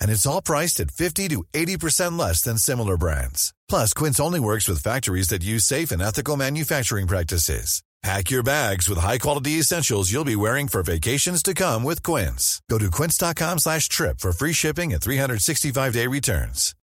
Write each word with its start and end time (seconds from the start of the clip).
And 0.00 0.10
it's 0.10 0.26
all 0.26 0.42
priced 0.42 0.80
at 0.80 0.90
50 0.90 1.28
to 1.28 1.44
80% 1.54 2.18
less 2.18 2.42
than 2.42 2.58
similar 2.58 2.96
brands. 2.96 3.54
Plus, 3.68 3.94
Quince 3.94 4.20
only 4.20 4.40
works 4.40 4.68
with 4.68 4.82
factories 4.82 5.28
that 5.28 5.44
use 5.44 5.64
safe 5.64 5.90
and 5.90 6.02
ethical 6.02 6.36
manufacturing 6.36 7.06
practices. 7.06 7.82
Pack 8.02 8.30
your 8.30 8.44
bags 8.44 8.88
with 8.88 8.98
high-quality 8.98 9.58
essentials 9.58 10.12
you'll 10.12 10.24
be 10.24 10.36
wearing 10.36 10.68
for 10.68 10.82
vacations 10.82 11.42
to 11.42 11.52
come 11.54 11.82
with 11.84 12.02
Quince. 12.02 12.62
Go 12.70 12.78
to 12.78 12.90
quince.com 12.90 13.58
slash 13.58 13.88
trip 13.88 14.20
for 14.20 14.32
free 14.32 14.52
shipping 14.52 14.92
and 14.92 15.02
365-day 15.02 16.06
returns. 16.06 16.74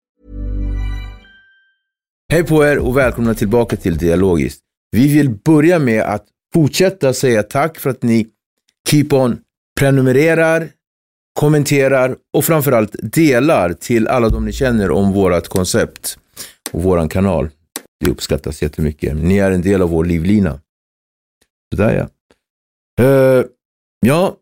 Hej 2.32 2.44
på 2.44 2.64
er 2.64 2.78
och 2.78 2.96
välkomna 2.96 3.34
tillbaka 3.34 3.76
till 3.76 3.96
Dialogiskt. 3.96 4.60
Vi 4.90 5.08
vill 5.14 5.30
börja 5.30 5.78
med 5.78 6.02
att 6.02 6.24
fortsätta 6.54 7.14
säga 7.14 7.42
tack 7.42 7.78
för 7.78 7.90
att 7.90 8.02
ni 8.02 8.26
keep 8.90 9.06
on 9.10 9.38
prenumererar, 9.78 10.68
kommenterar 11.34 12.16
och 12.32 12.44
framförallt 12.44 12.96
delar 13.02 13.72
till 13.72 14.08
alla 14.08 14.28
de 14.28 14.44
ni 14.44 14.52
känner 14.52 14.90
om 14.90 15.12
vårt 15.12 15.48
koncept 15.48 16.18
och 16.72 16.82
våran 16.82 17.08
kanal. 17.08 17.50
Det 18.04 18.10
uppskattas 18.10 18.62
jättemycket. 18.62 19.16
Ni 19.16 19.38
är 19.38 19.50
en 19.50 19.62
del 19.62 19.82
av 19.82 19.90
vår 19.90 20.04
livlina. 20.04 20.60
Sådär 21.74 21.94
ja. 21.94 22.08
Uh, 23.04 23.44
ja, 24.06 24.36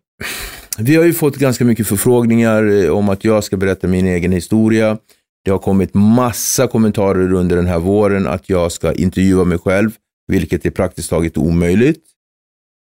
vi 0.79 0.97
har 0.97 1.05
ju 1.05 1.13
fått 1.13 1.37
ganska 1.37 1.65
mycket 1.65 1.87
förfrågningar 1.87 2.67
eh, 2.67 2.91
om 2.91 3.09
att 3.09 3.25
jag 3.25 3.45
ska 3.45 3.57
berätta 3.57 3.89
min 3.89 4.07
egen 4.07 4.33
historia. 4.33 4.99
Det 5.45 5.51
har 5.51 5.59
kommit 5.59 5.95
massa 5.95 6.67
kommentarer 6.67 7.33
under 7.33 7.57
den 7.57 7.67
här 7.67 7.79
våren 7.79 8.27
att 8.27 8.49
jag 8.49 8.73
ska 8.73 8.93
intervjua 8.93 9.45
mig 9.45 9.59
själv, 9.59 9.91
vilket 10.27 10.67
är 10.67 10.71
praktiskt 10.71 11.11
taget 11.11 11.37
omöjligt. 11.37 12.05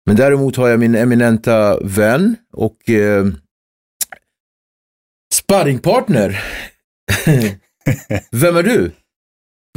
Men 0.06 0.16
däremot 0.16 0.56
har 0.56 0.68
jag 0.68 0.80
min 0.80 0.94
eminenta 0.94 1.80
vän 1.80 2.36
och 2.52 2.90
eh, 2.90 3.26
sparringpartner. 5.50 6.42
Vem 8.30 8.56
är 8.56 8.62
du? 8.62 8.92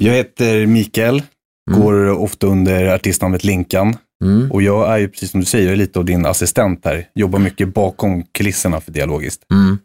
Jag 0.01 0.13
heter 0.13 0.65
Mikael, 0.65 1.23
mm. 1.69 1.81
går 1.81 2.09
ofta 2.09 2.47
under 2.47 2.95
artistnamnet 2.95 3.43
Linkan. 3.43 3.95
Mm. 4.23 4.51
Och 4.51 4.61
jag 4.61 4.93
är 4.93 4.97
ju, 4.97 5.07
precis 5.07 5.31
som 5.31 5.39
du 5.39 5.45
säger, 5.45 5.75
lite 5.75 5.99
av 5.99 6.05
din 6.05 6.25
assistent 6.25 6.85
här. 6.85 7.07
Jobbar 7.15 7.39
mycket 7.39 7.73
bakom 7.73 8.23
kulisserna 8.23 8.81
för 8.81 8.91
Dialogiskt. 8.91 9.45
Mm. 9.51 9.77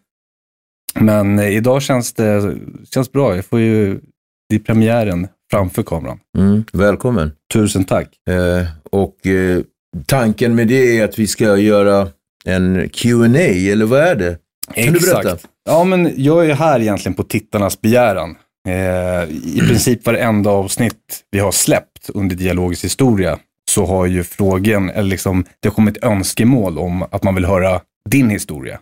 Men 0.95 1.39
eh, 1.39 1.57
idag 1.57 1.83
känns 1.83 2.13
det 2.13 2.57
känns 2.95 3.13
bra. 3.13 3.37
Jag 3.37 3.45
får 3.45 3.61
ju, 3.61 4.01
det 4.49 4.55
är 4.55 4.61
premiären 4.61 5.29
framför 5.51 5.83
kameran. 5.83 6.21
Mm. 6.39 6.65
Välkommen. 6.73 7.33
Tusen 7.53 7.85
tack. 7.85 8.09
Eh, 8.29 8.67
och 8.91 9.27
eh, 9.27 9.63
tanken 10.07 10.55
med 10.55 10.69
det 10.69 10.99
är 10.99 11.05
att 11.05 11.19
vi 11.19 11.27
ska 11.27 11.57
göra 11.57 12.09
en 12.45 12.89
Q&A 12.89 13.39
eller 13.73 13.85
vad 13.85 14.01
är 14.01 14.17
det? 14.17 14.39
Kan 14.75 14.95
Exakt. 14.95 15.05
du 15.05 15.13
berätta? 15.13 15.49
Ja, 15.65 15.85
men 15.85 16.13
jag 16.17 16.51
är 16.51 16.55
här 16.55 16.81
egentligen 16.81 17.15
på 17.15 17.23
tittarnas 17.23 17.81
begäran. 17.81 18.37
Eh, 18.69 19.23
I 19.31 19.61
princip 19.69 20.07
varenda 20.07 20.51
avsnitt 20.51 21.25
vi 21.31 21.39
har 21.39 21.53
släppt 21.53 22.11
under 22.15 22.37
Dialogisk 22.37 22.85
historia 22.85 23.39
så 23.71 23.87
har 23.87 24.07
ju 24.07 24.25
frågan, 24.25 24.91
eller 24.91 25.11
liksom, 25.11 25.45
det 25.61 25.69
har 25.69 25.75
kommit 25.75 26.05
önskemål 26.05 26.79
om 26.79 27.03
att 27.03 27.23
man 27.23 27.35
vill 27.35 27.45
höra 27.45 27.81
din 28.11 28.31
historia. 28.31 28.81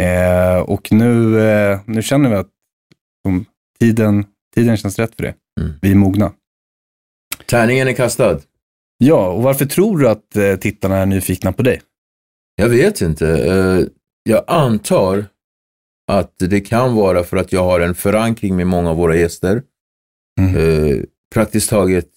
Eh, 0.00 0.58
och 0.58 0.92
nu, 0.92 1.40
eh, 1.40 1.80
nu 1.84 2.02
känner 2.02 2.30
vi 2.30 2.36
att 2.36 2.50
um, 3.28 3.44
tiden, 3.80 4.24
tiden 4.54 4.76
känns 4.76 4.98
rätt 4.98 5.16
för 5.16 5.22
det. 5.22 5.34
Mm. 5.60 5.72
Vi 5.82 5.90
är 5.90 5.94
mogna. 5.94 6.32
Tärningen 7.46 7.88
är 7.88 7.92
kastad. 7.92 8.40
Ja, 8.98 9.28
och 9.28 9.42
varför 9.42 9.66
tror 9.66 9.98
du 9.98 10.08
att 10.08 10.36
eh, 10.36 10.56
tittarna 10.56 10.96
är 10.96 11.06
nyfikna 11.06 11.52
på 11.52 11.62
dig? 11.62 11.80
Jag 12.56 12.68
vet 12.68 13.00
inte. 13.00 13.26
Jag 14.28 14.44
antar 14.46 15.26
att 16.12 16.34
det 16.38 16.60
kan 16.60 16.94
vara 16.94 17.24
för 17.24 17.36
att 17.36 17.52
jag 17.52 17.64
har 17.64 17.80
en 17.80 17.94
förankring 17.94 18.56
med 18.56 18.66
många 18.66 18.90
av 18.90 18.96
våra 18.96 19.16
gäster. 19.16 19.62
Mm. 20.40 20.56
Eh, 20.56 21.02
praktiskt 21.34 21.70
taget, 21.70 22.08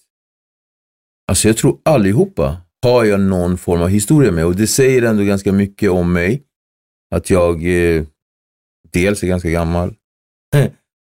alltså 1.28 1.48
jag 1.48 1.56
tror 1.56 1.78
allihopa 1.84 2.60
har 2.82 3.04
jag 3.04 3.20
någon 3.20 3.58
form 3.58 3.82
av 3.82 3.88
historia 3.88 4.32
med 4.32 4.46
och 4.46 4.56
det 4.56 4.66
säger 4.66 5.02
ändå 5.02 5.22
ganska 5.22 5.52
mycket 5.52 5.90
om 5.90 6.12
mig. 6.12 6.42
Att 7.14 7.30
jag 7.30 7.66
eh, 7.66 8.04
dels 8.92 9.22
är 9.22 9.26
ganska 9.26 9.50
gammal, 9.50 9.94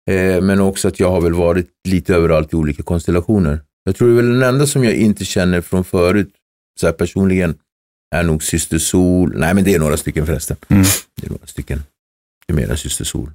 eh, 0.10 0.42
men 0.42 0.60
också 0.60 0.88
att 0.88 1.00
jag 1.00 1.12
har 1.12 1.22
väl 1.22 1.34
varit 1.34 1.70
lite 1.88 2.16
överallt 2.16 2.54
i 2.54 2.56
olika 2.56 2.84
konstellationer. 2.84 3.62
Jag 3.84 3.96
tror 3.96 4.08
det 4.08 4.14
är 4.14 4.16
väl 4.16 4.40
den 4.40 4.50
enda 4.50 4.68
som 4.68 4.84
jag 4.84 4.94
inte 4.94 5.26
känner 5.26 5.62
från 5.62 5.84
förut, 5.84 6.34
så 6.80 6.86
här 6.86 6.94
personligen, 6.94 7.58
är 8.14 8.24
nog 8.24 8.44
Syster 8.44 8.78
Sol. 8.78 9.34
Nej, 9.38 9.54
men 9.54 9.64
det 9.64 9.74
är 9.74 9.80
några 9.80 9.98
stycken 9.98 10.26
förresten. 10.26 10.58
Mm. 10.68 10.84
Det 11.22 11.28
är 11.28 11.30
några 11.30 11.48
stycken. 11.48 11.84
Det 12.48 12.54
är 12.54 12.56
mera 12.56 12.78
Syster 12.78 13.06
Sol. 13.06 13.32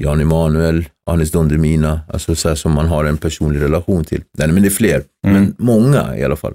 Jan 0.00 0.20
Emanuel, 0.20 0.88
Anis 1.06 1.30
Don 1.30 1.48
Demina, 1.48 2.00
alltså 2.08 2.34
så 2.34 2.48
här 2.48 2.56
som 2.56 2.72
man 2.72 2.86
har 2.86 3.04
en 3.04 3.18
personlig 3.18 3.60
relation 3.60 4.04
till. 4.04 4.24
Nej, 4.38 4.48
men 4.48 4.62
det 4.62 4.68
är 4.68 4.70
fler, 4.70 5.04
mm. 5.26 5.42
men 5.42 5.54
många 5.58 6.16
i 6.16 6.24
alla 6.24 6.36
fall. 6.36 6.54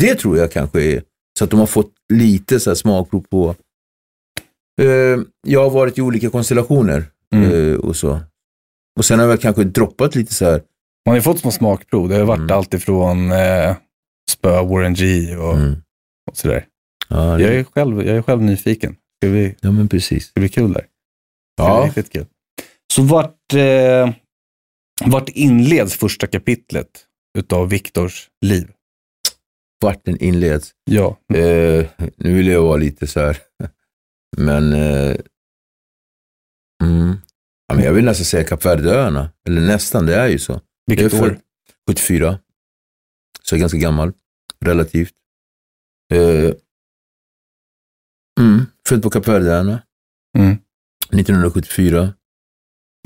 Det 0.00 0.14
tror 0.14 0.38
jag 0.38 0.52
kanske 0.52 0.82
är 0.82 1.02
så 1.38 1.44
att 1.44 1.50
de 1.50 1.60
har 1.60 1.66
fått 1.66 1.92
lite 2.12 2.60
så 2.60 2.70
här 2.70 2.74
smakprov 2.74 3.24
på. 3.30 3.54
Uh, 4.82 5.22
jag 5.46 5.62
har 5.62 5.70
varit 5.70 5.98
i 5.98 6.02
olika 6.02 6.30
konstellationer 6.30 7.04
mm. 7.34 7.52
uh, 7.52 7.78
och 7.78 7.96
så. 7.96 8.20
Och 8.98 9.04
sen 9.04 9.18
har 9.18 9.26
jag 9.26 9.40
kanske 9.40 9.64
droppat 9.64 10.14
lite 10.14 10.34
så 10.34 10.44
här. 10.44 10.62
Man 11.06 11.12
har 11.12 11.14
ju 11.14 11.22
fått 11.22 11.38
små 11.38 11.50
smakprov. 11.50 12.08
Det 12.08 12.16
har 12.16 12.24
varit 12.24 12.38
mm. 12.38 12.56
allt 12.56 12.74
ifrån 12.74 13.32
uh, 13.32 13.76
spö 14.30 14.62
Warren 14.62 14.94
G 14.94 15.36
och, 15.36 15.54
mm. 15.54 15.76
och 16.30 16.36
sådär. 16.36 16.66
Ja, 17.12 17.36
det... 17.36 17.42
jag, 17.42 17.54
är 17.54 17.64
själv, 17.64 18.06
jag 18.06 18.16
är 18.16 18.22
själv 18.22 18.42
nyfiken. 18.42 18.96
Ska 19.22 19.30
vi, 19.30 19.54
ja, 19.60 19.70
men 19.70 19.88
precis. 19.88 20.26
Ska 20.26 20.40
bli 20.40 20.48
kul 20.48 20.72
där. 20.72 20.86
Ja. 21.56 21.84
Riktigt 21.86 22.12
kul. 22.12 22.26
Så 22.92 23.02
vart, 23.02 23.52
eh, 23.54 24.10
vart 25.04 25.28
inleds 25.28 25.96
första 25.96 26.26
kapitlet 26.26 27.06
utav 27.38 27.68
Viktors 27.68 28.30
liv? 28.40 28.72
Vart 29.80 30.04
den 30.04 30.22
inleds? 30.22 30.74
Ja. 30.84 31.18
Eh, 31.34 31.86
nu 32.16 32.34
vill 32.34 32.46
jag 32.46 32.62
vara 32.62 32.76
lite 32.76 33.06
så 33.06 33.20
här, 33.20 33.36
men, 34.36 34.72
eh, 34.72 35.16
mm. 36.84 37.16
ja, 37.66 37.74
men 37.74 37.84
jag 37.84 37.92
vill 37.92 38.04
nästan 38.04 38.24
säga 38.24 38.44
Kap 38.44 38.64
Verde-öarna. 38.64 39.30
Eller 39.48 39.60
nästan, 39.60 40.06
det 40.06 40.16
är 40.16 40.28
ju 40.28 40.38
så. 40.38 40.60
Vilket 40.86 41.14
år? 41.14 41.38
74. 41.88 42.38
Så 43.42 43.54
jag 43.54 43.58
är 43.58 43.60
ganska 43.60 43.78
gammal, 43.78 44.12
relativt. 44.64 45.14
Eh, 46.12 46.54
född 48.92 49.02
på 49.02 49.10
Kap 49.10 49.28
Verdeöarna. 49.28 49.82
Mm. 50.38 50.56
1974. 51.12 52.12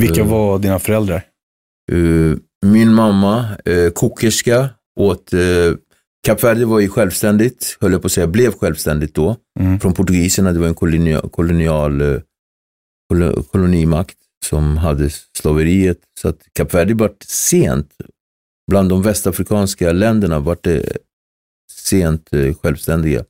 Vilka 0.02 0.22
uh, 0.22 0.28
var 0.28 0.58
dina 0.58 0.78
föräldrar? 0.78 1.24
Uh, 1.92 2.36
min 2.66 2.94
mamma, 2.94 3.56
uh, 3.68 3.90
kokerska 3.90 4.68
åt 5.00 5.32
eh, 5.32 5.40
Kap 6.26 6.44
Verde 6.44 6.64
var 6.64 6.80
ju 6.80 6.88
självständigt, 6.88 7.76
höll 7.80 7.92
jag 7.92 8.02
på 8.02 8.06
att 8.06 8.12
säga, 8.12 8.26
blev 8.26 8.52
självständigt 8.52 9.14
då. 9.14 9.36
Mm. 9.60 9.80
Från 9.80 9.94
portugiserna, 9.94 10.52
det 10.52 10.58
var 10.58 10.66
en 10.66 10.74
kolonial, 10.74 11.28
kolonial 11.30 12.22
kol- 13.08 13.44
kolonimakt 13.52 14.18
som 14.44 14.76
hade 14.76 15.10
slaveriet. 15.38 15.98
Så 16.20 16.28
att 16.28 16.38
Kap 16.52 16.74
Verde 16.74 16.94
var 16.94 17.14
sent, 17.24 17.92
bland 18.70 18.88
de 18.88 19.02
västafrikanska 19.02 19.92
länderna, 19.92 20.40
var 20.40 20.58
det 20.62 20.96
sent 21.72 22.30
självständiga. 22.62 23.24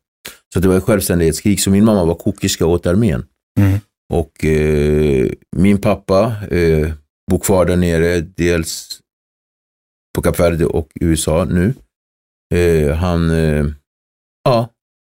Så 0.54 0.60
det 0.60 0.68
var 0.68 0.76
ett 0.76 0.84
självständighetskrig, 0.84 1.60
så 1.60 1.70
min 1.70 1.84
mamma 1.84 2.04
var 2.04 2.14
kokerska 2.14 2.66
åt 2.66 2.86
armén. 2.86 3.26
Mm. 3.60 3.78
Och 4.12 4.44
eh, 4.44 5.30
min 5.56 5.80
pappa 5.80 6.32
eh, 6.50 6.92
bor 7.30 7.38
kvar 7.38 7.64
där 7.66 7.76
nere, 7.76 8.20
dels 8.20 9.00
på 10.16 10.22
Kap 10.22 10.40
Verde 10.40 10.66
och 10.66 10.88
USA 11.00 11.44
nu. 11.44 11.74
Eh, 12.54 12.94
han, 12.96 13.30
eh, 13.30 13.66
ja, 14.44 14.68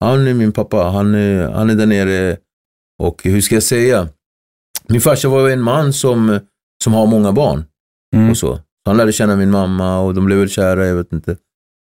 han 0.04 0.28
är 0.28 0.34
min 0.34 0.52
pappa. 0.52 0.84
Han, 0.84 1.16
eh, 1.16 1.52
han 1.52 1.70
är 1.70 1.76
där 1.76 1.86
nere 1.86 2.38
och 3.04 3.24
hur 3.24 3.42
ska 3.42 3.56
jag 3.56 3.64
säga? 3.64 4.10
Min 4.88 5.02
farsa 5.02 5.30
var 5.30 5.50
en 5.50 5.62
man 5.62 5.94
som, 5.94 6.40
som 6.84 6.94
har 6.94 7.08
många 7.08 7.32
barn 7.32 7.64
Mm. 8.16 8.30
och 8.30 8.38
så. 8.38 8.60
Han 8.86 8.98
lärde 8.98 9.14
känna 9.14 9.36
min 9.36 9.52
mamma 9.52 10.00
och 10.00 10.14
de 10.14 10.26
blev 10.26 10.38
väl 10.38 10.50
kära, 10.50 10.88
jag 10.88 10.96
vet 10.96 11.14
inte. 11.14 11.38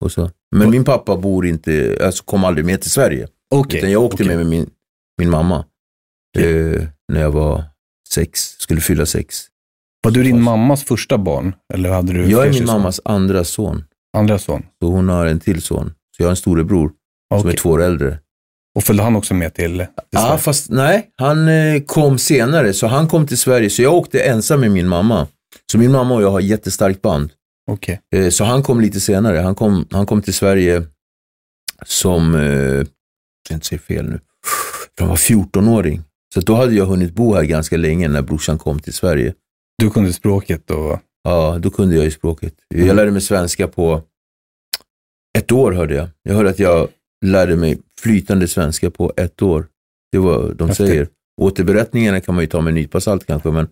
Och 0.04 0.12
så. 0.12 0.32
Men 0.56 0.70
min 0.70 0.84
pappa 0.84 1.18
bor 1.18 1.46
inte, 1.46 2.00
alltså 2.04 2.24
kom 2.24 2.44
aldrig 2.44 2.66
med 2.66 2.82
till 2.82 2.92
Sverige. 2.92 3.28
Okej. 3.56 3.78
Utan 3.78 3.92
jag 3.92 4.04
åkte 4.04 4.16
okej. 4.16 4.28
med, 4.28 4.38
med 4.38 4.46
min, 4.46 4.70
min 5.18 5.30
mamma 5.30 5.66
eh, 6.38 6.82
när 7.14 7.22
jag 7.22 7.32
var 7.32 7.64
sex, 8.10 8.42
skulle 8.60 8.82
fylla 8.82 9.06
sex. 9.06 9.46
Var 10.04 10.12
du 10.12 10.24
din 10.24 10.42
mammas 10.42 10.84
första 10.84 11.18
barn? 11.18 11.56
Eller 11.74 11.90
hade 11.90 12.14
du 12.14 12.26
Jag 12.26 12.48
är 12.48 12.54
min 12.54 12.66
mammas 12.66 13.02
andra 13.06 13.44
son, 13.44 13.84
andra 14.18 14.40
son? 14.40 14.64
så 14.82 14.88
hon 14.88 15.10
har 15.10 15.26
en 15.26 15.40
till 15.40 15.62
son. 15.62 15.94
Så 16.18 16.24
jag 16.24 16.26
har 16.26 16.30
en 16.32 16.36
storebror 16.36 16.92
som 17.34 17.40
Okej. 17.40 17.54
är 17.54 17.58
två 17.58 17.70
år 17.70 17.82
äldre. 17.84 18.20
Och 18.76 18.84
följde 18.84 19.04
han 19.04 19.16
också 19.16 19.34
med 19.34 19.54
till, 19.54 19.78
till 20.12 20.20
Sverige? 20.20 20.38
fast 20.38 20.70
nej, 20.70 21.10
han 21.18 21.48
eh, 21.48 21.82
kom 21.82 22.18
senare, 22.18 22.74
så 22.74 22.88
han 22.88 23.08
kom 23.08 23.28
till 23.28 23.38
Sverige. 23.38 23.70
Så 23.70 23.82
jag 23.82 23.94
åkte 23.94 24.20
ensam 24.20 24.60
med 24.60 24.72
min 24.72 24.88
mamma. 24.88 25.28
Så 25.72 25.78
min 25.78 25.92
mamma 25.92 26.16
och 26.16 26.22
jag 26.22 26.32
har 26.32 26.40
jättestarkt 26.40 27.02
band. 27.02 27.32
Okej. 27.72 28.02
Eh, 28.16 28.30
Så 28.30 28.44
han 28.44 28.64
kom 28.64 28.82
lite 28.82 29.00
senare. 29.00 29.38
Han 29.38 29.56
kom, 29.56 29.88
han 29.92 30.06
kom 30.06 30.22
till 30.22 30.34
Sverige 30.34 30.84
som, 31.86 32.36
eh, 32.36 32.42
jag 32.44 32.88
ska 33.48 33.54
inte 33.54 33.66
säga 33.66 33.80
fel 33.80 34.10
nu, 34.10 34.20
han 35.00 35.10
var 35.10 35.16
14-åring. 35.16 36.02
Så 36.34 36.42
då 36.42 36.56
hade 36.56 36.76
jag 36.76 36.86
hunnit 36.86 37.14
bo 37.14 37.34
här 37.34 37.44
ganska 37.44 37.78
länge 37.78 38.08
när 38.08 38.22
brorsan 38.22 38.58
kom 38.58 38.80
till 38.80 38.94
Sverige. 38.94 39.34
Du 39.78 39.90
kunde 39.90 40.14
språket 40.14 40.72
och... 40.72 41.00
Ja, 41.24 41.58
då 41.60 41.70
kunde 41.70 41.96
jag 41.96 42.06
ju 42.06 42.12
språket. 42.12 42.54
Mm. 42.74 42.88
Jag 42.88 42.96
lärde 42.96 43.12
mig 43.12 43.22
svenska 43.22 43.68
på 43.68 44.02
ett 45.38 45.52
år 45.52 45.72
hörde 45.72 45.96
jag. 45.96 46.10
Jag 46.24 46.34
hörde 46.36 46.50
att 46.50 46.60
jag 46.60 46.88
lärde 47.26 47.56
mig 47.56 47.78
flytande 48.02 48.48
svenska 48.48 48.92
på 48.92 49.14
ett 49.18 49.42
år. 49.42 49.68
Det 50.12 50.18
var 50.18 50.54
de 50.54 50.68
Häftigt. 50.68 50.88
säger. 50.88 51.08
Återberättningarna 51.42 52.20
kan 52.22 52.36
man 52.36 52.44
ju 52.44 52.48
ta 52.48 52.62
med 52.62 52.72
en 52.72 52.76
nypa 52.76 53.02
salt 53.02 53.26
kanske, 53.26 53.52
men 53.52 53.68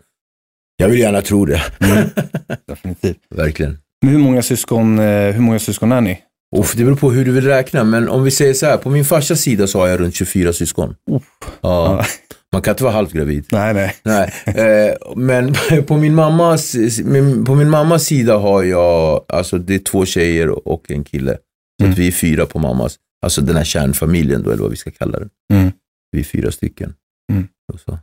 jag 0.78 0.90
vill 0.90 1.00
gärna 1.00 1.22
tro 1.22 1.46
det. 1.46 1.62
Definitivt. 2.68 3.18
Verkligen. 3.30 3.78
Men 4.04 4.12
hur 4.12 4.20
många 4.20 4.42
syskon, 4.42 5.00
eh, 5.00 5.32
hur 5.34 5.40
många 5.42 5.60
syskon 5.60 5.92
är 5.92 6.02
ni? 6.02 6.20
Och 6.56 6.68
det 6.76 6.84
beror 6.84 6.96
på 6.96 7.12
hur 7.12 7.26
du 7.26 7.32
vill 7.32 7.46
räkna, 7.48 7.84
men 7.84 8.10
om 8.10 8.24
vi 8.24 8.32
säger 8.32 8.54
så 8.54 8.66
här, 8.66 8.78
på 8.78 8.90
min 8.90 9.06
farsas 9.06 9.42
sida 9.42 9.68
så 9.68 9.80
har 9.80 9.88
jag 9.88 10.00
runt 10.00 10.16
24 10.16 10.54
syskon. 10.54 10.96
Ja, 11.06 11.22
Ja. 11.62 12.06
man 12.54 12.62
kan 12.62 12.72
inte 12.72 12.84
vara 12.84 12.94
halvt 12.94 13.14
gravid. 13.14 13.46
Nej, 13.52 13.74
nej. 13.74 13.96
Nej, 14.04 14.34
eh, 14.46 14.96
men 15.16 15.54
på 15.88 15.98
min, 15.98 16.16
mammas, 16.16 16.76
min, 17.04 17.46
på 17.46 17.56
min 17.56 17.70
mammas 17.70 18.04
sida 18.04 18.38
har 18.38 18.64
jag, 18.64 19.26
alltså 19.28 19.58
det 19.58 19.76
är 19.76 19.80
två 19.80 20.06
tjejer 20.06 20.68
och 20.68 20.92
en 20.92 21.04
kille. 21.04 21.38
Så 21.82 21.86
Mm. 21.86 21.96
vi 21.96 22.08
är 22.08 22.12
fyra 22.12 22.46
på 22.46 22.60
mammas, 22.60 22.96
alltså 23.26 23.42
den 23.42 23.56
här 23.56 23.64
kärnfamiljen 23.64 24.44
då, 24.44 24.52
eller 24.52 24.62
vad 24.62 24.72
vi 24.72 24.78
ska 24.78 24.92
kalla 24.92 25.20
den. 25.20 25.30
Mm. 25.54 25.72
Vi 26.12 26.20
är 26.20 26.24
fyra 26.24 26.52
stycken. 26.52 26.94
Mm. 27.32 27.48
Och 27.74 27.80
så. 27.80 28.00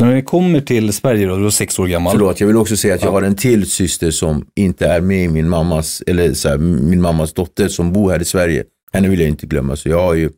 Så 0.00 0.06
när 0.06 0.14
ni 0.14 0.22
kommer 0.22 0.60
till 0.60 0.92
Sverige 0.92 1.26
då, 1.26 1.36
du 1.36 1.42
var 1.42 1.50
sex 1.50 1.78
år 1.78 1.86
gammal. 1.86 2.12
Förlåt, 2.12 2.40
jag 2.40 2.46
vill 2.46 2.56
också 2.56 2.76
säga 2.76 2.94
att 2.94 3.00
jag 3.02 3.08
Ja. 3.08 3.12
har 3.12 3.22
en 3.22 3.34
till 3.36 3.70
syster 3.70 4.10
som 4.10 4.46
inte 4.56 4.86
är 4.86 5.00
med 5.00 5.24
i 5.24 5.28
min 5.28 5.48
mammas, 5.48 6.02
eller 6.06 6.34
så 6.34 6.48
här, 6.48 6.58
min 6.58 7.00
mammas 7.00 7.32
dotter 7.32 7.68
som 7.68 7.92
bor 7.92 8.10
här 8.10 8.22
i 8.22 8.24
Sverige. 8.24 8.64
Henne 8.92 9.08
vill 9.08 9.20
jag 9.20 9.28
inte 9.28 9.46
glömma, 9.46 9.76
så 9.76 9.88
jag 9.88 10.02
har 10.02 10.14
ju, 10.14 10.30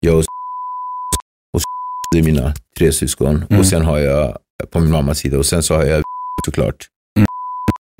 jag 0.00 0.14
och 0.18 0.24
och 1.52 1.60
det 2.12 2.18
är 2.18 2.22
mina 2.22 2.54
tre 2.78 2.92
syskon. 2.92 3.44
Mm. 3.50 3.60
Och 3.60 3.66
sen 3.66 3.82
har 3.82 3.98
jag 3.98 4.36
på 4.70 4.80
min 4.80 4.90
mammas 4.90 5.18
sida 5.18 5.38
och 5.38 5.46
sen 5.46 5.62
så 5.62 5.74
har 5.74 5.84
jag 5.84 6.02
såklart, 6.44 6.86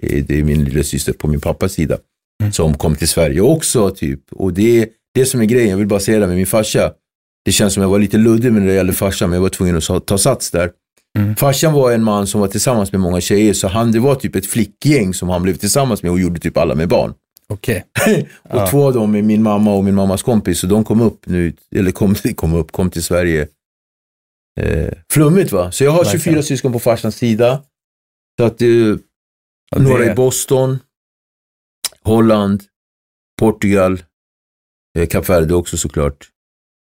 eh, 0.02 0.24
det 0.24 0.38
är 0.38 0.44
min 0.44 0.64
lilla 0.64 0.82
syster 0.82 1.12
på 1.12 1.28
min 1.28 1.40
pappas 1.40 1.72
sida 1.72 1.98
Mm. 2.42 2.52
som 2.52 2.74
kom 2.74 2.96
till 2.96 3.08
Sverige 3.08 3.40
också 3.40 3.90
typ. 3.90 4.20
Och 4.32 4.52
det 4.52 4.82
är 4.82 4.88
det 5.14 5.24
som 5.26 5.40
är 5.40 5.44
grejen, 5.44 5.70
jag 5.70 5.76
vill 5.76 5.86
bara 5.86 6.00
säga 6.00 6.18
det 6.18 6.26
med 6.26 6.36
min 6.36 6.46
farsa. 6.46 6.92
Det 7.44 7.52
känns 7.52 7.74
som 7.74 7.82
jag 7.82 7.90
var 7.90 7.98
lite 7.98 8.16
luddig 8.18 8.52
med 8.52 8.62
när 8.62 8.68
det 8.68 8.74
gäller 8.74 8.92
farsan, 8.92 9.30
men 9.30 9.36
jag 9.36 9.42
var 9.42 9.48
tvungen 9.48 9.76
att 9.88 10.06
ta 10.06 10.18
sats 10.18 10.50
där. 10.50 10.70
Mm. 11.18 11.36
Farsan 11.36 11.72
var 11.72 11.92
en 11.92 12.04
man 12.04 12.26
som 12.26 12.40
var 12.40 12.48
tillsammans 12.48 12.92
med 12.92 13.00
många 13.00 13.20
tjejer, 13.20 13.52
så 13.52 13.68
han, 13.68 13.92
det 13.92 14.00
var 14.00 14.14
typ 14.14 14.34
ett 14.36 14.46
flickgäng 14.46 15.14
som 15.14 15.28
han 15.28 15.42
blev 15.42 15.54
tillsammans 15.54 16.02
med 16.02 16.12
och 16.12 16.20
gjorde 16.20 16.40
typ 16.40 16.56
alla 16.56 16.74
med 16.74 16.88
barn. 16.88 17.14
Okej. 17.48 17.84
Och 18.42 18.58
Ja. 18.60 18.66
två 18.70 18.86
av 18.86 18.94
dem 18.94 19.14
är 19.14 19.22
min 19.22 19.42
mamma 19.42 19.74
och 19.74 19.84
min 19.84 19.94
mammas 19.94 20.22
kompis, 20.22 20.58
så 20.58 20.66
de 20.66 20.84
kom 20.84 21.00
upp 21.00 21.26
nu, 21.26 21.52
eller 21.74 21.90
kom, 21.90 22.14
kom 22.36 22.54
upp, 22.54 22.72
kom 22.72 22.90
till 22.90 23.02
Sverige. 23.04 23.48
Eh, 24.60 24.88
flummigt 25.12 25.52
va? 25.52 25.72
Så 25.72 25.84
jag 25.84 25.90
har 25.90 25.98
Verkligen. 26.04 26.20
24 26.22 26.42
syskon 26.42 26.72
på 26.72 26.78
farsans 26.78 27.16
sida. 27.16 27.62
Så 28.40 28.44
att 28.46 28.62
eh, 28.62 28.68
Ja, 29.70 29.78
några 29.78 30.12
i 30.12 30.14
Boston, 30.14 30.78
Holland, 32.02 32.62
Portugal, 33.38 34.02
eh, 34.98 35.06
Kap 35.08 35.28
Verde 35.28 35.54
också 35.54 35.76
såklart. 35.76 36.28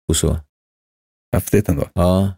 Och 0.09 0.15
så. 0.15 0.39
Häftigt 1.33 1.69
ändå. 1.69 1.89
Ja. 1.93 2.33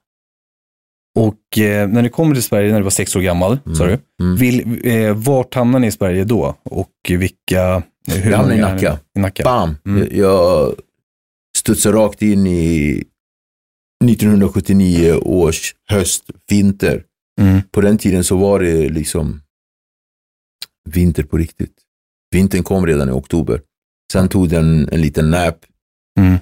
Och 1.20 1.58
eh, 1.58 1.88
när 1.90 2.02
ni 2.02 2.10
kommer 2.10 2.34
till 2.36 2.44
Sverige 2.44 2.72
när 2.72 2.78
du 2.80 2.84
var 2.84 2.90
sex 2.92 3.16
år 3.16 3.22
gammal, 3.22 3.60
Mm. 3.66 3.76
sa 3.76 3.86
du. 3.86 4.00
Mm. 4.22 4.36
Vill, 4.36 4.82
eh, 4.88 5.14
vart 5.18 5.54
hamnade 5.54 5.82
ni 5.82 5.88
i 5.88 5.92
Sverige 5.92 6.24
då? 6.24 6.56
Och 6.64 6.92
vilka... 7.10 7.84
Hur 8.08 8.32
Jag 8.32 8.38
hamnade 8.38 8.58
i? 8.58 8.62
Nacka. 8.62 9.00
I 9.16 9.20
Nacka. 9.20 9.44
Bam! 9.44 9.76
Mm. 9.86 10.08
Jag 10.12 10.74
studsade 11.58 11.98
rakt 11.98 12.22
in 12.22 12.48
i 12.48 13.04
1979 14.06 15.14
års 15.14 15.76
höst, 15.90 16.24
vinter. 16.50 17.04
Mm. 17.42 17.62
På 17.72 17.82
den 17.82 17.98
tiden 17.98 18.24
så 18.24 18.38
var 18.38 18.60
det 18.60 18.90
liksom 18.90 19.42
vinter 20.90 21.24
på 21.24 21.38
riktigt. 21.38 21.74
Vintern 22.32 22.64
kom 22.64 22.86
redan 22.88 23.10
i 23.10 23.12
oktober. 23.12 23.62
Sen 24.12 24.30
tog 24.30 24.50
den 24.50 24.90
en 24.92 25.02
liten 25.02 25.32
nap 25.32 25.66
Mm. 26.20 26.38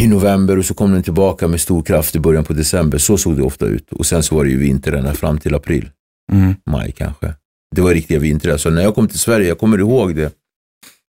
I 0.00 0.06
november 0.06 0.58
och 0.58 0.64
så 0.64 0.74
kom 0.74 0.92
den 0.92 1.02
tillbaka 1.02 1.48
med 1.48 1.60
stor 1.60 1.82
kraft 1.82 2.16
i 2.16 2.20
början 2.20 2.44
på 2.44 2.52
december. 2.52 2.98
Så 2.98 3.18
såg 3.18 3.36
det 3.36 3.42
ofta 3.42 3.66
ut. 3.66 3.92
Och 3.92 4.06
sen 4.06 4.22
så 4.22 4.34
var 4.36 4.44
det 4.44 4.50
ju 4.50 4.58
vinter 4.58 4.92
ända 4.92 5.14
fram 5.14 5.38
till 5.38 5.54
april, 5.54 5.90
Mm. 6.32 6.54
maj 6.70 6.92
kanske. 6.92 7.34
Det 7.76 7.80
var 7.82 7.94
riktiga 7.94 8.18
vintrar. 8.18 8.56
Så 8.56 8.70
när 8.70 8.82
jag 8.82 8.94
kom 8.94 9.08
till 9.08 9.18
Sverige, 9.18 9.48
jag 9.48 9.58
kommer 9.58 9.78
ihåg 9.78 10.16
det, 10.16 10.32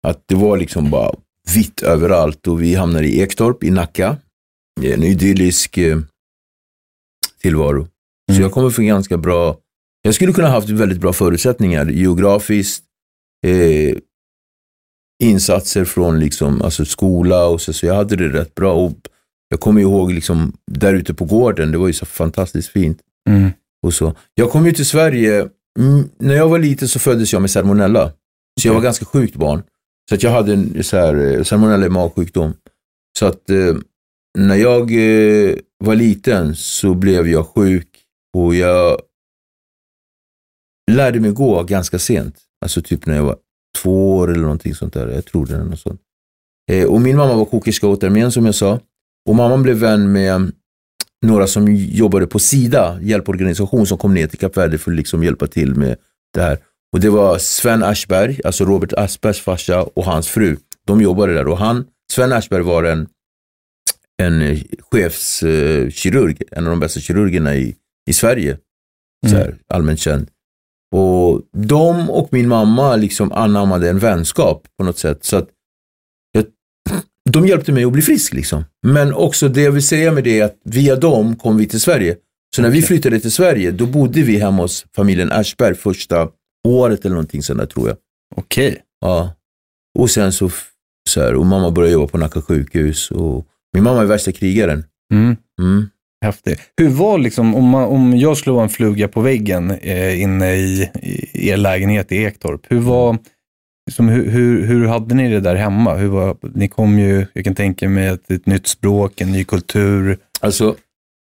att 0.08 0.24
det 0.27 0.36
var 0.36 0.58
liksom 0.58 0.89
bara 0.89 1.15
vitt 1.55 1.82
överallt 1.82 2.48
och 2.48 2.62
vi 2.62 2.75
hamnade 2.75 3.08
i 3.08 3.20
Ektorp 3.22 3.63
i 3.63 3.72
Nacka. 3.72 4.17
En 4.82 5.03
idyllisk 5.03 5.77
eh, 5.77 6.00
tillvaro. 7.41 7.88
Så 8.27 8.32
Mm. 8.34 8.41
jag 8.43 8.51
kommer 8.51 8.70
från 8.70 8.86
ganska 8.86 9.17
bra, 9.17 9.58
jag 10.01 10.15
skulle 10.15 10.34
kunna 10.34 10.48
haft 10.50 10.70
väldigt 10.70 11.00
bra 11.01 11.13
förutsättningar 11.13 11.86
geografiskt, 11.86 12.84
eh, 13.48 13.98
insatser 15.24 15.86
från 15.86 16.20
liksom, 16.20 16.62
alltså 16.62 16.86
skola 16.86 17.46
och 17.46 17.62
så, 17.62 17.74
så 17.74 17.86
jag 17.86 17.96
hade 17.96 18.15
det 18.15 18.29
rätt 18.29 18.55
bra. 18.55 18.74
Och 18.74 18.91
jag 19.50 19.60
kommer 19.60 19.82
ihåg 19.82 20.12
liksom, 20.12 20.53
där 20.72 20.93
ute 20.93 21.13
på 21.13 21.25
gården, 21.25 21.72
det 21.72 21.77
var 21.77 21.88
ju 21.88 21.93
så 21.93 22.05
fantastiskt 22.05 22.70
fint. 22.70 23.00
Mm. 23.29 23.51
Och 23.86 23.93
så. 23.93 24.15
Jag 24.34 24.51
kom 24.51 24.65
ju 24.65 24.72
till 24.72 24.86
Sverige, 24.86 25.50
mm, 25.79 26.10
när 26.17 26.36
jag 26.36 26.50
var 26.50 26.60
liten 26.60 26.88
så 26.88 27.00
föddes 27.00 27.34
jag 27.34 27.41
med 27.41 27.51
salmonella. 27.51 28.12
Så 28.62 28.67
jag 28.67 28.74
var 28.74 28.82
ganska 28.82 29.05
sjukt 29.05 29.36
barn. 29.36 29.63
Så 30.10 30.15
att 30.15 30.24
jag 30.24 30.32
hade 30.32 30.53
en 30.53 30.84
så 30.84 30.98
här, 30.98 31.15
eh, 31.15 31.43
salmonella 31.43 31.89
magsjukdom. 31.89 32.53
Så 33.20 33.25
att 33.25 33.50
eh, 33.50 33.75
när 34.38 34.55
jag 34.55 34.82
eh, 34.91 35.55
var 35.84 35.96
liten 35.96 36.55
så 36.55 36.93
blev 36.93 37.27
jag 37.27 37.48
sjuk 37.48 37.88
och 38.38 38.55
jag 38.55 39.01
lärde 40.91 41.20
mig 41.20 41.32
gå 41.32 41.63
ganska 41.63 42.00
sent. 42.00 42.36
Alltså 42.62 42.82
typ 42.82 43.05
när 43.05 43.15
jag 43.15 43.24
var 43.24 43.38
två 43.77 44.18
år 44.18 44.32
eller 44.32 44.42
någonting 44.42 44.75
sånt 44.75 44.94
där. 44.94 45.08
Jag 45.08 45.25
tror 45.25 45.46
det 45.46 45.56
är 45.56 45.63
något 45.63 45.80
sånt. 45.80 46.01
Eh, 46.72 46.86
och 46.86 47.01
min 47.01 47.18
mamma 47.18 47.36
var 47.36 47.46
kokerska 47.46 47.88
åt 47.88 48.03
armén 48.03 48.32
som 48.32 48.46
jag 48.46 48.56
sa. 48.56 48.80
Och 49.30 49.36
mamman 49.36 49.63
blev 49.63 49.77
vän 49.77 50.12
med 50.12 50.51
några 51.25 51.48
som 51.48 51.75
jobbade 51.75 52.27
på 52.27 52.39
Sida, 52.39 53.00
hjälporganisation 53.01 53.88
som 53.88 53.98
kom 53.98 54.13
ner 54.13 54.27
till 54.27 54.39
Kap 54.39 54.58
Verde 54.58 54.77
för 54.77 54.92
att 54.92 54.98
liksom 54.98 55.24
hjälpa 55.24 55.48
till 55.48 55.75
med 55.75 55.98
det 56.34 56.42
här. 56.42 56.58
Och 56.94 57.00
det 57.00 57.10
var 57.10 57.38
Sven 57.38 57.84
Aschberg, 57.84 58.39
alltså 58.44 58.65
Robert 58.65 58.94
Aschbergs 58.94 59.39
farsa 59.39 59.84
och 59.84 60.06
hans 60.06 60.27
fru. 60.27 60.58
De 60.86 61.01
jobbade 61.01 61.34
där 61.34 61.48
och 61.48 61.58
han, 61.58 61.86
Sven 62.12 62.32
Aschberg 62.32 62.63
var 62.63 62.84
en, 62.84 63.08
en 64.22 64.42
eh, 64.42 64.60
chefskirurg, 64.92 66.42
en 66.51 66.63
av 66.63 66.70
de 66.70 66.80
bästa 66.80 67.00
kirurgerna 67.00 67.56
i, 67.56 67.75
i 68.10 68.13
Sverige. 68.13 68.58
Så 69.30 69.36
här, 69.36 69.56
allmänt 69.68 70.00
känd. 70.00 70.27
Och 70.93 71.41
de 71.51 72.09
och 72.09 72.27
min 72.31 72.47
mamma 72.47 72.95
liksom 72.95 73.31
anammade 73.31 73.89
en 73.89 74.00
vänskap 74.00 74.67
på 74.77 74.83
något 74.83 74.97
sätt. 74.97 75.23
Så 75.23 75.38
att 75.38 75.50
jag, 76.31 76.45
de 77.29 77.47
hjälpte 77.47 77.71
mig 77.71 77.83
att 77.83 77.91
bli 77.91 78.01
frisk 78.01 78.33
liksom. 78.33 78.63
Men 78.88 79.13
också 79.13 79.50
det 79.50 79.62
jag 79.62 79.71
vill 79.71 79.88
säga 79.88 80.12
med 80.12 80.23
det 80.23 80.39
är 80.39 80.45
att 80.45 80.57
via 80.63 80.95
dem 80.95 81.35
kom 81.35 81.57
vi 81.57 81.67
till 81.67 81.81
Sverige. 81.81 82.17
Så 82.55 82.62
när 82.62 82.69
vi 82.69 82.81
flyttade 82.81 83.19
till 83.19 83.31
Sverige, 83.31 83.71
då 83.71 83.85
bodde 83.85 84.21
vi 84.21 84.38
hemma 84.38 84.62
hos 84.62 84.85
familjen 84.95 85.31
Aschberg 85.31 85.75
första 85.75 86.29
året 86.67 87.05
eller 87.05 87.15
någonting 87.15 87.43
sånt 87.43 87.59
där 87.59 87.65
tror 87.65 87.88
jag. 87.88 87.97
Okej. 88.35 88.81
Ja. 89.01 89.35
Och 90.00 90.09
sen 90.09 90.31
så, 90.31 90.50
så 91.09 91.21
här, 91.21 91.35
och 91.35 91.45
mamma 91.45 91.71
började 91.71 91.93
jobba 91.93 92.07
på 92.07 92.17
Nacka 92.17 92.41
sjukhus. 92.41 93.12
Och 93.12 93.47
min 93.73 93.83
mamma 93.83 94.01
är 94.01 94.05
värsta 94.05 94.31
krigaren. 94.31 94.83
Mm. 95.13 95.35
Mm. 95.62 95.89
Häftigt. 96.24 96.60
Hur 96.77 96.89
var 96.89 97.18
liksom, 97.18 97.56
om, 97.56 97.70
man, 97.70 97.84
om 97.84 98.18
jag 98.18 98.38
skulle 98.38 98.53
vara 98.53 98.63
en 98.63 98.70
fluga 98.70 99.08
på 99.08 99.22
väggen 99.22 99.72
eh, 99.72 100.22
inne 100.22 100.56
i, 100.56 100.89
i 101.34 101.50
er 101.50 101.58
lägenhet 101.58 102.12
i 102.12 102.24
Ektorp, 102.24 102.62
hur 102.70 102.80
var, 102.80 103.18
liksom, 103.89 104.10
hur, 104.10 104.30
hur, 104.30 104.65
hur 104.65 104.88
hade 104.88 105.15
ni 105.15 105.30
det 105.30 105.39
där 105.39 105.56
hemma? 105.56 105.96
Hur 105.96 106.08
var, 106.08 106.38
ni 106.56 106.68
kom 106.68 107.00
ju, 107.00 107.25
jag 107.34 107.44
kan 107.44 107.56
tänka 107.56 107.89
mig, 107.89 108.08
ett, 108.08 108.32
ett 108.32 108.46
nytt 108.46 108.68
språk, 108.68 109.22
en 109.22 109.32
ny 109.32 109.44
kultur. 109.44 110.18
Alltså, 110.39 110.75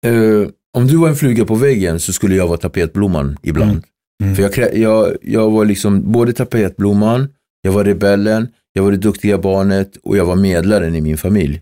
eh, 0.07 0.49
om 0.77 0.87
du 0.87 0.97
var 0.97 1.09
en 1.09 1.17
fluga 1.17 1.45
på 1.45 1.55
väggen 1.55 2.01
så 2.01 2.13
skulle 2.13 2.35
jag 2.35 2.47
vara 2.47 2.59
tapetblomman 2.59 3.39
ibland. 3.43 3.71
Mm. 3.71 3.83
Mm. 4.23 4.35
För 4.35 4.43
jag, 4.43 4.77
jag, 4.77 5.17
jag 5.23 5.51
var 5.51 5.65
liksom 5.65 6.13
både 6.13 6.33
tapetblomman, 6.33 7.29
jag 7.63 7.73
var 7.73 7.85
rebellen, 7.85 8.49
jag 8.73 8.83
var 8.83 8.91
det 8.91 8.97
duktiga 8.97 9.39
barnet 9.39 9.97
och 10.03 10.17
jag 10.17 10.25
var 10.25 10.37
medlaren 10.37 10.95
i 10.95 11.01
min 11.01 11.19
familj. 11.19 11.61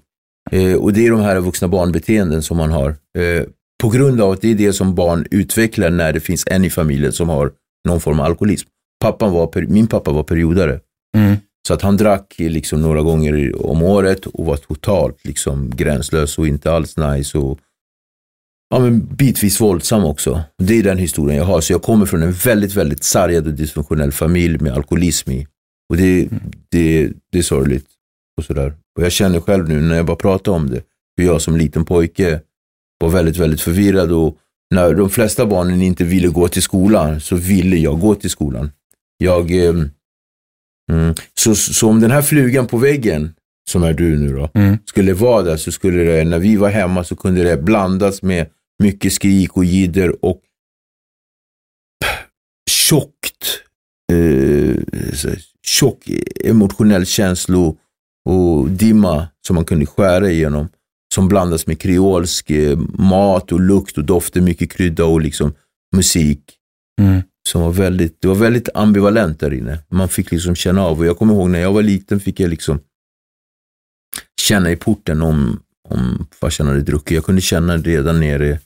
Eh, 0.50 0.74
och 0.74 0.92
det 0.92 1.06
är 1.06 1.10
de 1.10 1.20
här 1.20 1.40
vuxna 1.40 1.68
barnbeteenden 1.68 2.42
som 2.42 2.56
man 2.56 2.70
har. 2.70 2.88
Eh, 3.18 3.44
på 3.82 3.88
grund 3.88 4.20
av 4.20 4.30
att 4.30 4.40
det 4.40 4.50
är 4.50 4.54
det 4.54 4.72
som 4.72 4.94
barn 4.94 5.26
utvecklar 5.30 5.90
när 5.90 6.12
det 6.12 6.20
finns 6.20 6.44
en 6.46 6.64
i 6.64 6.70
familjen 6.70 7.12
som 7.12 7.28
har 7.28 7.52
någon 7.88 8.00
form 8.00 8.20
av 8.20 8.26
alkoholism. 8.26 8.68
Pappan 9.00 9.32
var, 9.32 9.66
min 9.68 9.86
pappa 9.86 10.12
var 10.12 10.22
periodare. 10.22 10.80
Mm. 11.16 11.36
Så 11.68 11.74
att 11.74 11.82
han 11.82 11.96
drack 11.96 12.34
liksom 12.38 12.82
några 12.82 13.02
gånger 13.02 13.66
om 13.66 13.82
året 13.82 14.26
och 14.26 14.44
var 14.44 14.56
totalt 14.56 15.24
liksom 15.24 15.70
gränslös 15.76 16.38
och 16.38 16.46
inte 16.46 16.72
alls 16.72 16.96
nice. 16.96 17.38
Och, 17.38 17.58
ja, 18.70 18.78
men 18.78 19.00
bitvis 19.00 19.60
våldsam 19.60 20.04
också. 20.04 20.42
Det 20.58 20.78
är 20.78 20.82
den 20.82 20.98
historien 20.98 21.38
jag 21.38 21.44
har. 21.44 21.60
Så 21.60 21.72
jag 21.72 21.82
kommer 21.82 22.06
från 22.06 22.22
en 22.22 22.32
väldigt, 22.32 22.74
väldigt 22.74 23.04
sargad 23.04 23.46
och 23.46 23.52
dysfunktionell 23.52 24.12
familj 24.12 24.58
med 24.58 24.72
alkoholism 24.72 25.30
i. 25.30 25.46
Och 25.90 25.96
det, 25.96 26.28
det, 26.68 27.12
det 27.32 27.38
är 27.38 27.42
sorgligt. 27.42 27.86
Och, 28.40 28.44
sådär. 28.46 28.72
och 28.96 29.04
jag 29.04 29.12
känner 29.12 29.40
själv 29.40 29.68
nu 29.68 29.80
när 29.80 29.96
jag 29.96 30.06
bara 30.06 30.16
pratar 30.16 30.52
om 30.52 30.70
det, 30.70 30.82
hur 31.16 31.24
jag 31.26 31.40
som 31.42 31.56
liten 31.56 31.84
pojke 31.84 32.40
var 33.00 33.08
väldigt, 33.08 33.36
väldigt 33.36 33.60
förvirrad. 33.60 34.12
Och 34.12 34.38
när 34.74 34.94
de 34.94 35.10
flesta 35.10 35.46
barnen 35.46 35.82
inte 35.82 36.04
ville 36.04 36.28
gå 36.28 36.48
till 36.48 36.62
skolan 36.62 37.20
så 37.20 37.36
ville 37.36 37.76
jag 37.76 38.00
gå 38.00 38.14
till 38.14 38.30
skolan. 38.30 38.70
Jag... 39.18 39.50
Eh, 39.66 39.74
Mm. 40.92 41.14
Så, 41.34 41.54
så 41.54 41.88
om 41.88 42.00
den 42.00 42.10
här 42.10 42.22
flugan 42.22 42.66
på 42.66 42.76
väggen, 42.78 43.34
som 43.70 43.82
är 43.82 43.92
du 43.92 44.16
nu 44.18 44.32
då, 44.36 44.50
Mm. 44.54 44.76
skulle 44.84 45.12
vara 45.14 45.42
där 45.42 45.56
så 45.56 45.72
skulle 45.72 46.02
det, 46.04 46.24
när 46.24 46.38
vi 46.38 46.56
var 46.56 46.70
hemma 46.70 47.04
så 47.04 47.16
kunde 47.16 47.42
det 47.42 47.56
blandas 47.62 48.22
med 48.22 48.46
mycket 48.82 49.12
skrik 49.12 49.56
och 49.56 49.64
jidder 49.64 50.24
och 50.24 50.40
tjockt, 52.70 53.62
eh, 54.12 54.76
tjock 55.66 56.08
emotionell 56.44 57.06
känslo 57.06 57.76
och 58.24 58.70
dimma 58.70 59.28
som 59.46 59.54
man 59.54 59.64
kunde 59.64 59.86
skära 59.86 60.30
igenom. 60.30 60.68
Som 61.14 61.28
blandas 61.28 61.66
med 61.66 61.80
kreolsk 61.80 62.50
eh, 62.50 62.78
mat 62.98 63.52
och 63.52 63.60
lukt 63.60 63.98
och 63.98 64.04
dofter, 64.04 64.40
mycket 64.40 64.72
krydda 64.72 65.04
och 65.04 65.20
liksom 65.20 65.54
musik 65.96 66.56
Mm. 67.00 67.22
som 67.48 67.62
var 67.62 67.70
väldigt, 67.72 68.20
det 68.20 68.28
var 68.28 68.34
väldigt 68.34 68.68
ambivalent 68.74 69.40
där 69.40 69.52
inne. 69.54 69.78
Man 69.88 70.08
fick 70.08 70.30
liksom 70.30 70.54
känna 70.54 70.82
av 70.82 70.98
och 70.98 71.06
jag 71.06 71.18
kommer 71.18 71.34
ihåg 71.34 71.50
när 71.50 71.58
jag 71.58 71.72
var 71.72 71.82
liten 71.82 72.20
fick 72.20 72.40
jag 72.40 72.50
liksom 72.50 72.80
känna 74.40 74.70
i 74.70 74.76
porten 74.76 75.22
om, 75.22 75.62
om 75.88 76.26
farsan 76.32 76.66
hade 76.66 76.82
druckit. 76.82 77.14
Jag 77.14 77.24
kunde 77.24 77.40
känna 77.40 77.76
redan 77.76 78.20
nere, 78.20 78.58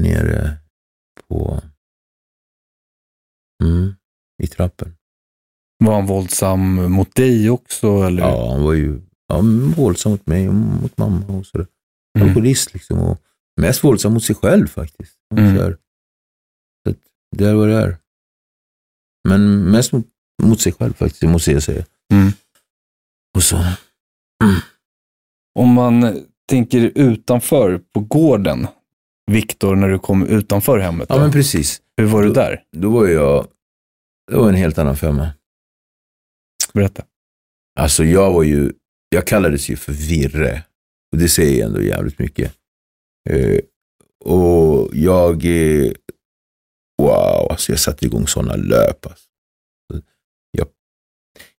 nere 0.00 0.56
på, 1.28 1.62
mm, 3.64 3.94
i 4.42 4.46
trappen. 4.46 4.94
Var 5.84 5.94
han 5.94 6.06
våldsam 6.06 6.92
mot 6.92 7.14
dig 7.14 7.50
också? 7.50 7.86
Eller? 7.86 8.22
Ja, 8.22 8.52
han 8.52 8.62
var 8.62 8.72
ju 8.72 9.00
ja, 9.28 9.42
våldsam 9.76 10.12
mot 10.12 10.26
mig 10.26 10.48
och 10.48 10.54
mot 10.54 10.98
mamma 10.98 11.26
och 11.26 11.46
sådär. 11.46 11.66
Mm. 12.18 12.28
Alkoholist 12.28 12.74
liksom 12.74 12.98
och 12.98 13.22
mest 13.60 13.84
våldsam 13.84 14.12
mot 14.14 14.24
sig 14.24 14.36
själv 14.36 14.66
faktiskt. 14.66 15.16
Mm. 15.36 15.56
Så. 15.56 15.76
Så 16.84 16.90
att 16.90 16.96
det 17.36 17.48
är 17.48 17.54
vad 17.54 17.68
det 17.68 17.74
är. 17.74 17.96
Men 19.28 19.70
mest 19.70 19.92
mot, 19.92 20.06
mot 20.42 20.60
sig 20.60 20.72
själv 20.72 20.92
faktiskt, 20.92 21.20
det 21.20 21.28
måste 21.28 21.52
jag 21.52 21.62
säga. 21.62 21.84
Mm. 22.12 22.32
Och 23.36 23.42
så. 23.42 23.64
Om 25.58 25.68
man 25.68 26.24
tänker 26.48 26.92
utanför 26.94 27.80
på 27.94 28.00
gården, 28.00 28.66
Viktor, 29.30 29.76
när 29.76 29.88
du 29.88 29.98
kom 29.98 30.26
utanför 30.26 30.78
hemmet, 30.78 31.06
Ja 31.08 31.14
då, 31.14 31.20
men 31.20 31.32
precis. 31.32 31.82
hur 31.96 32.06
var 32.06 32.22
du 32.22 32.32
där? 32.32 32.62
Då 32.76 32.90
var 32.90 33.06
jag, 33.06 33.46
det 34.30 34.36
var 34.36 34.48
en 34.48 34.54
helt 34.54 34.78
annan 34.78 34.96
femma. 34.96 35.30
Berätta. 36.74 37.04
Alltså 37.80 38.04
jag 38.04 38.32
var 38.32 38.42
ju, 38.42 38.72
jag 39.08 39.26
kallades 39.26 39.68
ju 39.68 39.76
för 39.76 39.92
Virre. 39.92 40.64
Och 41.12 41.18
det 41.18 41.28
säger 41.28 41.66
ändå 41.66 41.82
jävligt 41.82 42.18
mycket. 42.18 42.54
Eh, 43.30 43.58
och 44.24 44.90
jag, 44.92 45.44
eh, 45.44 45.92
wow, 47.02 47.46
alltså 47.50 47.72
jag 47.72 47.78
satte 47.78 48.06
igång 48.06 48.26
sådana 48.26 48.56
löp. 48.56 49.06
Alltså. 49.06 49.26
Jag, 50.50 50.66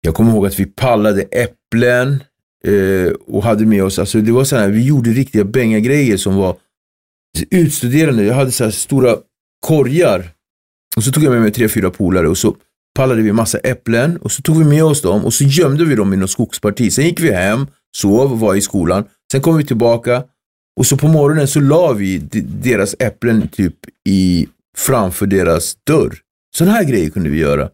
jag 0.00 0.14
kommer 0.14 0.33
ihåg 0.33 0.47
att 0.47 0.61
vi 0.61 0.66
pallade 0.66 1.23
äpplen 1.23 2.23
eh, 2.64 3.12
och 3.12 3.42
hade 3.42 3.66
med 3.66 3.85
oss, 3.85 3.99
alltså 3.99 4.21
det 4.21 4.33
var 4.33 4.45
sådana 4.45 4.66
här, 4.66 4.73
vi 4.73 4.87
gjorde 4.87 5.11
riktiga 5.11 5.45
bängagrejer 5.45 6.16
som 6.16 6.37
var 6.37 6.57
utstuderande. 7.50 8.25
Jag 8.25 8.35
hade 8.35 8.52
så 8.52 8.64
här 8.64 8.71
stora 8.71 9.16
korgar 9.61 10.31
och 10.97 11.04
så 11.04 11.12
tog 11.12 11.25
jag 11.25 11.33
med 11.33 11.42
mig 11.42 11.52
tre, 11.52 11.69
fyra 11.69 11.90
polare 11.90 12.28
och 12.28 12.38
så 12.38 12.57
pallade 12.94 13.22
vi 13.22 13.32
massa 13.32 13.58
äpplen 13.58 14.16
och 14.16 14.32
så 14.32 14.42
tog 14.42 14.58
vi 14.58 14.64
med 14.64 14.84
oss 14.84 15.02
dem 15.02 15.25
och 15.25 15.34
så 15.34 15.44
gömde 15.44 15.84
vi 15.84 15.94
dem 15.94 16.14
i 16.14 16.16
något 16.16 16.30
skogsparti. 16.30 16.92
Sen 16.92 17.04
gick 17.04 17.20
vi 17.20 17.32
hem, 17.32 17.66
sov, 17.96 18.38
var 18.38 18.54
i 18.54 18.61
skolan. 18.61 19.04
Sen 19.32 19.40
kom 19.40 19.56
vi 19.56 19.64
tillbaka 19.64 20.25
och 20.76 20.87
så 20.87 20.96
på 20.96 21.08
morgonen 21.08 21.49
så 21.49 21.61
la 21.61 21.92
vi 21.92 22.18
deras 22.62 22.94
äpplen 22.99 23.49
typ 23.49 23.76
i, 24.08 24.49
framför 24.76 25.26
deras 25.26 25.76
dörr. 25.87 26.18
Sådana 26.56 26.72
här 26.72 26.84
grejer 26.84 27.11
kunde 27.11 27.30
vi 27.30 27.38
göra. 27.38 27.70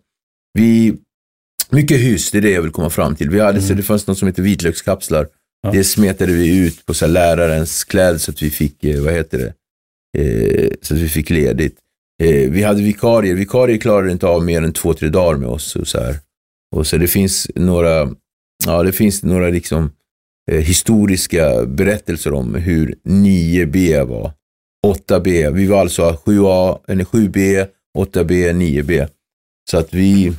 Vi, 0.54 0.94
mycket 1.70 2.00
hyss, 2.00 2.30
det 2.30 2.38
är 2.38 2.42
det 2.42 2.50
jag 2.50 2.62
vill 2.62 2.70
komma 2.70 2.90
fram 2.90 3.16
till. 3.16 3.30
Vi 3.30 3.40
hade, 3.40 3.62
så 3.62 3.75
det 3.75 3.82
fanns 3.82 4.06
något 4.06 4.18
som 4.18 4.28
heter 4.28 4.42
vitlökskapslar. 4.42 5.28
Ja. 5.62 5.70
Det 5.70 5.84
smetade 5.84 6.32
vi 6.32 6.66
ut 6.66 6.87
på 6.87 6.94
så 6.94 7.06
lärarens 7.06 7.84
kläder 7.84 8.18
så 8.18 8.30
att 8.30 8.42
vi 8.42 8.50
fick, 8.50 8.84
eh, 8.84 9.02
vad 9.02 9.12
heter 9.12 9.38
det, 9.38 9.52
eh, 10.22 10.70
så 10.82 10.94
att 10.94 11.00
vi 11.00 11.08
fick 11.08 11.30
ledigt. 11.30 11.78
Eh, 12.22 12.50
vi 12.50 12.62
hade 12.62 12.82
vikarier. 12.82 13.34
Vikarier 13.34 13.78
klarade 13.78 14.12
inte 14.12 14.26
av 14.26 14.44
mer 14.44 14.62
än 14.62 14.72
två, 14.72 14.94
tre 14.94 15.08
dagar 15.08 15.38
med 15.38 15.48
oss. 15.48 15.76
Och 15.76 15.88
så, 15.88 15.98
här. 15.98 16.16
Och 16.76 16.87
så 16.87 16.96
det 16.96 17.08
finns 17.08 17.50
några, 17.54 18.10
ja, 18.66 18.82
det 18.82 18.92
finns 18.92 19.22
några 19.22 19.48
liksom, 19.48 19.90
eh, 20.50 20.60
historiska 20.60 21.66
berättelser 21.66 22.32
om 22.32 22.54
hur 22.54 22.94
9B 23.04 24.04
var. 24.04 24.32
8B. 24.87 25.50
Vi 25.50 25.66
var 25.66 25.80
alltså 25.80 26.18
7A, 26.25 26.80
eller 26.88 27.04
7B, 27.04 27.66
8B, 27.98 28.52
9B. 28.52 29.08
Så 29.70 29.78
att 29.78 29.94
vi, 29.94 30.32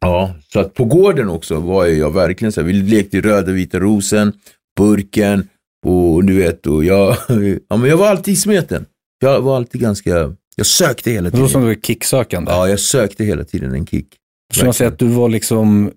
ja, 0.00 0.34
så 0.52 0.60
att 0.60 0.74
på 0.74 0.84
gården 0.84 1.28
också 1.28 1.60
var 1.60 1.86
jag 1.86 2.14
verkligen 2.14 2.52
så 2.52 2.60
här, 2.60 2.66
vi 2.66 2.72
lekte 2.72 3.16
i 3.16 3.20
röda 3.20 3.52
vita 3.52 3.80
rosen, 3.80 4.32
burken 4.76 5.48
och 5.86 6.24
du 6.24 6.36
vet, 6.36 6.66
och 6.66 6.84
jag, 6.84 7.16
ja 7.68 7.76
men 7.76 7.90
jag 7.90 7.96
var 7.96 8.08
alltid 8.08 8.34
i 8.34 8.36
smeten. 8.36 8.86
Jag 9.20 9.40
var 9.40 9.56
alltid 9.56 9.80
ganska, 9.80 10.34
jag 10.58 10.66
sökte 10.66 11.10
hela 11.10 11.30
Det 11.30 11.36
var 11.36 11.38
tiden. 11.38 11.48
som 11.48 11.60
du 11.60 11.66
var 11.66 11.74
kicksökande. 11.74 12.50
Ja, 12.52 12.68
jag 12.68 12.80
sökte 12.80 13.24
hela 13.24 13.44
tiden 13.44 13.74
en 13.74 13.86
kick. 13.86 14.06
Så 14.54 14.64
man 14.64 14.74
säger 14.74 14.90
att 14.90 14.98
du 14.98 15.06
var 15.06 15.28
liksom 15.28 15.90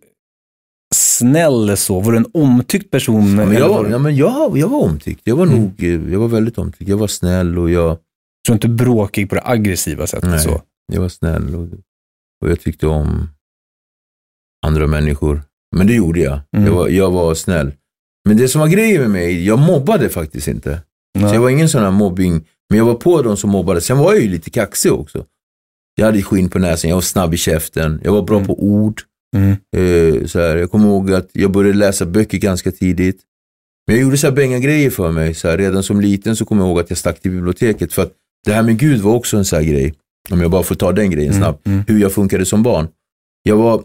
snäll 0.95 1.77
så? 1.77 1.99
Var 1.99 2.11
du 2.11 2.17
en 2.17 2.25
omtyckt 2.33 2.91
person? 2.91 3.27
Ja, 3.37 3.45
men 3.45 3.53
jag, 3.53 3.69
var 3.69 3.89
ja, 3.89 3.97
men 3.97 4.15
jag, 4.15 4.57
jag 4.57 4.67
var 4.67 4.79
omtyckt. 4.79 5.21
Jag 5.23 5.35
var 5.35 5.45
Mm. 5.45 5.59
nog, 5.61 5.83
eh, 5.83 6.11
jag 6.13 6.19
var 6.19 6.27
väldigt 6.27 6.57
omtyckt. 6.57 6.89
Jag 6.89 6.97
var 6.97 7.07
snäll 7.07 7.57
och 7.59 7.69
jag, 7.69 7.97
så 8.47 8.53
inte 8.53 8.67
bråkig 8.67 9.29
på 9.29 9.35
det 9.35 9.41
aggressiva 9.45 10.07
sättet? 10.07 10.29
Nej. 10.29 10.39
Så. 10.39 10.61
jag 10.93 11.01
var 11.01 11.09
snäll 11.09 11.55
och, 11.55 11.67
och 12.43 12.51
jag 12.51 12.59
tyckte 12.59 12.87
om 12.87 13.29
andra 14.65 14.87
människor. 14.87 15.41
Men 15.75 15.87
det 15.87 15.93
gjorde 15.93 16.19
jag. 16.19 16.39
Mm. 16.57 16.67
Jag, 16.67 16.73
var, 16.75 16.87
jag 16.87 17.11
var 17.11 17.33
snäll. 17.35 17.71
Men 18.27 18.37
det 18.37 18.47
som 18.47 18.61
var 18.61 18.67
grejen 18.67 19.01
med 19.01 19.09
mig, 19.11 19.45
jag 19.45 19.59
mobbade 19.59 20.09
faktiskt 20.09 20.47
inte. 20.47 20.81
Så 21.19 21.25
Nej. 21.25 21.33
jag 21.33 21.41
var 21.41 21.49
ingen 21.49 21.69
sån 21.69 21.83
här 21.83 21.91
mobbing, 21.91 22.45
men 22.69 22.77
jag 22.77 22.85
var 22.85 22.93
på 22.95 23.21
de 23.21 23.37
som 23.37 23.49
mobbade. 23.49 23.81
Sen 23.81 23.97
var 23.97 24.13
jag 24.13 24.21
ju 24.23 24.29
lite 24.29 24.49
kaxig 24.49 24.91
också. 24.93 25.25
Jag 25.95 26.05
hade 26.05 26.21
skinn 26.21 26.49
på 26.49 26.59
näsan, 26.59 26.89
jag 26.89 26.97
var 26.97 27.01
snabb 27.01 27.33
i 27.33 27.37
käften, 27.37 28.01
jag 28.03 28.11
var 28.13 28.21
bra 28.21 28.35
Mm. 28.35 28.47
på 28.47 28.63
ord. 28.63 29.01
Mm. 29.35 29.51
Eh, 29.77 30.25
så 30.25 30.39
här, 30.39 30.57
jag 30.57 30.71
kommer 30.71 30.85
ihåg 30.87 31.13
att 31.13 31.29
jag 31.33 31.51
började 31.51 31.77
läsa 31.77 32.05
böcker 32.05 32.37
ganska 32.37 32.71
tidigt. 32.71 33.21
Men 33.87 33.95
jag 33.95 34.03
gjorde 34.03 34.17
så 34.17 34.27
här 34.27 34.33
bänga-grejer 34.35 34.89
för 34.89 35.11
mig. 35.11 35.33
Så 35.33 35.47
här, 35.47 35.57
redan 35.57 35.83
som 35.83 36.01
liten 36.01 36.35
så 36.35 36.45
kommer 36.45 36.61
jag 36.61 36.69
ihåg 36.69 36.79
att 36.79 36.89
jag 36.89 36.97
stack 36.97 37.19
till 37.19 37.31
biblioteket. 37.31 37.93
För 37.93 38.01
att 38.01 38.11
det 38.45 38.53
här 38.53 38.63
med 38.63 38.77
Gud 38.79 39.01
var 39.01 39.13
också 39.13 39.37
en 39.37 39.45
sån 39.45 39.59
här 39.59 39.65
grej. 39.65 39.93
Om 40.29 40.41
jag 40.41 40.51
bara 40.51 40.63
får 40.63 40.75
ta 40.75 40.91
den 40.91 41.11
grejen 41.11 41.31
Mm, 41.33 41.43
snabbt. 41.43 41.67
mm. 41.67 41.83
Hur 41.87 41.99
jag 42.01 42.11
funkade 42.11 42.45
som 42.45 42.63
barn. 42.63 42.87
Jag, 43.43 43.55
var, 43.57 43.83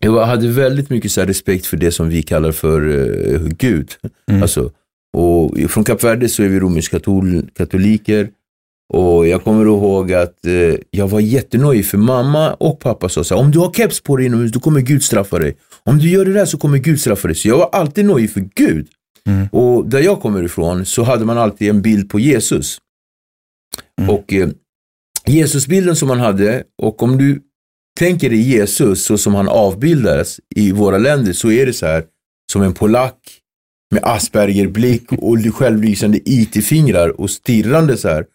jag 0.00 0.12
var, 0.12 0.26
hade 0.26 0.48
väldigt 0.48 0.90
mycket 0.90 1.12
så 1.12 1.22
respekt 1.24 1.66
för 1.66 1.76
det 1.76 1.90
som 1.92 2.08
vi 2.08 2.22
kallar 2.22 2.52
för 2.52 2.88
eh, 3.34 3.40
Gud. 3.58 3.90
Mm. 4.30 4.42
Alltså, 4.42 4.70
och 5.16 5.70
från 5.70 5.84
Kap 5.84 6.04
Verde 6.04 6.28
så 6.28 6.42
är 6.42 6.48
vi 6.48 6.60
romersk-katoliker. 6.60 8.30
Och 8.92 9.26
jag 9.26 9.44
kommer 9.44 9.64
ihåg 9.64 10.12
att 10.12 10.46
eh, 10.46 10.74
jag 10.90 11.08
var 11.08 11.20
jättenöjd 11.20 11.86
för 11.86 11.98
mamma 11.98 12.54
och 12.54 12.80
pappa 12.80 13.08
sa 13.08 13.24
så 13.24 13.34
här, 13.34 13.42
om 13.42 13.50
du 13.50 13.58
har 13.58 13.72
keps 13.72 14.00
på 14.00 14.16
dig 14.16 14.26
inomhus 14.26 14.52
då 14.52 14.60
kommer 14.60 14.80
Gud 14.80 15.02
straffa 15.02 15.38
dig. 15.38 15.56
Om 15.84 15.98
du 15.98 16.10
gör 16.10 16.24
det 16.24 16.32
där 16.32 16.46
så 16.46 16.58
kommer 16.58 16.78
Gud 16.78 17.00
straffa 17.00 17.28
dig. 17.28 17.34
Så 17.34 17.48
jag 17.48 17.58
var 17.58 17.68
alltid 17.72 18.04
nöjd 18.04 18.30
för 18.30 18.48
Gud. 18.54 18.88
Mm. 19.26 19.48
Och 19.52 19.88
där 19.88 20.00
jag 20.00 20.20
kommer 20.20 20.42
ifrån 20.42 20.86
så 20.86 21.02
hade 21.02 21.24
man 21.24 21.38
alltid 21.38 21.70
en 21.70 21.82
bild 21.82 22.10
på 22.10 22.18
Jesus. 22.18 22.78
Mm. 24.00 24.10
Och 24.10 24.32
eh, 24.32 24.48
Jesusbilden 25.26 25.96
som 25.96 26.08
man 26.08 26.20
hade, 26.20 26.62
och 26.82 27.02
om 27.02 27.18
du 27.18 27.40
tänker 27.98 28.30
dig 28.30 28.40
Jesus 28.40 29.04
så 29.04 29.18
som 29.18 29.34
han 29.34 29.48
avbildades 29.48 30.40
i 30.56 30.72
våra 30.72 30.98
länder 30.98 31.32
så 31.32 31.50
är 31.50 31.66
det 31.66 31.72
så 31.72 31.86
här 31.86 32.04
som 32.52 32.62
en 32.62 32.74
polack 32.74 33.37
med 33.90 34.04
Aspergerblick 34.04 35.12
och 35.12 35.54
självlysande 35.54 36.20
IT-fingrar 36.24 37.20
och 37.20 37.30
stirrande 37.30 37.96
så 37.96 38.08
här. 38.08 38.26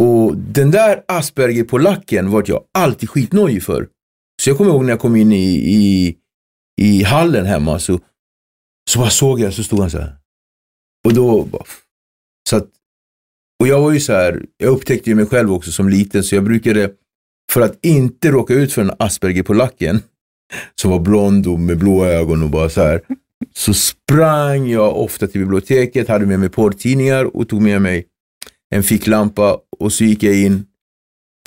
Och 0.00 0.36
den 0.36 0.70
där 0.70 1.02
Asperger-polacken 1.08 2.30
vart 2.30 2.48
jag 2.48 2.64
alltid 2.78 3.10
skitnojig 3.10 3.62
för. 3.62 3.88
Så 4.42 4.50
jag 4.50 4.56
kommer 4.56 4.70
ihåg 4.70 4.84
när 4.84 4.90
jag 4.90 5.00
kom 5.00 5.16
in 5.16 5.32
i, 5.32 5.54
i, 5.54 6.16
i 6.80 7.02
hallen 7.02 7.46
hemma 7.46 7.78
så, 7.78 8.00
så 8.90 8.98
bara 8.98 9.10
såg 9.10 9.40
jag, 9.40 9.54
så 9.54 9.64
stod 9.64 9.80
han 9.80 9.90
så 9.90 9.98
här. 9.98 10.16
Och 11.04 11.14
då, 11.14 11.44
bara, 11.44 11.64
så 12.48 12.56
att, 12.56 12.68
och 13.60 13.68
jag 13.68 13.80
var 13.80 13.92
ju 13.92 14.00
så 14.00 14.12
här, 14.12 14.46
jag 14.56 14.68
upptäckte 14.68 15.10
ju 15.10 15.16
mig 15.16 15.26
själv 15.26 15.52
också 15.52 15.72
som 15.72 15.88
liten 15.88 16.24
så 16.24 16.34
jag 16.34 16.44
brukade, 16.44 16.90
för 17.52 17.60
att 17.60 17.84
inte 17.84 18.30
råka 18.30 18.54
ut 18.54 18.72
för 18.72 18.84
den 18.84 18.96
Asperger-polacken, 18.98 20.02
som 20.74 20.90
var 20.90 21.00
blond 21.00 21.46
och 21.46 21.60
med 21.60 21.78
blå 21.78 22.04
ögon 22.04 22.42
och 22.42 22.50
bara 22.50 22.68
så 22.68 22.82
här, 22.82 23.00
så 23.54 23.74
sprang 23.74 24.68
jag 24.68 24.96
ofta 24.96 25.26
till 25.26 25.40
biblioteket, 25.40 26.08
hade 26.08 26.26
med 26.26 26.40
mig 26.40 26.48
porrtidningar 26.48 27.36
och 27.36 27.48
tog 27.48 27.62
med 27.62 27.82
mig 27.82 28.06
en 28.74 28.82
ficklampa 28.82 29.58
och 29.78 29.92
så 29.92 30.04
gick 30.04 30.22
jag 30.22 30.34
in 30.36 30.66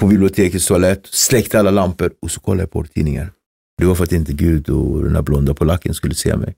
på 0.01 0.08
bibliotekets 0.08 0.65
toalett, 0.67 1.01
släckte 1.05 1.60
alla 1.60 1.72
lampor 1.72 2.12
och 2.22 2.31
så 2.31 2.39
kollade 2.39 2.62
jag 2.63 2.72
porrtidningar. 2.72 3.31
Det 3.77 3.86
var 3.86 3.96
för 3.96 4.03
att 4.03 4.12
inte 4.12 4.34
Gud 4.34 4.69
och 4.69 5.03
den 5.03 5.15
här 5.15 5.22
blonda 5.22 5.53
polacken 5.53 5.93
skulle 5.93 6.15
se 6.15 6.38
mig. 6.38 6.55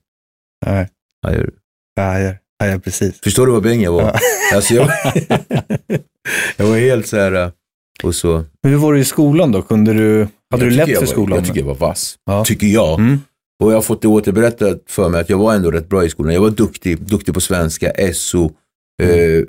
Nej. 0.66 0.88
Ja, 1.22 1.32
jag- 1.32 1.50
Ja, 1.94 2.18
ja, 2.20 2.34
ja, 2.58 2.66
ja, 2.66 2.78
precis. 2.78 3.20
Förstår 3.22 3.46
du 3.46 3.52
vad 3.52 3.62
bäng 3.62 3.80
jag 3.82 3.92
var? 3.92 4.02
Ja. 4.02 4.18
Alltså 4.56 4.74
jag, 4.74 4.88
jag 6.56 6.66
var 6.66 6.78
helt 6.78 7.06
så 7.06 7.16
här, 7.16 7.32
äh, 7.32 7.50
och 8.02 8.14
så. 8.14 8.44
Men 8.62 8.72
hur 8.72 8.78
var 8.78 8.94
det 8.94 9.00
i 9.00 9.04
skolan 9.04 9.52
då? 9.52 9.62
Kunde 9.62 9.92
du, 9.92 10.18
hade 10.50 10.64
jag 10.64 10.72
du 10.72 10.76
lätt 10.76 10.98
för 10.98 11.06
skolan? 11.06 11.38
Jag 11.38 11.46
tycker 11.46 11.60
jag 11.60 11.66
var 11.66 11.74
vass. 11.74 12.16
Ja. 12.24 12.44
Tycker 12.44 12.66
jag. 12.66 13.00
Mm. 13.00 13.20
Och 13.62 13.72
jag 13.72 13.76
har 13.76 13.82
fått 13.82 14.02
det 14.02 14.08
återberättat 14.08 14.82
för 14.86 15.08
mig 15.08 15.20
att 15.20 15.30
jag 15.30 15.38
var 15.38 15.54
ändå 15.54 15.70
rätt 15.70 15.88
bra 15.88 16.04
i 16.04 16.10
skolan. 16.10 16.34
Jag 16.34 16.40
var 16.40 16.50
duktig, 16.50 17.02
duktig 17.02 17.34
på 17.34 17.40
svenska, 17.40 17.92
SO. 18.14 18.50
Eh, 19.02 19.44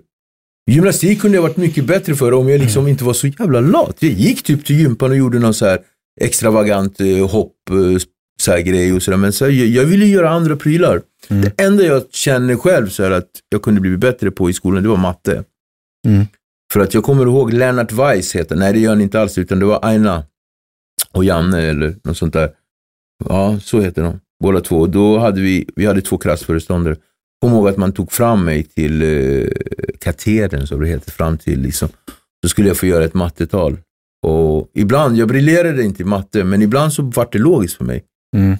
gymnastik 0.71 1.21
kunde 1.21 1.37
jag 1.37 1.41
varit 1.41 1.57
mycket 1.57 1.85
bättre 1.85 2.15
för 2.15 2.33
om 2.33 2.49
jag 2.49 2.61
liksom 2.61 2.87
inte 2.87 3.03
var 3.03 3.13
så 3.13 3.27
jävla 3.27 3.59
lat. 3.59 3.97
Jag 3.99 4.11
gick 4.11 4.43
typ 4.43 4.65
till 4.65 4.79
gympan 4.79 5.11
och 5.11 5.17
gjorde 5.17 5.39
någon 5.39 5.53
så 5.53 5.65
här 5.65 5.79
extravagant 6.21 7.01
eh, 7.01 7.29
hopp, 7.29 7.53
eh, 7.69 8.01
så 8.41 8.51
här 8.51 8.59
grej 8.59 8.93
och 8.93 9.03
sådär. 9.03 9.17
Men 9.17 9.33
så 9.33 9.45
här, 9.45 9.51
jag, 9.51 9.67
jag 9.67 9.85
ville 9.85 10.05
göra 10.05 10.29
andra 10.29 10.55
prylar. 10.55 11.01
Mm. 11.29 11.41
Det 11.43 11.63
enda 11.63 11.83
jag 11.83 12.03
känner 12.11 12.55
själv 12.55 12.89
så 12.89 13.03
här 13.03 13.11
att 13.11 13.29
jag 13.49 13.61
kunde 13.61 13.81
bli 13.81 13.97
bättre 13.97 14.31
på 14.31 14.49
i 14.49 14.53
skolan, 14.53 14.83
det 14.83 14.89
var 14.89 14.97
matte. 14.97 15.43
Mm. 16.07 16.25
För 16.73 16.79
att 16.79 16.93
jag 16.93 17.03
kommer 17.03 17.25
ihåg 17.25 17.53
Lennart 17.53 17.91
Weiss 17.91 18.35
heter, 18.35 18.55
nej 18.55 18.73
det 18.73 18.79
gör 18.79 18.89
han 18.89 19.01
inte 19.01 19.21
alls, 19.21 19.37
utan 19.37 19.59
det 19.59 19.65
var 19.65 19.79
Aina 19.85 20.23
och 21.11 21.25
Janne 21.25 21.61
eller 21.61 21.95
något 22.03 22.17
sånt 22.17 22.33
där. 22.33 22.49
Ja, 23.29 23.59
så 23.59 23.81
heter 23.81 24.03
de. 24.03 24.19
Båda 24.43 24.61
två. 24.61 24.87
Då 24.87 25.17
hade 25.17 25.41
vi, 25.41 25.69
vi 25.75 25.85
hade 25.85 26.01
två 26.01 26.17
klassföreståndare. 26.17 26.95
Kom 27.41 27.51
ihåg 27.51 27.67
att 27.67 27.77
man 27.77 27.91
tog 27.91 28.11
fram 28.11 28.45
mig 28.45 28.63
till 28.63 29.01
eh, 29.01 29.47
katedern, 29.99 30.67
som 30.67 30.81
det 30.81 30.87
heter, 30.87 31.11
fram 31.11 31.37
till 31.37 31.61
liksom. 31.61 31.89
Så 32.43 32.49
skulle 32.49 32.67
jag 32.67 32.77
få 32.77 32.85
göra 32.85 33.05
ett 33.05 33.13
mattetal. 33.13 33.77
Och 34.25 34.71
ibland, 34.73 35.17
jag 35.17 35.27
briljerade 35.27 35.83
inte 35.83 36.01
i 36.01 36.05
matte, 36.05 36.43
men 36.43 36.61
ibland 36.61 36.93
så 36.93 37.01
var 37.01 37.29
det 37.31 37.39
logiskt 37.39 37.77
för 37.77 37.85
mig. 37.85 38.03
Mm. 38.35 38.57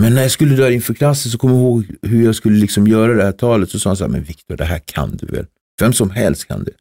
Men 0.00 0.14
när 0.14 0.22
jag 0.22 0.30
skulle 0.30 0.56
där 0.56 0.70
inför 0.70 0.94
klassen 0.94 1.32
så 1.32 1.38
kom 1.38 1.50
jag 1.50 1.58
ihåg 1.58 1.86
hur 2.02 2.24
jag 2.24 2.34
skulle 2.34 2.58
liksom 2.58 2.86
göra 2.86 3.14
det 3.14 3.22
här 3.22 3.32
talet. 3.32 3.70
Så 3.70 3.78
sa 3.78 3.90
han 3.90 3.96
så 3.96 4.04
här, 4.04 4.10
men 4.10 4.22
Viktor, 4.22 4.56
det 4.56 4.64
här 4.64 4.78
kan 4.78 5.16
du 5.16 5.26
väl? 5.26 5.46
Vem 5.80 5.92
som 5.92 6.10
helst 6.10 6.44
kan 6.48 6.64
det. 6.64 6.72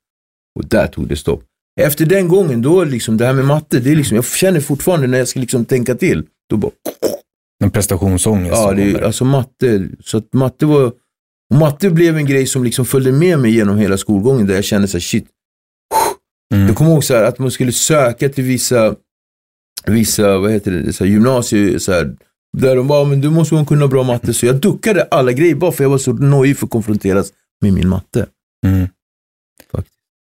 Och 0.55 0.65
där 0.65 0.87
tog 0.87 1.07
det 1.07 1.15
stopp. 1.15 1.43
Efter 1.81 2.05
den 2.05 2.27
gången, 2.27 2.61
då 2.61 2.83
liksom 2.83 3.17
det 3.17 3.25
här 3.25 3.33
med 3.33 3.45
matte, 3.45 3.79
det 3.79 3.91
är 3.91 3.95
liksom, 3.95 4.15
jag 4.15 4.25
känner 4.25 4.61
fortfarande 4.61 5.07
när 5.07 5.17
jag 5.17 5.27
ska 5.27 5.39
liksom 5.39 5.65
tänka 5.65 5.95
till, 5.95 6.25
då 6.49 6.57
bara, 6.57 6.71
En 7.63 7.71
prestationsångest. 7.71 8.53
ja, 8.55 8.71
det, 8.73 9.03
alltså 9.05 9.25
matte, 9.25 9.89
så 10.03 10.17
att 10.17 10.33
matte 10.33 10.65
var, 10.65 10.91
matte 11.53 11.89
blev 11.89 12.17
en 12.17 12.25
grej 12.25 12.47
som 12.47 12.63
liksom 12.63 12.85
följde 12.85 13.11
med 13.11 13.39
mig 13.39 13.51
genom 13.55 13.77
hela 13.77 13.97
skolgången 13.97 14.47
där 14.47 14.55
jag 14.55 14.63
kände 14.63 14.87
så 14.87 14.97
här, 14.97 15.01
shit, 15.01 15.27
Mm. 16.53 16.67
jag 16.67 16.75
kommer 16.75 16.91
ihåg 16.91 17.03
så 17.03 17.13
här, 17.15 17.23
att 17.23 17.39
man 17.39 17.51
skulle 17.51 17.71
söka 17.71 18.29
till 18.29 18.43
vissa, 18.43 18.95
vissa 19.85 20.37
vad 20.37 20.51
heter 20.51 20.71
det, 20.71 20.93
så 20.93 21.03
här, 21.03 21.11
gymnasier, 21.11 21.79
så 21.79 21.91
här, 21.91 22.15
där 22.57 22.75
de 22.75 22.87
bara, 22.87 23.05
men 23.05 23.21
du 23.21 23.29
måste 23.29 23.65
kunna 23.67 23.87
bra 23.87 24.03
matte. 24.03 24.33
Så 24.33 24.45
jag 24.45 24.55
duckade 24.55 25.03
alla 25.03 25.31
grejer 25.31 25.55
bara 25.55 25.71
för 25.71 25.83
jag 25.83 25.89
var 25.89 25.97
så 25.97 26.13
nojig 26.13 26.57
för 26.57 26.65
att 26.65 26.71
konfronteras 26.71 27.33
med 27.61 27.73
min 27.73 27.89
matte. 27.89 28.25
Mm. 28.67 28.87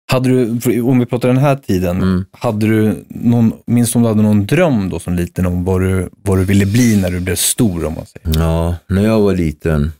Hade 0.07 0.29
du, 0.29 0.81
om 0.81 0.99
vi 0.99 1.05
pratar 1.05 1.27
den 1.27 1.37
här 1.37 1.55
tiden, 1.55 1.97
Mm. 2.01 2.25
hade 2.31 2.67
du 2.67 3.05
någon, 3.09 3.53
minns 3.65 3.91
du 3.93 3.97
om 3.99 4.03
du 4.03 4.09
hade 4.09 4.21
någon 4.21 4.45
dröm 4.45 4.89
då 4.89 4.99
som 4.99 5.13
liten 5.13 5.45
om 5.45 5.63
vad 5.63 5.81
du, 5.81 6.09
vad 6.11 6.37
du 6.37 6.45
ville 6.45 6.65
bli 6.65 7.01
när 7.01 7.11
du 7.11 7.19
blev 7.19 7.35
stor 7.35 7.85
om 7.85 7.93
man 7.93 8.05
säger? 8.05 8.39
Ja, 8.39 8.75
när 8.87 9.03
jag 9.03 9.21
var 9.21 9.35
liten 9.35 9.91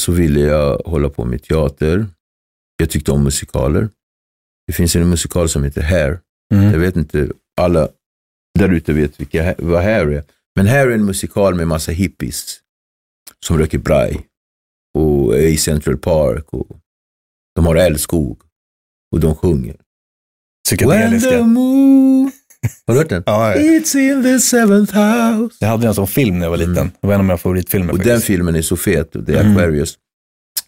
så 0.00 0.12
ville 0.12 0.40
jag 0.40 0.78
hålla 0.78 1.08
på 1.08 1.24
med 1.24 1.42
teater. 1.42 2.06
Jag 2.76 2.90
tyckte 2.90 3.12
om 3.12 3.24
musikaler. 3.24 3.88
Det 4.66 4.72
finns 4.72 4.96
en 4.96 5.08
musikal 5.08 5.48
som 5.48 5.64
heter 5.64 5.82
Hair. 5.82 6.20
Jag 6.48 6.64
Mm. 6.64 6.80
vet 6.80 6.96
inte, 6.96 7.28
alla 7.60 7.88
där 8.58 8.68
ute 8.68 8.92
vet 8.92 9.20
vilka, 9.20 9.54
vad 9.58 9.82
Hair 9.82 10.06
är. 10.12 10.24
Men 10.56 10.66
Hair 10.66 10.86
är 10.86 10.94
en 10.94 11.04
musikal 11.04 11.54
med 11.54 11.68
massa 11.68 11.92
hippies 11.92 12.60
som 13.46 13.58
röker 13.58 13.78
braj 13.78 14.26
och 14.98 15.34
är 15.36 15.46
i 15.46 15.56
Central 15.56 15.96
Park 15.98 16.44
och 16.52 16.76
de 17.54 17.66
har 17.66 17.76
älskog 17.76 18.40
och 19.14 19.20
de 19.20 19.34
sjunger. 19.34 19.76
When 20.86 21.20
the 21.20 21.42
moon... 21.42 22.32
Har 22.86 22.94
du 22.94 23.00
hört 23.00 23.08
den? 23.08 23.22
Ja, 23.26 23.54
ja. 23.54 23.60
It's 23.60 23.96
in 23.96 24.22
the 24.22 24.40
seventh 24.40 24.94
house. 24.94 25.56
jag 25.60 25.68
hade 25.68 25.86
en 25.86 25.94
sån 25.94 26.06
film 26.06 26.38
när 26.38 26.46
jag 26.46 26.50
var 26.50 26.56
liten. 26.56 26.76
Mm. 26.76 26.90
Det 27.00 27.06
var 27.06 27.14
en 27.14 27.20
av 27.20 27.24
mina 27.24 27.38
favoritfilmer 27.38 27.92
Och 27.92 27.98
den 27.98 28.06
faktiskt. 28.06 28.26
filmen 28.26 28.56
är 28.56 28.62
så 28.62 28.76
fet, 28.76 29.14
är 29.14 29.30
Mm. 29.30 29.52
Aquarius. 29.52 29.98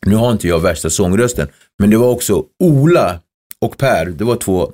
Nu 0.07 0.15
har 0.15 0.33
inte 0.33 0.49
jag 0.49 0.61
värsta 0.61 0.91
sångrösten, 0.91 1.49
men 1.79 1.91
det 1.91 1.97
var 1.97 2.09
också 2.09 2.45
Ola 2.59 3.21
och 3.61 3.79
Per, 3.79 4.07
det 4.07 4.25
var 4.25 4.37
två 4.37 4.73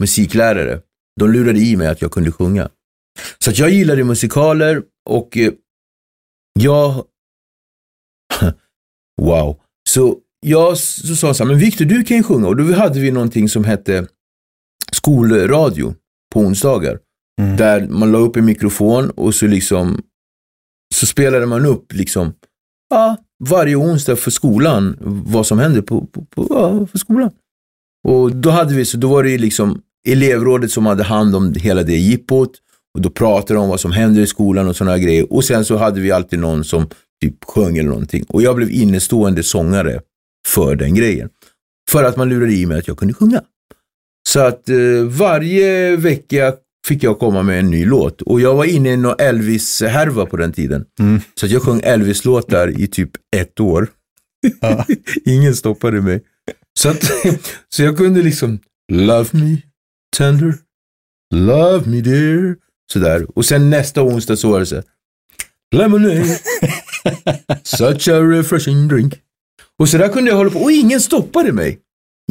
musiklärare. 0.00 0.80
De 1.20 1.32
lurade 1.32 1.58
i 1.58 1.76
mig 1.76 1.88
att 1.88 2.02
jag 2.02 2.10
kunde 2.12 2.32
sjunga. 2.32 2.68
Så 3.38 3.50
att 3.50 3.58
jag 3.58 3.70
gillade 3.70 4.04
musikaler 4.04 4.82
och 5.10 5.36
eh, 5.36 5.52
jag... 6.60 7.04
wow. 9.22 9.60
Så 9.88 10.18
jag 10.44 10.78
så 10.78 11.16
sa 11.16 11.34
så 11.34 11.44
här, 11.44 11.50
men 11.50 11.58
Victor 11.58 11.84
du 11.84 12.04
kan 12.04 12.16
ju 12.16 12.22
sjunga. 12.22 12.48
Och 12.48 12.56
då 12.56 12.74
hade 12.74 13.00
vi 13.00 13.10
någonting 13.10 13.48
som 13.48 13.64
hette 13.64 14.06
skolradio 14.92 15.94
på 16.34 16.40
onsdagar. 16.40 16.98
Mm. 17.40 17.56
Där 17.56 17.88
man 17.88 18.12
la 18.12 18.18
upp 18.18 18.36
en 18.36 18.44
mikrofon 18.44 19.10
och 19.10 19.34
så 19.34 19.46
liksom 19.46 20.02
så 20.94 21.06
spelade 21.06 21.46
man 21.46 21.66
upp 21.66 21.92
liksom 21.92 22.32
ja, 22.90 23.16
varje 23.44 23.76
onsdag 23.76 24.16
för 24.16 24.30
skolan 24.30 24.96
vad 25.26 25.46
som 25.46 25.58
hände 25.58 25.82
på, 25.82 26.06
på, 26.06 26.24
på, 26.24 26.46
ja, 26.50 26.86
för 26.86 26.98
skolan. 26.98 27.30
Och 28.08 28.36
då 28.36 28.50
hade 28.50 28.74
vi, 28.74 28.84
så 28.84 28.96
då 28.96 29.08
var 29.08 29.22
det 29.22 29.38
liksom 29.38 29.82
elevrådet 30.08 30.70
som 30.70 30.86
hade 30.86 31.02
hand 31.02 31.36
om 31.36 31.54
hela 31.54 31.82
det 31.82 31.96
jippot 31.96 32.50
och 32.94 33.00
då 33.00 33.10
pratade 33.10 33.54
de 33.54 33.62
om 33.62 33.68
vad 33.68 33.80
som 33.80 33.92
händer 33.92 34.22
i 34.22 34.26
skolan 34.26 34.68
och 34.68 34.76
sådana 34.76 34.98
grejer. 34.98 35.32
Och 35.32 35.44
sen 35.44 35.64
så 35.64 35.76
hade 35.76 36.00
vi 36.00 36.12
alltid 36.12 36.38
någon 36.38 36.64
som 36.64 36.88
typ 37.22 37.44
sjöng 37.44 37.78
eller 37.78 37.88
någonting. 37.88 38.24
Och 38.28 38.42
jag 38.42 38.56
blev 38.56 38.70
innestående 38.70 39.42
sångare 39.42 40.00
för 40.46 40.76
den 40.76 40.94
grejen. 40.94 41.28
För 41.90 42.04
att 42.04 42.16
man 42.16 42.28
lurade 42.28 42.52
i 42.52 42.66
mig 42.66 42.78
att 42.78 42.88
jag 42.88 42.98
kunde 42.98 43.14
sjunga. 43.14 43.42
Så 44.28 44.40
att 44.40 44.68
eh, 44.68 45.04
varje 45.08 45.96
vecka 45.96 46.54
fick 46.86 47.02
jag 47.02 47.18
komma 47.18 47.42
med 47.42 47.58
en 47.58 47.70
ny 47.70 47.84
låt. 47.84 48.22
Och 48.22 48.40
jag 48.40 48.54
var 48.54 48.64
inne 48.64 48.92
i 48.92 48.96
någon 48.96 49.14
Elvis-härva 49.18 50.26
på 50.26 50.36
den 50.36 50.52
tiden. 50.52 50.84
Mm. 50.98 51.20
Så 51.34 51.46
jag 51.46 51.62
sjöng 51.62 51.80
Elvis-låtar 51.84 52.80
i 52.80 52.86
typ 52.86 53.10
ett 53.36 53.60
år. 53.60 53.88
Ja. 54.60 54.86
Ingen 55.24 55.56
stoppade 55.56 56.00
mig. 56.00 56.22
Så, 56.78 56.88
att, 56.88 57.04
så 57.68 57.82
jag 57.82 57.96
kunde 57.96 58.22
liksom 58.22 58.58
Love 58.92 59.28
me 59.32 59.62
tender, 60.16 60.54
love 61.34 61.90
me 61.90 62.00
dear. 62.00 62.56
Sådär. 62.92 63.26
Och 63.38 63.44
sen 63.44 63.70
nästa 63.70 64.02
onsdag 64.02 64.36
så 64.36 64.50
var 64.50 64.60
det 64.60 64.66
så 64.66 64.74
här. 64.74 64.84
Lemonade, 65.74 66.24
such 67.62 68.08
a 68.08 68.20
refreshing 68.20 68.88
drink. 68.88 69.14
Och 69.78 69.88
så 69.88 69.98
där 69.98 70.08
kunde 70.08 70.30
jag 70.30 70.36
hålla 70.36 70.50
på 70.50 70.58
och 70.58 70.72
ingen 70.72 71.00
stoppade 71.00 71.52
mig. 71.52 71.80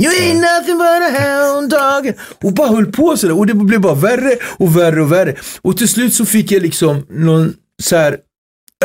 You 0.01 0.11
ain't 0.11 0.41
nothing 0.41 0.77
but 0.77 0.87
a 0.87 1.09
hound 1.19 1.69
dog. 1.69 2.13
Och 2.43 2.53
bara 2.53 2.67
höll 2.67 2.91
på 2.91 3.17
sådär. 3.17 3.37
Och 3.37 3.47
det 3.47 3.53
blev 3.53 3.81
bara 3.81 3.95
värre 3.95 4.37
och 4.57 4.77
värre 4.77 5.01
och 5.01 5.11
värre. 5.11 5.35
Och 5.61 5.77
till 5.77 5.89
slut 5.89 6.13
så 6.13 6.25
fick 6.25 6.51
jag 6.51 6.61
liksom 6.61 7.05
någon 7.09 7.53
så 7.81 7.95
här 7.95 8.17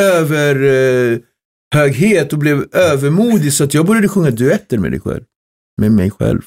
överhöghet 0.01 1.23
och 2.33 2.38
blev 2.38 2.66
övermodig 2.73 3.53
så 3.53 3.64
att 3.64 3.75
jag 3.75 3.87
började 3.87 4.09
sjunga 4.09 4.31
duetter 4.31 4.79
med 4.79 4.92
dig 4.92 5.01
själv. 5.01 5.23
Med 5.81 5.92
mig 5.92 6.11
själv. 6.11 6.42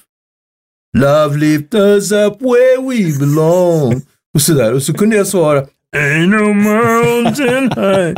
Love 0.98 1.38
lift 1.38 1.74
us 1.74 2.12
up 2.12 2.42
where 2.42 2.82
we 2.90 3.20
belong. 3.20 4.02
Och 4.34 4.42
sådär. 4.42 4.74
Och 4.74 4.84
så 4.84 4.94
kunde 4.94 5.16
jag 5.16 5.28
svara 5.28 5.66
Ain't 5.96 6.28
no 6.28 6.54
mountain 6.54 7.72
high. 7.72 8.14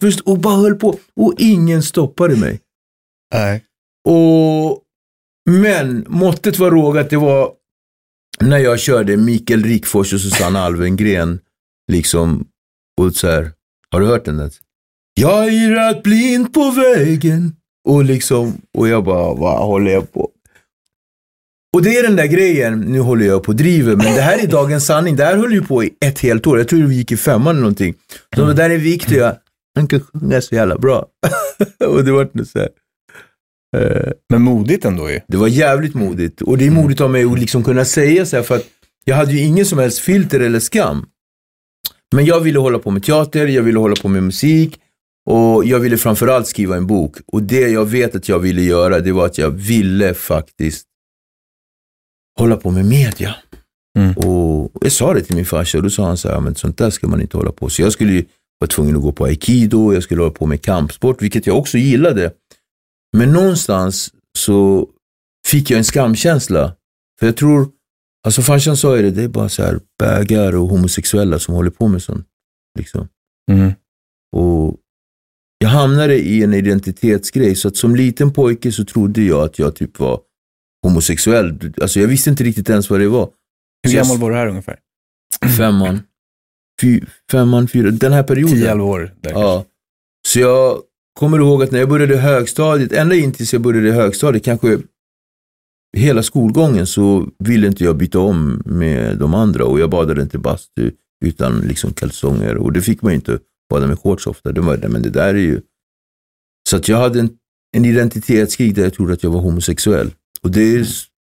Först, 0.00 0.20
och 0.20 0.38
bara 0.38 0.56
höll 0.56 0.74
på. 0.74 0.98
Och 1.16 1.34
ingen 1.38 1.82
stoppade 1.82 2.36
mig. 2.36 2.60
Nej. 3.34 3.64
Och, 4.08 4.82
men 5.50 6.06
måttet 6.08 6.58
var 6.58 6.70
rågat. 6.70 7.10
Det 7.10 7.16
var 7.16 7.52
när 8.40 8.58
jag 8.58 8.80
körde 8.80 9.16
Mikael 9.16 9.64
Rikfors 9.64 10.12
och 10.12 10.20
Susanna 10.20 10.60
Alvengren. 10.60 11.40
Liksom, 11.92 12.46
och 13.00 13.14
så 13.14 13.28
här. 13.28 13.52
Har 13.90 14.00
du 14.00 14.06
hört 14.06 14.24
den? 14.24 14.36
Där? 14.36 14.50
Jag 15.14 15.52
irrat 15.54 16.02
blind 16.02 16.54
på 16.54 16.70
vägen. 16.70 17.56
Och 17.88 18.04
liksom, 18.04 18.60
och 18.78 18.88
jag 18.88 19.04
bara, 19.04 19.34
vad 19.34 19.58
håller 19.58 19.92
jag 19.92 20.12
på? 20.12 20.30
Och 21.76 21.82
det 21.82 21.96
är 21.96 22.02
den 22.02 22.16
där 22.16 22.26
grejen, 22.26 22.80
nu 22.80 23.00
håller 23.00 23.26
jag 23.26 23.42
på 23.42 23.48
och 23.48 23.56
driver, 23.56 23.96
men 23.96 24.14
det 24.14 24.20
här 24.20 24.38
är 24.38 24.46
dagens 24.46 24.86
sanning. 24.86 25.16
Det 25.16 25.24
här 25.24 25.36
höll 25.36 25.52
ju 25.52 25.62
på 25.62 25.84
i 25.84 25.94
ett 26.00 26.18
helt 26.18 26.46
år. 26.46 26.58
Jag 26.58 26.68
tror 26.68 26.80
vi 26.80 26.94
gick 26.94 27.12
i 27.12 27.16
femman 27.16 27.50
eller 27.50 27.60
någonting. 27.60 27.94
Så 28.36 28.46
det 28.46 28.54
där 28.54 28.70
är 28.70 28.78
viktigt. 28.78 29.16
Jag, 29.16 29.36
han 29.74 29.88
kan 29.88 30.00
sjunga 30.00 30.40
så 30.40 30.54
jävla 30.54 30.78
bra. 30.78 31.06
och 31.86 32.04
det 32.04 32.12
var 32.12 32.44
så 32.44 32.58
här. 32.58 32.68
Eh, 33.76 34.12
Men 34.30 34.42
modigt 34.42 34.84
ändå 34.84 35.10
ju. 35.10 35.20
det 35.28 35.36
var 35.36 35.48
jävligt 35.48 35.94
modigt. 35.94 36.42
Och 36.42 36.58
det 36.58 36.66
är 36.66 36.70
modigt 36.70 37.00
av 37.00 37.10
mig 37.10 37.24
att 37.24 37.38
liksom 37.38 37.64
kunna 37.64 37.84
säga 37.84 38.26
så 38.26 38.36
här, 38.36 38.42
för 38.42 38.56
att 38.56 38.66
jag 39.04 39.16
hade 39.16 39.32
ju 39.32 39.40
ingen 39.40 39.66
som 39.66 39.78
helst 39.78 39.98
filter 39.98 40.40
eller 40.40 40.60
skam. 40.60 41.06
Men 42.14 42.24
jag 42.24 42.40
ville 42.40 42.58
hålla 42.58 42.78
på 42.78 42.90
med 42.90 43.02
teater, 43.02 43.46
jag 43.46 43.62
ville 43.62 43.78
hålla 43.78 43.96
på 43.96 44.08
med 44.08 44.22
musik 44.22 44.80
och 45.30 45.64
jag 45.64 45.80
ville 45.80 45.96
framförallt 45.96 46.46
skriva 46.46 46.76
en 46.76 46.86
bok. 46.86 47.16
Och 47.26 47.42
det 47.42 47.60
jag 47.60 47.84
vet 47.84 48.14
att 48.14 48.28
jag 48.28 48.38
ville 48.38 48.62
göra, 48.62 49.00
det 49.00 49.12
var 49.12 49.26
att 49.26 49.38
jag 49.38 49.50
ville 49.50 50.14
faktiskt 50.14 50.86
hålla 52.38 52.56
på 52.56 52.70
med 52.70 52.84
media. 52.84 53.34
Mm. 53.98 54.12
Och 54.16 54.72
jag 54.80 54.92
sa 54.92 55.14
det 55.14 55.20
till 55.20 55.36
min 55.36 55.44
farsa 55.44 55.78
och 55.78 55.84
då 55.84 55.90
sa 55.90 56.06
han 56.06 56.16
så 56.16 56.28
här, 56.28 56.40
men 56.40 56.54
sånt 56.54 56.78
där 56.78 56.90
ska 56.90 57.08
man 57.08 57.20
inte 57.20 57.36
hålla 57.36 57.52
på. 57.52 57.68
Så 57.68 57.82
jag 57.82 57.92
skulle 57.92 58.12
ju 58.12 58.24
vara 58.58 58.68
tvungen 58.68 58.96
att 58.96 59.02
gå 59.02 59.12
på 59.12 59.24
aikido, 59.24 59.92
jag 59.94 60.02
skulle 60.02 60.20
hålla 60.20 60.34
på 60.34 60.46
med 60.46 60.62
kampsport, 60.62 61.22
vilket 61.22 61.46
jag 61.46 61.58
också 61.58 61.78
gillade. 61.78 62.30
Men 63.16 63.32
någonstans 63.32 64.10
så 64.38 64.88
fick 65.46 65.70
jag 65.70 65.78
en 65.78 65.84
skamkänsla. 65.84 66.76
För 67.18 67.26
jag 67.26 67.36
tror, 67.36 67.68
alltså 68.26 68.42
farsan 68.42 68.76
sa 68.76 68.96
ju 68.96 69.02
det, 69.02 69.10
det 69.10 69.22
är 69.22 69.28
bara 69.28 69.48
så 69.48 69.62
här 69.62 69.80
bögar 69.98 70.56
och 70.56 70.68
homosexuella 70.68 71.38
som 71.38 71.54
håller 71.54 71.70
på 71.70 71.88
med 71.88 72.02
sånt. 72.02 72.26
Liksom. 72.78 73.08
Mm. 73.50 73.72
Och 74.36 74.76
jag 75.58 75.68
hamnade 75.68 76.18
i 76.18 76.42
en 76.42 76.54
identitetsgrej, 76.54 77.54
så 77.54 77.68
att 77.68 77.76
som 77.76 77.96
liten 77.96 78.32
pojke 78.32 78.72
så 78.72 78.84
trodde 78.84 79.22
jag 79.22 79.44
att 79.44 79.58
jag 79.58 79.76
typ 79.76 79.98
var 79.98 80.20
homosexuell. 80.82 81.72
Alltså 81.82 82.00
jag 82.00 82.08
visste 82.08 82.30
inte 82.30 82.44
riktigt 82.44 82.70
ens 82.70 82.90
vad 82.90 83.00
det 83.00 83.08
var. 83.08 83.30
Hur 83.82 83.90
Så 83.90 83.96
gammal 83.96 84.18
var 84.18 84.30
du 84.30 84.36
här 84.36 84.46
ungefär? 84.46 84.78
Femman. 85.56 86.00
Fy, 86.80 87.00
femman, 87.30 87.68
fyra, 87.68 87.90
den 87.90 88.12
här 88.12 88.22
perioden. 88.22 88.56
10-11 88.56 88.80
år. 88.80 89.14
Där 89.20 89.30
Ja. 89.30 89.64
Så 90.28 90.40
jag 90.40 90.82
kommer 91.16 91.38
ihåg 91.38 91.62
att 91.62 91.70
när 91.70 91.78
jag 91.78 91.88
började 91.88 92.16
högstadiet, 92.16 92.92
ända 92.92 93.14
in 93.14 93.32
tills 93.32 93.52
jag 93.52 93.62
började 93.62 93.92
högstadiet, 93.92 94.44
kanske 94.44 94.78
hela 95.96 96.22
skolgången 96.22 96.86
så 96.86 97.28
ville 97.38 97.66
inte 97.66 97.84
jag 97.84 97.96
byta 97.96 98.18
om 98.18 98.62
med 98.64 99.18
de 99.18 99.34
andra 99.34 99.64
och 99.64 99.80
jag 99.80 99.90
badade 99.90 100.22
inte 100.22 100.38
bastu 100.38 100.90
utan 101.24 101.60
liksom 101.60 101.92
kalsonger 101.92 102.56
och 102.56 102.72
det 102.72 102.82
fick 102.82 103.02
man 103.02 103.12
ju 103.12 103.16
inte 103.16 103.38
bada 103.70 103.86
med 103.86 103.98
shorts 103.98 104.26
ofta. 104.26 104.52
Det 104.52 104.60
var, 104.60 104.88
men 104.88 105.02
det 105.02 105.10
där 105.10 105.34
är 105.34 105.38
ju... 105.38 105.60
Så 106.68 106.76
att 106.76 106.88
jag 106.88 106.96
hade 106.96 107.20
en, 107.20 107.30
en 107.76 107.84
identitetskrig 107.84 108.74
där 108.74 108.82
jag 108.82 108.94
trodde 108.94 109.12
att 109.12 109.22
jag 109.22 109.30
var 109.30 109.40
homosexuell. 109.40 110.10
Och 110.42 110.50
det, 110.50 110.86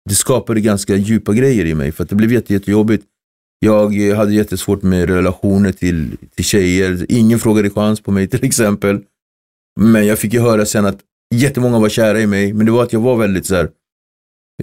det 0.08 0.14
skapade 0.14 0.60
ganska 0.60 0.96
djupa 0.96 1.32
grejer 1.32 1.64
i 1.64 1.74
mig 1.74 1.92
för 1.92 2.02
att 2.02 2.10
det 2.10 2.16
blev 2.16 2.32
jätte, 2.32 2.52
jättejobbigt. 2.52 3.04
Jag 3.58 4.16
hade 4.16 4.34
jättesvårt 4.34 4.82
med 4.82 5.08
relationer 5.08 5.72
till, 5.72 6.16
till 6.34 6.44
tjejer. 6.44 7.06
Ingen 7.08 7.38
frågade 7.38 7.70
chans 7.70 8.00
på 8.00 8.10
mig 8.10 8.28
till 8.28 8.44
exempel. 8.44 9.00
Men 9.80 10.06
jag 10.06 10.18
fick 10.18 10.32
ju 10.32 10.40
höra 10.40 10.66
sen 10.66 10.86
att 10.86 11.00
jättemånga 11.34 11.78
var 11.78 11.88
kära 11.88 12.20
i 12.20 12.26
mig, 12.26 12.52
men 12.52 12.66
det 12.66 12.72
var 12.72 12.82
att 12.82 12.92
jag 12.92 13.00
var 13.00 13.16
väldigt 13.16 13.46
så 13.46 13.54
här, 13.54 13.68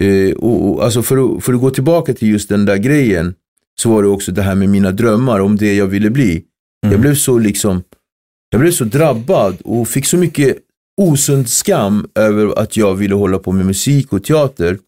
eh, 0.00 0.32
och, 0.32 0.70
och, 0.70 0.84
alltså 0.84 1.02
för, 1.02 1.36
att, 1.36 1.44
för 1.44 1.54
att 1.54 1.60
gå 1.60 1.70
tillbaka 1.70 2.14
till 2.14 2.28
just 2.28 2.48
den 2.48 2.64
där 2.64 2.76
grejen, 2.76 3.34
så 3.80 3.90
var 3.90 4.02
det 4.02 4.08
också 4.08 4.32
det 4.32 4.42
här 4.42 4.54
med 4.54 4.68
mina 4.68 4.90
drömmar 4.90 5.40
om 5.40 5.56
det 5.56 5.74
jag 5.74 5.86
ville 5.86 6.10
bli. 6.10 6.44
Jag 6.90 7.00
blev 7.00 7.14
så 7.14 7.38
liksom, 7.38 7.82
jag 8.50 8.60
blev 8.60 8.72
så 8.72 8.84
drabbad 8.84 9.60
och 9.64 9.88
fick 9.88 10.06
så 10.06 10.16
mycket 10.16 10.58
osund 11.00 11.48
skam 11.48 12.06
över 12.14 12.58
att 12.58 12.76
jag 12.76 12.94
ville 12.94 13.14
hålla 13.14 13.38
på 13.38 13.52
med 13.52 13.66
musik 13.66 14.12
och 14.12 14.24
teater. 14.24 14.78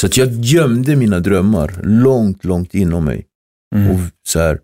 Så 0.00 0.06
att 0.06 0.16
jag 0.16 0.32
gömde 0.32 0.96
mina 0.96 1.20
drömmar 1.20 1.80
långt, 1.82 2.44
långt 2.44 2.74
inom 2.74 3.04
mig. 3.04 3.26
Mm. 3.74 3.90
Och 3.90 4.00
så, 4.28 4.38
här, 4.38 4.58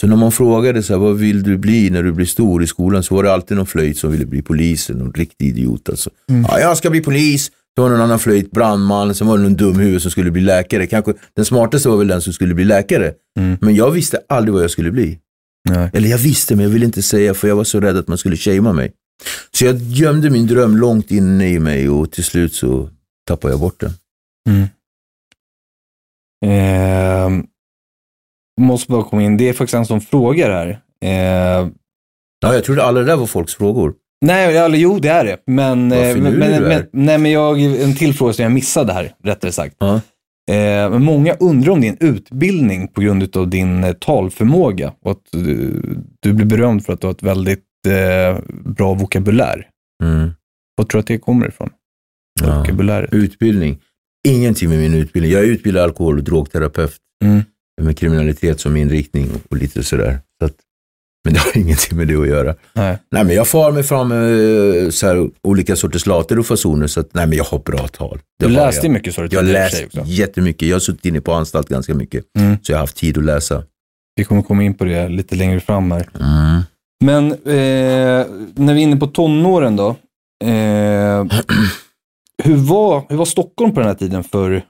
så 0.00 0.06
när 0.06 0.16
man 0.16 0.32
frågade 0.32 0.82
så 0.82 0.92
här, 0.92 1.00
vad 1.00 1.16
vill 1.16 1.42
du 1.42 1.58
bli 1.58 1.90
när 1.90 2.02
du 2.02 2.12
blir 2.12 2.26
stor 2.26 2.62
i 2.62 2.66
skolan 2.66 3.02
så 3.02 3.14
var 3.14 3.22
det 3.22 3.32
alltid 3.32 3.56
någon 3.56 3.66
flöjt 3.66 3.98
som 3.98 4.12
ville 4.12 4.26
bli 4.26 4.42
polis, 4.42 4.88
någon 4.88 5.12
riktig 5.12 5.48
idiot 5.48 5.88
alltså. 5.88 6.10
Ja, 6.26 6.60
jag 6.60 6.76
ska 6.76 6.90
bli 6.90 7.00
polis. 7.00 7.50
Det 7.76 7.82
var 7.82 7.90
någon 7.90 8.00
annan 8.00 8.18
flöjt, 8.18 8.50
brandman, 8.50 9.14
sen 9.14 9.26
var 9.26 9.36
det 9.36 9.42
någon 9.42 9.56
dumhuvud 9.56 10.02
som 10.02 10.10
skulle 10.10 10.30
bli 10.30 10.42
läkare. 10.42 10.86
Kanske 10.86 11.14
den 11.36 11.44
smartaste 11.44 11.88
var 11.88 11.96
väl 11.96 12.08
den 12.08 12.22
som 12.22 12.32
skulle 12.32 12.54
bli 12.54 12.64
läkare. 12.64 13.12
Mm. 13.38 13.58
Men 13.60 13.74
jag 13.74 13.90
visste 13.90 14.20
aldrig 14.28 14.54
vad 14.54 14.62
jag 14.62 14.70
skulle 14.70 14.90
bli. 14.90 15.18
Nej. 15.68 15.90
Eller 15.92 16.08
jag 16.08 16.18
visste, 16.18 16.56
men 16.56 16.62
jag 16.64 16.70
ville 16.70 16.86
inte 16.86 17.02
säga 17.02 17.34
för 17.34 17.48
jag 17.48 17.56
var 17.56 17.64
så 17.64 17.80
rädd 17.80 17.96
att 17.96 18.08
man 18.08 18.18
skulle 18.18 18.36
shamea 18.36 18.72
mig. 18.72 18.92
Så 19.50 19.64
jag 19.64 19.76
gömde 19.76 20.30
min 20.30 20.46
dröm 20.46 20.76
långt 20.76 21.10
inne 21.10 21.48
i 21.48 21.58
mig 21.58 21.88
och 21.88 22.12
till 22.12 22.24
slut 22.24 22.54
så 22.54 22.88
tappade 23.26 23.52
jag 23.52 23.60
bort 23.60 23.80
den. 23.80 23.92
Eh, 26.46 27.44
måste 28.60 28.90
bara 28.92 29.02
komma 29.02 29.22
in. 29.22 29.36
Det 29.36 29.48
är 29.48 29.52
faktiskt 29.52 29.74
en 29.74 29.86
som 29.86 30.00
frågar 30.00 30.50
här. 30.50 30.68
Eh, 31.04 31.68
Ja, 32.42 32.54
jag 32.54 32.64
trodde 32.64 32.82
alla 32.82 33.00
det 33.00 33.06
där 33.06 33.16
var 33.16 33.26
folks 33.26 33.54
frågor. 33.54 33.94
nej, 34.24 34.56
eller, 34.56 34.78
jo 34.78 34.98
det 34.98 35.08
är 35.08 35.24
det. 35.24 35.36
Men, 35.46 35.92
eh, 35.92 36.16
men, 36.16 36.34
men, 36.34 36.52
är. 36.52 36.86
nej, 36.92 37.18
men 37.18 37.30
jag, 37.30 37.60
en 37.62 37.94
till 37.96 38.14
fråga 38.14 38.32
som 38.32 38.42
jag 38.42 38.52
missade 38.52 38.92
här, 38.92 39.12
rättare 39.24 39.52
sagt. 39.52 39.76
Ja. 39.78 39.94
Eh, 40.50 40.90
men 40.90 41.04
många 41.04 41.34
undrar 41.34 41.72
om 41.72 41.80
din 41.80 41.96
utbildning 42.00 42.88
på 42.88 43.00
grund 43.00 43.36
av 43.36 43.48
din 43.48 43.84
eh, 43.84 43.92
talförmåga 43.92 44.92
och 45.02 45.10
att 45.10 45.22
du, 45.32 45.82
du 46.20 46.32
blir 46.32 46.46
berömd 46.46 46.84
för 46.86 46.92
att 46.92 47.00
du 47.00 47.06
har 47.06 47.14
ett 47.14 47.22
väldigt 47.22 47.64
eh, 47.88 48.38
bra 48.64 48.94
vokabulär. 48.94 49.66
Mm. 50.04 50.30
Vad 50.76 50.88
tror 50.88 50.98
du 50.98 51.00
att 51.00 51.06
det 51.06 51.18
kommer 51.18 51.48
ifrån? 51.48 51.70
Ja. 52.42 52.58
Vokabuläret. 52.58 53.12
Utbildning. 53.14 53.78
Ingenting 54.28 54.68
med 54.68 54.78
min 54.78 54.94
utbildning. 54.94 55.32
Jag 55.32 55.42
är 55.42 55.46
utbildad 55.46 55.84
alkohol 55.84 56.18
och 56.18 56.24
drogterapeut 56.24 56.96
Mm. 57.24 57.42
Med 57.82 57.98
kriminalitet 57.98 58.60
som 58.60 58.76
inriktning 58.76 59.30
och 59.50 59.56
lite 59.56 59.82
sådär. 59.82 60.18
Så 60.40 60.46
att, 60.46 60.54
men 61.24 61.34
det 61.34 61.40
har 61.40 61.56
ingenting 61.60 61.98
med 61.98 62.08
det 62.08 62.14
att 62.16 62.28
göra. 62.28 62.54
Nej. 62.72 62.98
Nej, 63.10 63.24
men 63.24 63.34
jag 63.36 63.48
far 63.48 63.72
mig 63.72 63.82
fram 63.82 64.08
med 64.08 64.94
så 64.94 65.06
här, 65.06 65.30
olika 65.42 65.76
sorters 65.76 66.06
later 66.06 66.38
och 66.38 66.46
fasoner 66.46 66.86
så 66.86 67.00
att 67.00 67.14
nej, 67.14 67.26
men 67.26 67.38
jag 67.38 67.44
har 67.44 67.58
bra 67.58 67.88
tal. 67.88 68.18
Det 68.38 68.46
Du 68.46 68.52
läste 68.52 68.86
jag. 68.86 68.92
mycket 68.92 69.14
sa 69.14 69.22
du 69.22 69.28
Jag 69.30 69.42
har 69.42 69.52
läst 69.52 69.84
jättemycket. 70.04 70.68
Jag 70.68 70.74
har 70.74 70.80
suttit 70.80 71.04
inne 71.04 71.20
på 71.20 71.32
anstalt 71.32 71.68
ganska 71.68 71.94
mycket. 71.94 72.24
Mm. 72.38 72.56
Så 72.62 72.72
jag 72.72 72.76
har 72.76 72.80
haft 72.82 72.96
tid 72.96 73.18
att 73.18 73.24
läsa. 73.24 73.62
Vi 74.16 74.24
kommer 74.24 74.42
komma 74.42 74.62
in 74.62 74.74
på 74.74 74.84
det 74.84 75.08
lite 75.08 75.36
längre 75.36 75.60
fram 75.60 75.90
här. 75.90 76.08
Mm. 76.20 76.62
Men 77.04 77.32
eh, 77.32 78.26
när 78.54 78.74
vi 78.74 78.80
är 78.80 78.84
inne 78.84 78.96
på 78.96 79.06
tonåren 79.06 79.76
då. 79.76 79.88
Eh, 80.44 81.24
hur, 82.42 82.56
var, 82.56 83.04
hur 83.08 83.16
var 83.16 83.24
Stockholm 83.24 83.74
på 83.74 83.80
den 83.80 83.88
här 83.88 83.94
tiden 83.94 84.24
för, 84.24 84.62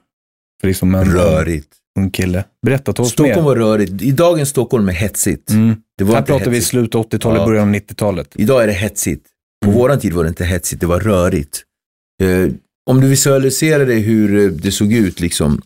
för 0.61 0.67
liksom 0.67 0.95
en 0.95 1.05
Rörigt. 1.05 1.67
Ung 1.99 2.11
kille? 2.11 2.43
Berätta, 2.65 2.93
ta 2.93 3.03
oss 3.03 3.11
Stockholm 3.11 3.35
med. 3.35 3.43
var 3.45 3.55
rörigt. 3.55 4.01
I 4.01 4.11
dagens 4.11 4.49
Stockholm 4.49 4.89
är 4.89 4.93
hetsigt. 4.93 5.49
Mm. 5.49 5.75
Det 5.97 6.03
var 6.03 6.15
Här 6.15 6.21
pratar 6.21 6.45
vi 6.45 6.51
hetsigt. 6.55 6.67
slutet 6.69 6.95
av 6.95 7.01
80-talet, 7.05 7.39
Ja. 7.39 7.45
början 7.45 7.67
av 7.67 7.73
90-talet. 7.75 8.27
Idag 8.35 8.63
är 8.63 8.67
det 8.67 8.73
hetsigt. 8.73 9.25
På 9.65 9.69
Mm. 9.71 9.79
våran 9.81 9.99
tid 9.99 10.13
var 10.13 10.23
det 10.23 10.29
inte 10.29 10.45
hetsigt, 10.45 10.81
det 10.81 10.87
var 10.87 10.99
rörigt. 10.99 11.63
Eh, 12.23 12.49
om 12.89 13.01
du 13.01 13.07
visualiserar 13.07 13.85
dig 13.85 13.99
hur 13.99 14.37
eh, 14.45 14.51
det 14.51 14.71
såg 14.71 14.93
ut, 14.93 15.19
liksom 15.19 15.61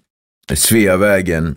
Sveavägen, 0.54 1.56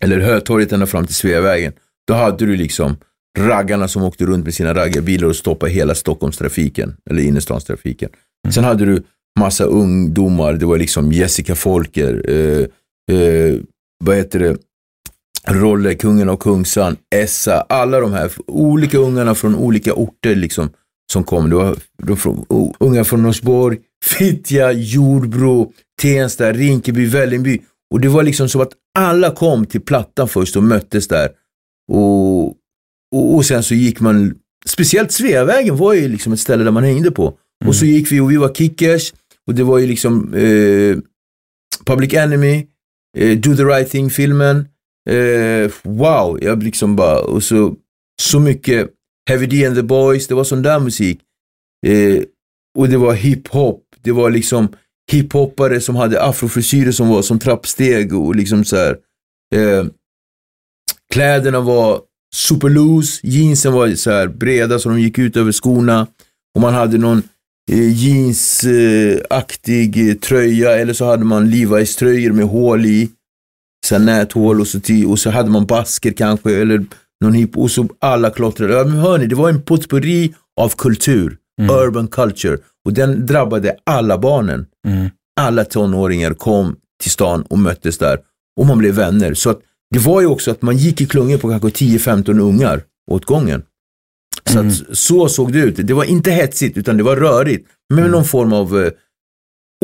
eller 0.00 0.18
Hötorget 0.20 0.72
ända 0.72 0.86
fram 0.86 1.06
till 1.06 1.14
Sveavägen, 1.14 1.72
då 2.08 2.14
hade 2.14 2.46
du 2.46 2.56
liksom 2.56 2.96
raggarna 3.38 3.88
som 3.88 4.02
åkte 4.02 4.24
runt 4.24 4.44
med 4.44 4.54
sina 4.54 4.74
raggarbilar 4.74 5.28
och 5.28 5.36
stoppade 5.36 5.72
hela 5.72 5.94
Stockholmstrafiken, 5.94 6.96
eller 7.10 7.22
innerstadstrafiken. 7.22 8.10
Sen 8.50 8.64
hade 8.64 8.84
du 8.84 9.02
massa 9.40 9.64
ungdomar, 9.64 10.52
det 10.54 10.66
var 10.66 10.78
liksom 10.78 11.12
Jessica 11.12 11.54
Folker, 11.54 12.24
eh, 12.30 12.66
eh, 13.16 13.54
vad 14.04 14.16
heter 14.16 14.38
det, 14.38 14.56
Rolle, 15.48 15.94
Kungen 15.94 16.28
och 16.28 16.40
Kungsan, 16.40 16.96
Essa, 17.14 17.60
alla 17.60 18.00
de 18.00 18.12
här 18.12 18.32
olika 18.46 18.98
ungarna 18.98 19.34
från 19.34 19.54
olika 19.54 19.94
orter 19.94 20.34
liksom 20.34 20.70
som 21.12 21.24
kom. 21.24 21.50
Det 21.50 21.56
var 21.56 21.76
de 22.02 22.16
från, 22.16 22.44
o- 22.48 22.74
unga 22.80 23.04
från 23.04 23.22
Norsborg, 23.22 23.78
Fittja, 24.04 24.72
Jordbro, 24.72 25.72
Tensta, 26.02 26.52
Rinkeby, 26.52 27.06
Vällingby. 27.06 27.60
Och 27.94 28.00
det 28.00 28.08
var 28.08 28.22
liksom 28.22 28.48
som 28.48 28.60
att 28.60 28.72
alla 28.98 29.30
kom 29.30 29.66
till 29.66 29.80
Plattan 29.80 30.28
först 30.28 30.56
och 30.56 30.62
möttes 30.62 31.08
där. 31.08 31.28
Och, 31.92 32.46
och, 33.14 33.34
och 33.34 33.44
sen 33.46 33.62
så 33.62 33.74
gick 33.74 34.00
man, 34.00 34.34
speciellt 34.66 35.12
Sveavägen 35.12 35.76
var 35.76 35.92
ju 35.94 36.08
liksom 36.08 36.32
ett 36.32 36.40
ställe 36.40 36.64
där 36.64 36.70
man 36.70 36.84
hängde 36.84 37.10
på. 37.10 37.22
Mm. 37.22 37.68
Och 37.68 37.76
så 37.76 37.84
gick 37.86 38.12
vi 38.12 38.20
och 38.20 38.30
vi 38.30 38.36
var 38.36 38.54
kickers. 38.54 39.14
Och 39.46 39.54
det 39.54 39.62
var 39.62 39.78
ju 39.78 39.86
liksom 39.86 40.34
eh, 40.34 40.98
Public 41.86 42.14
Enemy, 42.14 42.66
Eh, 43.18 43.38
Do 43.38 43.56
the 43.56 43.64
right 43.64 43.90
thing-filmen. 43.90 44.68
Eh, 45.10 45.70
wow, 45.82 46.38
jag 46.42 46.62
liksom 46.62 46.96
bara, 46.96 47.20
och 47.20 47.42
så, 47.42 47.74
så 48.22 48.40
mycket 48.40 48.90
Heavy 49.28 49.46
D 49.46 49.66
and 49.66 49.76
the 49.76 49.82
Boys, 49.82 50.26
det 50.26 50.34
var 50.34 50.44
sån 50.44 50.62
där 50.62 50.80
musik. 50.80 51.20
Eh, 51.86 52.22
och 52.78 52.88
det 52.88 52.96
var 52.96 53.14
hiphop, 53.14 53.82
det 54.02 54.12
var 54.12 54.30
liksom 54.30 54.68
hiphoppare 55.10 55.80
som 55.80 55.96
hade 55.96 56.22
afrofrisyrer 56.22 56.92
som 56.92 57.08
var 57.08 57.22
som 57.22 57.38
trappsteg 57.38 58.14
och 58.14 58.36
liksom 58.36 58.64
så 58.64 58.76
här. 58.76 58.96
Eh, 59.54 59.86
kläderna 61.12 61.60
var 61.60 62.00
super 62.34 62.68
loose, 62.68 63.26
jeansen 63.26 63.72
var 63.72 63.94
så 63.94 64.10
här 64.10 64.26
breda 64.26 64.78
så 64.78 64.88
de 64.88 65.00
gick 65.00 65.18
ut 65.18 65.36
över 65.36 65.52
skorna. 65.52 66.06
Och 66.54 66.60
man 66.60 66.74
hade 66.74 66.98
någon 66.98 67.22
jeansaktig 67.70 69.18
eh, 70.08 70.14
tröja 70.14 70.78
eller 70.78 70.92
så 70.92 71.04
hade 71.04 71.24
man 71.24 71.46
Levi's 71.46 71.98
tröjor 71.98 72.32
med 72.32 72.44
hål 72.44 72.86
i. 72.86 73.10
Så 73.86 73.98
näthål 73.98 74.60
och 74.60 74.66
så, 74.66 74.80
till, 74.80 75.06
och 75.06 75.18
så 75.18 75.30
hade 75.30 75.50
man 75.50 75.66
basker 75.66 76.12
kanske 76.12 76.60
eller 76.60 76.84
någon 77.24 77.32
hip 77.32 77.56
och 77.56 77.70
så 77.70 77.88
alla 77.98 78.30
klottrade. 78.30 78.74
Ja, 78.74 78.84
men 78.84 78.98
hörni, 78.98 79.26
det 79.26 79.34
var 79.34 79.48
en 79.48 79.62
potpurri 79.62 80.34
av 80.60 80.68
kultur, 80.68 81.36
urban 81.70 82.08
culture 82.08 82.58
och 82.84 82.92
den 82.92 83.26
drabbade 83.26 83.76
alla 83.84 84.18
barnen. 84.18 84.66
Mm. 84.88 85.10
Alla 85.40 85.64
tonåringar 85.64 86.34
kom 86.34 86.76
till 87.02 87.10
stan 87.10 87.42
och 87.42 87.58
möttes 87.58 87.98
där 87.98 88.18
och 88.60 88.66
man 88.66 88.78
blev 88.78 88.94
vänner. 88.94 89.34
Så 89.34 89.50
att 89.50 89.60
det 89.90 89.98
var 89.98 90.20
ju 90.20 90.26
också 90.26 90.50
att 90.50 90.62
man 90.62 90.76
gick 90.76 91.00
i 91.00 91.06
klungor 91.06 91.38
på 91.38 91.48
kanske 91.48 91.68
10-15 91.68 92.40
ungar 92.40 92.82
åt 93.10 93.24
gången. 93.24 93.62
Så, 94.52 94.58
att, 94.66 94.98
så 94.98 95.28
såg 95.28 95.52
det 95.52 95.58
ut. 95.58 95.86
Det 95.86 95.94
var 95.94 96.04
inte 96.04 96.30
hetsigt 96.30 96.76
utan 96.76 96.96
det 96.96 97.02
var 97.02 97.16
rörigt. 97.16 97.68
Med 97.94 98.10
någon 98.10 98.24
form 98.24 98.52
av 98.52 98.82
eh, 98.84 98.92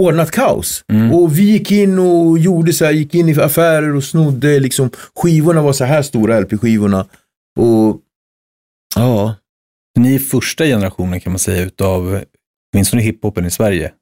ordnat 0.00 0.30
kaos. 0.30 0.84
Och 1.12 1.38
vi 1.38 1.42
gick 1.42 1.70
in 1.72 1.98
och 1.98 2.38
gjorde 2.38 2.72
så 2.72 2.84
här, 2.84 2.92
gick 2.92 3.14
in 3.14 3.28
i 3.28 3.40
affärer 3.40 3.94
och 3.94 4.04
snodde 4.04 4.60
liksom. 4.60 4.90
Skivorna 5.16 5.62
var 5.62 5.72
så 5.72 5.84
här 5.84 6.02
stora, 6.02 6.40
LP-skivorna. 6.40 7.06
Och 7.58 8.00
ja, 8.94 9.34
Ni 9.98 10.14
är 10.14 10.18
första 10.18 10.64
generationen 10.64 11.20
kan 11.20 11.32
man 11.32 11.38
säga 11.38 11.64
utav, 11.64 12.24
åtminstone 12.72 13.02
hiphopen 13.02 13.46
i 13.46 13.50
Sverige. 13.50 13.92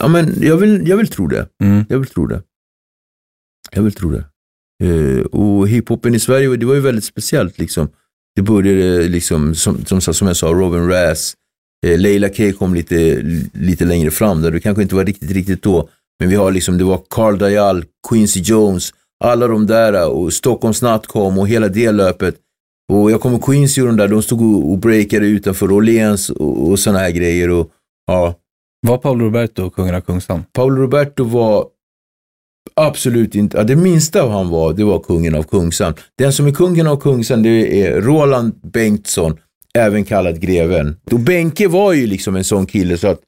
ja 0.00 0.08
men 0.08 0.34
jag 0.42 0.56
vill, 0.56 0.88
jag 0.88 0.96
vill 0.96 1.08
tro 1.08 1.26
det. 1.26 1.48
Mm. 1.64 1.84
Jag 1.88 1.98
vill 1.98 2.08
tro 2.08 2.26
det. 2.26 2.42
Jag 3.72 3.82
vill 3.82 3.92
tro 3.94 4.10
det. 4.10 4.24
Eh, 4.84 5.20
och 5.20 5.68
hiphopen 5.68 6.14
i 6.14 6.18
Sverige, 6.20 6.56
det 6.56 6.66
var 6.66 6.74
ju 6.74 6.80
väldigt 6.80 7.04
speciellt 7.04 7.58
liksom. 7.58 7.88
Det 8.36 8.42
började 8.42 9.08
liksom, 9.08 9.54
som, 9.54 9.84
som, 9.84 10.00
som 10.00 10.26
jag 10.26 10.36
sa, 10.36 10.46
Robin 10.46 10.88
Razz, 10.88 11.34
eh, 11.86 11.98
Leila 11.98 12.28
K 12.28 12.52
kom 12.58 12.74
lite, 12.74 13.22
lite 13.52 13.84
längre 13.84 14.10
fram 14.10 14.42
där, 14.42 14.50
det 14.50 14.60
kanske 14.60 14.82
inte 14.82 14.94
var 14.94 15.04
riktigt, 15.04 15.30
riktigt 15.30 15.62
då. 15.62 15.88
Men 16.20 16.28
vi 16.28 16.36
har 16.36 16.50
liksom, 16.50 16.78
det 16.78 16.84
var 16.84 17.00
Carl 17.10 17.38
Dayal, 17.38 17.84
Quincy 18.08 18.40
Jones, 18.40 18.90
alla 19.24 19.48
de 19.48 19.66
där 19.66 20.08
och 20.08 20.32
Stockholms 20.32 20.82
natt 20.82 21.06
kom 21.06 21.38
och 21.38 21.48
hela 21.48 21.68
det 21.68 21.92
löpet. 21.92 22.36
Och 22.92 23.10
jag 23.10 23.20
kommer 23.20 23.38
Quincy 23.38 23.80
och 23.82 23.86
de 23.86 23.96
där, 23.96 24.08
de 24.08 24.22
stod 24.22 24.42
och, 24.42 24.70
och 24.70 24.78
breakade 24.78 25.26
utanför 25.26 25.72
Åhléns 25.72 26.30
och, 26.30 26.68
och 26.70 26.78
sådana 26.78 26.98
här 26.98 27.10
grejer. 27.10 27.50
Och, 27.50 27.70
ja, 28.06 28.34
Var 28.86 28.98
Paolo 28.98 29.24
Roberto 29.24 29.70
kungen 29.70 29.94
av 29.94 30.00
Kungsan? 30.00 30.44
Paolo 30.52 30.82
Roberto 30.82 31.24
var 31.24 31.66
absolut 32.74 33.34
inte, 33.34 33.56
ja, 33.56 33.64
det 33.64 33.76
minsta 33.76 34.28
han 34.28 34.48
var, 34.48 34.72
det 34.72 34.84
var 34.84 34.98
kungen 34.98 35.34
av 35.34 35.42
Kungsan. 35.42 35.94
Den 36.18 36.32
som 36.32 36.46
är 36.46 36.52
kungen 36.52 36.86
av 36.86 36.96
Kungsan, 36.96 37.42
det 37.42 37.82
är 37.82 38.00
Roland 38.00 38.60
Bengtsson, 38.72 39.36
även 39.74 40.04
kallad 40.04 40.40
greven. 40.40 40.96
Och 41.12 41.20
Benke 41.20 41.68
var 41.68 41.92
ju 41.92 42.06
liksom 42.06 42.36
en 42.36 42.44
sån 42.44 42.66
kille 42.66 42.98
så 42.98 43.08
att 43.08 43.20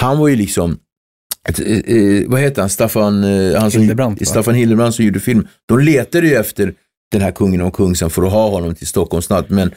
han 0.00 0.18
var 0.18 0.28
ju 0.28 0.36
liksom, 0.36 0.78
ett, 1.48 1.60
eh, 1.60 1.96
eh, 1.96 2.22
vad 2.26 2.40
heter 2.40 2.62
han, 2.62 2.70
Staffan, 2.70 3.24
eh, 3.24 3.60
han 3.60 3.70
som, 3.70 3.80
Hildebrandt? 3.80 4.28
Staffan 4.28 4.54
Hildebrandt 4.54 4.94
som 4.96 5.04
gjorde 5.04 5.20
film. 5.20 5.48
De 5.68 5.78
letade 5.78 6.26
ju 6.26 6.34
efter 6.34 6.74
den 7.12 7.20
här 7.20 7.30
kungen 7.30 7.60
av 7.60 7.70
Kungsan 7.70 8.10
för 8.10 8.22
att 8.22 8.32
ha 8.32 8.48
honom 8.48 8.74
till 8.74 8.86
Stockholms 8.86 9.30
natt, 9.30 9.50
men 9.50 9.70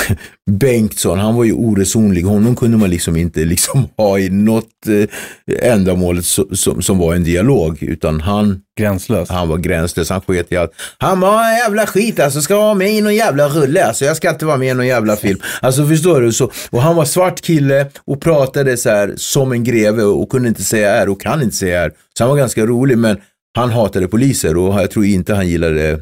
Bengtsson, 0.50 1.18
han 1.18 1.34
var 1.34 1.44
ju 1.44 1.52
oresonlig. 1.52 2.22
Honom 2.22 2.56
kunde 2.56 2.76
man 2.76 2.90
liksom 2.90 3.16
inte 3.16 3.44
liksom 3.44 3.88
ha 3.96 4.18
i 4.18 4.30
något 4.30 4.70
eh, 4.88 5.72
ändamål 5.72 6.22
som, 6.22 6.56
som, 6.56 6.82
som 6.82 6.98
var 6.98 7.14
en 7.14 7.24
dialog, 7.24 7.82
utan 7.82 8.20
han, 8.20 8.60
Gränslös. 8.78 9.28
han 9.28 9.48
var 9.48 9.58
gränslös. 9.58 10.10
Han 10.10 10.20
sket 10.20 10.52
i 10.52 10.56
allt. 10.56 10.72
Han 10.98 11.20
var 11.20 11.50
en 11.50 11.56
jävla 11.56 11.86
skit 11.86 12.20
alltså. 12.20 12.42
Ska 12.42 12.56
vara 12.56 12.74
med 12.74 12.90
i 12.90 13.00
någon 13.00 13.14
jävla 13.14 13.48
rulle 13.48 13.84
alltså. 13.84 14.04
Jag 14.04 14.16
ska 14.16 14.30
inte 14.30 14.46
vara 14.46 14.56
med 14.56 14.68
i 14.68 14.74
någon 14.74 14.86
jävla 14.86 15.16
film. 15.16 15.40
Alltså 15.60 15.86
förstår 15.86 16.20
du? 16.20 16.32
Så, 16.32 16.50
och 16.70 16.82
han 16.82 16.96
var 16.96 17.04
svart 17.04 17.40
kille 17.40 17.86
och 18.04 18.20
pratade 18.20 18.76
så 18.76 18.90
här 18.90 19.14
som 19.16 19.52
en 19.52 19.64
greve 19.64 20.02
och 20.02 20.30
kunde 20.30 20.48
inte 20.48 20.64
säga 20.64 20.90
är 20.90 21.08
och 21.08 21.20
kan 21.20 21.42
inte 21.42 21.56
säga 21.56 21.82
är. 21.82 21.92
Så 22.18 22.24
han 22.24 22.30
var 22.30 22.36
ganska 22.36 22.66
rolig, 22.66 22.98
men 22.98 23.16
han 23.54 23.70
hatade 23.70 24.08
poliser 24.08 24.56
och 24.56 24.74
jag 24.74 24.90
tror 24.90 25.04
inte 25.04 25.34
han 25.34 25.48
gillade 25.48 26.00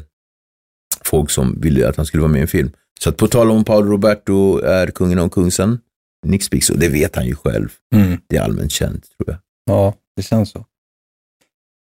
folk 1.05 1.29
som 1.29 1.61
ville 1.61 1.89
att 1.89 1.97
han 1.97 2.05
skulle 2.05 2.21
vara 2.21 2.31
med 2.31 2.39
i 2.39 2.41
en 2.41 2.47
film. 2.47 2.71
Så 3.03 3.09
att 3.09 3.17
på 3.17 3.27
tal 3.27 3.51
om 3.51 3.63
Paolo 3.63 3.91
Roberto 3.91 4.57
är 4.57 4.87
kungen 4.87 5.19
av 5.19 5.29
Kungsan, 5.29 5.79
Nick 6.25 6.43
Speaks, 6.43 6.69
och 6.69 6.79
det 6.79 6.89
vet 6.89 7.15
han 7.15 7.25
ju 7.25 7.35
själv. 7.35 7.69
Mm. 7.95 8.17
Det 8.27 8.37
är 8.37 8.41
allmänt 8.41 8.71
känt 8.71 9.03
tror 9.17 9.29
jag. 9.29 9.37
Ja, 9.65 9.93
det 10.15 10.21
känns 10.21 10.51
så. 10.51 10.65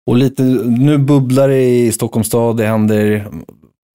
Och 0.08 0.16
lite, 0.16 0.44
nu 0.44 0.98
bubblar 0.98 1.48
det 1.48 1.64
i 1.64 1.92
Stockholms 1.92 2.28
stad, 2.28 2.58
det 2.58 2.66
händer 2.66 3.28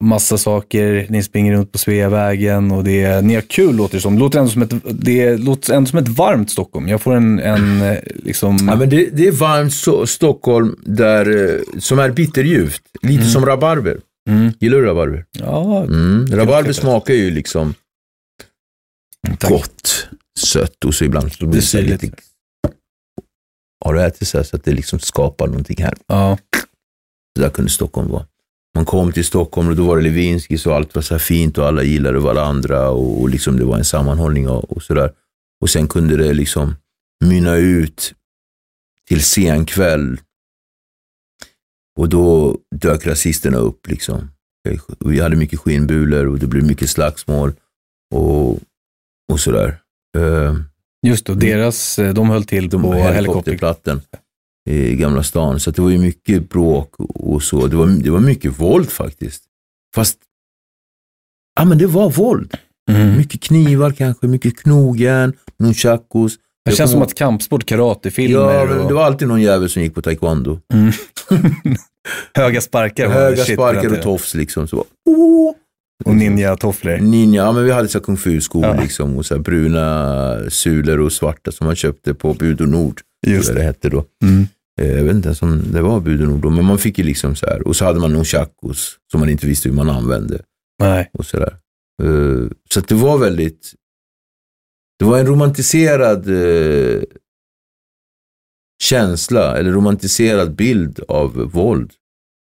massa 0.04 0.38
saker, 0.38 1.06
ni 1.08 1.22
springer 1.22 1.52
runt 1.52 1.72
på 1.72 1.78
Sveavägen 1.78 2.70
och 2.70 2.84
det, 2.84 3.24
ni 3.24 3.34
har 3.34 3.42
kul 3.42 3.76
låter 3.76 3.94
det 3.94 4.00
som. 4.00 4.14
Det 4.14 4.20
låter 4.20 4.38
ändå 4.38 4.50
som 4.50 4.62
ett, 4.62 4.72
det 4.90 5.36
låter 5.36 5.74
ändå 5.74 5.90
som 5.90 5.98
ett 5.98 6.08
varmt 6.08 6.50
Stockholm. 6.50 6.88
Jag 6.88 7.00
får 7.00 7.14
en, 7.14 7.38
en 7.38 7.82
eh, 7.82 7.98
liksom... 8.04 8.58
Ja, 8.68 8.76
men 8.76 8.90
det, 8.90 9.08
det 9.12 9.26
är 9.26 9.32
varmt 9.32 9.72
så, 9.72 10.06
Stockholm 10.06 10.76
där, 10.84 11.44
eh, 11.44 11.60
som 11.78 11.98
är 11.98 12.10
bitterljuvt. 12.10 12.82
Lite 13.02 13.24
som 13.24 13.46
rabarber. 13.46 14.00
Mm. 14.28 14.52
Gillar 14.60 14.78
du 14.78 14.84
rabarber? 14.84 15.26
Ja, 15.32 15.84
Mm. 15.84 16.26
Rabarber 16.30 16.72
smakar 16.72 17.14
ju 17.14 17.30
liksom 17.30 17.74
tack. 19.38 19.50
gott, 19.50 20.08
sött 20.38 20.84
och 20.84 20.94
så 20.94 21.04
ibland 21.04 21.32
så 21.32 21.46
blir 21.46 21.60
det 21.60 21.66
syrligt. 21.66 22.02
lite... 22.02 22.16
Har 23.84 23.94
du 23.94 24.02
ätit 24.02 24.28
så 24.28 24.38
här 24.38 24.44
så 24.44 24.56
att 24.56 24.64
det 24.64 24.72
liksom 24.72 24.98
skapar 24.98 25.46
någonting 25.46 25.82
här? 25.82 25.94
Ja. 26.06 26.38
Så 27.36 27.42
där 27.42 27.50
kunde 27.50 27.70
Stockholm 27.70 28.08
vara. 28.08 28.26
Man 28.74 28.84
kom 28.84 29.12
till 29.12 29.24
Stockholm 29.24 29.68
och 29.68 29.76
då 29.76 29.86
var 29.86 29.96
det 29.96 30.02
Levinskis 30.02 30.66
och 30.66 30.74
allt 30.76 30.94
var 30.94 31.02
så 31.02 31.14
här 31.14 31.18
fint 31.18 31.58
och 31.58 31.66
alla 31.66 31.82
gillade 31.82 32.18
varandra 32.18 32.90
och, 32.90 33.20
och 33.20 33.28
liksom 33.28 33.56
det 33.56 33.64
var 33.64 33.78
en 33.78 33.84
sammanhållning 33.84 34.48
och, 34.48 34.72
och 34.72 34.82
sådär. 34.82 35.12
Och 35.60 35.70
sen 35.70 35.88
kunde 35.88 36.16
det 36.16 36.32
liksom 36.34 36.76
mynna 37.24 37.56
ut 37.56 38.14
till 39.08 39.24
sen 39.24 39.66
kväll. 39.66 40.20
Och 41.98 42.08
då 42.08 42.56
dök 42.76 43.06
rasisterna 43.06 43.58
upp 43.58 43.86
liksom. 43.88 44.30
Vi 44.98 45.20
hade 45.20 45.36
mycket 45.36 45.58
skinnbulor 45.58 46.26
och 46.26 46.38
det 46.38 46.46
blev 46.46 46.64
mycket 46.64 46.90
slagsmål 46.90 47.52
och, 48.14 48.50
och 49.32 49.40
sådär. 49.40 49.78
Eh, 50.18 50.56
Just 51.06 51.26
det, 51.26 51.32
och 51.32 51.38
deras, 51.38 51.98
eh, 51.98 52.14
de 52.14 52.30
höll 52.30 52.44
till 52.44 52.68
de 52.68 52.82
på 52.82 52.92
helikopter. 52.92 53.14
helikopterplattan 53.14 54.00
i 54.70 54.96
Gamla 54.96 55.22
stan. 55.22 55.60
Så 55.60 55.70
det 55.70 55.82
var 55.82 55.90
ju 55.90 55.98
mycket 55.98 56.48
bråk 56.50 56.94
och 56.98 57.42
så. 57.42 57.66
Det 57.66 57.76
var, 57.76 57.86
det 57.86 58.10
var 58.10 58.20
mycket 58.20 58.60
våld 58.60 58.90
faktiskt. 58.90 59.42
Fast, 59.94 60.18
ja 61.56 61.64
men 61.64 61.78
det 61.78 61.86
var 61.86 62.10
våld. 62.10 62.54
Mm. 62.90 63.16
Mycket 63.16 63.40
knivar 63.40 63.92
kanske, 63.92 64.26
mycket 64.26 64.56
knogjärn, 64.58 65.32
nunchakos. 65.58 66.38
Det 66.64 66.72
känns 66.76 66.90
som 66.90 67.02
att 67.02 67.14
kampsport, 67.14 67.64
karatefilmer 67.66 68.54
Ja, 68.54 68.64
men 68.64 68.86
det 68.86 68.94
var 68.94 69.04
alltid 69.04 69.28
någon 69.28 69.42
jävel 69.42 69.68
som 69.70 69.82
gick 69.82 69.94
på 69.94 70.02
taekwondo. 70.02 70.58
mm. 70.74 70.92
höga 72.34 72.60
sparkar. 72.60 73.08
Höga 73.08 73.44
shit 73.44 73.54
sparkar 73.54 73.92
och 73.92 74.02
tofs 74.02 74.34
liksom. 74.34 74.68
Så, 74.68 74.84
oh! 75.06 75.54
Och 76.04 76.14
ninja-tofflor. 76.16 76.98
Ninja, 77.00 77.42
ja 77.42 77.52
men 77.52 77.64
vi 77.64 77.70
hade 77.70 77.88
så 77.88 78.00
kung 78.00 78.16
fu-skor 78.16 78.64
Ja. 78.64 78.80
liksom. 78.82 79.16
Och 79.16 79.26
så 79.26 79.38
bruna 79.38 80.36
sulor 80.50 81.00
och 81.00 81.12
svarta 81.12 81.52
som 81.52 81.66
man 81.66 81.76
köpte 81.76 82.14
på 82.14 82.34
Bud 82.34 82.60
och 82.60 82.68
Nord. 82.68 83.00
Just 83.26 83.48
jag 83.48 83.56
det 83.56 83.62
hette 83.62 83.88
då. 83.88 84.04
Mm. 84.24 84.46
Eh, 84.80 84.96
Jag 84.96 85.04
vet 85.04 85.14
inte 85.14 85.28
ens 85.28 85.42
om 85.42 85.62
det 85.72 85.82
var 85.82 86.00
Bud 86.00 86.22
och 86.22 86.28
Nord 86.28 86.40
då, 86.42 86.50
men 86.50 86.64
man 86.64 86.78
fick 86.78 86.98
ju 86.98 87.04
liksom 87.04 87.36
så 87.36 87.46
här. 87.46 87.68
Och 87.68 87.76
så 87.76 87.84
hade 87.84 88.00
man 88.00 88.12
nunchakos 88.12 88.96
som 89.10 89.20
man 89.20 89.28
inte 89.28 89.46
visste 89.46 89.68
hur 89.68 89.76
man 89.76 89.90
använde. 89.90 90.42
Nej. 90.82 91.10
och 91.12 91.26
sådär. 91.26 91.56
Eh, 92.02 92.48
Så 92.70 92.80
det 92.80 92.94
var 92.94 93.18
väldigt, 93.18 93.72
det 95.00 95.06
var 95.06 95.18
en 95.18 95.26
romantiserad 95.26 96.28
eh, 96.28 97.02
känsla, 98.82 99.58
eller 99.58 99.72
romantiserad 99.72 100.54
bild 100.54 101.00
av 101.08 101.32
våld. 101.32 101.92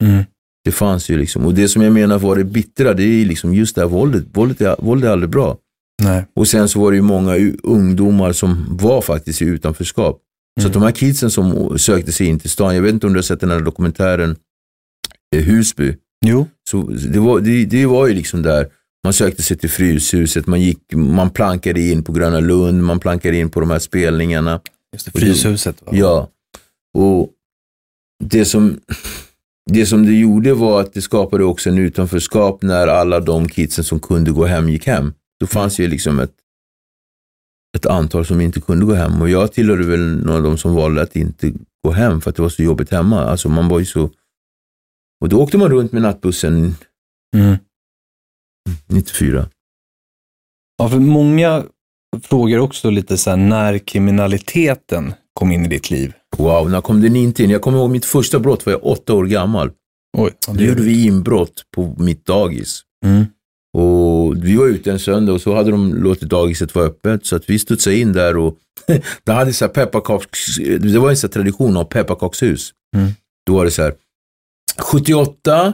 Mm. 0.05 0.25
Det 0.65 0.73
fanns 0.73 1.09
ju 1.09 1.19
liksom, 1.19 1.47
och 1.47 1.55
det 1.55 1.69
som 1.69 1.83
jag 1.83 1.93
menar 1.93 2.19
var 2.19 2.37
det 2.37 2.45
bittra, 2.45 2.95
det 2.95 3.03
är 3.03 3.25
liksom 3.25 3.55
just 3.55 3.75
det 3.75 3.81
här 3.81 3.89
våldet. 3.89 4.25
Våldet 4.33 4.61
är, 4.61 4.77
våld 4.79 5.05
är 5.05 5.11
aldrig 5.11 5.31
bra. 5.31 5.59
Nej. 6.03 6.27
Och 6.35 6.49
sen 6.49 6.69
så 6.69 6.81
var 6.81 6.91
det 6.91 6.97
ju 6.97 7.03
många 7.03 7.37
ungdomar 7.63 8.33
som 8.33 8.67
var 8.71 9.03
faktiskt 9.03 9.43
i 9.43 9.45
utanförskap. 9.45 10.21
Så 10.61 10.67
att 10.67 10.73
de 10.73 10.83
här 10.83 10.93
kidsen 10.93 11.31
som 11.31 11.79
sökte 11.79 12.13
sig 12.13 12.27
in 12.27 12.39
till 12.39 12.51
stan, 12.51 12.75
jag 12.75 12.83
vet 12.83 12.95
inte 12.95 13.07
om 13.07 13.13
du 13.13 13.19
har 13.19 13.23
sett 13.23 13.41
den 13.41 13.51
här 13.51 13.61
dokumentären 13.61 14.37
eh, 15.37 15.43
Husby. 15.43 15.97
Jo. 16.27 16.47
Så 16.71 16.83
det, 16.83 17.19
var, 17.19 17.41
det, 17.41 17.65
det 17.65 17.87
var 17.87 18.07
ju 18.07 18.15
liksom 18.15 18.43
där, 18.43 18.69
man 19.05 19.12
sökte 19.12 19.43
sig 19.43 19.59
till 19.59 19.71
Fryshuset, 19.71 20.47
man, 20.47 20.61
gick, 20.61 20.93
man 20.95 21.31
plankade 21.31 21.81
in 21.81 22.05
på 22.05 22.12
Gröna 22.12 22.41
Lund, 22.41 22.85
man 22.85 23.01
plankade 23.01 23.37
in 23.37 23.51
på 23.51 23.61
de 23.61 23.71
här 23.71 23.79
spelningarna. 23.79 24.61
Just 24.93 25.12
det, 25.12 25.21
Fryshuset. 25.21 25.83
Va? 25.83 25.88
Ja, 25.93 26.29
och 26.99 27.31
det 28.25 28.45
som, 28.45 28.81
det 29.71 29.87
som 29.87 30.07
det 30.07 30.12
gjorde 30.12 30.55
var 30.55 30.81
att 30.81 30.93
det 30.93 31.03
skapade 31.03 31.45
också 31.45 31.71
en 31.71 31.79
utanförskap 31.79 32.62
när 32.62 32.87
alla 32.87 33.21
de 33.21 33.49
kidsen 33.49 33.85
som 33.85 34.01
kunde 34.01 34.31
gå 34.31 34.45
hem 34.45 34.69
gick 34.69 34.87
hem. 34.87 35.15
Då 35.41 35.47
fanns 35.47 35.79
ju 35.79 35.88
liksom 35.88 36.19
ett, 36.19 36.35
ett 37.77 37.87
antal 37.87 38.27
som 38.27 38.41
inte 38.41 38.61
kunde 38.61 38.87
gå 38.87 38.95
hem 38.95 39.23
och 39.23 39.31
jag 39.31 39.53
tillhörde 39.53 39.87
väl 39.87 40.25
några 40.25 40.37
av 40.37 40.43
de 40.43 40.59
som 40.59 40.75
valde 40.75 41.03
att 41.03 41.17
inte 41.17 41.53
gå 41.85 41.93
hem 41.93 42.21
för 42.21 42.31
att 42.31 42.37
det 42.37 42.43
var 42.43 42.49
så 42.49 42.62
jobbigt 42.62 42.91
hemma. 42.91 43.25
Alltså 43.25 43.49
man 43.49 43.69
var 43.69 43.79
ju 43.79 43.85
så... 43.85 44.11
Och 45.21 45.29
då 45.29 45.41
åkte 45.41 45.59
man 45.59 45.71
runt 45.71 45.93
med 45.93 46.03
nattbussen 46.03 46.75
Mm. 47.37 47.57
94. 48.88 49.48
Ja, 50.79 50.88
för 50.88 50.98
många 50.98 51.64
frågar 52.22 52.59
också 52.59 52.90
lite 52.90 53.16
så 53.16 53.31
här, 53.31 53.37
när 53.37 53.79
kriminaliteten 53.79 55.14
kom 55.33 55.53
in 55.53 55.64
i 55.64 55.68
ditt 55.68 55.90
liv. 55.90 56.12
Wow, 56.37 56.70
när 56.70 56.81
kom 56.81 57.01
den 57.01 57.16
inte 57.16 57.42
in? 57.42 57.51
Jag 57.51 57.62
kommer 57.62 57.79
ihåg 57.79 57.90
mitt 57.90 58.05
första 58.05 58.38
brott 58.38 58.66
var 58.66 58.72
jag 58.72 58.87
åtta 58.87 59.14
år 59.14 59.27
gammal. 59.27 59.70
Oj, 60.18 60.33
Då 60.48 60.64
gjorde 60.64 60.83
vi 60.83 61.07
inbrott 61.07 61.62
på 61.77 61.96
mitt 61.98 62.27
dagis. 62.27 62.83
Mm. 63.05 63.25
Och 63.79 64.44
vi 64.44 64.57
var 64.57 64.66
ute 64.66 64.92
en 64.92 64.98
söndag 64.98 65.33
och 65.33 65.40
så 65.40 65.55
hade 65.55 65.70
de 65.70 65.94
låtit 65.94 66.29
dagiset 66.29 66.75
vara 66.75 66.87
öppet 66.87 67.27
så 67.27 67.37
att 67.37 67.51
vi 67.51 67.59
studsade 67.59 67.96
in 67.96 68.12
där 68.12 68.37
och 68.37 68.59
det 69.25 69.33
hade 69.33 69.53
så 69.53 69.64
här 69.64 69.72
pepparkaks, 69.72 70.57
det 70.81 70.98
var 70.98 71.11
en 71.11 71.16
sån 71.16 71.31
tradition 71.31 71.77
av 71.77 71.85
pepparkakshus. 71.85 72.72
Mm. 72.96 73.11
Då 73.46 73.55
var 73.55 73.64
det 73.64 73.70
så 73.70 73.83
här 73.83 73.94
78, 74.79 75.72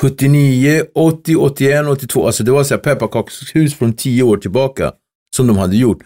79, 0.00 0.84
80, 0.94 1.36
81, 1.36 1.86
82, 1.86 2.26
alltså 2.26 2.44
det 2.44 2.50
var 2.50 2.64
så 2.64 2.74
här 2.74 2.80
pepparkakshus 2.80 3.74
från 3.74 3.92
tio 3.92 4.22
år 4.22 4.36
tillbaka 4.36 4.92
som 5.36 5.46
de 5.46 5.56
hade 5.56 5.76
gjort. 5.76 5.98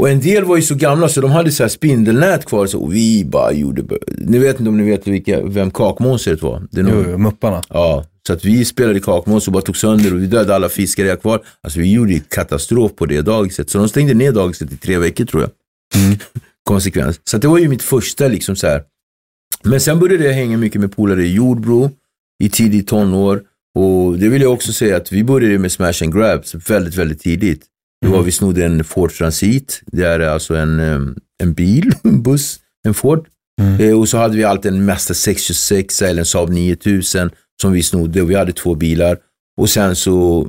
Och 0.00 0.10
en 0.10 0.20
del 0.20 0.44
var 0.44 0.56
ju 0.56 0.62
så 0.62 0.74
gamla 0.74 1.08
så 1.08 1.20
de 1.20 1.30
hade 1.30 1.52
så 1.52 1.62
här 1.62 1.68
spindelnät 1.68 2.44
kvar 2.44 2.66
så 2.66 2.86
vi 2.86 3.24
bara 3.24 3.52
gjorde, 3.52 3.98
ni 4.18 4.38
vet 4.38 4.58
inte 4.58 4.68
om 4.68 4.76
ni 4.76 4.90
vet 4.90 5.06
vilka, 5.06 5.42
vem 5.44 5.70
kakmonstret 5.70 6.42
var? 6.42 6.62
Det 6.70 6.80
är 6.80 7.10
Jo, 7.10 7.18
Mupparna. 7.18 7.62
Ja, 7.68 8.04
så 8.26 8.32
att 8.32 8.44
vi 8.44 8.64
spelade 8.64 9.00
kakmås 9.00 9.46
och 9.46 9.52
bara 9.52 9.62
tog 9.62 9.76
sönder 9.76 10.14
och 10.14 10.22
vi 10.22 10.26
dödade 10.26 10.54
alla 10.54 10.68
fiskar 10.68 11.04
jag 11.04 11.20
kvar. 11.20 11.42
Alltså 11.60 11.80
vi 11.80 11.92
gjorde 11.92 12.12
ju 12.12 12.20
katastrof 12.20 12.96
på 12.96 13.06
det 13.06 13.22
dagiset. 13.22 13.70
Så 13.70 13.78
de 13.78 13.88
stängde 13.88 14.14
ner 14.14 14.32
dagiset 14.32 14.72
i 14.72 14.76
tre 14.76 14.98
veckor 14.98 15.24
tror 15.24 15.42
jag. 15.42 15.50
Mm. 16.02 16.18
Konsekvens. 16.64 17.20
Så 17.24 17.38
det 17.38 17.48
var 17.48 17.58
ju 17.58 17.68
mitt 17.68 17.82
första 17.82 18.28
liksom 18.28 18.56
så 18.56 18.66
här. 18.66 18.82
Men 19.62 19.80
sen 19.80 19.98
började 19.98 20.24
jag 20.24 20.32
hänga 20.32 20.56
mycket 20.56 20.80
med 20.80 20.96
polare 20.96 21.22
i 21.22 21.32
Jordbro 21.32 21.90
i 22.44 22.48
tidigt 22.48 22.88
tonår. 22.88 23.42
Och 23.78 24.18
det 24.18 24.28
vill 24.28 24.42
jag 24.42 24.52
också 24.52 24.72
säga 24.72 24.96
att 24.96 25.12
vi 25.12 25.24
började 25.24 25.58
med 25.58 25.72
smash 25.72 26.02
and 26.02 26.14
grabs 26.14 26.54
väldigt, 26.54 26.94
väldigt 26.94 27.20
tidigt. 27.20 27.66
Det 28.00 28.08
var 28.08 28.22
vi 28.22 28.32
snodde 28.32 28.64
en 28.64 28.84
Ford 28.84 29.12
Transit. 29.12 29.82
Det 29.86 30.04
är 30.04 30.20
alltså 30.20 30.54
en, 30.54 30.80
eh, 30.80 31.00
en 31.42 31.54
bil, 31.54 31.92
en 32.04 32.22
buss, 32.22 32.60
en 32.86 32.94
Ford. 32.94 33.28
Mm. 33.60 33.80
Eh, 33.80 33.98
och 33.98 34.08
så 34.08 34.18
hade 34.18 34.36
vi 34.36 34.44
alltid 34.44 34.72
en 34.72 34.84
Mazda 34.84 35.14
626 35.14 36.02
eller 36.02 36.18
en 36.18 36.26
Saab 36.26 36.50
9000 36.50 37.30
som 37.62 37.72
vi 37.72 37.82
snodde 37.82 38.22
och 38.22 38.30
vi 38.30 38.34
hade 38.34 38.52
två 38.52 38.74
bilar. 38.74 39.18
Och 39.60 39.70
sen 39.70 39.96
så 39.96 40.48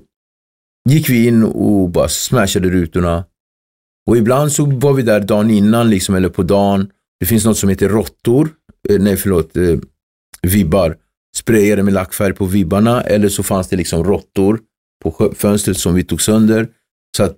gick 0.89 1.09
vi 1.09 1.27
in 1.27 1.43
och 1.43 1.89
bara 1.89 2.09
smashade 2.09 2.69
rutorna. 2.69 3.25
Och 4.07 4.17
ibland 4.17 4.51
så 4.51 4.65
var 4.65 4.93
vi 4.93 5.01
där 5.01 5.19
dagen 5.19 5.49
innan 5.49 5.89
liksom, 5.89 6.15
eller 6.15 6.29
på 6.29 6.43
dagen. 6.43 6.89
Det 7.19 7.25
finns 7.25 7.45
något 7.45 7.57
som 7.57 7.69
heter 7.69 7.89
råttor, 7.89 8.49
eh, 8.89 8.99
nej 8.99 9.17
förlåt, 9.17 9.57
eh, 9.57 9.77
vibbar. 10.41 10.97
Sprayade 11.39 11.83
med 11.83 11.93
lackfärg 11.93 12.33
på 12.33 12.45
vibbarna 12.45 13.01
eller 13.01 13.29
så 13.29 13.43
fanns 13.43 13.67
det 13.67 13.75
liksom 13.75 14.03
råttor 14.03 14.59
på 15.03 15.33
fönstret 15.37 15.77
som 15.77 15.95
vi 15.95 16.03
tog 16.03 16.21
sönder. 16.21 16.67
Så 17.17 17.23
att 17.23 17.37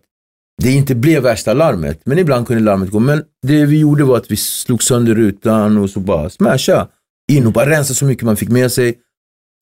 det 0.64 0.72
inte 0.72 0.96
blev 0.96 1.24
värsta 1.24 1.54
larmet, 1.54 2.02
men 2.06 2.20
ibland 2.20 2.48
kunde 2.48 2.64
larmet 2.64 2.90
gå. 2.90 3.00
Men 3.00 3.24
det 3.48 3.66
vi 3.66 3.80
gjorde 3.80 4.04
var 4.04 4.18
att 4.18 4.32
vi 4.32 4.36
slog 4.36 4.84
sönder 4.84 5.16
rutan 5.16 5.78
och 5.78 5.90
så 5.90 6.00
bara 6.00 6.30
smasha 6.30 6.88
in 7.32 7.48
och 7.48 7.54
bara 7.54 7.70
rensa 7.70 7.94
så 7.94 8.06
mycket 8.06 8.24
man 8.24 8.38
fick 8.38 8.50
med 8.50 8.72
sig. 8.72 8.98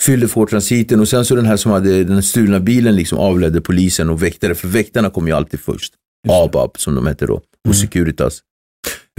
Fyllde 0.02 0.28
Ford 0.28 0.50
Transiten 0.50 1.00
och 1.00 1.08
sen 1.08 1.26
så 1.26 1.36
den 1.36 1.46
här 1.46 1.58
som 1.58 1.72
hade 1.72 2.04
den 2.04 2.24
stulna 2.24 2.60
bilen 2.60 2.96
liksom 2.96 3.18
avledde 3.18 3.62
polisen 3.62 4.10
och 4.10 4.24
väktare, 4.24 4.56
för 4.56 4.68
väktarna 4.68 5.10
kom 5.10 5.28
ju 5.28 5.34
alltid 5.34 5.60
först. 5.60 5.94
ABAP 6.28 6.80
som 6.80 6.96
de 6.96 7.08
hette 7.08 7.26
då, 7.26 7.42
och 7.68 7.76
Securitas. 7.76 8.40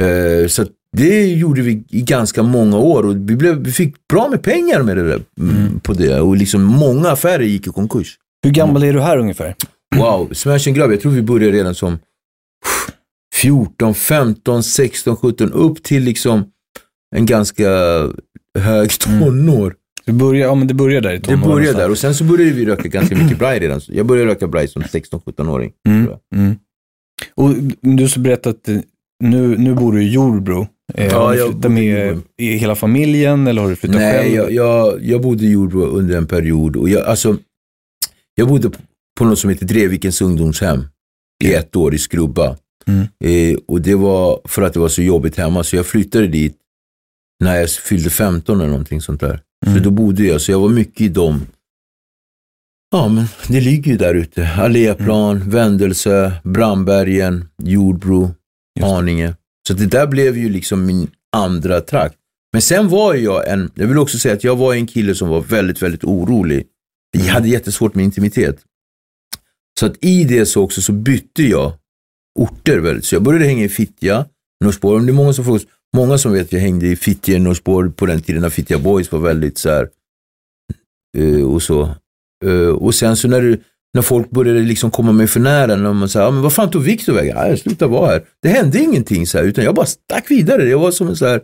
Eh, 0.00 0.48
så 0.48 0.66
det 0.96 1.26
gjorde 1.26 1.62
vi 1.62 1.84
i 1.88 2.02
ganska 2.02 2.42
många 2.42 2.78
år 2.78 3.06
och 3.06 3.16
vi, 3.16 3.36
blev, 3.36 3.64
vi 3.64 3.72
fick 3.72 4.08
bra 4.08 4.28
med 4.28 4.42
pengar 4.42 4.82
med 4.82 4.96
det 4.96 5.08
där, 5.08 5.22
mm. 5.40 5.80
på 5.80 5.92
det 5.92 6.20
och 6.20 6.36
liksom 6.36 6.64
många 6.64 7.08
affärer 7.10 7.44
gick 7.44 7.66
i 7.66 7.70
konkurs. 7.70 8.18
Hur 8.42 8.50
gammal 8.50 8.82
är 8.82 8.92
du 8.92 9.00
här 9.00 9.18
ungefär? 9.18 9.54
Wow, 9.96 10.28
Smash 10.32 10.68
and 10.68 10.76
Grab, 10.76 10.92
jag 10.92 11.00
tror 11.00 11.12
vi 11.12 11.22
började 11.22 11.56
redan 11.56 11.74
som 11.74 11.98
14, 13.34 13.94
15, 13.94 14.62
16, 14.62 15.16
17, 15.16 15.52
upp 15.52 15.82
till 15.82 16.02
liksom 16.02 16.44
en 17.16 17.26
ganska 17.26 17.68
hög 18.58 18.98
tonår. 18.98 19.74
Du 20.04 20.12
börjar, 20.12 20.48
ja, 20.48 20.54
men 20.54 20.66
det 20.66 20.74
börjar 20.74 21.00
där 21.00 21.12
i 21.12 21.18
Det 21.18 21.24
tonåren 21.24 21.40
började 21.40 21.60
någonstans. 21.60 21.84
där 21.84 21.90
och 21.90 21.98
sen 21.98 22.14
så 22.14 22.24
började 22.24 22.50
vi 22.52 22.66
röka 22.66 22.88
ganska 22.88 23.16
mycket 23.16 23.38
braj 23.38 23.58
redan. 23.58 23.80
Jag 23.88 24.06
började 24.06 24.30
röka 24.30 24.48
braj 24.48 24.68
som 24.68 24.82
16-17-åring. 24.82 25.72
Mm, 25.88 26.08
mm. 26.34 26.56
Och 27.34 27.54
du 27.80 28.08
så 28.08 28.20
berättat 28.20 28.68
att 28.68 28.84
nu, 29.24 29.56
nu 29.58 29.74
bor 29.74 29.92
du 29.92 30.02
i 30.02 30.08
Jordbro. 30.08 30.68
Eh, 30.94 31.06
Ja, 31.06 31.18
har 31.18 31.34
du 31.36 31.52
flyttat 31.52 31.72
med 31.72 32.20
i 32.36 32.52
hela 32.56 32.74
familjen 32.74 33.46
eller 33.46 33.62
har 33.62 33.68
du 33.70 33.76
flyttat 33.76 33.96
Nej, 33.98 34.12
själv? 34.22 34.34
jag, 34.34 34.52
jag, 34.52 35.04
jag 35.04 35.20
bodde 35.22 35.44
i 35.44 35.50
Jordbro 35.50 35.80
under 35.84 36.16
en 36.16 36.26
period 36.26 36.76
och 36.76 36.88
jag, 36.88 37.06
alltså, 37.06 37.36
jag 38.34 38.48
bodde 38.48 38.70
på- 39.18 39.24
något 39.24 39.38
som 39.38 39.50
heter 39.50 39.66
Drevikens 39.66 40.20
ungdomshem 40.22 40.84
i 41.44 41.52
ett 41.54 41.76
år 41.76 41.94
i 41.94 41.98
Skrubba. 41.98 42.56
Mm. 42.86 43.06
Eh, 43.24 43.58
och 43.68 43.80
det 43.80 43.94
var 43.94 44.40
för 44.44 44.62
att 44.62 44.72
det 44.72 44.80
var 44.80 44.88
så 44.88 45.02
jobbigt 45.02 45.36
hemma 45.36 45.64
så 45.64 45.76
jag 45.76 45.86
flyttade 45.86 46.26
dit 46.26 46.56
när 47.44 47.56
jag 47.56 47.70
fyllde 47.70 48.10
15 48.10 48.60
eller 48.60 48.70
någonting 48.70 49.00
sånt 49.00 49.20
där. 49.20 49.40
Mm. 49.66 49.78
Så 49.78 49.84
då 49.84 49.90
bodde 49.90 50.24
jag, 50.24 50.40
så 50.40 50.50
jag 50.52 50.60
var 50.60 50.68
mycket 50.68 51.00
i 51.00 51.08
dem. 51.08 51.46
Ja, 52.92 53.08
men 53.08 53.24
det 53.48 53.60
ligger 53.60 53.92
ju 53.92 53.98
där 53.98 54.14
ute. 54.14 54.48
Alléplan, 54.58 55.36
Mm. 55.36 55.50
Vändelsö, 55.50 56.32
Brandbergen, 56.44 57.48
Jordbro. 57.62 58.34
Haninge. 58.80 59.34
Så 59.68 59.74
det 59.74 59.86
där 59.86 60.06
blev 60.06 60.38
ju 60.38 60.48
liksom 60.48 60.86
min 60.86 61.10
andra 61.36 61.80
trakt. 61.80 62.16
Men 62.52 62.62
sen 62.62 62.88
var 62.88 63.14
jag 63.14 63.48
en, 63.48 63.70
jag 63.74 63.86
vill 63.86 63.98
också 63.98 64.18
säga 64.18 64.34
att 64.34 64.44
jag 64.44 64.56
var 64.56 64.74
en 64.74 64.86
kille 64.86 65.14
som 65.14 65.28
var 65.28 65.40
väldigt, 65.40 65.82
väldigt 65.82 66.04
orolig. 66.04 66.66
Jag 67.12 67.24
hade 67.24 67.48
jättesvårt 67.48 67.94
med 67.94 68.04
intimitet. 68.04 68.64
Så 69.80 69.86
att 69.86 70.04
i 70.04 70.24
det 70.24 70.46
så 70.46 70.62
också 70.62 70.82
så 70.82 70.92
bytte 70.92 71.42
jag 71.42 71.72
orter 72.38 72.78
väldigt. 72.78 73.04
Så 73.04 73.14
jag 73.14 73.22
började 73.22 73.44
hänga 73.44 73.64
i 73.64 73.68
Fittja, 73.68 74.26
Norsborg. 74.64 75.06
Det 75.06 75.12
är 75.12 75.14
många 75.14 75.32
som 75.32 75.44
frågar, 75.44 75.62
många 75.96 76.18
som 76.18 76.32
vet 76.32 76.42
att 76.42 76.52
jag 76.52 76.60
hängde 76.60 76.86
i 76.86 76.96
Fittja, 76.96 77.38
Norsborg 77.38 77.92
på 77.92 78.06
den 78.06 78.22
tiden 78.22 78.42
när 78.42 78.50
Fittja 78.50 78.78
Boys 78.78 79.12
var 79.12 79.18
väldigt 79.18 79.58
så 79.58 79.68
här 79.68 79.88
eh, 81.18 81.50
och 81.50 81.62
så. 81.62 81.94
Eh, 82.44 82.68
och 82.68 82.94
sen 82.94 83.16
så 83.16 83.28
när, 83.28 83.40
du, 83.40 83.60
när 83.94 84.02
folk 84.02 84.30
började 84.30 84.60
liksom 84.60 84.90
komma 84.90 85.12
mig 85.12 85.26
för 85.26 85.40
nära, 85.40 85.76
när 85.76 85.92
man 85.92 86.08
sa, 86.08 86.26
ah, 86.26 86.30
men 86.30 86.42
vad 86.42 86.52
fan 86.52 86.70
tog 86.70 86.82
Viktor 86.82 87.12
vägen? 87.12 87.36
Jag 87.36 87.58
slutade 87.58 87.90
vara 87.92 88.10
här. 88.10 88.24
Det 88.42 88.48
hände 88.48 88.78
ingenting 88.78 89.26
så 89.26 89.38
här, 89.38 89.44
utan 89.44 89.64
jag 89.64 89.74
bara 89.74 89.86
stack 89.86 90.30
vidare. 90.30 90.68
Jag 90.68 90.78
var 90.78 90.90
som 90.90 91.08
en 91.08 91.16
så 91.16 91.26
här, 91.26 91.40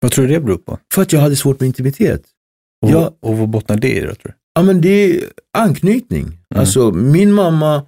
Vad 0.00 0.10
tror 0.12 0.26
du 0.26 0.34
det 0.34 0.40
beror 0.40 0.56
på? 0.58 0.78
för 0.94 1.02
att 1.02 1.12
jag 1.12 1.20
hade 1.20 1.36
svårt 1.36 1.60
med 1.60 1.66
intimitet. 1.66 2.22
Och, 2.84 2.90
Ja. 2.90 3.16
och 3.22 3.38
vad 3.38 3.48
bottnar 3.48 3.76
det 3.76 3.92
i 3.96 4.00
då, 4.00 4.06
tror 4.06 4.16
du? 4.22 4.32
Ja, 4.54 4.62
men 4.62 4.80
det 4.80 4.88
är 5.16 5.24
anknytning. 5.58 6.38
Alltså, 6.54 6.90
min 6.90 7.32
mamma 7.32 7.86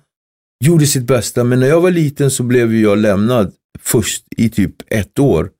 gjorde 0.64 0.86
sitt 0.86 1.04
bästa, 1.06 1.44
men 1.44 1.60
när 1.60 1.66
jag 1.66 1.80
var 1.80 1.90
liten 1.90 2.30
så 2.30 2.42
blev 2.42 2.74
jag 2.74 2.98
lämnad 2.98 3.52
först 3.80 4.24
i 4.36 4.48
typ 4.48 4.74
ett 4.88 5.18
år. 5.18 5.50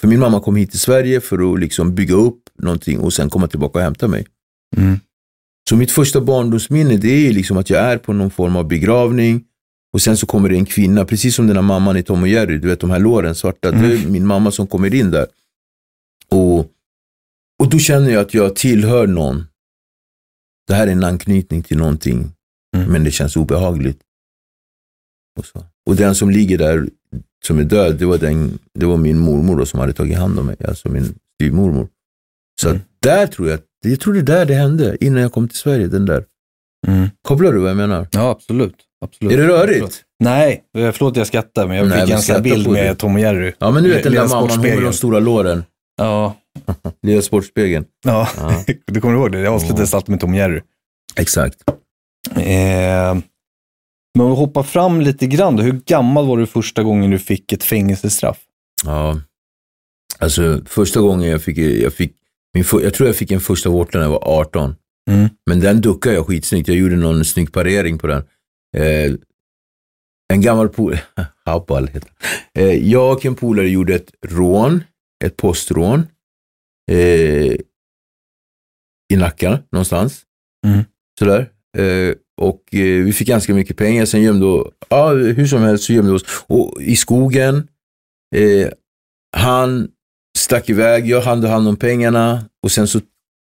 För 0.00 0.08
min 0.08 0.20
mamma 0.20 0.40
kom 0.40 0.56
hit 0.56 0.70
till 0.70 0.80
Sverige 0.80 1.20
för 1.20 1.52
att 1.54 1.60
liksom 1.60 1.94
bygga 1.94 2.14
upp 2.14 2.42
någonting 2.58 2.98
och 2.98 3.12
sen 3.12 3.30
komma 3.30 3.46
tillbaka 3.48 3.78
och 3.78 3.82
hämta 3.84 4.08
mig. 4.08 4.26
Mm. 4.76 5.00
Så 5.70 5.76
mitt 5.76 5.90
första 5.90 6.20
barndomsminne 6.20 6.96
det 6.96 7.08
är 7.28 7.32
liksom 7.32 7.56
att 7.56 7.70
jag 7.70 7.80
är 7.80 7.98
på 7.98 8.12
någon 8.12 8.30
form 8.30 8.56
av 8.56 8.68
begravning 8.68 9.44
och 9.92 10.02
sen 10.02 10.16
så 10.16 10.26
kommer 10.26 10.48
det 10.48 10.56
en 10.56 10.66
kvinna, 10.66 11.04
precis 11.04 11.34
som 11.34 11.46
den 11.46 11.56
här 11.56 11.62
mamman 11.62 11.96
i 11.96 12.02
Tom 12.02 12.22
och 12.22 12.28
Jerry, 12.28 12.58
du 12.58 12.68
vet 12.68 12.80
de 12.80 12.90
här 12.90 12.98
låren 12.98 13.34
svarta, 13.34 13.70
det 13.70 13.92
är 13.92 14.08
min 14.08 14.26
mamma 14.26 14.50
som 14.50 14.66
kommer 14.66 14.94
in 14.94 15.10
där. 15.10 15.26
Och, 16.28 16.58
och 17.62 17.70
då 17.70 17.78
känner 17.78 18.10
jag 18.10 18.20
att 18.20 18.34
jag 18.34 18.56
tillhör 18.56 19.06
någon. 19.06 19.44
Det 20.66 20.74
här 20.74 20.86
är 20.86 20.92
en 20.92 21.04
anknytning 21.04 21.62
till 21.62 21.78
någonting, 21.78 22.32
Mm. 22.76 22.92
men 22.92 23.04
det 23.04 23.10
känns 23.10 23.36
obehagligt. 23.36 24.00
Och, 25.38 25.46
så. 25.46 25.64
och 25.86 25.96
den 25.96 26.14
som 26.14 26.30
ligger 26.30 26.58
där 26.58 26.88
som 27.46 27.58
är 27.58 27.64
död, 27.64 27.96
det 27.98 28.06
var, 28.06 28.18
den, 28.18 28.58
det 28.74 28.86
var 28.86 28.96
min 28.96 29.18
mormor 29.18 29.56
då, 29.56 29.66
som 29.66 29.80
hade 29.80 29.92
tagit 29.92 30.18
hand 30.18 30.38
om 30.38 30.46
mig, 30.46 30.56
alltså 30.68 30.88
min 30.88 31.14
styvmormor. 31.34 31.88
Så 32.60 32.68
Mm. 32.68 32.80
där 33.02 33.26
tror 33.26 33.48
jag, 33.48 33.54
att- 33.58 33.66
jag 33.84 34.00
tror 34.00 34.14
det 34.14 34.20
är 34.20 34.22
där 34.22 34.44
det 34.44 34.54
hände, 34.54 34.96
innan 35.00 35.22
jag 35.22 35.32
kom 35.32 35.48
till 35.48 35.58
Sverige, 35.58 35.86
den 35.86 36.06
där. 36.06 36.24
Mm. 36.86 37.08
Kopplar 37.22 37.52
du 37.52 37.58
vad 37.58 37.70
jag 37.70 37.76
menar? 37.76 38.06
Ja, 38.10 38.30
absolut. 38.30 38.74
absolut. 39.04 39.32
Är 39.32 39.36
det 39.36 39.48
rörigt? 39.48 39.84
Absolut. 39.84 40.04
Nej, 40.24 40.64
eh, 40.78 40.92
förlåt 40.92 41.16
jag 41.16 41.26
skrattar, 41.26 41.66
men 41.66 41.76
jag 41.76 41.88
Nej, 41.88 42.00
fick 42.00 42.10
en 42.14 42.22
sån 42.22 42.42
bild 42.42 42.70
med 42.70 42.98
Tom 42.98 43.14
och 43.14 43.20
Jerry. 43.20 43.52
Ja, 43.58 43.70
men 43.70 43.82
du 43.82 43.88
vet 43.88 44.02
den 44.02 44.12
där 44.12 44.28
mamman, 44.28 44.50
hon 44.50 44.60
med 44.60 44.82
de 44.82 44.92
stora 44.92 45.18
låren. 45.18 45.64
Ja, 45.96 46.36
Lilla 47.02 47.22
Sportspegeln. 47.22 47.84
ja. 48.04 48.28
Ja. 48.36 48.64
du 48.86 49.00
kommer 49.00 49.14
ihåg 49.14 49.32
det? 49.32 49.42
Det 49.42 49.48
avslutades 49.50 49.94
alltid 49.94 50.10
med 50.10 50.20
Tom 50.20 50.30
och 50.30 50.36
Jerry. 50.36 50.60
Exakt. 51.16 51.56
Eh, 52.36 53.18
men 54.14 54.26
om 54.26 54.30
vi 54.30 54.36
hoppar 54.36 54.62
fram 54.62 55.00
lite 55.00 55.26
grann 55.26 55.56
då. 55.56 55.62
Hur 55.62 55.80
gammal 55.86 56.26
var 56.26 56.36
du 56.36 56.46
första 56.46 56.82
gången 56.82 57.10
du 57.10 57.18
fick 57.18 57.52
ett 57.52 57.64
fängelsestraff? 57.64 58.38
Ja. 58.84 59.20
Alltså 60.18 60.60
första 60.66 61.00
gången 61.00 61.30
jag 61.30 61.42
fick, 61.42 61.58
jag 61.58 61.92
fick 61.92 62.12
min, 62.54 62.64
jag 62.72 62.94
tror 62.94 63.08
jag 63.08 63.16
fick 63.16 63.30
en 63.30 63.40
första 63.40 63.70
vårta 63.70 63.98
när 63.98 64.04
jag 64.04 64.10
var 64.12 64.28
18. 64.28 64.74
Mm. 65.10 65.28
Men 65.46 65.60
den 65.60 65.80
duckade 65.80 66.14
jag 66.14 66.26
skitsnyggt. 66.26 66.68
Jag 66.68 66.76
gjorde 66.76 66.96
någon 66.96 67.24
snygg 67.24 67.52
parering 67.52 67.98
på 67.98 68.06
den. 68.06 68.22
Eh, 68.76 69.12
en 70.32 70.40
gammal 70.40 70.68
polare, 70.68 71.00
heter 71.92 72.10
eh, 72.54 72.88
Jag 72.88 73.12
och 73.12 73.26
en 73.26 73.34
polare 73.34 73.68
gjorde 73.68 73.94
ett 73.94 74.12
rån, 74.26 74.84
ett 75.24 75.36
postrån. 75.36 76.06
Eh, 76.90 77.56
I 79.12 79.16
Nacka 79.16 79.62
någonstans. 79.72 80.22
Mm. 80.66 80.84
Sådär. 81.18 81.50
Eh, 81.78 82.14
och 82.40 82.74
eh, 82.74 83.04
vi 83.04 83.12
fick 83.12 83.28
ganska 83.28 83.54
mycket 83.54 83.76
pengar. 83.76 84.04
Sen 84.04 84.22
gömde, 84.22 84.70
ja 84.88 85.10
hur 85.10 85.46
som 85.46 85.62
helst 85.62 85.84
så 85.84 85.92
gömde 85.92 86.10
vi 86.10 86.16
oss. 86.16 86.44
Och 86.46 86.82
i 86.82 86.96
skogen. 86.96 87.68
Eh, 88.36 88.68
han 89.36 89.88
stack 90.38 90.70
iväg, 90.70 91.08
jag 91.08 91.20
hade 91.20 91.48
hand 91.48 91.68
om 91.68 91.76
pengarna 91.76 92.44
och 92.62 92.72
sen 92.72 92.88
så 92.88 93.00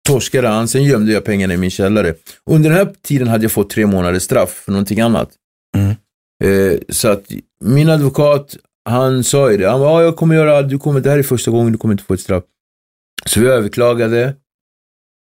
torskade 0.08 0.48
han, 0.48 0.68
sen 0.68 0.84
gömde 0.84 1.12
jag 1.12 1.26
pengarna 1.26 1.54
i 1.54 1.58
min 1.58 1.72
källare. 1.72 2.14
Under 2.50 2.70
den 2.70 2.78
här 2.78 2.94
tiden 3.02 3.28
hade 3.28 3.44
jag 3.44 3.52
fått 3.52 3.70
tre 3.70 3.86
månaders 3.86 4.24
straff 4.24 4.50
för 4.50 4.72
någonting 4.72 5.00
annat. 5.00 5.30
Mm. 5.78 5.96
Eh, 6.44 6.80
så 6.90 7.08
att 7.08 7.24
min 7.64 7.90
advokat, 7.90 8.58
han 8.90 9.24
sa 9.24 9.52
ju 9.52 9.58
det, 9.58 9.70
han 9.70 9.80
bara, 9.80 10.02
ja, 10.02 10.04
jag 10.04 10.16
kommer 10.16 10.36
göra, 10.36 10.62
du 10.62 10.80
kommer, 10.80 11.00
det 11.00 11.10
här 11.10 11.18
är 11.18 11.24
första 11.24 11.52
gången 11.52 11.72
du 11.72 11.78
kommer 11.78 11.94
inte 11.94 12.04
få 12.04 12.14
ett 12.14 12.20
straff. 12.20 12.44
Så 13.26 13.40
vi 13.40 13.48
överklagade. 13.48 14.36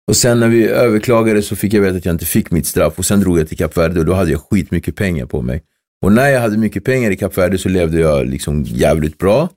Och 0.09 0.17
sen 0.17 0.41
när 0.41 0.49
vi 0.49 0.69
överklagade 0.69 1.43
så 1.43 1.57
fick 1.57 1.73
jag 1.73 1.83
veta 1.83 1.97
att 1.97 2.05
jag 2.05 2.15
inte 2.15 2.25
fick 2.25 2.51
mitt 2.51 2.67
straff 2.67 2.99
och 2.99 3.05
sen 3.05 3.21
drog 3.21 3.39
jag 3.39 3.49
till 3.49 3.59
Kap 3.59 3.77
Verde 3.77 4.01
och 4.01 4.07
då 4.07 4.13
hade 4.13 4.31
jag 4.31 4.41
skitmycket 4.41 4.97
pengar 4.97 5.27
på 5.27 5.43
mig. 5.43 5.63
Och 6.05 6.13
när 6.13 6.29
jag 6.29 6.41
hade 6.41 6.59
mycket 6.59 6.85
pengar 6.85 7.11
i 7.11 7.17
Kap 7.17 7.39
Verde 7.39 7.59
så 7.59 7.69
levde 7.69 8.01
jag 8.01 8.27
liksom 8.27 8.65
jävligt 8.65 9.19
bra. 9.19 9.49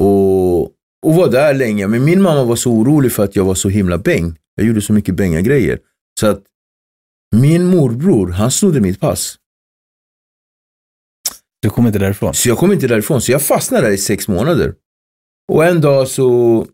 Och, 0.00 0.60
och 1.08 1.14
var 1.14 1.30
där 1.30 1.54
länge. 1.54 1.86
Men 1.86 2.04
min 2.04 2.22
mamma 2.22 2.44
var 2.44 2.56
så 2.56 2.72
orolig 2.72 3.12
för 3.12 3.24
att 3.24 3.36
jag 3.36 3.44
var 3.44 3.54
så 3.54 3.68
himla 3.68 3.98
bäng. 3.98 4.36
Jag 4.54 4.66
gjorde 4.66 4.80
så 4.80 4.92
mycket 4.92 5.14
bänga-grejer. 5.14 5.78
Så 6.20 6.26
att 6.26 6.42
min 7.36 7.64
morbror, 7.64 8.30
han 8.30 8.50
snodde 8.50 8.80
mitt 8.80 9.00
pass. 9.00 9.36
Du 11.62 11.70
kom 11.70 11.86
inte 11.86 11.98
därifrån? 11.98 12.34
Så 12.34 12.48
jag 12.48 12.58
kom 12.58 12.72
inte 12.72 12.86
därifrån. 12.86 13.20
Så 13.20 13.32
jag 13.32 13.42
fastnade 13.42 13.86
där 13.86 13.92
i 13.92 13.98
sex 13.98 14.28
månader. 14.28 14.74
Och 15.52 15.64
en 15.64 15.80
dag 15.80 16.08
så 16.08 16.66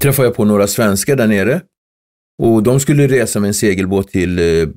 träffade 0.00 0.28
jag 0.28 0.34
på 0.34 0.44
några 0.44 0.66
svenskar 0.66 1.16
där 1.16 1.26
nere. 1.26 1.62
Och 2.42 2.62
de 2.62 2.80
skulle 2.80 3.08
resa 3.08 3.40
med 3.40 3.48
en 3.48 3.54
segelbåt 3.54 4.08
till, 4.08 4.38
eh, 4.38 4.68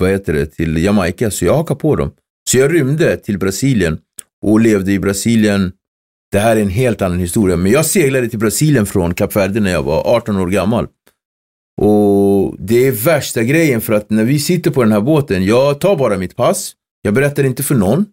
vad 0.00 0.10
heter 0.10 0.32
det, 0.32 0.46
till 0.46 0.84
Jamaica. 0.84 1.30
Så 1.30 1.44
jag 1.44 1.54
hakade 1.54 1.80
på 1.80 1.96
dem. 1.96 2.10
Så 2.50 2.58
jag 2.58 2.74
rymde 2.74 3.16
till 3.16 3.38
Brasilien 3.38 3.98
och 4.42 4.60
levde 4.60 4.92
i 4.92 4.98
Brasilien. 4.98 5.72
Det 6.32 6.38
här 6.38 6.56
är 6.56 6.60
en 6.60 6.68
helt 6.68 7.02
annan 7.02 7.18
historia. 7.18 7.56
Men 7.56 7.72
jag 7.72 7.86
seglade 7.86 8.28
till 8.28 8.38
Brasilien 8.38 8.86
från 8.86 9.14
Kap 9.14 9.36
Verde 9.36 9.60
när 9.60 9.70
jag 9.70 9.82
var 9.82 10.16
18 10.16 10.36
år 10.36 10.46
gammal. 10.46 10.86
Och 11.80 12.56
det 12.58 12.86
är 12.86 12.92
värsta 12.92 13.42
grejen 13.42 13.80
för 13.80 13.92
att 13.92 14.10
när 14.10 14.24
vi 14.24 14.38
sitter 14.38 14.70
på 14.70 14.82
den 14.82 14.92
här 14.92 15.00
båten, 15.00 15.44
jag 15.44 15.80
tar 15.80 15.96
bara 15.96 16.18
mitt 16.18 16.36
pass. 16.36 16.72
Jag 17.02 17.14
berättar 17.14 17.44
inte 17.44 17.62
för 17.62 17.74
någon. 17.74 18.06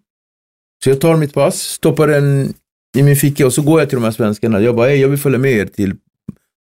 Så 0.83 0.89
jag 0.89 1.01
tar 1.01 1.17
mitt 1.17 1.33
pass, 1.33 1.61
stoppar 1.61 2.07
den 2.07 2.53
i 2.97 3.03
min 3.03 3.15
ficka 3.15 3.45
och 3.45 3.53
så 3.53 3.61
går 3.61 3.79
jag 3.79 3.89
till 3.89 3.95
de 3.95 4.03
här 4.03 4.11
svenskarna. 4.11 4.61
Jag 4.61 4.75
bara, 4.75 4.87
hej, 4.87 5.01
jag 5.01 5.09
vill 5.09 5.19
följa 5.19 5.39
med 5.39 5.51
er 5.51 5.65
till... 5.65 5.95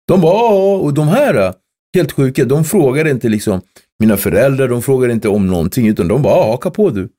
De 0.07 0.21
bara, 0.21 0.33
ja, 0.33 0.75
och 0.75 0.93
de 0.93 1.07
här, 1.07 1.53
helt 1.95 2.11
sjuka, 2.11 2.45
de 2.45 2.63
frågar 2.63 3.07
inte 3.07 3.29
liksom 3.29 3.61
mina 3.99 4.17
föräldrar, 4.17 4.67
de 4.67 4.81
frågar 4.81 5.09
inte 5.09 5.29
om 5.29 5.47
någonting, 5.47 5.87
utan 5.87 6.07
de 6.07 6.21
bara, 6.21 6.43
haka 6.43 6.71
på 6.71 6.89
du. 6.89 7.09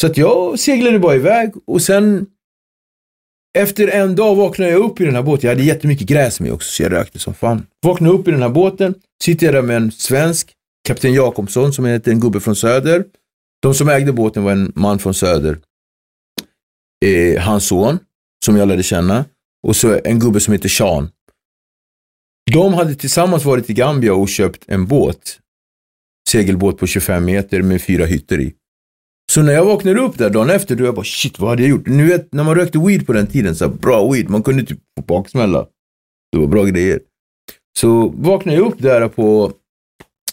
Så 0.00 0.06
att 0.06 0.16
jag 0.16 0.58
seglade 0.58 0.98
bara 0.98 1.14
iväg 1.14 1.52
och 1.66 1.82
sen 1.82 2.26
efter 3.58 3.88
en 3.88 4.16
dag 4.16 4.36
vaknade 4.36 4.70
jag 4.70 4.80
upp 4.80 5.00
i 5.00 5.04
den 5.04 5.14
här 5.14 5.22
båten. 5.22 5.48
Jag 5.48 5.54
hade 5.54 5.66
jättemycket 5.66 6.08
gräs 6.08 6.40
med 6.40 6.52
också, 6.52 6.70
så 6.70 6.82
jag 6.82 6.92
rökte 6.92 7.18
som 7.18 7.34
fan. 7.34 7.66
Vaknade 7.82 8.14
upp 8.14 8.28
i 8.28 8.30
den 8.30 8.42
här 8.42 8.48
båten, 8.48 8.94
sitter 9.24 9.46
jag 9.46 9.54
där 9.54 9.62
med 9.62 9.76
en 9.76 9.92
svensk, 9.92 10.52
kapten 10.88 11.12
Jakobsson, 11.12 11.72
som 11.72 11.84
heter 11.84 12.12
en 12.12 12.20
gubbe 12.20 12.40
från 12.40 12.56
Söder. 12.56 13.04
De 13.62 13.74
som 13.74 13.88
ägde 13.88 14.12
båten 14.12 14.44
var 14.44 14.52
en 14.52 14.72
man 14.74 14.98
från 14.98 15.14
Söder. 15.14 15.58
Eh, 17.04 17.42
hans 17.42 17.66
son, 17.66 17.98
som 18.44 18.56
jag 18.56 18.68
lärde 18.68 18.82
känna. 18.82 19.24
Och 19.62 19.76
så 19.76 20.00
en 20.04 20.18
gubbe 20.18 20.40
som 20.40 20.52
heter 20.52 20.68
Sean. 20.68 21.10
De 22.50 22.74
hade 22.74 22.94
tillsammans 22.94 23.44
varit 23.44 23.70
i 23.70 23.74
Gambia 23.74 24.14
och 24.14 24.28
köpt 24.28 24.64
en 24.66 24.86
båt. 24.86 25.38
Segelbåt 26.30 26.78
på 26.78 26.86
25 26.86 27.24
meter 27.24 27.62
med 27.62 27.82
fyra 27.82 28.04
hytter 28.06 28.40
i. 28.40 28.54
Så 29.30 29.42
när 29.42 29.52
jag 29.52 29.64
vaknade 29.64 30.00
upp 30.00 30.18
där 30.18 30.30
dagen 30.30 30.50
efter, 30.50 30.76
då 30.76 30.84
jag 30.84 30.94
bara 30.94 31.04
shit, 31.04 31.38
vad 31.38 31.50
hade 31.50 31.62
jag 31.62 31.70
gjort? 31.70 31.86
Nu 31.86 32.06
vet, 32.06 32.32
när 32.32 32.44
man 32.44 32.54
rökte 32.54 32.78
weed 32.78 33.06
på 33.06 33.12
den 33.12 33.26
tiden, 33.26 33.56
så 33.56 33.64
här, 33.68 33.72
bra 33.74 34.12
weed, 34.12 34.28
man 34.30 34.42
kunde 34.42 34.62
typ 34.62 34.78
få 34.98 35.04
baksmälla. 35.06 35.66
Det 36.32 36.38
var 36.38 36.46
bra 36.46 36.64
grejer. 36.64 37.00
Så 37.78 38.08
vaknade 38.16 38.58
jag 38.58 38.66
upp 38.66 38.78
där 38.78 39.08
på 39.08 39.52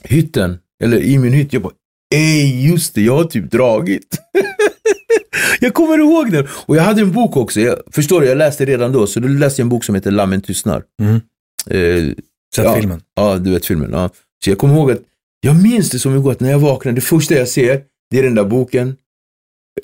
hytten, 0.03 0.57
eller 0.83 0.97
i 1.01 1.17
min 1.17 1.33
hytt, 1.33 1.53
jag 1.53 1.61
bara 1.61 1.73
ej, 2.15 2.67
just 2.69 2.95
det, 2.95 3.01
jag 3.01 3.15
har 3.15 3.23
typ 3.23 3.51
dragit. 3.51 4.17
jag 5.59 5.73
kommer 5.73 5.97
ihåg 5.97 6.31
den. 6.31 6.47
Och 6.65 6.75
jag 6.75 6.83
hade 6.83 7.01
en 7.01 7.11
bok 7.11 7.37
också, 7.37 7.61
jag, 7.61 7.79
förstår 7.91 8.21
du, 8.21 8.27
jag 8.27 8.37
läste 8.37 8.65
redan 8.65 8.91
då, 8.91 9.07
så 9.07 9.19
då 9.19 9.27
läste 9.27 9.61
jag 9.61 9.65
en 9.65 9.69
bok 9.69 9.83
som 9.83 9.95
heter 9.95 10.11
Lammen 10.11 10.41
tystnar. 10.41 10.83
Mm. 11.01 11.15
Eh, 11.69 12.13
Sett 12.55 12.65
Ja. 12.65 12.75
filmen? 12.75 13.01
Ja, 13.15 13.37
du 13.37 13.51
vet 13.51 13.65
filmen. 13.65 13.89
Ja. 13.93 14.09
Så 14.43 14.49
jag 14.49 14.57
kommer 14.57 14.73
ihåg 14.75 14.91
att 14.91 15.01
jag 15.41 15.63
minns 15.63 15.89
det 15.89 15.99
som 15.99 16.15
igår 16.15 16.31
att 16.31 16.39
när 16.39 16.51
jag 16.51 16.59
vaknar, 16.59 16.91
det 16.91 17.01
första 17.01 17.33
jag 17.35 17.47
ser, 17.47 17.81
det 18.11 18.19
är 18.19 18.23
den 18.23 18.35
där 18.35 18.45
boken. 18.45 18.95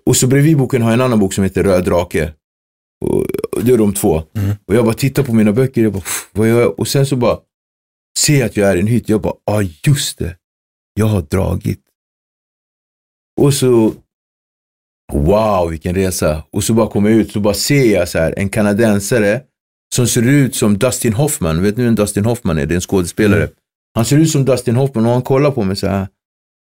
Och 0.05 0.17
så 0.17 0.27
bredvid 0.27 0.57
boken 0.57 0.81
har 0.81 0.89
jag 0.89 0.93
en 0.93 1.01
annan 1.01 1.19
bok 1.19 1.33
som 1.33 1.43
heter 1.43 1.63
Röd 1.63 1.85
drake. 1.85 2.33
Och, 3.05 3.21
och 3.51 3.63
det 3.63 3.73
är 3.73 3.77
de 3.77 3.93
två. 3.93 4.23
Mm. 4.33 4.55
Och 4.67 4.75
jag 4.75 4.85
bara 4.85 4.93
tittar 4.93 5.23
på 5.23 5.33
mina 5.33 5.51
böcker, 5.51 5.83
jag 5.83 5.93
bara, 5.93 6.01
"Pff, 6.01 6.29
vad 6.31 6.49
gör 6.49 6.61
jag? 6.61 6.79
Och 6.79 6.87
sen 6.87 7.05
så 7.05 7.15
bara 7.15 7.37
ser 8.17 8.39
jag 8.39 8.45
att 8.45 8.57
jag 8.57 8.69
är 8.69 8.75
i 8.75 8.79
en 8.79 8.87
hytt. 8.87 9.09
Jag 9.09 9.21
bara, 9.21 9.33
ja 9.45 9.53
ah, 9.53 9.61
just 9.87 10.17
det. 10.17 10.37
Jag 10.93 11.05
har 11.05 11.21
dragit. 11.21 11.81
Och 13.41 13.53
så, 13.53 13.93
wow 15.13 15.69
vilken 15.69 15.95
resa. 15.95 16.43
Och 16.51 16.63
så 16.63 16.73
bara 16.73 16.87
kommer 16.87 17.09
jag 17.09 17.19
ut, 17.19 17.31
så 17.31 17.39
bara 17.39 17.53
ser 17.53 17.93
jag 17.93 18.09
så 18.09 18.19
här, 18.19 18.33
en 18.37 18.49
kanadensare 18.49 19.41
som 19.95 20.07
ser 20.07 20.27
ut 20.27 20.55
som 20.55 20.77
Dustin 20.77 21.13
Hoffman. 21.13 21.63
Vet 21.63 21.77
ni 21.77 21.83
vem 21.83 21.95
Dustin 21.95 22.25
Hoffman 22.25 22.57
är? 22.57 22.65
Det 22.65 22.73
är 22.73 22.75
en 22.75 22.81
skådespelare. 22.81 23.49
Han 23.95 24.05
ser 24.05 24.17
ut 24.17 24.29
som 24.29 24.45
Dustin 24.45 24.75
Hoffman 24.75 25.05
och 25.05 25.11
han 25.11 25.21
kollar 25.21 25.51
på 25.51 25.63
mig 25.63 25.75
så 25.75 25.87
här. 25.87 26.07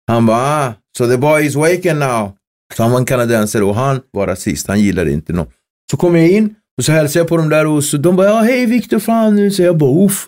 Han 0.07 0.25
bara, 0.25 0.37
ah, 0.37 0.73
so 0.97 1.07
the 1.07 1.17
boy 1.17 1.45
is 1.45 1.55
waking 1.55 1.99
now. 1.99 2.31
Så 2.75 2.83
han 2.83 2.91
var 2.91 2.99
en 2.99 3.05
kanadensare 3.05 3.63
och 3.63 3.75
han 3.75 4.01
var 4.11 4.27
rasist. 4.27 4.67
Han 4.67 4.81
gillade 4.81 5.11
inte 5.11 5.33
någon. 5.33 5.47
Så 5.91 5.97
kommer 5.97 6.19
jag 6.19 6.29
in 6.29 6.55
och 6.77 6.85
så 6.85 6.91
hälsar 6.91 7.19
jag 7.19 7.27
på 7.27 7.37
dem 7.37 7.49
där 7.49 7.67
och 7.67 7.83
så 7.83 7.97
de 7.97 8.15
bara, 8.15 8.27
ja 8.27 8.39
hej 8.39 8.65
Viktor, 8.65 8.99
fan 8.99 9.35
nu. 9.35 9.51
Så 9.51 9.61
jag 9.61 9.77
bara, 9.77 10.05
uff. 10.05 10.27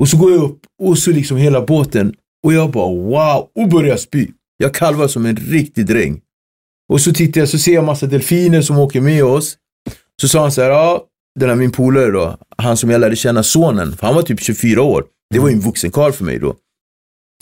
Och 0.00 0.08
så 0.08 0.16
går 0.16 0.32
jag 0.32 0.42
upp 0.42 0.60
och 0.82 0.98
så 0.98 1.10
liksom 1.10 1.36
hela 1.36 1.60
båten 1.60 2.14
och 2.44 2.52
jag 2.52 2.70
bara, 2.70 2.88
wow, 2.88 3.48
och 3.54 3.68
börjar 3.68 3.96
spy. 3.96 4.28
Jag 4.56 4.74
kalvar 4.74 5.08
som 5.08 5.26
en 5.26 5.36
riktig 5.36 5.86
dräng. 5.86 6.20
Och 6.92 7.00
så 7.00 7.12
tittar 7.12 7.40
jag 7.40 7.48
så 7.48 7.58
ser 7.58 7.74
jag 7.74 7.84
massa 7.84 8.06
delfiner 8.06 8.62
som 8.62 8.78
åker 8.78 9.00
med 9.00 9.24
oss. 9.24 9.56
Så 10.20 10.28
sa 10.28 10.40
han 10.40 10.52
så 10.52 10.62
här, 10.62 10.70
ja, 10.70 11.04
den 11.40 11.48
här 11.48 11.56
min 11.56 11.72
polare 11.72 12.10
då, 12.10 12.38
han 12.56 12.76
som 12.76 12.90
jag 12.90 13.00
lärde 13.00 13.16
känna 13.16 13.42
sonen, 13.42 13.96
för 13.96 14.06
han 14.06 14.16
var 14.16 14.22
typ 14.22 14.40
24 14.40 14.82
år. 14.82 15.04
Det 15.30 15.38
var 15.38 15.48
ju 15.48 15.54
en 15.54 15.60
vuxen 15.60 15.90
karl 15.90 16.12
för 16.12 16.24
mig 16.24 16.38
då. 16.38 16.56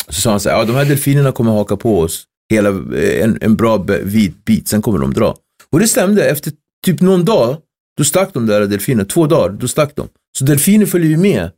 Så 0.08 0.20
sa 0.20 0.30
han 0.30 0.40
så 0.40 0.50
här, 0.50 0.56
ja 0.56 0.64
de 0.64 0.72
här 0.72 0.84
delfinerna 0.84 1.32
kommer 1.32 1.52
haka 1.52 1.76
på 1.76 2.00
oss 2.00 2.26
hela, 2.50 2.68
eh, 2.98 3.24
en, 3.24 3.38
en 3.40 3.56
bra 3.56 3.76
vit 4.02 4.44
bit, 4.44 4.68
sen 4.68 4.82
kommer 4.82 4.98
de 4.98 5.12
dra. 5.14 5.36
Och 5.72 5.80
det 5.80 5.88
stämde, 5.88 6.30
efter 6.30 6.52
typ 6.86 7.00
någon 7.00 7.24
dag, 7.24 7.56
då 7.98 8.04
stack 8.04 8.34
de 8.34 8.46
där 8.46 8.66
delfinerna, 8.66 9.04
två 9.04 9.26
dagar, 9.26 9.56
då 9.60 9.68
stack 9.68 9.96
de. 9.96 10.08
Så 10.38 10.44
delfiner 10.44 10.86
följer 10.86 11.10
ju 11.10 11.16
med. 11.16 11.50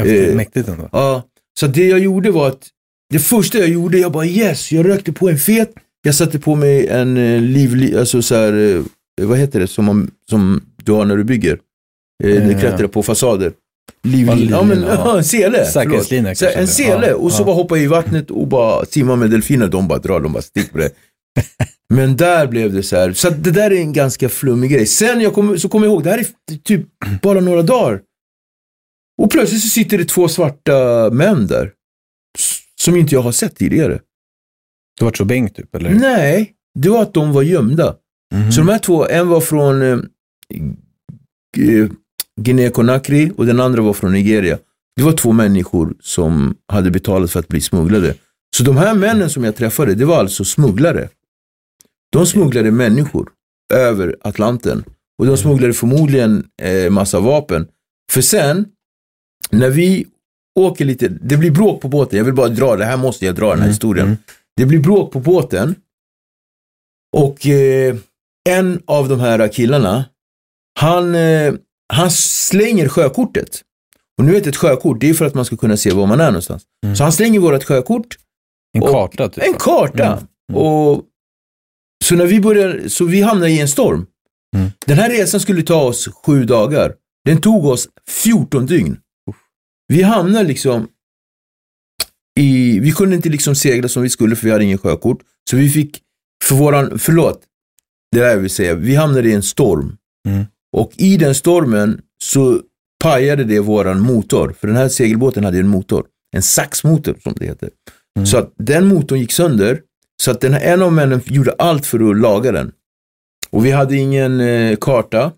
Häftigt, 0.00 0.28
Eh, 0.28 0.34
mäktigt 0.36 0.68
ändå. 0.68 0.88
Ja, 0.92 1.22
så 1.60 1.66
det 1.66 1.86
jag 1.88 1.98
gjorde 1.98 2.30
var 2.30 2.48
att 2.48 2.68
det 3.12 3.18
första 3.18 3.58
jag 3.58 3.68
gjorde, 3.68 3.98
jag 3.98 4.12
bara 4.12 4.26
yes, 4.26 4.72
jag 4.72 4.88
rökte 4.88 5.12
på 5.12 5.28
en 5.28 5.38
fet. 5.38 5.72
Jag 6.02 6.14
satte 6.14 6.38
på 6.38 6.54
mig 6.54 6.86
en 6.86 7.16
eh, 7.16 7.40
livlig, 7.42 7.94
alltså 7.96 8.22
så 8.22 8.34
här, 8.34 8.52
eh, 8.76 8.82
vad 9.26 9.38
heter 9.38 9.60
det 9.60 9.66
som, 9.66 9.84
man, 9.84 10.10
som 10.30 10.62
du 10.84 10.92
har 10.92 11.04
när 11.04 11.16
du 11.16 11.24
bygger? 11.24 11.58
Eh, 12.24 12.48
Eh, 12.48 12.60
klättrar 12.60 12.86
på 12.86 13.02
fasader. 13.02 13.52
Ja, 14.02 14.10
Livlig, 14.10 14.50
ja 14.50 14.62
men 14.62 14.82
ja. 14.82 15.16
en 15.18 15.24
sele. 15.24 15.66
Säkerhetslina 15.66 16.28
kanske 16.28 16.50
En 16.50 16.60
det. 16.60 16.66
sele 16.66 17.12
och 17.12 17.32
så 17.32 17.44
bara 17.44 17.54
hoppa 17.54 17.78
i 17.78 17.86
vattnet 17.86 18.30
och 18.30 18.48
bara 18.48 18.84
simma 18.84 19.16
med 19.16 19.30
delfiner. 19.30 19.68
De 19.68 19.88
bara 19.88 19.98
drar, 19.98 20.20
de 20.20 20.32
bara 20.32 20.42
stick 20.42 20.72
på 20.72 20.78
det. 20.78 20.90
Men 21.94 22.16
där 22.16 22.46
blev 22.46 22.72
det 22.72 22.82
så 22.82 22.96
här. 22.96 23.12
Så 23.12 23.30
det 23.30 23.50
där 23.50 23.70
är 23.70 23.76
en 23.80 23.92
ganska 23.92 24.28
flummig 24.28 24.70
grej. 24.70 24.86
Sen 24.86 25.20
jag 25.20 25.34
kom, 25.34 25.58
så 25.58 25.68
kommer 25.68 25.86
jag 25.86 25.92
ihåg, 25.92 26.04
det 26.04 26.10
här 26.10 26.18
är 26.18 26.56
typ 26.58 26.86
bara 27.22 27.40
några 27.40 27.62
dagar. 27.62 28.00
Och 29.22 29.30
plötsligt 29.30 29.62
så 29.62 29.68
sitter 29.68 29.98
det 29.98 30.04
två 30.04 30.28
svarta 30.28 31.10
män 31.10 31.46
där. 31.46 31.72
Som 32.80 32.96
inte 32.96 33.14
jag 33.14 33.22
har 33.22 33.32
sett 33.32 33.56
tidigare. 33.56 34.00
Du 34.98 35.04
var 35.04 35.12
så 35.12 35.24
bäng 35.24 35.48
typ, 35.50 35.74
eller? 35.74 35.90
Nej, 35.90 36.52
det 36.78 36.88
var 36.88 37.02
att 37.02 37.14
de 37.14 37.32
var 37.32 37.42
gömda. 37.42 37.96
Mhm. 38.34 38.52
Så 38.52 38.60
de 38.60 38.68
här 38.68 38.78
två, 38.78 39.06
en 39.06 39.28
var 39.28 39.40
från 39.40 39.82
eh, 39.82 39.98
Guinea-Conakry 42.40 43.32
och 43.36 43.46
den 43.46 43.60
andra 43.60 43.82
var 43.82 43.92
från 43.92 44.12
Nigeria. 44.12 44.58
Det 44.96 45.02
var 45.02 45.12
två 45.12 45.32
människor 45.32 45.94
som 46.00 46.56
hade 46.68 46.90
betalat 46.90 47.30
för 47.30 47.40
att 47.40 47.48
bli 47.48 47.60
smugglade. 47.60 48.14
Så 48.56 48.62
de 48.62 48.76
här 48.76 48.94
männen 48.94 49.30
som 49.30 49.44
jag 49.44 49.56
träffade, 49.56 49.94
det 49.94 50.04
var 50.04 50.18
alltså 50.18 50.44
smugglare. 50.44 51.08
De 52.12 52.26
smugglade 52.26 52.70
människor 52.70 53.28
över 53.74 54.16
Atlanten. 54.20 54.84
Och 55.18 55.26
de 55.26 55.36
smugglade 55.36 55.72
förmodligen 55.72 56.44
eh, 56.62 56.90
massa 56.90 57.20
vapen. 57.20 57.68
För 58.12 58.20
sen, 58.20 58.66
när 59.50 59.70
vi 59.70 60.06
åker 60.58 60.84
lite, 60.84 61.08
det 61.08 61.36
blir 61.36 61.50
bråk 61.50 61.80
på 61.80 61.88
båten. 61.88 62.18
Jag 62.18 62.24
vill 62.24 62.34
bara 62.34 62.48
dra, 62.48 62.76
det 62.76 62.84
här 62.84 62.96
måste 62.96 63.26
jag 63.26 63.34
dra 63.34 63.50
den 63.50 63.60
här 63.60 63.68
historien. 63.68 64.06
mm. 64.06 64.18
Det 64.56 64.66
blir 64.66 64.78
bråk 64.78 65.12
på 65.12 65.20
båten. 65.20 65.74
Och 67.16 67.46
eh, 67.46 67.96
en 68.48 68.82
av 68.84 69.08
de 69.08 69.20
här 69.20 69.48
killarna, 69.48 70.04
han, 70.80 71.14
eh, 71.14 71.54
han 71.92 72.10
slänger 72.10 72.88
sjökortet. 72.88 73.62
Och 74.18 74.24
nu 74.24 74.32
vet 74.32 74.46
ett 74.46 74.56
sjökort, 74.56 75.00
det 75.00 75.08
är 75.08 75.14
för 75.14 75.24
att 75.24 75.34
man 75.34 75.44
ska 75.44 75.56
kunna 75.56 75.76
se 75.76 75.90
var 75.90 76.06
man 76.06 76.20
är 76.20 76.26
någonstans. 76.26 76.62
Mm. 76.84 76.96
Så 76.96 77.02
han 77.02 77.12
slänger 77.12 77.40
vårt 77.40 77.64
sjökort, 77.64 78.16
En 78.72 78.80
karta 78.80 79.28
typ? 79.28 79.44
en 79.44 79.54
karta. 79.54 80.06
Mm. 80.06 80.18
Mm. 80.52 80.62
Och, 80.62 81.04
så 82.04 82.14
när 82.14 82.26
vi 82.26 82.40
började, 82.40 82.90
så 82.90 83.04
vi 83.04 83.20
hamnade 83.22 83.50
i 83.50 83.60
en 83.60 83.68
storm. 83.68 84.06
Mm. 84.56 84.70
Den 84.86 84.98
här 84.98 85.10
resan 85.10 85.40
skulle 85.40 85.62
ta 85.62 85.82
oss 85.82 86.08
sju 86.24 86.44
dagar. 86.44 86.94
Den 87.24 87.40
tog 87.40 87.66
oss 87.66 87.88
14 88.08 88.66
dygn. 88.66 88.98
Vi 89.88 90.02
hamnade 90.02 90.48
liksom 90.48 90.88
i, 92.40 92.78
vi 92.80 92.92
kunde 92.92 93.16
inte 93.16 93.28
liksom 93.28 93.54
segla 93.54 93.88
som 93.88 94.02
vi 94.02 94.10
skulle 94.10 94.36
för 94.36 94.44
vi 94.44 94.50
hade 94.50 94.64
ingen 94.64 94.78
sjökort. 94.78 95.18
Så 95.50 95.56
vi 95.56 95.70
fick, 95.70 96.02
för 96.44 96.54
våran, 96.54 96.98
förlåt, 96.98 97.42
det 98.12 98.20
där 98.20 98.28
jag 98.28 98.36
vill 98.36 98.50
säga, 98.50 98.74
vi 98.74 98.94
hamnade 98.94 99.28
i 99.28 99.32
en 99.32 99.42
storm. 99.42 99.96
Mm. 100.28 100.44
Och 100.76 100.92
i 100.96 101.16
den 101.16 101.34
stormen 101.34 102.00
så 102.22 102.60
pajade 103.02 103.44
det 103.44 103.60
våran 103.60 104.00
motor. 104.00 104.54
För 104.60 104.66
den 104.66 104.76
här 104.76 104.88
segelbåten 104.88 105.44
hade 105.44 105.58
en 105.58 105.68
motor. 105.68 106.06
En 106.36 106.42
saxmotor 106.42 107.16
som 107.22 107.34
det 107.36 107.46
heter. 107.46 107.70
Mm. 108.18 108.26
Så 108.26 108.38
att 108.38 108.52
den 108.58 108.86
motorn 108.86 109.18
gick 109.20 109.32
sönder. 109.32 109.80
Så 110.22 110.30
att 110.30 110.40
den 110.40 110.52
här, 110.52 110.60
en 110.60 110.82
av 110.82 110.92
männen 110.92 111.20
gjorde 111.24 111.52
allt 111.58 111.86
för 111.86 112.10
att 112.10 112.16
laga 112.16 112.52
den. 112.52 112.72
Och 113.50 113.66
vi 113.66 113.70
hade 113.70 113.96
ingen 113.96 114.40
eh, 114.40 114.76
karta. 114.76 115.32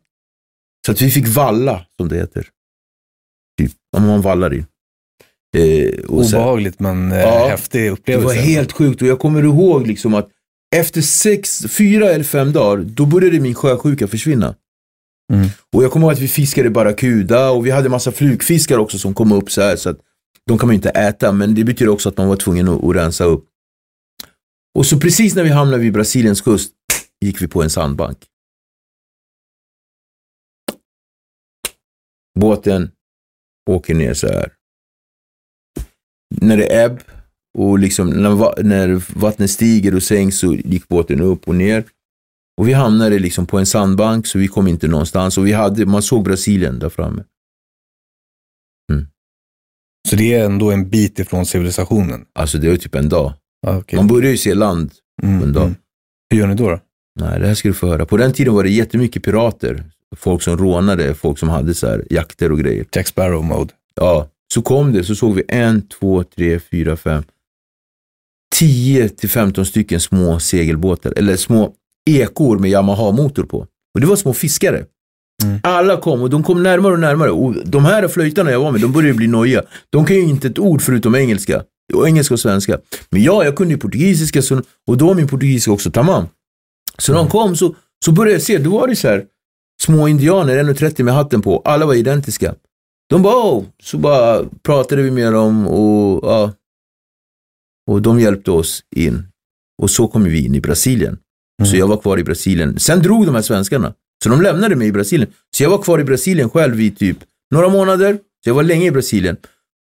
Så 0.86 0.92
att 0.92 1.02
vi 1.02 1.10
fick 1.10 1.28
valla, 1.28 1.86
som 1.96 2.08
det 2.08 2.16
heter. 2.16 2.46
Typ, 3.60 3.72
om 3.96 4.06
man 4.06 4.20
vallar 4.20 4.54
i. 4.54 4.64
Eh, 5.56 6.04
Obehagligt 6.08 6.80
men 6.80 7.12
eh, 7.12 7.18
Ja, 7.18 7.48
häftig 7.48 7.82
det 7.82 7.90
upplevelse. 7.90 8.26
var 8.26 8.34
helt 8.34 8.72
sjukt 8.72 9.02
och 9.02 9.08
jag 9.08 9.18
kommer 9.18 9.42
ihåg 9.42 9.86
liksom 9.86 10.14
att 10.14 10.28
efter 10.76 11.00
sex, 11.00 11.66
fyra 11.68 12.10
eller 12.10 12.24
fem 12.24 12.52
dagar, 12.52 12.84
då 12.84 13.06
började 13.06 13.40
min 13.40 13.54
sjösjuka 13.54 14.08
försvinna. 14.08 14.54
Mm. 15.32 15.48
Och 15.72 15.84
jag 15.84 15.92
kommer 15.92 16.06
ihåg 16.06 16.12
att 16.12 16.18
vi 16.18 16.28
fiskade 16.28 16.70
barracuda 16.70 17.50
och 17.50 17.66
vi 17.66 17.70
hade 17.70 17.88
massa 17.88 18.12
flugfiskar 18.12 18.78
också 18.78 18.98
som 18.98 19.14
kom 19.14 19.32
upp 19.32 19.50
så 19.50 19.60
här. 19.62 19.76
Så 19.76 19.90
att 19.90 20.00
de 20.46 20.58
kan 20.58 20.66
man 20.66 20.74
ju 20.74 20.76
inte 20.76 20.90
äta, 20.90 21.32
men 21.32 21.54
det 21.54 21.64
betyder 21.64 21.92
också 21.92 22.08
att 22.08 22.16
man 22.16 22.28
var 22.28 22.36
tvungen 22.36 22.68
att, 22.68 22.84
att 22.84 22.96
rensa 22.96 23.24
upp. 23.24 23.44
Och 24.74 24.86
så 24.86 25.00
precis 25.00 25.34
när 25.34 25.42
vi 25.44 25.50
hamnade 25.50 25.82
vid 25.82 25.92
Brasiliens 25.92 26.40
kust 26.40 26.72
gick 27.20 27.42
vi 27.42 27.48
på 27.48 27.62
en 27.62 27.70
sandbank. 27.70 28.18
Båten 32.40 32.90
åker 33.70 33.94
ner 33.94 34.14
så 34.14 34.26
här. 34.26 34.52
När 36.40 36.56
det 36.56 36.74
är 36.74 36.86
ebb 36.86 37.00
och 37.58 37.78
liksom 37.78 38.10
när, 38.10 38.30
va- 38.30 38.54
när 38.58 39.18
vattnet 39.18 39.50
stiger 39.50 39.94
och 39.94 40.02
sänks 40.02 40.38
så 40.38 40.54
gick 40.54 40.88
båten 40.88 41.20
upp 41.20 41.48
och 41.48 41.54
ner. 41.54 41.84
Och 42.58 42.68
vi 42.68 42.72
hamnade 42.72 43.18
liksom 43.18 43.46
på 43.46 43.58
en 43.58 43.66
sandbank 43.66 44.26
så 44.26 44.38
vi 44.38 44.48
kom 44.48 44.68
inte 44.68 44.88
någonstans 44.88 45.38
och 45.38 45.46
vi 45.46 45.52
hade, 45.52 45.86
man 45.86 46.02
såg 46.02 46.24
Brasilien 46.24 46.78
där 46.78 46.88
framme. 46.88 47.24
Så 50.08 50.16
det 50.16 50.34
är 50.34 50.44
ändå 50.44 50.70
en 50.70 50.90
bit 50.90 51.18
ifrån 51.18 51.46
civilisationen? 51.46 52.24
Alltså 52.34 52.58
det 52.58 52.68
var 52.70 52.76
typ 52.76 52.94
en 52.94 53.08
dag. 53.08 53.32
Ja, 53.60 53.78
okej. 53.78 53.96
Man 53.96 54.06
började 54.06 54.30
ju 54.30 54.36
se 54.36 54.54
land. 54.54 54.92
Mm, 55.22 55.42
en 55.42 55.52
dag. 55.52 55.62
mm. 55.62 55.76
Hur 56.30 56.38
gör 56.38 56.46
ni 56.46 56.54
då? 56.54 56.70
då? 56.70 56.80
Nej, 57.20 57.40
det 57.40 57.46
här 57.46 57.54
ska 57.54 57.68
du 57.68 57.74
få 57.74 57.86
höra. 57.86 58.06
På 58.06 58.16
den 58.16 58.32
tiden 58.32 58.54
var 58.54 58.62
det 58.64 58.70
jättemycket 58.70 59.22
pirater. 59.22 59.84
Folk 60.16 60.42
som 60.42 60.56
rånade, 60.56 61.14
folk 61.14 61.38
som 61.38 61.48
hade 61.48 61.74
så 61.74 61.86
här 61.86 62.04
jakter 62.10 62.52
och 62.52 62.58
grejer. 62.58 62.86
Jack 62.92 63.06
Sparrow-mode? 63.06 63.70
Ja, 63.94 64.28
så 64.54 64.62
kom 64.62 64.92
det, 64.92 65.04
så 65.04 65.14
såg 65.14 65.34
vi 65.34 65.42
en, 65.48 65.88
två, 65.88 66.24
tre, 66.24 66.60
fyra, 66.60 66.96
fem, 66.96 67.22
10 68.54 69.08
till 69.08 69.28
15 69.28 69.66
stycken 69.66 70.00
små 70.00 70.40
segelbåtar, 70.40 71.12
eller 71.16 71.36
små 71.36 71.74
ekor 72.06 72.58
med 72.58 72.70
Yamaha-motor 72.70 73.42
på. 73.44 73.58
Och 73.94 74.00
det 74.00 74.06
var 74.06 74.16
små 74.16 74.32
fiskare. 74.32 74.84
Mm. 75.44 75.60
Alla 75.62 75.96
kom 75.96 76.22
och 76.22 76.30
de 76.30 76.42
kom 76.42 76.62
närmare 76.62 76.92
och 76.92 77.00
närmare. 77.00 77.30
Och 77.30 77.54
de 77.66 77.84
här 77.84 78.08
flöjtarna 78.08 78.50
jag 78.50 78.60
var 78.60 78.72
med, 78.72 78.80
de 78.80 78.92
började 78.92 79.14
bli 79.14 79.26
nojiga. 79.26 79.62
De 79.90 80.04
kan 80.04 80.16
ju 80.16 80.22
inte 80.22 80.48
ett 80.48 80.58
ord 80.58 80.82
förutom 80.82 81.14
engelska. 81.14 81.62
Och 81.94 82.08
engelska 82.08 82.34
och 82.34 82.40
svenska. 82.40 82.78
Men 83.10 83.22
ja, 83.22 83.44
jag 83.44 83.56
kunde 83.56 83.74
ju 83.74 83.80
portugisiska 83.80 84.42
så, 84.42 84.62
och 84.86 84.96
då 84.96 85.06
var 85.06 85.14
min 85.14 85.28
portugisiska 85.28 85.72
också 85.72 85.90
tamam. 85.90 86.24
Så 86.98 87.12
när 87.12 87.18
de 87.18 87.28
kom 87.28 87.56
så, 87.56 87.74
så 88.04 88.12
började 88.12 88.32
jag 88.32 88.42
se, 88.42 88.58
då 88.58 88.70
var 88.70 88.88
det 88.88 88.96
så 88.96 89.08
här 89.08 89.24
små 89.82 90.08
indianer, 90.08 90.64
1,30 90.64 91.02
med 91.02 91.14
hatten 91.14 91.42
på. 91.42 91.62
Alla 91.64 91.86
var 91.86 91.94
identiska. 91.94 92.54
De 93.08 93.22
bara, 93.22 93.34
oh. 93.34 93.64
så 93.82 93.98
bara 93.98 94.44
pratade 94.62 95.02
vi 95.02 95.10
med 95.10 95.32
dem 95.32 95.66
och, 95.66 96.20
ja. 96.22 96.52
och 97.90 98.02
de 98.02 98.20
hjälpte 98.20 98.50
oss 98.50 98.82
in. 98.96 99.26
Och 99.82 99.90
så 99.90 100.08
kom 100.08 100.24
vi 100.24 100.44
in 100.44 100.54
i 100.54 100.60
Brasilien. 100.60 101.18
Så 101.62 101.68
Mm. 101.68 101.78
jag 101.78 101.86
var 101.86 101.96
kvar 101.96 102.18
i 102.18 102.24
Brasilien. 102.24 102.78
Sen 102.78 103.02
drog 103.02 103.26
de 103.26 103.34
här 103.34 103.42
svenskarna. 103.42 103.92
Så 104.24 104.28
de 104.28 104.42
lämnade 104.42 104.76
mig 104.76 104.88
i 104.88 104.92
Brasilien. 104.92 105.30
Så 105.56 105.62
jag 105.62 105.70
var 105.70 105.78
kvar 105.78 106.00
i 106.00 106.04
Brasilien 106.04 106.50
själv 106.50 106.80
i 106.80 106.90
typ 106.90 107.18
några 107.54 107.68
månader. 107.68 108.14
Så 108.44 108.50
jag 108.50 108.54
var 108.54 108.62
länge 108.62 108.86
i 108.86 108.90
Brasilien. 108.90 109.36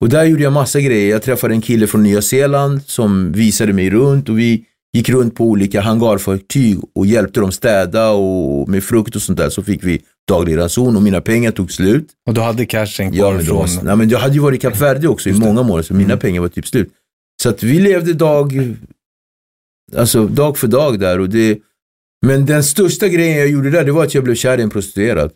Och 0.02 0.10
där 0.10 0.24
gjorde 0.24 0.44
jag 0.44 0.54
massa 0.54 0.80
grejer. 0.82 1.10
Jag 1.12 1.22
träffade 1.22 1.54
en 1.54 1.62
kille 1.62 1.88
från 1.88 2.04
Nya 2.04 2.22
Zeeland 2.22 2.82
som 2.86 3.32
visade 3.32 3.74
mig 3.74 3.90
runt 3.90 4.30
och 4.30 4.40
vi 4.40 4.66
gick 4.94 5.10
runt 5.10 5.36
på 5.36 5.46
olika 5.46 5.82
hangarfartyg 5.82 6.78
och 6.96 7.06
hjälpte 7.06 7.40
dem 7.40 7.52
städa 7.52 8.10
och 8.12 8.70
med 8.70 8.84
frukt 8.84 9.16
och 9.16 9.22
sånt 9.22 9.38
där. 9.38 9.50
Så 9.50 9.64
fick 9.64 9.84
vi 9.84 10.02
daglig 10.28 10.58
ranson 10.58 10.96
och 10.96 11.02
mina 11.02 11.22
pengar 11.22 11.52
tog 11.52 11.72
slut. 11.72 12.08
Och 12.28 12.34
du 12.34 12.42
hade 12.42 12.66
cashen 12.66 13.14
Ja, 13.14 13.24
kvar 13.24 13.34
men, 13.34 13.46
från... 13.46 13.86
nej, 13.86 13.96
men 13.96 14.10
jag 14.10 14.20
hade 14.20 14.34
ju 14.34 14.40
varit 14.40 14.58
i 14.58 14.62
Kap 14.62 14.82
Verde 14.82 15.08
också 15.08 15.30
i 15.30 15.34
många 15.34 15.64
månader, 15.64 15.84
så 15.84 15.94
mina 15.94 16.06
Mm. 16.14 16.20
pengar 16.20 16.42
var 16.42 16.48
typ 16.48 16.68
slut. 16.68 16.90
Så 17.44 17.50
att 17.50 17.64
vi 17.64 17.80
levde 17.80 18.14
dag, 18.14 18.76
alltså 19.98 20.28
dag 20.28 20.58
för 20.58 20.68
dag 20.68 21.00
där. 21.00 21.20
Och 21.20 21.30
det, 21.30 21.60
men 22.26 22.46
den 22.46 22.64
största 22.64 23.08
grejen 23.08 23.38
jag 23.38 23.50
gjorde 23.50 23.70
där, 23.70 23.84
det 23.84 23.92
var 23.92 24.04
att 24.04 24.14
jag 24.14 24.24
blev 24.24 24.36
kär 24.36 24.58
i 24.58 24.62
en 24.62 24.70
prostituerad. 24.70 25.32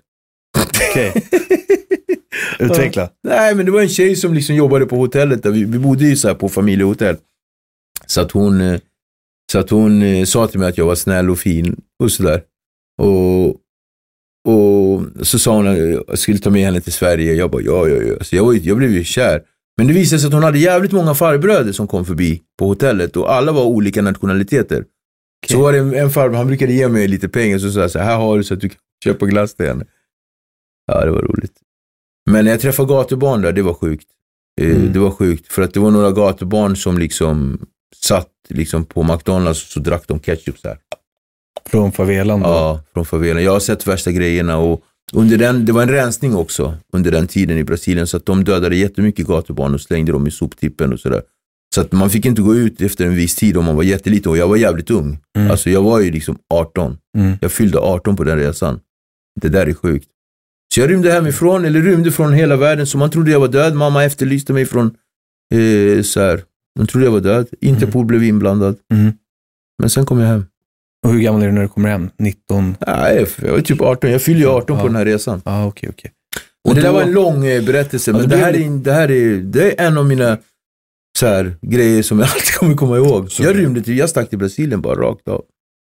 Okej. 0.91 1.13
Utveckla. 2.59 3.09
Nej, 3.23 3.55
men 3.55 3.65
det 3.65 3.71
var 3.71 3.81
en 3.81 3.89
tjej 3.89 4.15
som 4.15 4.33
liksom 4.33 4.55
jobbade 4.55 4.85
på 4.85 4.95
hotellet. 4.95 5.43
Där 5.43 5.51
vi, 5.51 5.63
vi 5.63 5.79
bodde 5.79 6.05
ju 6.05 6.15
så 6.15 6.27
här 6.27 6.35
på 6.35 6.49
familjehotell. 6.49 7.17
Så 8.05 8.21
att 8.21 8.31
hon, 8.31 8.61
eh, 8.61 8.79
så 9.51 9.59
att 9.59 9.69
hon 9.69 10.01
eh, 10.01 10.25
sa 10.25 10.47
till 10.47 10.59
mig 10.59 10.69
att 10.69 10.77
jag 10.77 10.85
var 10.85 10.95
snäll 10.95 11.29
och 11.29 11.39
fin 11.39 11.81
och 12.03 12.11
sådär. 12.11 12.41
Och, 13.01 13.47
och 14.47 15.03
så 15.21 15.39
sa 15.39 15.55
hon 15.55 15.67
att 15.67 15.77
jag 15.77 16.19
skulle 16.19 16.37
ta 16.37 16.49
med 16.49 16.65
henne 16.65 16.81
till 16.81 16.93
Sverige. 16.93 17.33
Jag 17.33 17.51
bara, 17.51 17.61
ja, 17.61 17.87
ja, 17.87 17.95
ja. 17.95 18.23
Så 18.23 18.35
jag, 18.35 18.45
var, 18.45 18.53
jag 18.53 18.77
blev 18.77 18.91
ju 18.91 19.03
kär. 19.03 19.41
Men 19.77 19.87
det 19.87 19.93
visade 19.93 20.19
sig 20.19 20.27
att 20.27 20.33
hon 20.33 20.43
hade 20.43 20.59
jävligt 20.59 20.91
många 20.91 21.15
farbröder 21.15 21.71
som 21.71 21.87
kom 21.87 22.05
förbi 22.05 22.41
på 22.59 22.67
hotellet 22.67 23.17
och 23.17 23.33
alla 23.33 23.51
var 23.51 23.63
olika 23.63 24.01
nationaliteter. 24.01 24.85
Så 25.47 25.61
var 25.61 25.71
det 25.71 25.77
en, 25.79 25.93
en 25.95 26.09
farbror, 26.11 26.37
han 26.37 26.47
brukade 26.47 26.73
ge 26.73 26.87
mig 26.87 27.07
lite 27.07 27.29
pengar 27.29 27.57
så 27.59 27.71
sa 27.71 27.79
jag 27.79 27.91
så 27.91 27.99
här, 27.99 28.05
här 28.05 28.17
har 28.17 28.37
du 28.37 28.43
så 28.43 28.53
att 28.53 28.59
du 28.61 28.69
kan 28.69 28.77
köpa 29.03 29.25
glass 29.25 29.55
till 29.55 29.65
henne. 29.65 29.85
Ja, 30.91 31.05
det 31.05 31.11
var 31.11 31.21
roligt. 31.21 31.53
Men 32.29 32.45
när 32.45 32.51
jag 32.51 32.61
träffade 32.61 32.89
gatubarn 32.93 33.41
där, 33.41 33.51
det 33.51 33.61
var 33.61 33.73
sjukt. 33.73 34.07
Eh, 34.61 34.75
Mm. 34.75 34.93
Det 34.93 34.99
var 34.99 35.11
sjukt, 35.11 35.53
för 35.53 35.61
att 35.61 35.73
det 35.73 35.79
var 35.79 35.91
några 35.91 36.11
gatubarn 36.11 36.75
som 36.75 36.97
liksom 36.97 37.65
satt 37.95 38.29
liksom 38.49 38.85
på 38.85 39.03
McDonalds 39.03 39.63
och 39.63 39.69
så 39.71 39.79
drack 39.79 40.03
de 40.07 40.19
ketchup 40.19 40.59
så 40.59 40.67
här. 40.67 40.77
Från 41.65 41.91
favelan 41.91 42.39
då? 42.39 42.47
Ja, 42.49 42.81
från 42.93 43.05
favelan. 43.05 43.43
Jag 43.43 43.51
har 43.51 43.59
sett 43.59 43.87
värsta 43.87 44.11
grejerna 44.11 44.57
och 44.57 44.81
under 45.13 45.37
den, 45.37 45.65
det 45.65 45.71
var 45.71 45.83
en 45.83 45.89
rensning 45.89 46.35
också 46.35 46.77
under 46.93 47.11
den 47.11 47.27
tiden 47.27 47.57
i 47.57 47.63
Brasilien 47.63 48.07
så 48.07 48.17
att 48.17 48.25
de 48.25 48.43
dödade 48.43 48.75
jättemycket 48.75 49.27
gatubarn 49.27 49.73
och 49.73 49.81
slängde 49.81 50.11
dem 50.11 50.27
i 50.27 50.31
soptippen 50.31 50.93
och 50.93 50.99
sådär. 50.99 51.21
Så 51.75 51.81
att 51.81 51.91
man 51.91 52.09
fick 52.09 52.25
inte 52.25 52.41
gå 52.41 52.55
ut 52.55 52.81
efter 52.81 53.05
en 53.05 53.15
viss 53.15 53.35
tid 53.35 53.57
om 53.57 53.65
man 53.65 53.75
var 53.75 53.83
jätteliten 53.83 54.29
och 54.31 54.37
jag 54.37 54.47
var 54.47 54.55
jävligt 54.55 54.91
ung. 54.91 55.19
Mm. 55.37 55.51
Alltså 55.51 55.69
jag 55.69 55.81
var 55.81 55.99
ju 55.99 56.11
liksom 56.11 56.37
18. 56.53 56.97
Mm. 57.17 57.37
Jag 57.41 57.51
fyllde 57.51 57.79
18 57.79 58.15
på 58.15 58.23
den 58.23 58.37
resan. 58.37 58.79
Det 59.41 59.49
där 59.49 59.67
är 59.67 59.73
sjukt. 59.73 60.07
Så 60.73 60.79
jag 60.79 60.89
rymde 60.89 61.11
hemifrån, 61.11 61.65
eller 61.65 61.81
rymde 61.81 62.11
från 62.11 62.33
hela 62.33 62.55
världen, 62.55 62.87
så 62.87 62.97
man 62.97 63.09
trodde 63.09 63.31
jag 63.31 63.39
var 63.39 63.47
död. 63.47 63.75
Mamma 63.75 64.03
efterlyste 64.03 64.53
mig 64.53 64.65
från, 64.65 64.85
eh, 65.53 66.01
så 66.01 66.19
här. 66.19 66.43
De 66.79 66.87
trodde 66.87 67.05
jag 67.05 67.11
var 67.11 67.19
död. 67.19 67.47
Interpol 67.61 68.05
blev 68.05 68.23
inblandad. 68.23 68.75
Mm. 68.93 69.13
Men 69.79 69.89
sen 69.89 70.05
kom 70.05 70.19
jag 70.19 70.27
hem. 70.27 70.45
Och 71.05 71.13
hur 71.13 71.19
gammal 71.21 71.41
är 71.41 71.45
du 71.45 71.51
när 71.51 71.61
du 71.61 71.67
kommer 71.67 71.89
hem? 71.89 72.09
19? 72.19 72.75
Nej, 72.87 73.25
jag 73.41 73.51
var 73.51 73.61
typ 73.61 73.81
18. 73.81 74.11
Jag 74.11 74.21
fyllde 74.21 74.41
ju 74.41 74.49
18 74.49 74.75
Ja. 74.75 74.81
på 74.81 74.87
den 74.87 74.95
här 74.95 75.05
resan. 75.05 75.41
Ja, 75.45 75.51
ah, 75.51 75.65
okej. 75.67 75.89
Och 76.63 76.69
Och 76.69 76.75
det 76.75 76.81
där 76.81 76.87
då- 76.87 76.93
var 76.93 77.01
en 77.01 77.11
lång 77.11 77.45
eh, 77.45 77.63
berättelse, 77.65 78.11
men 78.11 78.21
Ja, 78.21 78.27
det, 78.27 78.35
det 78.35 78.41
här 78.41 78.53
är, 78.53 78.69
det 78.69 78.91
här 78.93 79.11
är, 79.11 79.37
det 79.37 79.81
är 79.81 79.87
en 79.87 79.97
av 79.97 80.05
mina 80.05 80.37
så 81.19 81.27
här, 81.27 81.55
grejer 81.61 82.03
som 82.03 82.19
jag 82.19 82.27
alltid 82.33 82.53
kommer 82.53 82.75
komma 82.75 82.97
ihåg. 82.97 83.31
Så- 83.31 83.43
jag 83.43 83.57
rymde 83.59 83.81
till, 83.81 83.97
jag 83.97 84.09
stack 84.09 84.29
till 84.29 84.37
Brasilien 84.39 84.81
bara 84.81 84.95
rakt 85.01 85.27
av. 85.27 85.41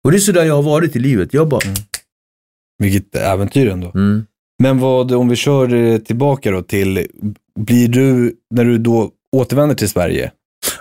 Och 0.04 0.10
det 0.10 0.16
är 0.16 0.20
sådär 0.20 0.44
jag 0.44 0.54
har 0.54 0.62
varit 0.62 0.96
i 0.96 0.98
livet. 0.98 1.34
Jag 1.34 1.48
bara, 1.48 1.60
Vilket 2.78 3.16
äventyr 3.16 3.68
ändå. 3.68 3.92
mm. 3.94 4.26
Men 4.62 4.78
vad, 4.78 5.12
om 5.12 5.28
vi 5.28 5.36
kör 5.36 5.74
eh, 5.74 5.98
tillbaka 5.98 6.50
då 6.50 6.62
till, 6.62 7.06
blir 7.60 7.88
du, 7.88 8.34
när 8.54 8.64
du 8.64 8.78
då 8.78 9.10
återvänder 9.36 9.74
till 9.74 9.88
Sverige, 9.88 10.32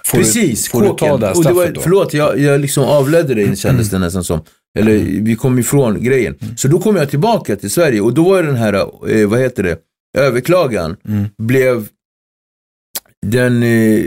får 0.08 0.18
Precis, 0.18 0.64
du, 0.64 0.70
får 0.70 0.82
du 0.82 0.88
ta 0.88 0.94
kåken. 0.98 1.20
det 1.20 1.28
här 1.28 1.38
Och 1.38 1.44
det 1.44 1.54
var, 1.54 1.68
då? 1.68 1.82
Förlåt, 1.82 2.14
jag, 2.14 2.40
jag 2.40 2.62
liksom 2.62 2.84
avledde 2.84 3.34
dig 3.34 3.56
kändes 3.56 3.90
det 3.90 4.00
nästan 4.00 4.24
som. 4.24 4.42
Eller 4.80 4.98
vi 5.22 5.36
kom 5.36 5.60
ifrån 5.60 6.04
grejen. 6.04 6.36
Mm. 6.42 6.58
Så 6.58 6.68
då 6.68 6.80
kom 6.80 6.96
jag 6.96 7.10
tillbaka 7.10 7.56
till 7.56 7.72
Sverige 7.72 8.02
och 8.02 8.14
då 8.14 8.24
var 8.24 8.44
den 8.44 8.56
här, 8.56 8.74
eh, 8.74 9.28
vad 9.28 9.40
heter 9.40 9.64
det, 9.64 9.78
överklagan 10.18 10.96
Mm. 11.08 11.26
blev 11.38 11.88
den, 13.26 13.64
eh, 13.64 14.06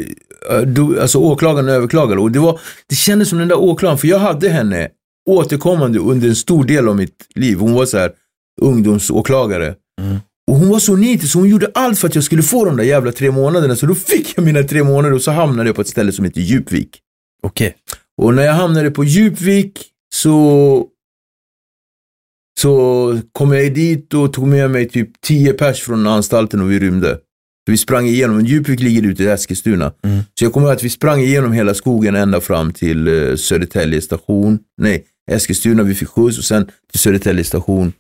då, 0.67 1.01
alltså 1.01 1.19
åklagaren 1.19 1.69
överklagade 1.69 2.21
och 2.21 2.31
det 2.31 2.39
var, 2.39 2.61
det 2.87 2.95
kändes 2.95 3.29
som 3.29 3.39
den 3.39 3.49
där 3.49 3.59
åklagaren, 3.59 3.99
för 3.99 4.09
jag 4.09 4.19
hade 4.19 4.49
henne 4.49 4.89
återkommande 5.31 5.99
under 5.99 6.29
en 6.29 6.37
stor 6.37 6.65
del 6.65 6.89
av 6.89 6.97
mitt 6.97 7.27
liv. 7.35 7.59
Hon 7.59 7.73
var 7.73 7.87
så 7.87 7.99
här 7.99 8.13
ungdomsåklagare. 8.63 9.75
Och 10.51 10.57
hon 10.57 10.69
var 10.69 10.79
så 10.79 10.97
nitisk, 10.97 11.33
så 11.33 11.39
hon 11.39 11.49
gjorde 11.49 11.71
allt 11.75 11.99
för 11.99 12.09
att 12.09 12.15
jag 12.15 12.25
skulle 12.25 12.43
få 12.43 12.65
de 12.65 12.77
där 12.77 12.85
jävla 12.85 13.13
tre 13.13 13.31
månaderna. 13.31 13.77
Så 13.77 13.87
då 13.87 13.95
fick 13.95 14.37
jag 14.37 14.45
mina 14.45 14.63
tre 14.63 14.83
månader 14.85 15.15
och 15.15 15.23
så 15.23 15.31
hamnade 15.31 15.69
jag 15.69 15.77
på 15.77 15.83
ett 15.83 15.89
ställe 15.89 16.13
som 16.13 16.25
heter 16.25 16.41
Djupvik. 16.41 16.99
Okej. 17.43 17.77
Och 18.23 18.35
när 18.35 18.43
jag 18.43 18.53
hamnade 18.53 18.91
på 18.91 19.05
Djupvik 19.05 19.87
så, 20.15 20.87
så 22.61 23.21
kom 23.33 23.53
jag 23.53 23.75
dit 23.75 24.15
och 24.15 24.33
tog 24.33 24.47
med 24.47 24.71
mig 24.71 24.89
typ 24.89 25.21
10 25.21 25.53
pers 25.53 25.81
från 25.83 26.07
anstalten 26.07 26.61
och 26.61 26.71
vi 26.71 26.79
rymde. 26.79 27.15
Så 27.67 27.73
vi 27.73 27.77
sprang 27.77 28.07
igenom, 28.07 28.45
Djupvik 28.45 28.81
ligger 28.81 29.03
ute 29.03 29.23
i 29.23 29.27
Eskilstuna. 29.27 29.93
Mm. 30.03 30.21
Så 30.39 30.45
jag 30.45 30.53
kommer 30.53 30.67
ihåg 30.67 30.77
att 30.77 30.83
vi 30.83 30.91
sprang 30.91 31.21
igenom 31.21 31.53
hela 31.53 31.75
skogen 31.75 32.15
ända 32.15 32.41
fram 32.41 32.73
till 32.73 33.09
eh, 33.09 33.37
Södertälje 33.37 34.01
station. 34.01 34.59
Nej, 34.83 35.05
Eskilstuna, 35.31 35.83
vi 35.83 35.95
fick 35.95 36.09
skjuts 36.09 36.39
och 36.39 36.45
sen 36.45 36.65
till 36.65 37.01
Södertälje 37.01 37.45
station. 37.45 37.93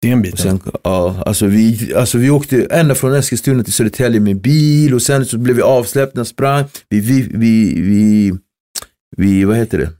Det 0.00 0.08
är 0.08 0.12
en 0.12 0.18
Och 0.18 0.22
bit. 0.22 0.38
sen, 0.38 0.60
ja, 0.84 1.22
alltså, 1.26 1.46
vi, 1.46 1.94
alltså 1.94 2.18
vi 2.18 2.30
åkte 2.30 2.64
ända 2.70 2.94
från 2.94 3.14
Eskilstuna 3.14 3.64
till 3.64 3.72
Södertälje 3.72 4.20
med 4.20 4.40
bil 4.40 4.94
och 4.94 5.02
sen 5.02 5.26
så 5.26 5.38
blev 5.38 5.56
vi 5.56 5.62
avsläppta, 5.62 6.24
sprang. 6.24 6.64
Vi, 6.88 7.00
vi, 7.00 7.22
vi, 7.34 7.80
vi, 7.80 8.32
vi, 9.16 9.44
vad 9.44 9.56
heter 9.56 9.78
det, 9.78 9.90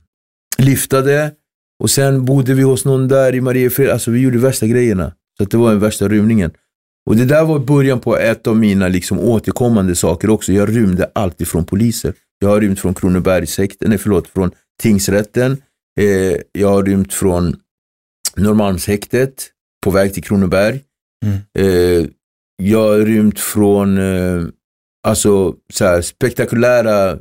liftade 0.63 1.31
och 1.83 1.89
sen 1.89 2.25
bodde 2.25 2.53
vi 2.53 2.61
hos 2.63 2.85
någon 2.85 3.07
där 3.07 3.35
i 3.35 3.41
Mariefred. 3.41 3.89
Alltså 3.89 4.11
vi 4.11 4.19
gjorde 4.19 4.37
värsta 4.37 4.67
grejerna. 4.67 5.13
Så 5.37 5.43
det 5.45 5.57
var 5.57 5.71
den 5.71 5.79
värsta 5.79 6.07
rymningen. 6.07 6.51
Och 7.05 7.15
det 7.15 7.25
där 7.25 7.45
var 7.45 7.59
början 7.59 7.99
på 7.99 8.17
ett 8.17 8.47
av 8.47 8.57
mina 8.57 8.87
liksom 8.87 9.19
återkommande 9.19 9.95
saker 9.95 10.29
också. 10.29 10.53
Jag 10.53 10.75
rymde 10.77 11.11
alltid 11.15 11.47
från 11.47 11.65
poliser. 11.65 12.13
Jag 12.39 12.49
har 12.49 12.61
rymt 12.61 12.79
från 12.79 12.93
Kronobergshäkten, 12.93 13.89
nej 13.89 13.97
förlåt, 13.97 14.27
från 14.27 14.51
tingsrätten. 14.81 15.57
Eh, 15.99 16.37
jag 16.51 16.69
har 16.69 16.83
rymt 16.83 17.13
från 17.13 17.55
Norrmalmshäktet 18.37 19.47
på 19.83 19.91
väg 19.91 20.13
till 20.13 20.23
Kronoberg. 20.23 20.81
Mm. 21.25 21.37
Eh, 21.57 22.09
jag 22.63 22.83
har 22.83 22.97
rymt 22.97 23.39
från 23.39 23.97
eh, 23.97 24.47
alltså, 25.07 25.55
så 25.73 25.85
här, 25.85 26.01
spektakulära 26.01 27.17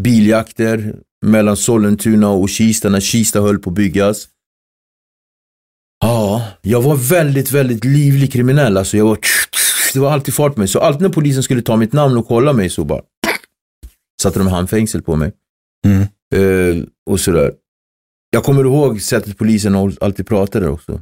biljakter 0.00 0.96
mellan 1.26 1.56
Sollentuna 1.56 2.30
och 2.30 2.48
Kista 2.48 2.88
när 2.88 3.00
Kista 3.00 3.40
höll 3.40 3.58
på 3.58 3.70
att 3.70 3.76
byggas. 3.76 4.28
Ja, 6.00 6.48
jag 6.62 6.82
var 6.82 6.96
väldigt, 6.96 7.52
väldigt 7.52 7.84
livlig 7.84 8.32
kriminell. 8.32 8.76
Alltså 8.76 8.96
jag 8.96 9.04
var, 9.04 9.18
det 9.94 10.00
var 10.00 10.12
alltid 10.12 10.34
fart 10.34 10.54
på 10.54 10.60
mig. 10.60 10.68
Så 10.68 10.80
alltid 10.80 11.02
när 11.02 11.08
polisen 11.08 11.42
skulle 11.42 11.62
ta 11.62 11.76
mitt 11.76 11.92
namn 11.92 12.16
och 12.16 12.26
kolla 12.26 12.52
mig 12.52 12.70
så 12.70 12.84
bara 12.84 13.02
satte 14.22 14.38
de 14.38 14.48
handfängsel 14.48 15.02
på 15.02 15.16
mig. 15.16 15.32
Mm. 15.86 16.02
Eh, 16.34 16.84
och 17.10 17.20
sådär. 17.20 17.52
Jag 18.30 18.44
kommer 18.44 18.64
ihåg 18.64 19.02
sättet 19.02 19.38
polisen 19.38 19.74
alltid 19.74 20.26
pratade 20.26 20.68
också. 20.68 21.00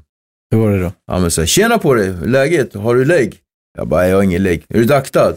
Hur 0.50 0.58
var 0.58 0.70
det 0.70 0.82
då? 0.82 0.92
Ja 1.06 1.18
men 1.18 1.30
tjena 1.30 1.78
på 1.78 1.94
dig, 1.94 2.12
läget, 2.26 2.74
har 2.74 2.94
du 2.94 3.04
lägg? 3.04 3.40
Jag 3.78 3.88
bara, 3.88 4.08
jag 4.08 4.16
har 4.16 4.22
ingen 4.22 4.42
lägg. 4.42 4.64
Är 4.68 4.78
du 4.78 4.84
daktad? 4.84 5.36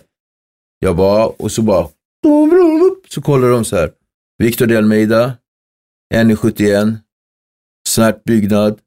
Jag 0.80 0.95
bara, 0.95 1.26
och 1.26 1.51
så 1.51 1.62
bara, 1.62 1.88
så 3.10 3.22
kollar 3.22 3.49
de 3.49 3.66
så 3.66 3.76
här. 3.76 3.91
Victor 4.43 4.66
de 4.66 4.78
Almeida, 4.78 5.34
1,71, 6.14 6.97
snärt 7.88 8.24
byggnad, 8.24 8.80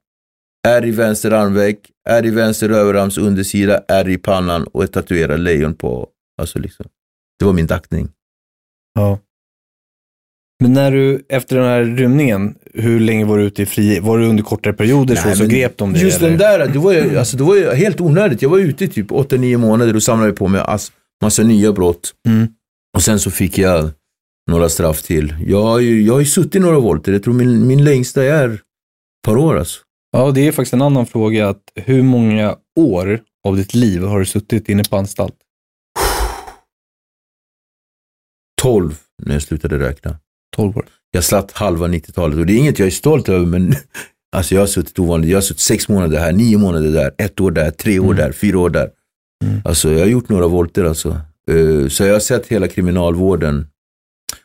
är 0.69 0.85
i 0.85 0.91
vänster 0.91 1.31
armveck, 1.31 1.91
är 2.09 2.27
i 2.27 2.31
vänster 2.31 2.71
överarms 2.71 3.19
undersida, 3.19 3.85
är 3.89 4.09
i 4.09 4.19
pannan 4.19 4.67
och 4.67 4.85
ett 4.85 4.93
tatuerat 4.93 5.41
lejon 5.41 5.75
på, 5.75 6.09
alltså 6.41 6.59
liksom. 6.59 6.87
Det 7.39 7.45
var 7.45 7.53
min 7.53 7.67
daktning. 7.67 8.09
Ja. 8.95 9.19
Men 10.63 10.73
när 10.73 10.91
du, 10.91 11.27
efter 11.29 11.57
den 11.57 11.65
här 11.65 11.83
rymningen, 11.83 12.55
hur 12.75 13.01
länge 13.01 13.25
var 13.25 13.39
du 13.39 13.45
ute 13.45 13.63
i 13.63 13.67
fri? 13.67 14.01
Var 14.01 14.19
du 14.19 14.27
under 14.27 14.43
kortare 14.43 14.73
perioder 14.73 15.17
så, 15.17 15.27
Nej, 15.27 15.37
så 15.37 15.43
men 15.43 15.51
grep 15.51 15.79
de 15.79 15.93
dig? 15.93 16.03
Just 16.03 16.19
eller? 16.19 16.29
den 16.29 16.39
där, 16.39 16.69
det 16.69 16.79
var, 16.79 16.93
ju, 16.93 17.19
alltså, 17.19 17.37
det 17.37 17.43
var 17.43 17.57
ju 17.57 17.71
helt 17.75 18.01
onödigt. 18.01 18.43
Jag 18.43 18.49
var 18.49 18.59
ute 18.59 18.85
i 18.85 18.89
typ 18.89 19.11
8-9 19.11 19.57
månader 19.57 19.97
och 19.97 20.03
samlade 20.03 20.33
på 20.33 20.49
mig 20.49 20.61
ass, 20.65 20.93
massa 21.23 21.43
nya 21.43 21.73
brott. 21.73 22.15
Mm. 22.29 22.49
Och 22.97 23.03
sen 23.03 23.21
så 23.21 23.31
fick 23.31 23.59
jag 23.59 23.91
några 24.51 24.69
straff 24.69 25.03
till. 25.03 25.35
Jag 25.47 25.63
har 25.63 25.79
ju, 25.79 26.03
jag 26.03 26.13
har 26.13 26.21
ju 26.21 26.27
suttit 26.27 26.63
några 26.63 26.79
volter. 26.79 27.13
Jag 27.13 27.23
tror 27.23 27.35
min, 27.35 27.67
min 27.67 27.85
längsta 27.85 28.25
är 28.25 28.49
ett 28.49 28.61
par 29.27 29.37
år 29.37 29.59
alltså. 29.59 29.81
Ja, 30.13 30.31
det 30.31 30.49
är 30.49 30.53
faktiskt 30.53 30.75
en 30.75 30.83
annan 30.83 31.07
fråga. 31.07 31.49
Att 31.49 31.63
hur 31.75 32.03
många 32.03 32.57
år 32.81 33.21
av 33.49 33.57
ditt 33.57 33.75
liv 33.75 34.03
har 34.03 34.19
du 34.19 34.27
suttit 34.27 34.69
inne 34.69 34.85
på 34.85 34.97
anstalt? 34.97 35.35
12 38.63 38.99
när 39.23 39.33
jag 39.33 39.43
slutade 39.43 39.79
räkna. 39.79 40.19
12 40.61 40.77
år. 40.77 40.87
Jag 41.11 41.25
slatt 41.25 41.53
halva 41.53 41.89
90-talet 41.89 42.39
och 42.39 42.47
det 42.47 42.53
är 42.53 42.57
inget 42.57 42.79
jag 42.79 42.87
är 42.87 42.91
stolt 42.91 43.29
över 43.29 43.47
men 43.47 43.75
alltså 44.37 44.55
jag 44.55 44.63
har 44.63 44.67
suttit 44.67 44.99
ovanligt. 44.99 45.31
Jag 45.31 45.37
har 45.37 45.43
suttit 45.43 45.61
sex 45.61 45.89
månader 45.89 46.19
här, 46.19 46.33
nio 46.33 46.59
månader 46.59 46.93
där, 46.93 47.11
ett 47.19 47.41
år 47.41 47.51
där, 47.51 47.71
tre 47.71 47.99
år 47.99 48.05
Mm. 48.05 48.17
där, 48.17 48.33
fyra 48.33 48.59
år 48.59 48.71
där. 48.71 48.91
Mm. 49.45 49.61
Alltså 49.65 49.93
jag 49.93 49.99
har 50.01 50.07
gjort 50.07 50.29
några 50.29 50.47
volter 50.49 50.85
alltså. 50.85 51.09
Eh, 51.51 51.89
Så 51.89 52.05
jag 52.05 52.13
har 52.13 52.21
sett 52.21 52.47
hela 52.47 52.69
kriminalvården. 52.69 53.67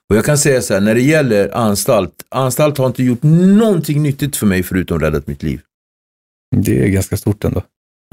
Och 0.10 0.16
jag 0.16 0.26
kan 0.26 0.38
säga 0.38 0.62
så 0.62 0.74
här, 0.74 0.82
när 0.82 0.96
det 0.96 1.02
gäller 1.02 1.56
anstalt, 1.58 2.14
anstalt 2.30 2.78
har 2.78 2.88
inte 2.88 3.04
gjort 3.04 3.24
någonting 3.24 4.04
nyttigt 4.04 4.36
för 4.36 4.46
mig 4.48 4.64
förutom 4.64 5.00
räddat 5.00 5.28
mitt 5.28 5.44
liv. 5.44 5.62
Det 6.56 6.84
är 6.84 6.88
ganska 6.88 7.18
stort 7.18 7.44
ändå. 7.44 7.62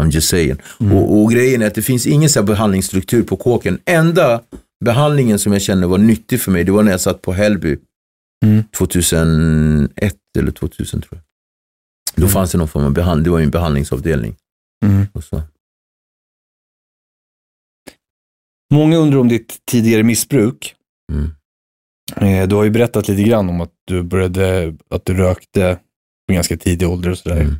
I'm 0.02 0.10
just 0.10 0.28
saying. 0.28 0.56
Mm. 0.80 0.96
Och, 0.96 1.22
och 1.22 1.30
grejen 1.32 1.62
är 1.62 1.66
att 1.66 1.74
det 1.74 1.82
finns 1.82 2.06
ingen 2.06 2.28
så 2.28 2.42
behandlingsstruktur 2.42 3.22
på 3.22 3.36
kåken. 3.36 3.78
Enda 3.84 4.40
behandlingen 4.84 5.38
som 5.38 5.52
jag 5.52 5.62
kände 5.62 5.86
var 5.86 5.98
nyttig 5.98 6.40
för 6.40 6.50
mig, 6.52 6.64
det 6.64 6.72
var 6.72 6.82
när 6.82 6.90
jag 6.90 7.00
satt 7.00 7.22
på 7.22 7.32
Hällby. 7.32 7.76
Mm. 8.42 8.64
2001 8.78 10.16
eller 10.38 10.50
2000 10.52 11.00
tror 11.02 11.10
jag. 11.14 11.22
Då 12.16 12.22
Mm. 12.22 12.32
fanns 12.32 12.52
det 12.52 12.58
någon 12.58 12.68
form 12.68 12.84
av 12.84 12.92
behandling, 12.92 13.24
det 13.24 13.30
var 13.30 13.38
ju 13.38 13.44
en 13.44 13.50
behandlingsavdelning. 13.50 14.36
Mm. 14.84 15.06
Och 15.12 15.24
så. 15.24 15.42
Många 18.74 18.96
undrar 18.96 19.18
om 19.18 19.28
ditt 19.28 19.58
tidigare 19.70 20.02
missbruk. 20.02 20.74
Mm. 21.12 21.30
Eh, 22.16 22.48
Du 22.48 22.54
har 22.54 22.64
ju 22.64 22.70
berättat 22.70 23.08
lite 23.08 23.22
grann 23.22 23.48
om 23.48 23.60
att 23.60 23.72
du 23.86 24.02
började, 24.02 24.76
att 24.90 25.04
du 25.04 25.14
rökte 25.14 25.78
på 26.28 26.34
ganska 26.34 26.56
tidig 26.56 26.88
ålder 26.88 27.10
och 27.10 27.18
sådär. 27.18 27.40
Mm. 27.40 27.54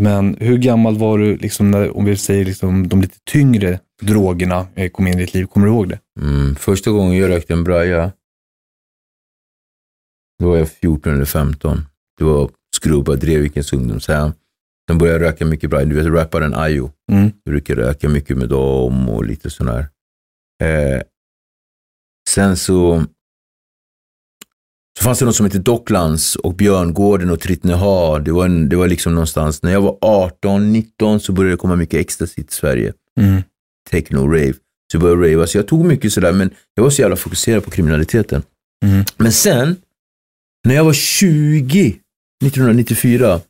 Men 0.00 0.36
hur 0.40 0.58
gammal 0.58 0.98
var 0.98 1.18
du, 1.18 1.36
liksom, 1.36 1.70
när, 1.70 1.96
om 1.96 2.04
vi 2.04 2.16
säger 2.16 2.44
liksom, 2.44 2.88
de 2.88 3.00
lite 3.00 3.18
tyngre 3.30 3.80
drogerna 4.02 4.66
eh, 4.74 4.90
kom 4.90 5.06
in 5.06 5.14
i 5.14 5.16
ditt 5.20 5.34
liv? 5.34 5.46
Kommer 5.46 5.66
du 5.66 5.72
ihåg 5.72 5.88
det? 5.88 5.98
Mm. 6.20 6.54
Första 6.56 6.90
gången 6.90 7.16
jag 7.18 7.30
rökte 7.30 7.52
en 7.52 7.64
braja, 7.64 8.12
då 10.38 10.48
var 10.48 10.56
jag 10.56 10.70
14 10.70 11.14
eller 11.14 11.24
15. 11.24 11.86
Det 12.18 12.24
var 12.24 12.50
Skrubba, 12.76 13.14
Drevvikens 13.14 13.72
ungdomshem. 13.72 14.32
Sen 14.88 14.98
började 14.98 15.24
röka 15.24 15.46
mycket 15.46 15.70
braja. 15.70 15.86
Du 15.86 15.94
vet 15.94 16.06
rapparen 16.06 16.54
Ayo. 16.54 16.90
Mm. 17.12 17.30
Jag 17.44 17.52
brukar 17.52 17.74
röka 17.74 18.08
mycket 18.08 18.36
med 18.36 18.48
dem 18.48 19.08
och 19.08 19.24
lite 19.24 19.50
sån 19.50 19.68
här. 19.68 19.88
Eh, 20.62 21.02
sen 22.28 22.56
så, 22.56 23.04
så 24.98 25.04
fanns 25.04 25.18
det 25.18 25.24
något 25.24 25.36
som 25.36 25.46
hette 25.46 25.58
Docklands 25.58 26.36
och 26.36 26.54
Björngården 26.54 27.30
och 27.30 27.40
Trittneha. 27.40 28.18
Det 28.18 28.32
var, 28.32 28.44
en, 28.44 28.68
det 28.68 28.76
var 28.76 28.88
liksom 28.88 29.14
någonstans, 29.14 29.62
när 29.62 29.72
jag 29.72 29.80
var 29.80 29.98
18, 30.00 30.72
19 30.72 31.20
så 31.20 31.32
började 31.32 31.54
det 31.54 31.58
komma 31.58 31.76
mycket 31.76 32.00
ecstasy 32.00 32.42
till 32.42 32.56
Sverige. 32.56 32.92
Mm. 33.20 33.42
Techno, 33.90 34.26
rave. 34.26 34.54
Så 34.92 34.96
jag 34.96 35.02
började 35.02 35.34
rave. 35.34 35.46
Så 35.46 35.58
jag 35.58 35.68
tog 35.68 35.84
mycket 35.84 36.12
sådär, 36.12 36.32
men 36.32 36.50
jag 36.74 36.82
var 36.82 36.90
så 36.90 37.02
jävla 37.02 37.16
fokuserad 37.16 37.64
på 37.64 37.70
kriminaliteten. 37.70 38.42
Mm. 38.86 39.04
Men 39.16 39.32
sen, 39.32 39.76
när 40.66 40.74
jag 40.74 40.84
var 40.84 40.92
20, 40.92 41.96
1994, 42.44 43.40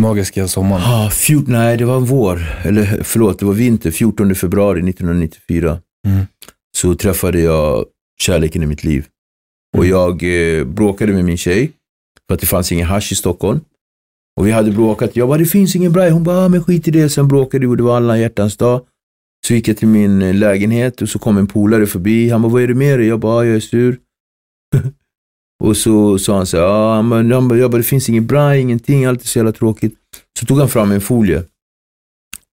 Magiska 0.00 0.48
sommaren. 0.48 0.82
Ah, 0.84 1.10
fjort, 1.10 1.46
nej, 1.46 1.76
det 1.76 1.84
var 1.84 2.00
vår. 2.00 2.40
Eller 2.64 3.02
förlåt, 3.02 3.38
det 3.38 3.44
var 3.46 3.52
vinter. 3.52 3.90
14 3.90 4.34
februari 4.34 4.78
1994. 4.90 5.80
Mm. 6.06 6.26
Så 6.76 6.94
träffade 6.94 7.40
jag 7.40 7.84
kärleken 8.20 8.62
i 8.62 8.66
mitt 8.66 8.84
liv. 8.84 9.06
Och 9.76 9.84
Mm. 9.84 9.90
jag 9.90 10.22
eh, 10.58 10.64
bråkade 10.64 11.12
med 11.12 11.24
min 11.24 11.36
tjej. 11.36 11.72
För 12.28 12.34
att 12.34 12.40
det 12.40 12.46
fanns 12.46 12.72
ingen 12.72 12.86
hasch 12.86 13.12
i 13.12 13.14
Stockholm. 13.14 13.60
Och 14.40 14.46
vi 14.46 14.50
hade 14.50 14.70
bråkat. 14.72 15.16
Jag 15.16 15.28
bara, 15.28 15.38
det 15.38 15.46
finns 15.46 15.76
ingen 15.76 15.92
braj. 15.92 16.10
Hon 16.10 16.24
bara, 16.24 16.44
ah, 16.44 16.48
men 16.48 16.64
skit 16.64 16.88
i 16.88 16.90
det. 16.90 17.08
Sen 17.10 17.28
bråkade 17.28 17.66
vi 17.66 17.72
och 17.72 17.76
det 17.76 17.82
var 17.82 17.96
alla 17.96 18.18
hjärtans 18.18 18.56
dag. 18.56 18.80
Så 19.46 19.54
gick 19.54 19.68
jag 19.68 19.76
till 19.76 19.88
min 19.88 20.22
eh, 20.22 20.34
lägenhet 20.34 21.02
och 21.02 21.08
så 21.08 21.18
kom 21.18 21.36
en 21.38 21.46
polare 21.46 21.86
förbi. 21.86 22.28
Han 22.30 22.42
bara, 22.42 22.52
vad 22.52 22.62
är 22.62 22.68
det 22.68 22.74
med 22.74 22.98
dig? 22.98 23.08
Jag 23.08 23.20
bara, 23.20 23.44
jag 23.46 23.56
är 23.56 23.60
sur. 23.60 23.98
och 25.64 25.76
så 25.76 26.18
sa 26.18 26.36
han 26.36 26.46
så 26.46 26.56
här, 26.56 26.64
ja, 26.64 27.02
men, 27.02 27.32
han 27.32 27.48
bara, 27.48 27.58
jag 27.58 27.70
bara, 27.70 27.78
det 27.78 27.84
finns 27.84 28.08
ingen 28.08 28.26
bra, 28.26 28.56
ingenting, 28.56 29.04
allt 29.04 29.22
är 29.22 29.26
så 29.26 29.38
jävla 29.38 29.52
tråkigt. 29.52 29.98
Så 30.38 30.46
tog 30.46 30.58
han 30.58 30.68
fram 30.68 30.92
en 30.92 31.00
folie. 31.00 31.44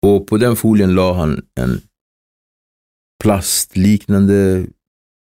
Och 0.01 0.28
på 0.28 0.38
den 0.38 0.56
folien 0.56 0.95
la 0.95 1.14
han 1.14 1.45
en 1.56 1.82
plastliknande 3.24 4.68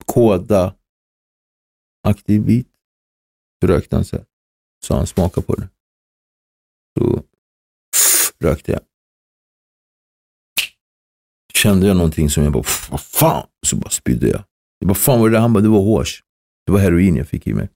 kåda 0.05 0.75
aktiv 2.07 2.41
bit. 2.45 2.67
Så 3.61 3.67
rökte 3.67 3.95
han 3.95 4.05
så 4.05 4.15
här. 4.15 4.25
Så 4.85 4.95
han 4.95 5.07
smaka 5.07 5.41
på 5.41 5.55
det. 5.55 5.69
Så 6.99 7.23
rökte 8.39 8.71
jag. 8.71 8.81
Kände 11.53 11.87
jag 11.87 11.97
någonting 11.97 12.29
som 12.29 12.43
jag 12.43 12.53
bara, 12.53 12.63
vad 12.91 13.01
fan? 13.01 13.47
Så 13.65 13.75
bara 13.75 13.89
spydde 13.89 14.27
jag. 14.27 14.43
Jag 14.79 14.87
bara, 14.87 14.95
fan 14.95 15.19
var 15.19 15.29
det 15.29 15.35
där? 15.35 15.41
Han 15.41 15.53
bara, 15.53 15.63
det 15.63 15.69
var 15.69 15.81
hårs. 15.81 16.23
Det 16.67 16.73
var 16.73 16.79
heroin 16.79 17.15
jag 17.15 17.27
fick 17.27 17.47
i 17.47 17.53
mig. 17.53 17.69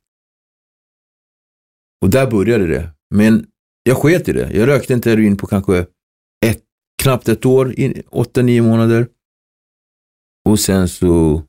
Och 2.01 2.09
där 2.09 2.31
började 2.31 2.67
det. 2.67 2.89
Men 3.15 3.47
jag 3.83 3.97
sket 3.97 4.29
i 4.29 4.33
det. 4.33 4.51
Jag 4.53 4.67
rökte 4.67 4.93
inte 4.93 5.09
heroin 5.09 5.37
på 5.37 5.47
kanske 5.47 5.85
ett, 6.45 6.63
knappt 7.03 7.29
ett 7.29 7.45
år, 7.45 7.75
åtta, 8.09 8.41
nio 8.41 8.61
månader. 8.61 9.07
Och 10.49 10.59
sen 10.59 10.89
så 10.89 11.41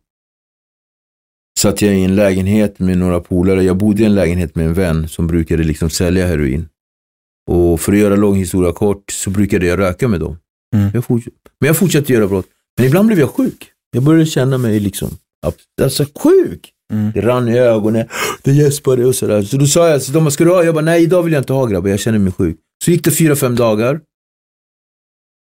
satt 1.58 1.82
jag 1.82 1.94
i 1.94 2.04
en 2.04 2.16
lägenhet 2.16 2.78
med 2.78 2.98
några 2.98 3.20
polare. 3.20 3.62
Jag 3.62 3.76
bodde 3.76 4.02
i 4.02 4.06
en 4.06 4.14
lägenhet 4.14 4.54
med 4.54 4.66
en 4.66 4.74
vän 4.74 5.08
som 5.08 5.26
brukade 5.26 5.64
liksom 5.64 5.90
sälja 5.90 6.26
heroin. 6.26 6.68
Och 7.50 7.80
för 7.80 7.92
att 7.92 7.98
göra 7.98 8.16
lång 8.16 8.36
historia 8.36 8.72
kort 8.72 9.10
så 9.10 9.30
brukade 9.30 9.66
jag 9.66 9.78
röka 9.78 10.08
med 10.08 10.20
dem. 10.20 10.36
Mm. 10.74 10.90
Jag 10.94 11.04
men 11.60 11.66
jag 11.66 11.76
fortsatte 11.76 12.12
göra 12.12 12.28
brott. 12.28 12.46
Men 12.76 12.86
ibland 12.86 13.06
blev 13.06 13.18
jag 13.18 13.30
sjuk. 13.30 13.72
Jag 13.90 14.02
började 14.02 14.26
känna 14.26 14.58
mig 14.58 14.80
liksom, 14.80 15.10
alltså 15.82 16.04
sjuk. 16.14 16.72
Mm. 16.92 17.12
Det 17.14 17.20
rann 17.20 17.48
i 17.48 17.58
ögonen, 17.58 18.08
det 18.42 18.52
gäspade 18.52 19.06
och 19.06 19.14
sådär. 19.14 19.42
Så 19.42 19.56
då 19.56 19.66
sa 19.66 19.88
jag, 19.88 20.02
så 20.02 20.12
de 20.12 20.30
ska 20.30 20.44
du 20.44 20.50
ha? 20.50 20.64
Jag 20.64 20.74
bara, 20.74 20.84
nej 20.84 21.02
idag 21.02 21.22
vill 21.22 21.32
jag 21.32 21.40
inte 21.40 21.52
ha 21.52 21.66
grabbar, 21.66 21.88
jag 21.88 22.00
känner 22.00 22.18
mig 22.18 22.32
sjuk. 22.32 22.56
Så 22.84 22.90
gick 22.90 23.04
det 23.04 23.10
fyra, 23.10 23.36
fem 23.36 23.56
dagar. 23.56 24.00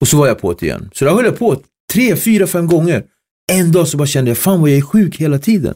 Och 0.02 0.08
så 0.08 0.18
var 0.18 0.28
jag 0.28 0.40
på 0.40 0.54
det 0.54 0.66
igen. 0.66 0.90
Så 0.94 1.06
där 1.06 1.12
höll 1.12 1.26
jag 1.26 1.40
på 1.40 1.62
tre, 1.94 2.16
fyra, 2.16 2.48
fem 2.48 2.68
gånger. 2.68 3.04
En 3.52 3.72
dag 3.72 3.88
så 3.88 3.98
bara 3.98 4.08
kände 4.08 4.32
jag, 4.32 4.38
fan 4.38 4.62
vad 4.62 4.70
jag 4.70 4.78
är 4.78 4.82
sjuk 4.82 5.18
hela 5.18 5.40
tiden. 5.40 5.76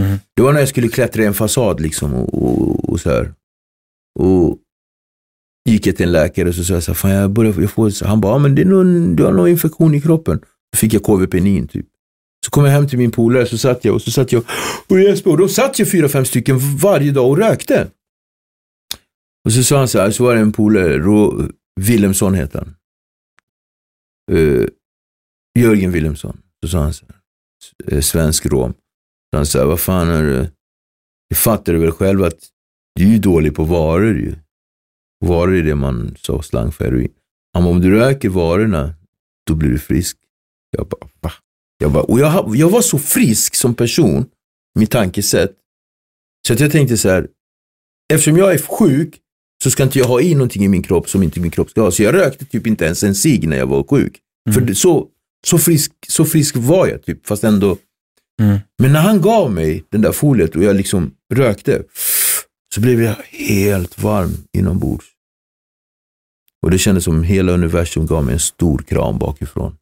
Mm. 0.00 0.18
Det 0.36 0.42
var 0.42 0.52
när 0.52 0.60
jag 0.60 0.68
skulle 0.68 0.88
klättra 0.88 1.22
i 1.22 1.26
en 1.26 1.34
fasad 1.34 1.80
liksom 1.80 2.14
och, 2.14 2.34
och, 2.34 2.88
och 2.88 3.00
så 3.00 3.10
här. 3.10 3.34
Och 4.18 4.58
gick 5.68 5.86
jag 5.86 5.96
till 5.96 6.06
en 6.06 6.12
läkare 6.12 6.48
och 6.48 6.54
så 6.54 6.64
sa 6.64 6.74
jag 6.74 6.82
så 6.82 6.90
här, 6.90 6.96
fan 6.96 7.10
jag 7.10 7.30
börjar 7.30 7.60
jag 7.60 7.70
får 7.70 7.90
så 7.90 8.06
Han 8.06 8.20
bara, 8.20 8.32
ja, 8.32 8.38
men 8.38 8.54
det 8.54 8.62
är 8.62 8.66
någon, 8.66 9.16
du 9.16 9.24
har 9.24 9.32
någon 9.32 9.48
infektion 9.48 9.94
i 9.94 10.00
kroppen. 10.00 10.40
Så 10.74 10.78
fick 10.78 10.94
jag 10.94 11.02
KVP-9 11.02 11.68
typ. 11.68 11.86
Så 12.44 12.50
kom 12.50 12.64
jag 12.64 12.72
hem 12.72 12.88
till 12.88 12.98
min 12.98 13.10
polare 13.10 13.46
så 13.46 13.58
satt 13.58 13.84
jag 13.84 13.94
och 13.94 14.02
så 14.02 14.10
satt 14.10 14.32
jag 14.32 14.44
och 14.88 15.00
Jesper 15.00 15.30
Och 15.30 15.38
då 15.38 15.48
satt 15.48 15.78
jag 15.78 15.90
fyra, 15.90 16.08
fem 16.08 16.24
stycken 16.24 16.58
varje 16.58 17.12
dag 17.12 17.30
och 17.30 17.38
rökte. 17.38 17.90
Och 19.44 19.52
så 19.52 19.64
sa 19.64 19.78
han 19.78 19.88
så 19.88 19.98
här, 19.98 20.10
så 20.10 20.24
var 20.24 20.34
det 20.34 20.40
en 20.40 20.52
polare, 20.52 20.88
Willemsson 20.88 21.52
Wilhelmsson 21.80 22.34
heter 22.34 22.58
han. 22.58 22.74
Uh, 24.32 24.66
Jörgen 25.58 25.92
Wilhelmsson. 25.92 26.42
Så 26.62 26.68
sa 26.68 26.78
han 26.78 26.92
så 26.92 27.06
här, 27.06 27.16
eh, 27.92 28.00
svensk 28.00 28.46
rom. 28.46 28.72
Så 29.30 29.36
han 29.36 29.46
sa, 29.46 29.66
vad 29.66 29.80
fan 29.80 30.08
är 30.08 30.22
det? 30.22 30.52
Det 31.28 31.36
fattar 31.36 31.72
du 31.72 31.78
väl 31.78 31.90
själv 31.90 32.22
att 32.22 32.38
du 32.94 33.04
är 33.04 33.08
ju 33.08 33.18
dålig 33.18 33.54
på 33.54 33.64
varor 33.64 34.18
ju. 34.18 34.34
Varor 35.24 35.54
är 35.54 35.62
det 35.62 35.74
man 35.74 36.16
sa 36.18 36.42
slang 36.42 36.72
för 36.72 36.84
heroin. 36.84 37.12
Han 37.52 37.66
om 37.66 37.80
du 37.80 37.90
röker 37.90 38.28
varorna, 38.28 38.94
då 39.46 39.54
blir 39.54 39.70
du 39.70 39.78
frisk. 39.78 40.18
Jag 40.70 40.88
bara, 40.88 41.08
va? 41.20 41.32
Jag, 41.82 41.92
bara, 41.92 42.02
och 42.02 42.20
jag, 42.20 42.56
jag 42.56 42.70
var 42.70 42.80
så 42.80 42.98
frisk 42.98 43.54
som 43.54 43.74
person, 43.74 44.26
mitt 44.78 44.90
tankesätt, 44.90 45.52
så 46.46 46.52
att 46.52 46.60
jag 46.60 46.72
tänkte 46.72 46.98
så 46.98 47.08
här, 47.08 47.28
eftersom 48.12 48.36
jag 48.36 48.54
är 48.54 48.58
sjuk 48.58 49.18
så 49.62 49.70
ska 49.70 49.82
inte 49.82 49.98
jag 49.98 50.06
ha 50.06 50.20
i 50.20 50.34
någonting 50.34 50.64
i 50.64 50.68
min 50.68 50.82
kropp 50.82 51.08
som 51.08 51.22
inte 51.22 51.40
min 51.40 51.50
kropp 51.50 51.70
ska 51.70 51.80
ha. 51.80 51.90
Så 51.90 52.02
jag 52.02 52.14
rökte 52.14 52.44
typ 52.44 52.66
inte 52.66 52.84
ens 52.84 53.02
en 53.02 53.14
cigg 53.14 53.48
när 53.48 53.56
jag 53.56 53.66
var 53.66 53.84
sjuk. 53.84 54.18
Mm. 54.50 54.66
För 54.66 54.74
så, 54.74 55.08
så, 55.46 55.58
frisk, 55.58 55.92
så 56.08 56.24
frisk 56.24 56.56
var 56.56 56.86
jag, 56.86 57.02
typ, 57.02 57.26
fast 57.26 57.44
ändå. 57.44 57.76
Mm. 58.42 58.58
Men 58.78 58.92
när 58.92 59.00
han 59.00 59.20
gav 59.20 59.52
mig 59.52 59.84
den 59.88 60.00
där 60.00 60.12
foliet 60.12 60.56
och 60.56 60.62
jag 60.62 60.76
liksom 60.76 61.10
rökte, 61.34 61.82
så 62.74 62.80
blev 62.80 63.02
jag 63.02 63.16
helt 63.30 64.02
varm 64.02 64.32
inombords. 64.58 65.06
Och 66.62 66.70
det 66.70 66.78
kändes 66.78 67.04
som 67.04 67.22
hela 67.22 67.52
universum 67.52 68.06
gav 68.06 68.24
mig 68.24 68.32
en 68.32 68.40
stor 68.40 68.78
kram 68.78 69.18
bakifrån. 69.18 69.76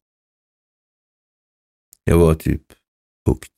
Jag 2.03 2.17
var 2.17 2.35
typ 2.35 2.63
hooked. 3.25 3.51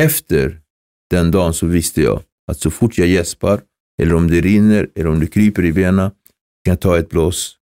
Efter 0.00 0.62
den 1.10 1.30
dagen 1.30 1.54
så 1.54 1.66
visste 1.66 2.02
jag 2.02 2.22
att 2.46 2.58
så 2.60 2.70
fort 2.70 2.98
jag 2.98 3.08
gäspar, 3.08 3.62
eller 4.02 4.14
om 4.14 4.28
det 4.28 4.40
rinner, 4.40 4.90
eller 4.94 5.06
om 5.10 5.20
det 5.20 5.26
kryper 5.26 5.64
i 5.64 5.72
benen, 5.72 6.10
kan 6.64 6.72
jag 6.72 6.80
ta 6.80 6.98
ett 6.98 7.08
blås, 7.08 7.58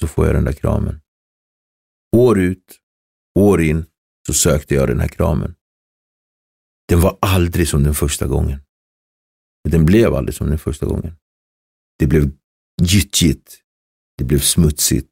så 0.00 0.08
får 0.08 0.26
jag 0.26 0.34
den 0.34 0.44
där 0.44 0.52
kramen. 0.52 1.00
År 2.16 2.40
ut, 2.40 2.80
år 3.38 3.62
in, 3.62 3.84
så 4.26 4.32
sökte 4.32 4.74
jag 4.74 4.88
den 4.88 5.00
här 5.00 5.08
kramen. 5.08 5.54
Den 6.88 7.00
var 7.00 7.18
aldrig 7.20 7.68
som 7.68 7.82
den 7.82 7.94
första 7.94 8.26
gången. 8.26 8.60
Den 9.68 9.84
blev 9.84 10.14
aldrig 10.14 10.34
som 10.34 10.48
den 10.48 10.58
första 10.58 10.86
gången. 10.86 11.16
Det 11.98 12.06
blev 12.06 12.30
gyttjigt. 12.82 13.62
Det 14.18 14.24
blev 14.24 14.38
smutsigt. 14.38 15.10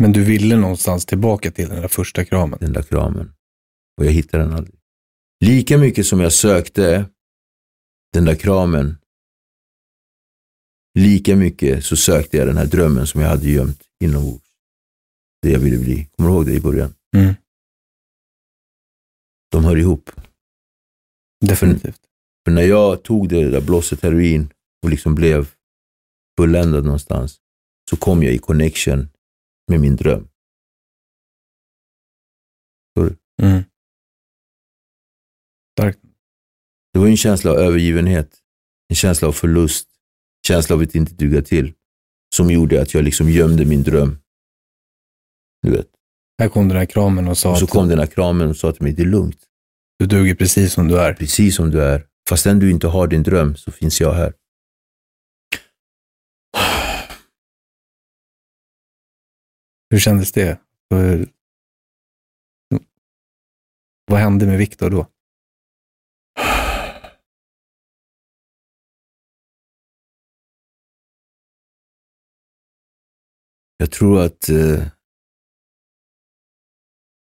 Men 0.00 0.12
du 0.12 0.24
ville 0.24 0.56
någonstans 0.56 1.06
tillbaka 1.06 1.50
till 1.50 1.68
den 1.68 1.80
där 1.80 1.88
första 1.88 2.24
kramen? 2.24 2.58
Den 2.60 2.72
där 2.72 2.82
kramen. 2.82 3.32
Och 3.96 4.06
jag 4.06 4.12
hittade 4.12 4.42
den 4.44 4.52
aldrig. 4.52 4.80
Lika 5.44 5.78
mycket 5.78 6.06
som 6.06 6.20
jag 6.20 6.32
sökte 6.32 7.06
den 8.12 8.24
där 8.24 8.34
kramen, 8.34 8.98
lika 10.98 11.36
mycket 11.36 11.84
så 11.84 11.96
sökte 11.96 12.36
jag 12.36 12.46
den 12.46 12.56
här 12.56 12.66
drömmen 12.66 13.06
som 13.06 13.20
jag 13.20 13.28
hade 13.28 13.50
gömt 13.50 13.82
inombords. 14.04 14.44
Det 15.42 15.50
jag 15.50 15.60
ville 15.60 15.78
bli. 15.78 16.08
Kommer 16.16 16.30
du 16.30 16.36
ihåg 16.36 16.46
det 16.46 16.54
i 16.54 16.60
början? 16.60 16.94
Mm. 17.16 17.34
De 19.50 19.64
hör 19.64 19.76
ihop. 19.76 20.10
Definitivt. 21.40 22.00
För 22.44 22.52
när 22.52 22.62
jag 22.62 23.02
tog 23.02 23.28
det 23.28 23.50
där 23.50 23.60
blåset 23.60 24.02
heroin 24.02 24.52
och 24.82 24.90
liksom 24.90 25.14
blev 25.14 25.50
fulländad 26.38 26.84
någonstans, 26.84 27.40
så 27.90 27.96
kom 27.96 28.22
jag 28.22 28.34
i 28.34 28.38
connection 28.38 29.08
med 29.70 29.80
min 29.80 29.96
dröm. 29.96 30.28
Mm. 33.42 33.62
Det 36.92 36.98
var 36.98 37.06
en 37.06 37.16
känsla 37.16 37.50
av 37.50 37.56
övergivenhet, 37.56 38.38
en 38.88 38.96
känsla 38.96 39.28
av 39.28 39.32
förlust, 39.32 39.88
en 39.88 40.54
känsla 40.54 40.76
av 40.76 40.82
att 40.82 40.94
inte 40.94 41.14
duga 41.14 41.42
till, 41.42 41.72
som 42.36 42.50
gjorde 42.50 42.82
att 42.82 42.94
jag 42.94 43.04
liksom 43.04 43.30
gömde 43.30 43.64
min 43.64 43.82
dröm. 43.82 44.18
Du 45.62 45.70
vet. 45.70 45.86
Här 46.38 46.48
kom 46.48 46.68
den 46.68 46.76
här 46.76 46.86
kramen 46.86 47.28
och 47.28 47.38
sa 47.38 47.50
och 47.50 47.58
så 47.58 47.64
att 47.64 47.70
kom 47.70 47.88
den 47.88 47.98
här 47.98 48.06
kramen 48.06 48.48
och 48.48 48.56
sa 48.56 48.72
till 48.72 48.82
mig, 48.82 48.92
det 48.92 49.02
är 49.02 49.06
lugnt. 49.06 49.38
du 49.98 50.06
duger 50.06 50.34
precis 50.34 50.72
som 50.72 50.88
du 50.88 50.98
är. 51.00 51.14
Precis 51.14 51.56
som 51.56 51.70
du 51.70 51.82
är. 51.82 52.06
Fastän 52.28 52.58
du 52.58 52.70
inte 52.70 52.86
har 52.86 53.06
din 53.06 53.22
dröm 53.22 53.56
så 53.56 53.70
finns 53.70 54.00
jag 54.00 54.12
här. 54.12 54.32
Hur 59.90 59.98
kändes 59.98 60.32
det? 60.32 60.60
Vad 64.06 64.20
hände 64.20 64.46
med 64.46 64.58
Viktor 64.58 64.90
då? 64.90 65.06
Jag 73.76 73.90
tror 73.92 74.24
att 74.24 74.48
eh, 74.48 74.88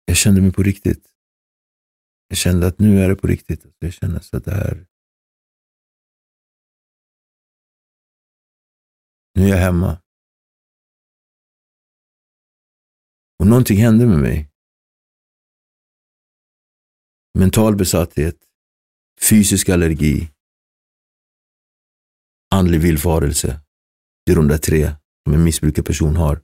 jag 0.04 0.16
kände 0.16 0.40
mig 0.40 0.52
på 0.52 0.62
riktigt. 0.62 1.12
Jag 2.28 2.38
kände 2.38 2.66
att 2.66 2.78
nu 2.78 2.98
är 2.98 3.08
det 3.08 3.16
på 3.16 3.26
riktigt. 3.26 3.64
Alltså, 3.64 3.76
jag 3.78 3.92
kände 3.92 4.20
att 4.32 4.44
det 4.44 4.54
här... 4.54 4.86
Nu 9.34 9.44
är 9.44 9.48
jag 9.48 9.56
hemma. 9.56 10.01
Och 13.42 13.48
någonting 13.48 13.78
hände 13.78 14.06
med 14.06 14.18
mig. 14.18 14.48
Mental 17.38 17.76
besatthet, 17.76 18.36
fysisk 19.30 19.68
allergi, 19.68 20.28
andlig 22.54 22.80
villfarelse. 22.80 23.60
Det 24.26 24.32
är 24.32 24.36
de 24.36 24.48
där 24.48 24.58
tre 24.58 24.90
som 25.24 25.34
en 25.34 25.44
missbrukarperson 25.44 26.16
har. 26.16 26.40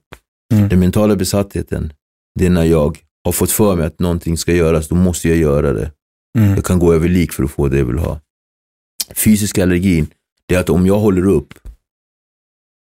Mm. 0.53 0.69
Den 0.69 0.79
mentala 0.79 1.15
besattheten, 1.15 1.93
det 2.39 2.45
är 2.45 2.49
när 2.49 2.63
jag 2.63 2.97
har 3.23 3.31
fått 3.31 3.51
för 3.51 3.75
mig 3.75 3.85
att 3.85 3.99
någonting 3.99 4.37
ska 4.37 4.53
göras, 4.53 4.87
då 4.87 4.95
måste 4.95 5.27
jag 5.27 5.37
göra 5.37 5.73
det. 5.73 5.93
Mm. 6.37 6.55
Jag 6.55 6.65
kan 6.65 6.79
gå 6.79 6.93
över 6.93 7.09
lik 7.09 7.31
för 7.31 7.43
att 7.43 7.51
få 7.51 7.67
det 7.67 7.77
jag 7.77 7.85
vill 7.85 7.99
ha. 7.99 8.21
Fysisk 9.15 9.57
allergin, 9.57 10.13
det 10.45 10.55
är 10.55 10.59
att 10.59 10.69
om 10.69 10.85
jag 10.85 10.99
håller 10.99 11.25
upp 11.27 11.53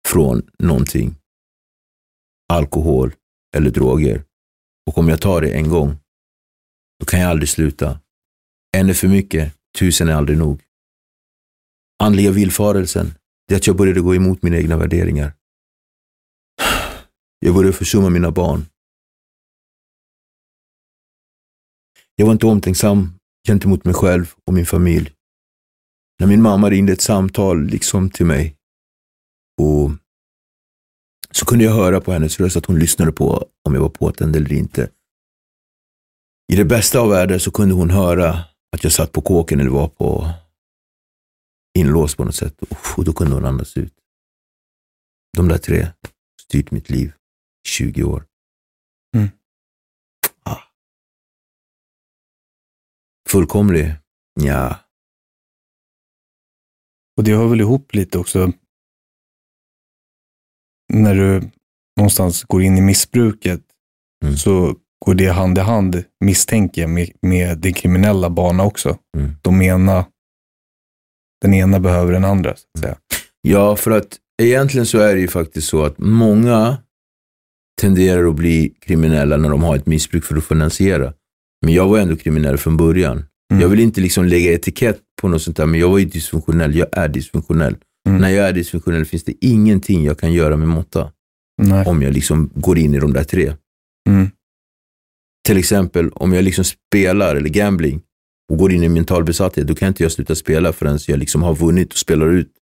från 0.08 0.42
någonting, 0.58 1.16
alkohol, 2.48 3.14
eller 3.57 3.70
droger. 3.70 4.24
Och 4.86 4.98
om 4.98 5.09
jag 5.09 5.20
tar 5.20 5.40
det 5.40 5.51
en 5.51 5.68
gång, 5.68 5.98
då 6.98 7.07
kan 7.07 7.20
jag 7.20 7.30
aldrig 7.30 7.48
sluta. 7.48 8.01
En 8.76 8.90
är 8.90 8.94
för 8.94 9.09
mycket, 9.09 9.55
tusen 9.78 10.09
är 10.09 10.14
aldrig 10.14 10.38
nog. 10.38 10.62
Andliga 12.03 12.30
villfarelsen, 12.30 13.14
det 13.48 13.55
är 13.55 13.59
att 13.59 13.66
jag 13.66 13.76
började 13.76 14.01
gå 14.01 14.14
emot 14.14 14.42
mina 14.42 14.57
egna 14.57 14.76
värderingar. 14.76 15.32
Jag 17.38 17.55
började 17.55 17.76
försumma 17.76 18.11
mina 18.11 18.30
barn. 18.30 18.66
Jag 22.14 22.26
var 22.26 22.32
inte 22.32 22.46
omtänksam 22.46 23.18
gentemot 23.48 23.84
mig 23.84 23.94
själv 23.94 24.34
och 24.44 24.55
min 24.55 24.66
familj. 24.66 25.12
När 26.20 26.26
min 26.26 26.42
mamma 26.42 26.70
ringde 26.70 26.92
ett 26.92 27.01
samtal 27.01 27.66
liksom 27.66 28.11
till 28.11 28.26
mig 28.26 28.57
och 29.61 29.90
så 31.31 31.47
kunde 31.47 31.64
jag 31.64 31.72
höra 31.72 32.01
på 32.01 32.12
hennes 32.12 32.41
röst 32.41 32.57
att 32.57 32.66
hon 32.66 32.78
lyssnade 32.78 33.12
på 33.12 33.47
om 33.64 33.74
jag 33.74 33.81
var 33.81 33.89
påtänd 33.89 34.37
eller 34.37 34.53
inte. 34.53 34.91
I 36.53 36.57
det 36.57 36.64
bästa 36.64 37.01
av 37.01 37.09
världar 37.09 37.39
så 37.39 37.51
kunde 37.51 37.74
hon 37.74 37.91
höra 37.91 38.45
att 38.76 38.85
jag 38.85 38.93
satt 38.93 39.12
på 39.12 39.22
kåken 39.22 39.61
eller 39.61 39.70
var 39.70 39.89
på 39.89 40.31
inlåst 41.78 42.16
på 42.16 42.24
något 42.24 42.35
sätt 42.35 42.55
och 42.97 43.05
då 43.05 43.12
kunde 43.12 43.35
hon 43.35 43.45
andas 43.45 43.76
ut. 43.76 43.95
De 45.37 45.49
där 45.49 45.59
tre 45.59 45.89
styrt 46.43 46.70
mitt 46.70 46.91
liv 46.91 47.12
i 47.66 47.68
20 47.68 48.03
år. 48.03 48.26
Mm. 49.16 49.28
Ah. 50.43 50.62
Fullkomlig? 53.28 53.95
Ja. 54.41 54.78
Och 57.16 57.24
det 57.24 57.35
hör 57.35 57.49
väl 57.49 57.61
ihop 57.61 57.95
lite 57.95 58.18
också 58.18 58.53
när 60.93 61.14
du 61.14 61.43
någonstans 61.97 62.45
går 62.45 62.62
in 62.62 62.78
i 62.78 62.80
missbruket 62.80 63.61
Mm. 64.24 64.36
så 64.36 64.74
går 65.07 65.14
det 65.14 65.28
hand 65.28 65.59
i 65.59 65.61
hand, 65.61 66.05
misstänker 66.24 66.80
jag, 66.80 66.91
med, 66.91 67.11
med 67.22 67.59
din 67.59 67.74
kriminella 67.74 68.30
bana 68.30 68.64
också. 68.64 68.99
Mm. 69.16 69.30
De 69.43 69.62
ena, 69.62 70.07
den 71.43 71.55
ena 71.55 71.80
behöver 71.80 72.12
den 72.12 72.24
andra, 72.24 72.57
så 72.57 72.62
att 72.74 72.80
säga. 72.80 72.97
Ja, 73.43 73.76
för 73.76 73.91
att 73.91 74.18
egentligen 74.43 74.86
så 74.86 74.99
är 74.99 75.14
det 75.14 75.20
ju 75.20 75.28
faktiskt 75.28 75.68
så 75.68 75.84
att 75.84 75.99
många 75.99 76.76
tenderar 77.80 78.28
att 78.28 78.34
bli 78.34 78.74
kriminella 78.80 79.36
när 79.36 79.49
de 79.51 79.62
har 79.62 79.76
ett 79.76 79.86
missbruk 79.86 80.24
för 80.24 80.36
att 80.36 80.45
finansiera. 80.45 81.12
Men 81.64 81.74
jag 81.74 81.88
var 81.88 81.99
ändå 81.99 82.16
kriminell 82.16 82.59
från 82.59 82.76
början. 82.76 83.24
Mm. 83.53 83.62
Jag 83.62 83.68
vill 83.68 83.80
inte 83.80 84.01
liksom 84.01 84.24
lägga 84.24 84.53
etikett 84.53 85.01
på 85.20 85.28
något 85.28 85.43
sånt 85.43 85.57
där, 85.57 85.66
men 85.66 85.80
jag 85.80 85.88
var 85.88 85.99
ju 85.99 86.05
dysfunktionell. 86.05 86.74
Jag 86.76 86.88
är 86.93 87.09
dysfunktionell. 87.09 87.76
Mm. 88.11 88.20
När 88.20 88.28
jag 88.28 88.48
är 88.48 88.52
dysfunktionell 88.52 89.04
finns 89.04 89.24
det 89.24 89.34
ingenting 89.40 90.04
jag 90.04 90.18
kan 90.18 90.32
göra 90.32 90.56
med 90.56 90.68
måtta. 90.68 91.12
Nej. 91.62 91.86
Om 91.86 92.02
jag 92.02 92.12
liksom 92.12 92.50
går 92.54 92.78
in 92.78 92.94
i 92.94 92.98
de 92.98 93.12
där 93.12 93.24
tre. 93.24 93.52
Mm. 94.08 94.30
Till 95.46 95.58
exempel 95.58 96.11
om 96.11 96.32
jag 96.32 96.44
liksom 96.44 96.64
spelar 96.64 97.36
eller 97.36 97.48
gambling 97.48 98.02
och 98.52 98.58
går 98.58 98.72
in 98.72 98.82
i 98.82 98.88
mental 98.88 99.24
besatthet, 99.24 99.66
då 99.66 99.74
kan 99.74 99.88
inte 99.88 100.02
jag 100.02 100.12
sluta 100.12 100.34
spela 100.34 100.72
förrän 100.72 100.98
jag 101.06 101.18
liksom 101.18 101.42
har 101.42 101.54
vunnit 101.54 101.92
och 101.92 101.98
spelar 101.98 102.26
ut. 102.26 102.52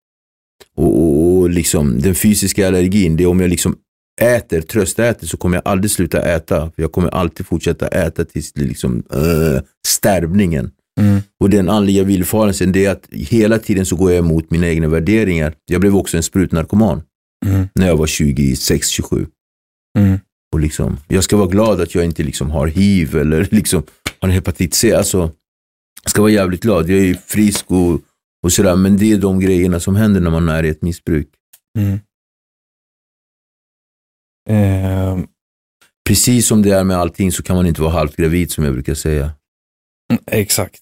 Och, 0.75 1.01
och, 1.01 1.37
och 1.37 1.49
liksom, 1.49 2.01
den 2.01 2.15
fysiska 2.15 2.67
allergin, 2.67 3.17
det 3.17 3.23
är 3.23 3.27
om 3.27 3.39
jag 3.39 3.49
liksom 3.49 3.77
äter, 4.21 4.61
tröstäter, 4.61 5.27
så 5.27 5.37
kommer 5.37 5.57
jag 5.57 5.67
aldrig 5.67 5.91
sluta 5.91 6.21
äta. 6.21 6.71
För 6.71 6.81
jag 6.81 6.91
kommer 6.91 7.09
alltid 7.09 7.45
fortsätta 7.45 7.87
äta 7.87 8.25
tills 8.25 8.53
det 8.53 8.63
liksom, 8.63 9.03
uh, 9.15 9.61
stärvningen. 9.87 10.71
Mm. 10.99 11.21
Och 11.39 11.49
den 11.49 11.69
andliga 11.69 12.03
villfarelsen, 12.03 12.71
det 12.71 12.85
är 12.85 12.91
att 12.91 13.07
hela 13.11 13.59
tiden 13.59 13.85
så 13.85 13.95
går 13.95 14.11
jag 14.11 14.19
emot 14.19 14.51
mina 14.51 14.67
egna 14.67 14.87
värderingar. 14.87 15.55
Jag 15.65 15.81
blev 15.81 15.95
också 15.95 16.17
en 16.17 16.23
sprutnarkoman 16.23 17.01
Mm. 17.45 17.67
när 17.75 17.87
jag 17.87 17.97
var 17.97 18.05
26-27. 18.07 19.27
Mm. 19.99 20.19
Och 20.53 20.59
liksom, 20.59 20.97
jag 21.07 21.23
ska 21.23 21.37
vara 21.37 21.47
glad 21.47 21.81
att 21.81 21.95
jag 21.95 22.05
inte 22.05 22.23
liksom 22.23 22.49
har 22.49 22.67
hiv 22.67 23.15
eller 23.15 23.47
liksom 23.51 23.83
har 24.19 24.29
hepatit 24.29 24.73
C. 24.73 24.93
Alltså, 24.93 25.17
jag 26.03 26.11
ska 26.11 26.21
vara 26.21 26.31
jävligt 26.31 26.61
glad. 26.61 26.89
Jag 26.89 26.99
är 26.99 27.13
frisk 27.13 27.71
och, 27.71 28.01
och 28.43 28.51
sådär. 28.53 28.75
Men 28.75 28.97
det 28.97 29.11
är 29.11 29.17
de 29.17 29.39
grejerna 29.39 29.79
som 29.79 29.95
händer 29.95 30.21
när 30.21 30.29
man 30.31 30.49
är 30.49 30.63
i 30.63 30.69
ett 30.69 30.81
missbruk. 30.81 31.27
Mm. 31.79 31.99
Eh, 34.49 35.19
Precis 36.07 36.47
som 36.47 36.61
det 36.61 36.71
är 36.71 36.83
med 36.83 36.97
allting 36.97 37.31
så 37.31 37.43
kan 37.43 37.55
man 37.55 37.65
inte 37.65 37.81
vara 37.81 37.91
halvt 37.91 38.15
gravid 38.15 38.51
som 38.51 38.63
jag 38.63 38.73
brukar 38.73 38.93
säga. 38.93 39.31
exakt. 40.31 40.79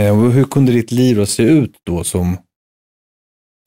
Eh, 0.00 0.20
och 0.20 0.32
hur 0.32 0.44
kunde 0.44 0.72
ditt 0.72 0.92
liv 0.92 1.16
då 1.16 1.26
se 1.26 1.42
ut 1.42 1.74
då 1.86 2.04
som, 2.04 2.36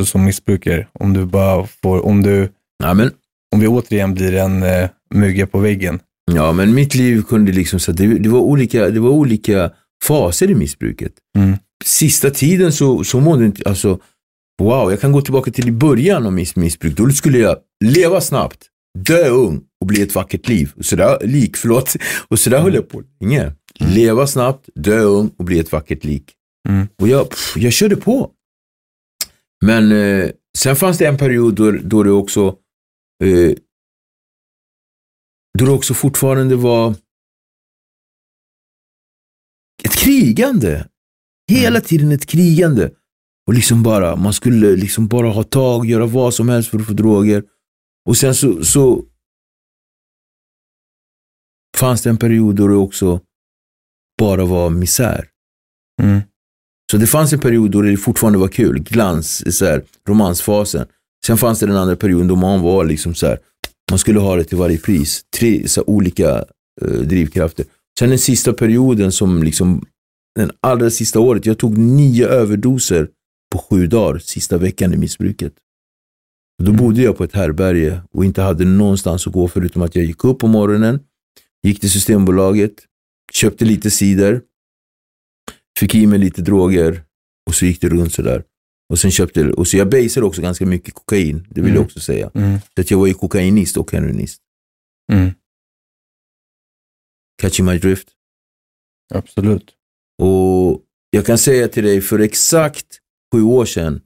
som 0.03 0.25
missbrukare? 0.25 0.87
Om 0.93 1.13
du 1.13 1.25
bara 1.25 1.67
får, 1.81 2.05
om 2.05 2.23
du, 2.23 2.49
Ja 2.83 2.93
men, 2.93 3.11
om 3.53 3.59
vi 3.59 3.67
återigen 3.67 4.13
blir 4.13 4.33
en 4.35 4.63
eh, 4.63 4.89
mygga 5.13 5.47
på 5.47 5.59
väggen. 5.59 5.99
ja, 6.31 6.53
men 6.53 6.73
mitt 6.73 6.95
liv 6.95 7.21
kunde 7.21 7.51
liksom, 7.51 7.79
så 7.79 7.91
det, 7.91 8.07
det, 8.07 8.29
var 8.29 8.39
olika, 8.39 8.89
det 8.89 8.99
var 8.99 9.09
olika 9.09 9.71
faser 10.03 10.51
i 10.51 10.55
missbruket. 10.55 11.13
Mm. 11.37 11.57
Sista 11.85 12.29
tiden 12.29 12.71
så, 12.71 13.03
så 13.03 13.19
mådde 13.19 13.45
inte, 13.45 13.69
alltså, 13.69 13.99
wow, 14.61 14.91
jag 14.91 15.01
kan 15.01 15.11
gå 15.11 15.21
tillbaka 15.21 15.51
till 15.51 15.67
i 15.67 15.71
början 15.71 16.25
av 16.25 16.33
mitt 16.33 16.55
missbruk. 16.55 16.97
Då 16.97 17.09
skulle 17.09 17.37
jag 17.37 17.57
leva 17.85 18.21
snabbt, 18.21 18.59
dö 18.97 19.29
ung 19.29 19.61
och 19.81 19.87
bli 19.87 20.01
ett 20.01 20.15
vackert 20.15 20.47
liv. 20.47 20.71
Och 20.77 20.85
sådär, 20.85 21.17
lik, 21.21 21.57
förlåt. 21.57 21.95
Och 22.27 22.39
sådär 22.39 22.59
höll 22.59 22.75
jag 22.75 22.89
på 22.89 23.03
länge. 23.21 23.51
Leva 23.79 24.27
snabbt, 24.27 24.69
dö 24.75 24.99
ung 24.99 25.31
och 25.37 25.45
bli 25.45 25.59
ett 25.59 25.71
vackert 25.71 26.03
lik. 26.03 26.33
Mm. 26.69 26.87
Och 27.01 27.07
jag, 27.07 27.29
pff, 27.29 27.57
jag 27.57 27.73
körde 27.73 27.95
på. 27.95 28.31
Men 29.65 29.91
eh, 29.91 30.31
sen 30.57 30.75
fanns 30.75 30.97
det 30.97 31.07
en 31.07 31.17
period 31.17 31.55
då, 31.55 31.71
då 31.71 32.03
det 32.03 32.11
också 32.11 32.57
eh, 33.23 33.55
då 35.57 35.65
det 35.65 35.71
också 35.71 35.93
fortfarande 35.93 36.55
var 36.55 36.95
ett 39.83 39.95
krigande. 39.95 40.87
Hela 41.51 41.81
tiden 41.81 42.11
ett 42.11 42.25
krigande. 42.25 42.91
Och 43.47 43.53
liksom 43.53 43.83
bara, 43.83 44.15
man 44.15 44.33
skulle 44.33 44.75
liksom 44.75 45.07
bara 45.07 45.29
ha 45.29 45.43
tag, 45.43 45.85
göra 45.85 46.05
vad 46.05 46.33
som 46.33 46.49
helst 46.49 46.69
för 46.69 46.79
att 46.79 46.87
få 46.87 46.93
droger. 46.93 47.43
Och 48.05 48.17
sen 48.17 48.35
så, 48.35 48.63
så 48.63 49.05
fanns 51.77 52.01
det 52.01 52.09
en 52.09 52.17
period 52.17 52.55
då 52.55 52.67
det 52.67 52.75
också 52.75 53.21
bara 54.17 54.45
var 54.45 54.69
misär. 54.69 55.25
Mm. 56.01 56.21
Så 56.91 56.97
det 56.97 57.07
fanns 57.07 57.33
en 57.33 57.39
period 57.39 57.71
då 57.71 57.81
det 57.81 57.97
fortfarande 57.97 58.39
var 58.39 58.47
kul, 58.47 58.79
glans, 58.79 59.57
så 59.57 59.65
här, 59.65 59.83
romansfasen. 60.07 60.87
Sen 61.25 61.37
fanns 61.37 61.59
det 61.59 61.65
den 61.65 61.75
andra 61.75 61.95
perioden 61.95 62.27
då 62.27 62.35
man 62.35 62.61
var 62.61 62.85
liksom 62.85 63.15
så 63.15 63.27
här, 63.27 63.39
man 63.91 63.99
skulle 63.99 64.19
ha 64.19 64.35
det 64.35 64.43
till 64.43 64.57
varje 64.57 64.77
pris. 64.77 65.25
Tre 65.37 65.67
så 65.67 65.81
här, 65.81 65.89
olika 65.89 66.45
eh, 66.81 66.87
drivkrafter. 66.87 67.65
Sen 67.99 68.09
den 68.09 68.19
sista 68.19 68.53
perioden 68.53 69.11
som 69.11 69.43
liksom, 69.43 69.85
den 70.35 70.51
allra 70.59 70.89
sista 70.89 71.19
året, 71.19 71.45
jag 71.45 71.57
tog 71.57 71.77
nio 71.77 72.27
överdoser 72.27 73.09
på 73.51 73.57
sju 73.57 73.87
dagar, 73.87 74.19
sista 74.19 74.57
veckan 74.57 74.93
i 74.93 74.97
missbruket. 74.97 75.53
Då 76.63 76.71
bodde 76.71 77.01
jag 77.01 77.17
på 77.17 77.23
ett 77.23 77.33
härberge 77.33 78.01
och 78.11 78.25
inte 78.25 78.41
hade 78.41 78.65
någonstans 78.65 79.27
att 79.27 79.33
gå 79.33 79.47
förutom 79.47 79.81
att 79.81 79.95
jag 79.95 80.05
gick 80.05 80.23
upp 80.23 80.39
på 80.39 80.47
morgonen, 80.47 80.99
gick 81.63 81.79
till 81.79 81.91
Systembolaget, 81.91 82.73
köpte 83.33 83.65
lite 83.65 83.91
cider, 83.91 84.41
fick 85.79 85.95
i 85.95 86.07
mig 86.07 86.19
lite 86.19 86.41
droger 86.41 87.03
och 87.49 87.55
så 87.55 87.65
gick 87.65 87.81
det 87.81 87.89
runt 87.89 88.13
sådär. 88.13 88.43
Och 88.89 88.99
sen 88.99 89.11
köpte, 89.11 89.51
och 89.51 89.67
så 89.67 89.77
jag 89.77 89.89
baseade 89.89 90.27
också 90.27 90.41
ganska 90.41 90.65
mycket 90.65 90.93
kokain, 90.93 91.47
det 91.49 91.61
vill 91.61 91.69
Mm. 91.69 91.75
jag 91.75 91.85
också 91.85 91.99
säga. 91.99 92.31
Mm. 92.35 92.59
Så 92.75 92.81
att 92.81 92.91
jag 92.91 92.97
var 92.97 93.07
ju 93.07 93.13
kokainist 93.13 93.77
och 93.77 93.91
heroinist. 93.91 94.41
Mm. 95.13 95.29
Catching 97.41 97.65
my 97.65 97.77
drift. 97.77 98.07
Absolut. 99.13 99.75
Och 100.21 100.81
jag 101.09 101.25
kan 101.25 101.37
säga 101.37 101.67
till 101.67 101.83
dig, 101.83 102.01
för 102.01 102.19
exakt 102.19 102.99
sju 103.33 103.41
år 103.43 103.65
sedan 103.65 104.01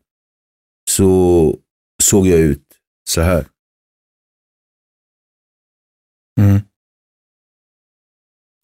så 0.89 1.59
såg 2.03 2.27
jag 2.27 2.39
ut 2.39 2.65
så 3.09 3.21
här. 3.21 3.47
Mm. 6.39 6.59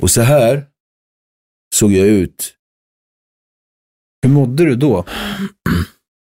Och 0.01 0.11
så 0.11 0.21
här 0.21 0.65
såg 1.75 1.91
jag 1.91 2.07
ut. 2.07 2.55
Hur 4.21 4.29
mådde 4.29 4.65
du 4.65 4.75
då? 4.75 5.05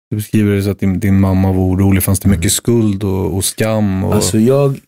Du 0.09 0.15
beskriver 0.15 0.55
det 0.55 0.63
så 0.63 0.71
att 0.71 0.79
din, 0.79 0.99
din 0.99 1.19
mamma 1.19 1.51
var 1.51 1.61
orolig. 1.61 2.03
Fanns 2.03 2.19
det 2.19 2.29
mycket 2.29 2.51
skuld 2.51 3.03
och, 3.03 3.35
och 3.35 3.45
skam? 3.45 4.03
Och... 4.03 4.15
Alltså 4.15 4.39
jag... 4.39 4.79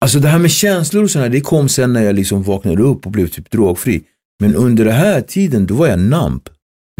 Alltså 0.00 0.18
det 0.18 0.28
här 0.28 0.38
med 0.38 0.50
känslor 0.50 1.04
och 1.04 1.10
sådär, 1.10 1.28
det 1.28 1.40
kom 1.40 1.68
sen 1.68 1.92
när 1.92 2.02
jag 2.02 2.14
liksom 2.14 2.42
vaknade 2.42 2.82
upp 2.82 3.06
och 3.06 3.12
blev 3.12 3.28
typ 3.28 3.50
drogfri. 3.50 4.04
Men 4.40 4.54
under 4.54 4.84
den 4.84 4.94
här 4.94 5.20
tiden, 5.20 5.66
då 5.66 5.74
var 5.74 5.86
jag 5.86 5.98
namp. 5.98 6.48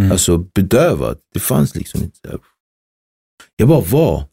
Mm. 0.01 0.13
Alltså 0.13 0.39
bedövad. 0.39 1.19
Det 1.35 1.41
fanns 1.41 1.75
liksom 1.75 2.03
inte. 2.03 2.39
Jag 3.57 3.69
bara 3.69 3.81
var. 3.81 4.29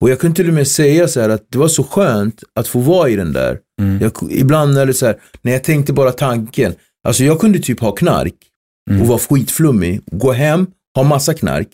Och 0.00 0.10
jag 0.10 0.20
kunde 0.20 0.36
till 0.36 0.48
och 0.48 0.54
med 0.54 0.68
säga 0.68 1.08
så 1.08 1.20
här 1.20 1.28
att 1.28 1.46
det 1.50 1.58
var 1.58 1.68
så 1.68 1.84
skönt 1.84 2.42
att 2.54 2.68
få 2.68 2.78
vara 2.78 3.08
i 3.08 3.16
den 3.16 3.32
där. 3.32 3.58
Mm. 3.82 3.98
Jag, 4.02 4.12
ibland 4.30 4.74
när 4.74 4.86
det 4.86 4.94
så 4.94 5.06
här, 5.06 5.20
när 5.42 5.52
jag 5.52 5.64
tänkte 5.64 5.92
bara 5.92 6.12
tanken. 6.12 6.74
Alltså 7.08 7.24
jag 7.24 7.40
kunde 7.40 7.58
typ 7.58 7.80
ha 7.80 7.92
knark 7.92 8.34
Mm. 8.90 9.02
och 9.02 9.08
vara 9.08 9.18
skitflummig, 9.18 10.00
gå 10.06 10.32
hem, 10.32 10.66
ha 10.94 11.02
massa 11.02 11.34
knark 11.34 11.68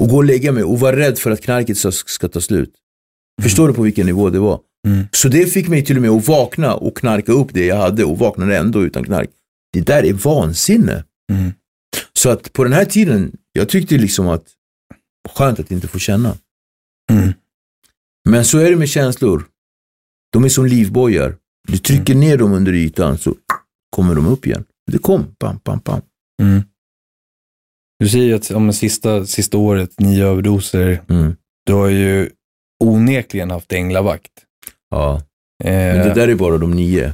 och 0.00 0.08
gå 0.08 0.16
och 0.16 0.24
lägga 0.24 0.52
mig 0.52 0.64
och 0.64 0.80
vara 0.80 0.96
rädd 0.96 1.18
för 1.18 1.30
att 1.30 1.40
knarket 1.40 1.78
ska, 1.78 1.92
ska 1.92 2.28
ta 2.28 2.40
slut. 2.40 2.74
Förstår 3.42 3.68
du 3.68 3.74
på 3.74 3.82
vilken 3.82 4.06
nivå 4.06 4.30
det 4.30 4.38
var? 4.38 4.60
Mm. 4.88 5.04
Så 5.12 5.28
det 5.28 5.46
fick 5.46 5.68
mig 5.68 5.84
till 5.84 5.96
och 5.96 6.02
med 6.02 6.10
att 6.10 6.28
vakna 6.28 6.74
och 6.74 6.96
knarka 6.96 7.32
upp 7.32 7.48
det 7.52 7.66
jag 7.66 7.76
hade 7.76 8.04
och 8.04 8.18
vaknade 8.18 8.56
ändå 8.56 8.82
utan 8.84 9.04
knark. 9.04 9.30
Det 9.72 9.80
där 9.80 10.02
är 10.04 10.12
vansinne. 10.12 11.04
Mm. 11.32 11.52
Så 12.12 12.30
att 12.30 12.52
på 12.52 12.64
den 12.64 12.72
här 12.72 12.84
tiden, 12.84 13.32
jag 13.52 13.68
tyckte 13.68 13.98
liksom 13.98 14.28
att 14.28 14.44
skönt 15.28 15.60
att 15.60 15.70
inte 15.70 15.88
få 15.88 15.98
känna. 15.98 16.36
Mm. 17.10 17.32
Men 18.28 18.44
så 18.44 18.58
är 18.58 18.70
det 18.70 18.76
med 18.76 18.88
känslor. 18.88 19.44
De 20.32 20.44
är 20.44 20.48
som 20.48 20.66
livbojar. 20.66 21.36
Du 21.68 21.78
trycker 21.78 22.14
ner 22.14 22.38
dem 22.38 22.52
under 22.52 22.72
ytan 22.72 23.18
så 23.18 23.34
kommer 23.90 24.14
de 24.14 24.26
upp 24.26 24.46
igen. 24.46 24.64
Det 24.92 24.98
kom, 24.98 25.34
pam, 25.38 25.58
pam, 25.60 25.80
pam. 25.80 26.00
Mm. 26.42 26.62
Du 27.98 28.08
säger 28.08 28.34
att 28.34 28.50
om 28.50 28.72
sista, 28.72 29.26
sista 29.26 29.58
året, 29.58 30.00
nio 30.00 30.26
överdoser, 30.26 31.02
Mm. 31.08 31.36
du 31.66 31.72
har 31.72 31.88
ju 31.88 32.30
onekligen 32.84 33.50
haft 33.50 33.72
änglavakt. 33.72 34.32
Ja, 34.90 35.22
Eh, 35.64 35.72
men 35.72 36.08
det 36.08 36.14
där 36.14 36.28
är 36.28 36.34
bara 36.34 36.58
de 36.58 36.70
nio. 36.70 37.12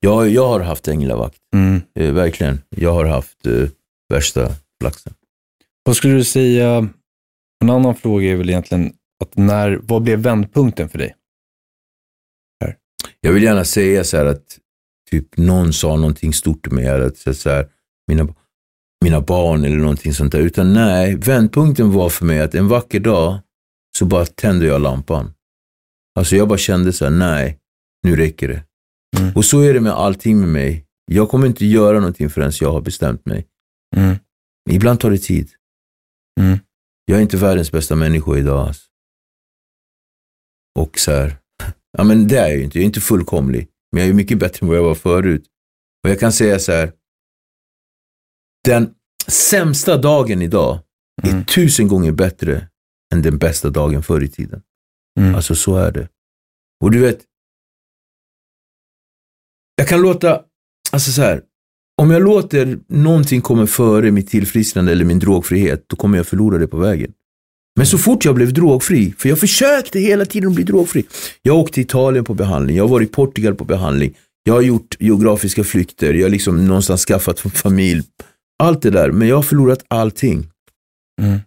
Jag, 0.00 0.28
jag 0.28 0.48
har 0.48 0.60
haft 0.60 0.88
änglavakt, 0.88 1.38
mm. 1.54 1.82
eh, 1.98 2.12
verkligen. 2.12 2.60
Jag 2.68 2.92
har 2.92 3.04
haft 3.04 3.46
eh, 3.46 3.68
värsta 4.12 4.48
flaxen. 4.80 5.14
Vad 5.84 5.96
skulle 5.96 6.14
du 6.14 6.24
säga, 6.24 6.88
en 7.64 7.70
annan 7.70 7.94
fråga 7.94 8.32
är 8.32 8.36
väl 8.36 8.50
egentligen, 8.50 8.92
att 9.20 9.36
när, 9.36 9.80
vad 9.82 10.02
blev 10.02 10.18
vändpunkten 10.18 10.88
för 10.88 10.98
dig? 10.98 11.14
Jag 13.20 13.32
vill 13.32 13.42
gärna 13.42 13.64
säga 13.64 14.04
så 14.04 14.16
här 14.16 14.26
att 14.26 14.58
typ 15.10 15.36
någon 15.36 15.72
sa 15.72 15.96
någonting 15.96 16.32
stort 16.32 16.62
till 16.62 16.72
mig, 16.72 16.88
att 16.88 17.36
så 17.36 17.50
här, 17.50 17.68
mina, 18.08 18.34
mina 19.04 19.20
barn 19.20 19.64
eller 19.64 19.76
någonting 19.76 20.14
sånt 20.14 20.32
där. 20.32 20.40
Utan 20.40 20.72
nej, 20.72 21.16
vändpunkten 21.16 21.92
var 21.92 22.08
för 22.08 22.24
mig 22.24 22.40
att 22.40 22.54
en 22.54 22.68
vacker 22.68 23.00
dag 23.00 23.38
så 23.98 24.04
bara 24.04 24.26
tände 24.26 24.66
jag 24.66 24.80
lampan. 24.80 25.34
Alltså 26.18 26.36
jag 26.36 26.48
bara 26.48 26.58
kände 26.58 26.92
så 26.92 27.04
här, 27.04 27.12
nej, 27.12 27.58
nu 28.02 28.16
räcker 28.16 28.48
det. 28.48 28.64
Mm. 29.18 29.36
Och 29.36 29.44
så 29.44 29.60
är 29.60 29.74
det 29.74 29.80
med 29.80 29.92
allting 29.92 30.40
med 30.40 30.48
mig. 30.48 30.86
Jag 31.06 31.28
kommer 31.28 31.46
inte 31.46 31.66
göra 31.66 31.98
någonting 31.98 32.30
förrän 32.30 32.52
jag 32.60 32.72
har 32.72 32.80
bestämt 32.80 33.26
mig. 33.26 33.46
Mm. 33.96 34.16
Ibland 34.70 35.00
tar 35.00 35.10
det 35.10 35.18
tid. 35.18 35.50
Mm. 36.40 36.58
Jag 37.04 37.18
är 37.18 37.22
inte 37.22 37.36
världens 37.36 37.72
bästa 37.72 37.96
människa 37.96 38.36
idag. 38.36 38.68
Alltså. 38.68 38.89
Och 40.78 40.98
så 40.98 41.12
här, 41.12 41.36
ja 41.98 42.04
men 42.04 42.28
det 42.28 42.38
är 42.38 42.48
jag 42.48 42.56
ju 42.56 42.62
inte. 42.64 42.78
Jag 42.78 42.82
är 42.82 42.86
inte 42.86 43.00
fullkomlig. 43.00 43.68
Men 43.92 44.02
jag 44.02 44.10
är 44.10 44.14
mycket 44.14 44.38
bättre 44.38 44.58
än 44.64 44.68
vad 44.68 44.76
jag 44.76 44.82
var 44.84 44.94
förut. 44.94 45.44
Och 46.04 46.10
jag 46.10 46.20
kan 46.20 46.32
säga 46.32 46.58
så 46.58 46.72
här, 46.72 46.92
den 48.64 48.94
sämsta 49.26 49.96
dagen 49.96 50.42
idag 50.42 50.78
är 51.22 51.30
Mm. 51.30 51.44
tusen 51.44 51.88
gånger 51.88 52.12
bättre 52.12 52.68
än 53.14 53.22
den 53.22 53.38
bästa 53.38 53.70
dagen 53.70 54.02
förr 54.02 54.22
i 54.22 54.28
tiden. 54.28 54.62
Mm. 55.20 55.34
Alltså 55.34 55.54
så 55.54 55.76
är 55.76 55.92
det. 55.92 56.08
Och 56.84 56.90
du 56.90 56.98
vet, 57.00 57.20
jag 59.76 59.88
kan 59.88 60.00
låta, 60.02 60.44
alltså 60.92 61.12
så 61.12 61.22
här, 61.22 61.42
om 62.02 62.10
jag 62.10 62.22
låter 62.22 62.78
någonting 62.88 63.40
komma 63.40 63.66
före 63.66 64.10
mitt 64.10 64.28
tillfrisknande 64.28 64.92
eller 64.92 65.04
min 65.04 65.18
drogfrihet, 65.18 65.84
då 65.88 65.96
kommer 65.96 66.16
jag 66.16 66.26
förlora 66.26 66.58
det 66.58 66.66
på 66.66 66.76
vägen. 66.76 67.12
Men 67.76 67.86
så 67.86 67.98
fort 67.98 68.24
jag 68.24 68.34
blev 68.34 68.52
drogfri, 68.52 69.14
för 69.18 69.28
jag 69.28 69.38
försökte 69.38 69.98
hela 69.98 70.24
tiden 70.24 70.48
att 70.48 70.54
bli 70.54 70.64
drogfri. 70.64 71.04
Jag 71.42 71.56
åkte 71.56 71.74
till 71.74 71.82
Italien 71.82 72.24
på 72.24 72.34
behandling, 72.34 72.76
jag 72.76 72.84
har 72.84 72.88
varit 72.88 73.08
i 73.08 73.12
Portugal 73.12 73.54
på 73.54 73.64
behandling, 73.64 74.14
jag 74.42 74.54
har 74.54 74.60
gjort 74.60 74.96
geografiska 75.00 75.64
flykter, 75.64 76.14
jag 76.14 76.24
har 76.24 76.30
liksom 76.30 76.66
någonstans 76.66 77.04
skaffat 77.04 77.40
familj. 77.40 78.02
Allt 78.62 78.82
det 78.82 78.90
där, 78.90 79.12
men 79.12 79.28
jag 79.28 79.36
har 79.36 79.42
förlorat 79.42 79.84
allting. 79.88 80.50
Mm. 81.22 81.38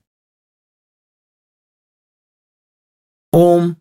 Om 3.36 3.76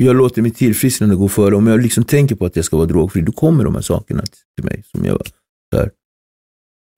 jag 0.00 0.16
låter 0.16 0.42
mitt 0.42 0.56
tillfrisknande 0.56 1.16
gå 1.16 1.28
före, 1.28 1.56
om 1.56 1.66
jag 1.66 1.82
liksom 1.82 2.04
tänker 2.04 2.34
på 2.36 2.46
att 2.46 2.56
jag 2.56 2.64
ska 2.64 2.76
vara 2.76 2.86
drogfri, 2.86 3.22
då 3.22 3.32
kommer 3.32 3.64
de 3.64 3.74
här 3.74 3.82
sakerna 3.82 4.22
till 4.56 4.64
mig. 4.64 4.84
Som 4.86 5.04
jag, 5.04 5.22
där. 5.70 5.90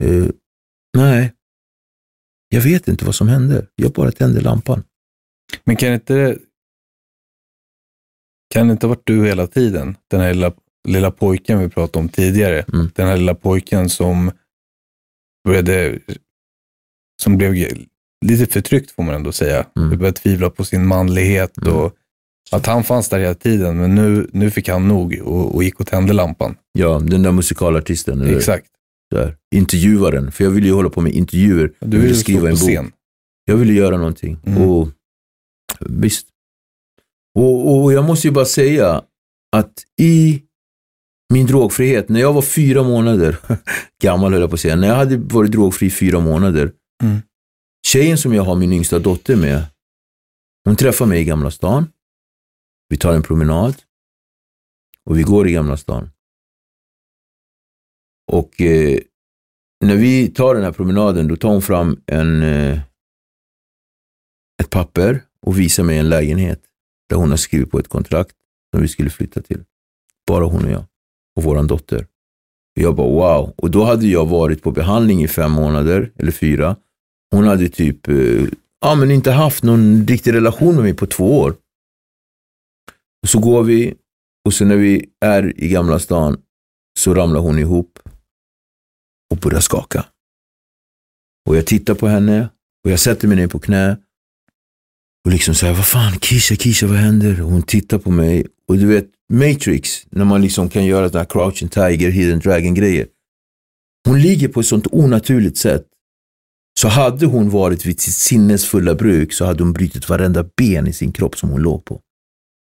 Eh, 0.04 0.26
nej, 0.96 1.32
jag 2.48 2.60
vet 2.60 2.88
inte 2.88 3.04
vad 3.04 3.14
som 3.14 3.28
hände. 3.28 3.66
Jag 3.74 3.92
bara 3.92 4.12
tände 4.12 4.40
lampan. 4.40 4.84
Men 5.64 5.76
kan 5.76 5.92
inte 5.92 6.38
kan 8.54 8.66
det 8.68 8.72
inte 8.72 8.86
ha 8.86 8.88
varit 8.94 9.06
du 9.06 9.26
hela 9.26 9.46
tiden? 9.46 9.96
Den 10.10 10.20
här 10.20 10.34
lilla, 10.34 10.52
lilla 10.88 11.10
pojken 11.10 11.58
vi 11.58 11.68
pratade 11.68 11.98
om 11.98 12.08
tidigare. 12.08 12.64
Mm. 12.72 12.90
Den 12.94 13.06
här 13.08 13.16
lilla 13.16 13.34
pojken 13.34 13.88
som 13.90 14.30
började, 15.44 15.98
som 17.22 17.36
blev 17.36 17.54
lite 18.26 18.46
förtryckt 18.52 18.90
får 18.90 19.02
man 19.02 19.14
ändå 19.14 19.32
säga. 19.32 19.66
Mm. 19.76 19.98
Började 19.98 20.12
tvivla 20.18 20.50
på 20.50 20.64
sin 20.64 20.86
manlighet 20.86 21.58
Mm. 21.58 21.72
och 21.74 21.96
att 22.50 22.66
han 22.66 22.84
fanns 22.84 23.08
där 23.08 23.18
hela 23.18 23.34
tiden. 23.34 23.76
Men 23.76 23.94
nu, 23.94 24.30
nu 24.32 24.50
fick 24.50 24.68
han 24.68 24.88
nog 24.88 25.20
och, 25.24 25.54
och 25.54 25.64
gick 25.64 25.80
och 25.80 25.86
tände 25.86 26.12
lampan. 26.12 26.56
Ja, 26.72 26.98
den 26.98 27.22
där 27.22 27.32
musikalartisten. 27.32 28.20
eller 28.22 28.36
Exakt. 28.36 28.66
Där. 29.10 29.36
Intervjuaren, 29.54 30.32
för 30.32 30.44
jag 30.44 30.50
ville 30.50 30.66
ju 30.66 30.72
hålla 30.72 30.90
på 30.90 31.00
med 31.00 31.12
intervjuer. 31.12 31.72
Du 31.80 32.00
ville 32.00 32.14
skriva 32.14 32.40
på 32.40 32.46
en 32.46 32.52
bok. 32.52 32.60
scen. 32.60 32.92
Jag 33.44 33.56
ville 33.56 33.72
göra 33.72 33.96
någonting. 33.96 34.38
Mm. 34.46 34.62
Och 34.62 34.88
visst. 35.80 36.26
Och, 37.38 37.82
och 37.82 37.92
jag 37.92 38.04
måste 38.04 38.26
ju 38.28 38.32
bara 38.32 38.44
säga 38.44 39.02
att 39.56 39.72
i 40.00 40.42
min 41.32 41.46
drogfrihet, 41.46 42.08
när 42.08 42.20
jag 42.20 42.32
var 42.32 42.42
fyra 42.42 42.82
månader, 42.82 43.36
gammal 44.02 44.32
höll 44.32 44.40
jag 44.40 44.50
på 44.50 44.54
att 44.54 44.60
säga, 44.60 44.76
när 44.76 44.88
jag 44.88 44.94
hade 44.96 45.16
varit 45.16 45.52
drogfri 45.52 45.90
fyra 45.90 46.20
månader, 46.20 46.72
Mm. 47.02 47.16
tjejen 47.86 48.18
som 48.18 48.34
jag 48.34 48.42
har 48.42 48.56
min 48.56 48.72
yngsta 48.72 48.98
dotter 48.98 49.36
med, 49.36 49.64
hon 50.64 50.76
träffar 50.76 51.06
mig 51.06 51.20
i 51.20 51.24
Gamla 51.24 51.50
stan. 51.50 51.86
Vi 52.88 52.96
tar 52.96 53.14
en 53.14 53.22
promenad 53.22 53.74
och 55.04 55.18
vi 55.18 55.22
går 55.22 55.48
i 55.48 55.52
Gamla 55.52 55.76
stan. 55.76 56.10
Och 58.32 58.60
eh, 58.60 58.98
när 59.84 59.96
vi 59.96 60.28
tar 60.28 60.54
den 60.54 60.64
här 60.64 60.72
promenaden, 60.72 61.28
då 61.28 61.36
tar 61.36 61.48
hon 61.48 61.62
fram 61.62 62.00
en, 62.06 62.42
eh, 62.42 62.80
ett 64.62 64.70
papper 64.70 65.22
och 65.42 65.58
visar 65.58 65.82
mig 65.82 65.98
en 65.98 66.08
lägenhet 66.08 66.62
där 67.08 67.16
hon 67.16 67.30
har 67.30 67.36
skrivit 67.36 67.70
på 67.70 67.78
ett 67.78 67.88
kontrakt 67.88 68.36
som 68.74 68.82
vi 68.82 68.88
skulle 68.88 69.10
flytta 69.10 69.42
till. 69.42 69.64
Bara 70.26 70.44
hon 70.44 70.64
och 70.64 70.70
jag 70.70 70.84
och 71.36 71.42
våran 71.42 71.66
dotter. 71.66 72.06
Och 72.76 72.82
jag 72.82 72.94
bara 72.94 73.08
wow. 73.08 73.54
Och 73.56 73.70
då 73.70 73.84
hade 73.84 74.06
jag 74.06 74.26
varit 74.26 74.62
på 74.62 74.70
behandling 74.70 75.22
i 75.22 75.28
fem 75.28 75.52
månader, 75.52 76.12
eller 76.16 76.32
fyra. 76.32 76.76
Hon 77.30 77.44
hade 77.44 77.68
typ, 77.68 78.08
eh, 78.08 78.44
ja 78.80 78.94
men 78.94 79.10
inte 79.10 79.30
haft 79.30 79.62
någon 79.64 80.06
riktig 80.06 80.32
relation 80.34 80.74
med 80.74 80.84
mig 80.84 80.94
på 80.94 81.06
två 81.06 81.38
år. 81.38 81.56
Och 83.22 83.28
så 83.28 83.38
går 83.38 83.62
vi 83.62 83.94
och 84.44 84.54
så 84.54 84.64
när 84.64 84.76
vi 84.76 85.08
är 85.20 85.60
i 85.60 85.68
Gamla 85.68 85.98
stan 85.98 86.40
så 86.98 87.14
ramlar 87.14 87.40
hon 87.40 87.58
ihop 87.58 87.98
och 89.30 89.36
börjar 89.36 89.60
skaka. 89.60 90.06
Och 91.48 91.56
jag 91.56 91.66
tittar 91.66 91.94
på 91.94 92.08
henne 92.08 92.48
och 92.84 92.90
jag 92.90 93.00
sätter 93.00 93.28
mig 93.28 93.36
ner 93.36 93.46
på 93.46 93.58
knä 93.58 93.96
och 95.24 95.32
liksom 95.32 95.54
säger, 95.54 95.74
vad 95.74 95.86
fan, 95.86 96.18
Kisha, 96.18 96.56
Kisha, 96.56 96.86
vad 96.86 96.96
händer? 96.96 97.42
Och 97.42 97.50
hon 97.50 97.62
tittar 97.62 97.98
på 97.98 98.10
mig 98.10 98.46
och 98.68 98.78
du 98.78 98.86
vet, 98.86 99.06
Matrix, 99.32 100.06
när 100.10 100.24
man 100.24 100.42
liksom 100.42 100.68
kan 100.68 100.84
göra 100.84 101.08
den 101.08 101.18
här 101.18 101.24
Crouching 101.24 101.68
Tiger, 101.68 102.10
Hidden 102.10 102.38
Dragon-grejer. 102.38 103.06
Hon 104.08 104.22
ligger 104.22 104.48
på 104.48 104.60
ett 104.60 104.66
sånt 104.66 104.86
onaturligt 104.92 105.56
sätt. 105.58 105.86
Så 106.80 106.88
hade 106.88 107.26
hon 107.26 107.50
varit 107.50 107.86
vid 107.86 108.00
sitt 108.00 108.14
sinnesfulla 108.14 108.94
bruk 108.94 109.32
så 109.32 109.44
hade 109.44 109.62
hon 109.62 109.72
brutit 109.72 110.08
varenda 110.08 110.44
ben 110.56 110.86
i 110.86 110.92
sin 110.92 111.12
kropp 111.12 111.38
som 111.38 111.48
hon 111.48 111.62
låg 111.62 111.84
på. 111.84 112.00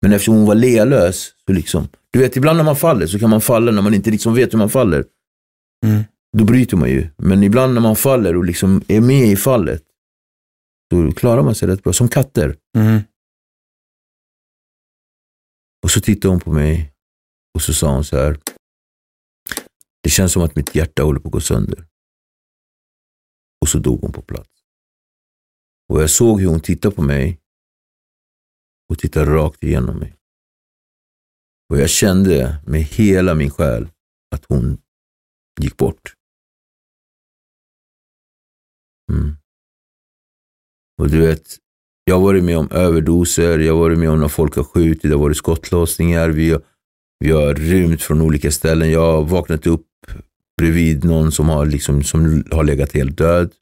Men 0.01 0.13
eftersom 0.13 0.35
hon 0.35 0.45
var 0.45 0.55
lealös, 0.55 1.31
så 1.45 1.53
liksom, 1.53 1.87
du 2.11 2.19
vet 2.19 2.35
ibland 2.35 2.57
när 2.57 2.63
man 2.63 2.75
faller 2.75 3.07
så 3.07 3.19
kan 3.19 3.29
man 3.29 3.41
falla 3.41 3.71
när 3.71 3.81
man 3.81 3.93
inte 3.93 4.11
liksom 4.11 4.33
vet 4.33 4.53
hur 4.53 4.57
man 4.57 4.69
faller. 4.69 5.05
Mm. 5.85 6.03
Då 6.37 6.45
bryter 6.45 6.77
man 6.77 6.89
ju. 6.89 7.09
Men 7.17 7.43
ibland 7.43 7.73
när 7.73 7.81
man 7.81 7.95
faller 7.95 8.35
och 8.35 8.45
liksom 8.45 8.81
är 8.87 9.01
med 9.01 9.27
i 9.27 9.35
fallet, 9.35 9.83
då 10.89 11.11
klarar 11.11 11.43
man 11.43 11.55
sig 11.55 11.67
rätt 11.67 11.83
bra. 11.83 11.93
Som 11.93 12.09
katter. 12.09 12.57
Mm. 12.77 13.01
Och 15.83 15.91
så 15.91 16.01
tittade 16.01 16.33
hon 16.33 16.39
på 16.39 16.51
mig 16.51 16.93
och 17.53 17.61
så 17.61 17.73
sa 17.73 17.93
hon 17.93 18.03
så 18.03 18.17
här. 18.17 18.39
Det 20.03 20.09
känns 20.09 20.33
som 20.33 20.41
att 20.43 20.55
mitt 20.55 20.75
hjärta 20.75 21.03
håller 21.03 21.19
på 21.19 21.27
att 21.27 21.33
gå 21.33 21.39
sönder. 21.39 21.87
Och 23.61 23.69
så 23.69 23.79
dog 23.79 24.01
hon 24.01 24.11
på 24.11 24.21
plats. 24.21 24.49
Och 25.89 26.01
jag 26.01 26.09
såg 26.09 26.41
hur 26.41 26.47
hon 26.47 26.61
tittade 26.61 26.95
på 26.95 27.01
mig 27.01 27.39
och 28.89 28.99
tittade 28.99 29.31
rakt 29.31 29.63
igenom 29.63 29.97
mig. 29.97 30.15
Och 31.69 31.77
jag 31.79 31.89
kände 31.89 32.63
med 32.67 32.81
hela 32.81 33.35
min 33.35 33.49
själ 33.49 33.89
att 34.35 34.45
hon 34.45 34.77
gick 35.61 35.77
bort. 35.77 36.13
Mm. 39.11 39.35
Och 41.01 41.09
du 41.09 41.21
vet, 41.21 41.57
jag 42.03 42.15
har 42.15 42.21
varit 42.21 42.43
med 42.43 42.57
om 42.57 42.71
överdoser, 42.71 43.59
jag 43.59 43.73
har 43.73 43.79
varit 43.79 43.99
med 43.99 44.09
om 44.09 44.19
när 44.19 44.27
folk 44.27 44.55
har 44.55 44.63
skjutit, 44.63 45.01
det 45.01 45.09
har 45.09 45.23
varit 45.23 45.37
skottlossningar, 45.37 46.29
vi 46.29 46.51
har, 46.51 46.61
vi 47.19 47.31
har 47.31 47.53
rymt 47.53 48.01
från 48.01 48.21
olika 48.21 48.51
ställen. 48.51 48.91
Jag 48.91 49.11
har 49.11 49.23
vaknat 49.23 49.67
upp 49.67 49.87
bredvid 50.57 51.03
någon 51.03 51.31
som 51.31 51.49
har, 51.49 51.65
liksom, 51.65 52.03
som 52.03 52.43
har 52.51 52.63
legat 52.63 52.91
helt 52.91 53.17
död. 53.17 53.53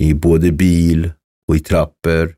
I 0.00 0.14
både 0.14 0.52
bil 0.52 1.12
och 1.48 1.56
i 1.56 1.60
trappor, 1.60 2.36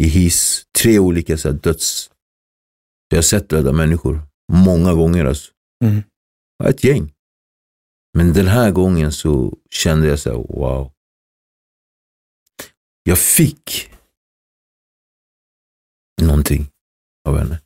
i 0.00 0.04
hiss. 0.04 0.64
Tre 0.78 0.98
olika 0.98 1.36
så 1.36 1.48
här, 1.48 1.56
döds... 1.56 2.10
Jag 3.08 3.16
har 3.16 3.22
sett 3.22 3.48
döda 3.48 3.72
människor 3.72 4.20
många 4.52 4.94
gånger. 4.94 5.24
Alltså. 5.24 5.52
Mm. 5.84 6.02
Ett 6.64 6.84
gäng. 6.84 7.12
Men 8.18 8.32
den 8.32 8.46
här 8.46 8.70
gången 8.70 9.12
så 9.12 9.58
kände 9.70 10.08
jag 10.08 10.18
så 10.18 10.30
här, 10.30 10.36
wow. 10.36 10.92
Jag 13.08 13.18
fick 13.18 13.90
någonting 16.22 16.70
av 17.28 17.38
henne. 17.38 17.60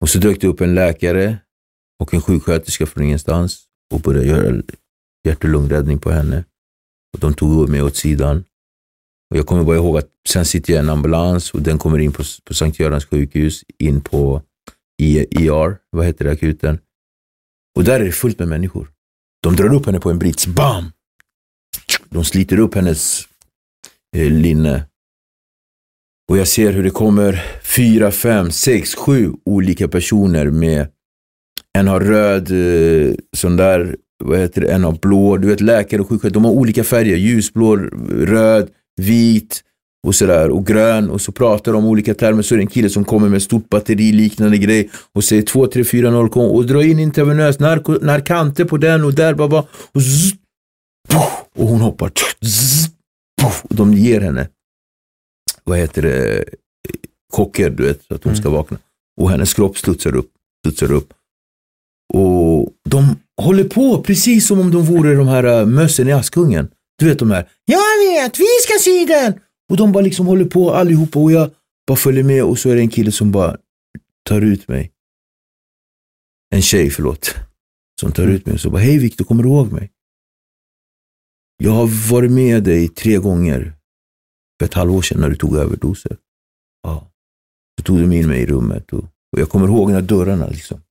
Och 0.00 0.08
så 0.08 0.18
dök 0.18 0.40
det 0.40 0.46
upp 0.46 0.60
en 0.60 0.74
läkare 0.74 1.38
och 2.00 2.14
en 2.14 2.20
sjuksköterska 2.20 2.86
från 2.86 3.04
ingenstans 3.04 3.64
och 3.94 4.00
började 4.00 4.26
göra 4.26 4.62
hjärt 5.28 5.44
och 5.44 5.50
lungräddning 5.50 5.98
på 5.98 6.10
henne. 6.10 6.44
Och 7.12 7.20
de 7.20 7.34
tog 7.34 7.68
mig 7.68 7.82
åt 7.82 7.96
sidan. 7.96 8.44
Och 9.30 9.36
jag 9.36 9.46
kommer 9.46 9.64
bara 9.64 9.76
ihåg 9.76 9.98
att 9.98 10.10
sen 10.28 10.44
sitter 10.44 10.72
jag 10.72 10.80
i 10.80 10.84
en 10.84 10.90
ambulans 10.90 11.54
och 11.54 11.62
den 11.62 11.78
kommer 11.78 11.98
in 11.98 12.12
på, 12.12 12.22
på 12.44 12.54
Sankt 12.54 12.78
Görans 12.78 13.04
sjukhus, 13.04 13.64
in 13.78 14.00
på 14.00 14.42
e-, 15.02 15.26
IR, 15.30 15.78
vad 15.90 16.06
heter 16.06 16.24
det, 16.24 16.30
akuten. 16.30 16.78
Och 17.76 17.84
där 17.84 18.00
är 18.00 18.04
det 18.04 18.12
fullt 18.12 18.38
med 18.38 18.48
människor. 18.48 18.92
De 19.42 19.56
drar 19.56 19.74
upp 19.74 19.86
henne 19.86 20.00
på 20.00 20.10
en 20.10 20.18
brits, 20.18 20.46
bam! 20.46 20.92
De 22.12 22.24
sliter 22.24 22.58
upp 22.58 22.74
hennes 22.74 23.22
eh, 24.16 24.30
linne. 24.30 24.84
Och 26.30 26.38
jag 26.38 26.48
ser 26.48 26.72
hur 26.72 26.84
det 26.84 26.90
kommer 26.90 27.42
fyra, 27.76 28.10
fem, 28.10 28.50
sex, 28.50 28.94
sju 28.94 29.32
olika 29.44 29.88
personer 29.88 30.50
med 30.50 30.86
en 31.78 31.88
har 31.88 32.00
röd, 32.00 32.50
eh, 32.50 33.14
sån 33.36 33.56
där, 33.56 33.96
vad 34.24 34.38
heter 34.38 34.60
det, 34.60 34.72
en 34.72 34.84
har 34.84 34.92
blå. 34.92 35.36
Du 35.36 35.48
vet 35.48 35.60
läkare 35.60 36.00
och 36.00 36.08
sjuksköterskor, 36.08 36.34
de 36.34 36.44
har 36.44 36.52
olika 36.52 36.84
färger. 36.84 37.16
Ljusblå, 37.16 37.76
röd, 38.10 38.68
vit 39.00 39.62
och 40.06 40.14
sådär 40.14 40.50
och 40.50 40.66
grön 40.66 41.10
och 41.10 41.20
så 41.20 41.32
pratar 41.32 41.72
de 41.72 41.78
om 41.78 41.90
olika 41.90 42.14
termer 42.14 42.42
så 42.42 42.54
är 42.54 42.56
det 42.56 42.62
en 42.62 42.66
kille 42.66 42.88
som 42.88 43.04
kommer 43.04 43.28
med 43.28 43.42
stort 43.42 43.68
batteri 43.68 44.12
liknande 44.12 44.58
grej 44.58 44.90
och 45.12 45.24
säger 45.24 45.42
2, 45.42 45.66
3, 45.66 45.84
4, 45.84 46.10
0 46.10 46.28
och 46.34 46.66
dra 46.66 46.84
in 46.84 46.98
intravenöst 46.98 47.60
narko, 47.60 47.92
narkanter 47.92 48.64
på 48.64 48.76
den 48.76 49.04
och 49.04 49.14
där 49.14 49.34
bara 49.34 49.64
och 49.92 50.02
zzz, 50.02 50.41
och 51.54 51.66
hon 51.66 51.80
hoppar 51.80 52.12
och 53.68 53.74
de 53.76 53.94
ger 53.94 54.20
henne 54.20 54.48
vad 55.64 55.78
heter 55.78 56.02
det 56.02 56.44
chocker 57.32 57.70
du 57.70 57.82
vet 57.82 58.04
så 58.04 58.14
att 58.14 58.24
hon 58.24 58.36
ska 58.36 58.50
vakna 58.50 58.78
och 59.20 59.30
hennes 59.30 59.54
kropp 59.54 59.78
studsar 59.78 60.16
upp 60.16 60.30
studsar 60.66 60.92
upp 60.92 61.14
och 62.14 62.68
de 62.88 63.16
håller 63.42 63.64
på 63.64 64.02
precis 64.02 64.46
som 64.46 64.60
om 64.60 64.70
de 64.70 64.82
vore 64.82 65.14
de 65.14 65.28
här 65.28 65.44
äh, 65.44 65.66
mössen 65.66 66.08
i 66.08 66.12
Askungen. 66.12 66.68
Du 66.98 67.08
vet 67.08 67.18
de 67.18 67.30
här, 67.30 67.48
jag 67.64 67.78
vet, 67.78 68.38
vi 68.38 68.46
ska 68.62 68.78
se 68.80 69.04
den! 69.04 69.40
Och 69.70 69.76
de 69.76 69.92
bara 69.92 70.04
liksom 70.04 70.26
håller 70.26 70.44
på 70.44 70.74
allihopa 70.74 71.18
och 71.18 71.32
jag 71.32 71.50
bara 71.86 71.96
följer 71.96 72.24
med 72.24 72.44
och 72.44 72.58
så 72.58 72.70
är 72.70 72.74
det 72.74 72.80
en 72.80 72.88
kille 72.88 73.12
som 73.12 73.32
bara 73.32 73.56
tar 74.28 74.40
ut 74.40 74.68
mig. 74.68 74.92
En 76.54 76.62
tjej, 76.62 76.90
förlåt. 76.90 77.34
Som 78.00 78.12
tar 78.12 78.26
ut 78.26 78.46
mig 78.46 78.54
och 78.54 78.60
så 78.60 78.70
bara, 78.70 78.82
hej 78.82 78.98
Viktor, 78.98 79.24
kommer 79.24 79.42
du 79.42 79.48
ihåg 79.48 79.72
mig? 79.72 79.91
Jag 81.64 81.72
har 81.72 82.10
varit 82.10 82.30
med 82.32 82.64
dig 82.64 82.88
tre 82.88 83.16
gånger 83.18 83.74
för 84.58 84.66
ett 84.66 84.74
halvår 84.74 85.02
sedan 85.02 85.20
när 85.20 85.30
du 85.30 85.36
tog 85.36 85.56
överdoser. 85.56 86.16
Ja. 86.82 87.12
Så 87.78 87.84
tog 87.84 88.00
de 88.00 88.12
in 88.12 88.28
mig 88.28 88.42
i 88.42 88.46
rummet 88.46 88.92
och, 88.92 89.04
och 89.04 89.38
jag 89.38 89.48
kommer 89.48 89.66
ihåg 89.66 89.90
när 89.90 90.02
dörrarna 90.02 90.46
liksom 90.46 90.82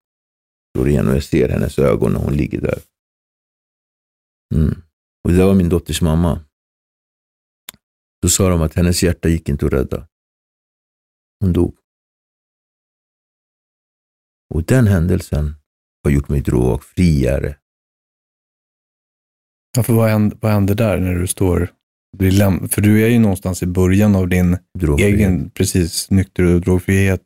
slår 0.75 0.89
igen 0.89 1.09
och 1.09 1.15
jag 1.15 1.25
ser 1.25 1.49
hennes 1.49 1.79
ögon 1.79 2.13
när 2.13 2.21
hon 2.21 2.33
ligger 2.33 2.61
där. 2.61 2.79
Mm. 4.55 4.83
Och 5.25 5.31
det 5.31 5.37
där 5.37 5.47
var 5.47 5.55
min 5.55 5.69
dotters 5.69 6.03
mamma. 6.03 6.45
Då 8.23 8.29
sa 8.29 8.49
de 8.49 8.63
att 8.63 8.75
hennes 8.75 9.03
hjärta 9.03 9.29
gick 9.29 9.49
inte 9.49 9.67
att 9.67 9.73
rädda. 9.73 10.09
Hon 11.41 11.53
dog. 11.53 11.79
Och 14.55 14.65
den 14.65 14.87
händelsen 14.87 15.55
har 16.05 16.11
gjort 16.11 16.29
mig 16.29 16.41
drogfriare. 16.41 17.60
Ja, 19.77 19.83
för 19.83 19.93
vad, 19.93 20.11
händer, 20.11 20.39
vad 20.41 20.53
händer 20.53 20.75
där 20.75 21.01
när 21.01 21.15
du 21.15 21.27
står... 21.27 21.73
blir 22.17 22.69
För 22.69 22.83
du 22.83 23.05
är 23.05 23.09
ju 23.09 23.19
någonstans 23.19 23.63
i 23.63 23.67
början 23.67 24.17
av 24.17 24.29
din 24.29 24.59
Drogfrihet. 24.79 25.15
egen, 25.15 25.51
precis, 25.51 26.11
nykter 26.11 26.45
och 26.45 26.61
drogfrihet. 26.61 27.23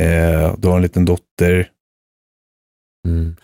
Eh, 0.00 0.54
du 0.58 0.68
har 0.68 0.76
en 0.76 0.82
liten 0.82 1.04
dotter. 1.04 1.70
Mm. 3.08 3.36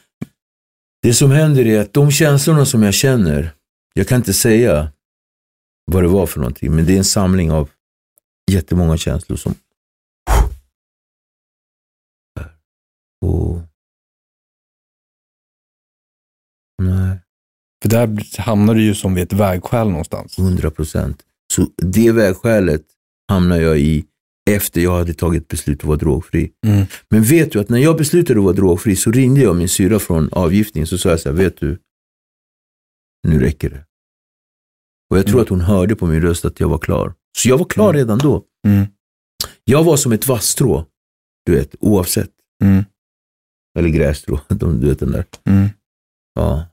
Det 1.02 1.14
som 1.14 1.30
händer 1.30 1.66
är 1.66 1.80
att 1.80 1.92
de 1.92 2.10
känslorna 2.10 2.66
som 2.66 2.82
jag 2.82 2.94
känner, 2.94 3.54
jag 3.94 4.08
kan 4.08 4.16
inte 4.16 4.32
säga 4.32 4.92
vad 5.84 6.02
det 6.02 6.08
var 6.08 6.26
för 6.26 6.40
någonting, 6.40 6.74
men 6.74 6.86
det 6.86 6.94
är 6.94 6.98
en 6.98 7.04
samling 7.04 7.50
av 7.50 7.70
jättemånga 8.50 8.96
känslor 8.96 9.36
som... 9.36 9.54
Och... 13.20 13.60
För 17.84 17.88
där 17.88 18.40
hamnar 18.40 18.74
du 18.74 18.82
ju 18.82 18.94
som 18.94 19.14
vid 19.14 19.24
ett 19.24 19.32
vägskäl 19.32 19.88
någonstans. 19.88 20.38
100 20.38 20.70
procent. 20.70 21.22
Så 21.52 21.66
det 21.76 22.12
vägskälet 22.12 22.82
hamnar 23.28 23.56
jag 23.56 23.78
i 23.80 24.04
efter 24.50 24.80
jag 24.80 24.98
hade 24.98 25.14
tagit 25.14 25.48
beslut 25.48 25.78
att 25.78 25.84
vara 25.84 25.96
drogfri. 25.98 26.52
Mm. 26.66 26.86
Men 27.10 27.22
vet 27.22 27.52
du 27.52 27.60
att 27.60 27.68
när 27.68 27.78
jag 27.78 27.96
beslutade 27.96 28.38
att 28.40 28.44
vara 28.44 28.54
drogfri 28.54 28.96
så 28.96 29.10
ringde 29.10 29.40
jag 29.40 29.56
min 29.56 29.68
syra 29.68 29.98
från 29.98 30.28
avgiftning 30.32 30.86
så 30.86 30.98
sa 30.98 31.08
jag 31.08 31.20
så 31.20 31.28
här, 31.28 31.36
vet 31.36 31.56
du, 31.56 31.78
nu 33.28 33.38
räcker 33.38 33.70
det. 33.70 33.84
Och 35.10 35.18
jag 35.18 35.24
tror 35.26 35.34
Mm. 35.34 35.42
att 35.42 35.48
hon 35.48 35.60
hörde 35.60 35.96
på 35.96 36.06
min 36.06 36.20
röst 36.20 36.44
att 36.44 36.60
jag 36.60 36.68
var 36.68 36.78
klar. 36.78 37.14
Så 37.38 37.48
jag 37.48 37.58
var 37.58 37.64
klar 37.64 37.88
Mm. 37.90 37.96
redan 37.96 38.18
då. 38.18 38.42
Mm. 38.66 38.86
Jag 39.64 39.84
var 39.84 39.96
som 39.96 40.12
ett 40.12 40.26
vasstrå, 40.26 40.86
du 41.46 41.52
vet, 41.54 41.74
oavsett. 41.80 42.30
Mm. 42.64 42.84
Eller 43.78 43.88
grässtrå, 43.88 44.40
du 44.48 44.88
vet 44.88 44.98
den 44.98 45.12
där. 45.12 45.24
Mm. 45.44 45.68
Ja. 46.34 46.66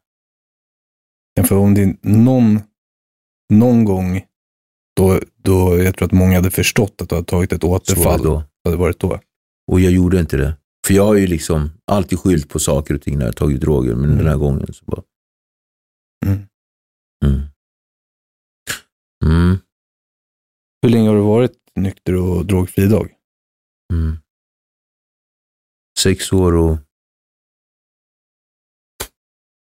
Ja, 1.34 1.44
för 1.44 1.56
om 1.58 1.74
det 1.74 1.98
någon, 2.04 2.60
någon 3.54 3.86
gång 3.86 4.22
då, 4.96 5.20
då 5.36 5.78
jag 5.78 5.96
tror 5.98 6.06
att 6.06 6.12
många 6.12 6.36
hade 6.36 6.52
förstått 6.52 7.02
att 7.02 7.10
du 7.10 7.16
hade 7.16 7.28
tagit 7.28 7.54
ett 7.54 7.62
Så 7.62 7.68
återfall. 7.76 8.18
det 8.22 8.28
då. 8.28 8.44
hade 8.66 8.78
varit 8.78 9.00
då. 9.00 9.20
Och 9.72 9.80
jag 9.80 9.92
gjorde 9.92 10.20
inte 10.20 10.38
det. 10.38 10.58
För 10.88 10.94
jag 10.94 11.06
har 11.06 11.16
ju 11.16 11.28
liksom 11.28 11.70
alltid 11.86 12.20
skyllt 12.20 12.50
på 12.50 12.60
saker 12.60 12.94
och 12.96 13.02
ting 13.02 13.18
när 13.20 13.26
jag 13.26 13.36
tagit 13.36 13.62
droger, 13.62 13.96
men 13.96 14.04
Mm. 14.06 14.18
den 14.18 14.28
här 14.28 14.38
gången 14.38 14.74
så 14.74 14.86
bara... 14.86 15.04
Mm. 16.26 16.40
Mm. 17.26 17.42
Mm. 19.26 19.58
Hur 20.82 20.90
länge 20.90 21.10
har 21.10 21.16
du 21.16 21.22
varit 21.22 21.58
nykter 21.76 22.16
och 22.16 22.46
drogfri 22.46 22.84
idag? 22.84 23.10
Mm. 23.94 24.18
Sex 26.00 26.34
år 26.34 26.54
och... 26.56 26.78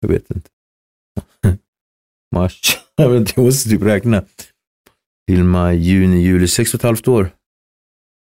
Jag 0.01 0.09
vet 0.09 0.31
inte. 0.31 0.51
Mars. 2.33 2.79
Jag, 2.97 3.39
måste 3.39 3.69
typ 3.69 3.83
räkna. 3.83 4.25
Till 5.29 5.45
maj, 5.45 5.79
juni, 5.79 6.23
juli. 6.23 6.49
Sex 6.49 6.75
och 6.75 6.81
ett 6.81 6.83
halvt 6.83 7.09
år. 7.09 7.31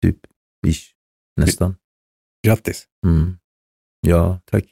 Typ. 0.03 0.19
Ish. 0.67 0.91
Nästan. 1.41 1.77
Grattis. 2.47 2.87
Mm. 3.07 3.37
Ja, 4.07 4.41
tack. 4.45 4.65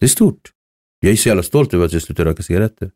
Det 0.00 0.06
är 0.06 0.10
stort. 0.10 0.50
Jag 1.00 1.12
är 1.12 1.16
så 1.16 1.28
jävla 1.28 1.42
stolt 1.42 1.74
över 1.74 1.86
att 1.86 1.92
jag 1.92 2.02
slutade 2.02 2.30
röka 2.30 2.42
cigaretter. 2.42 2.90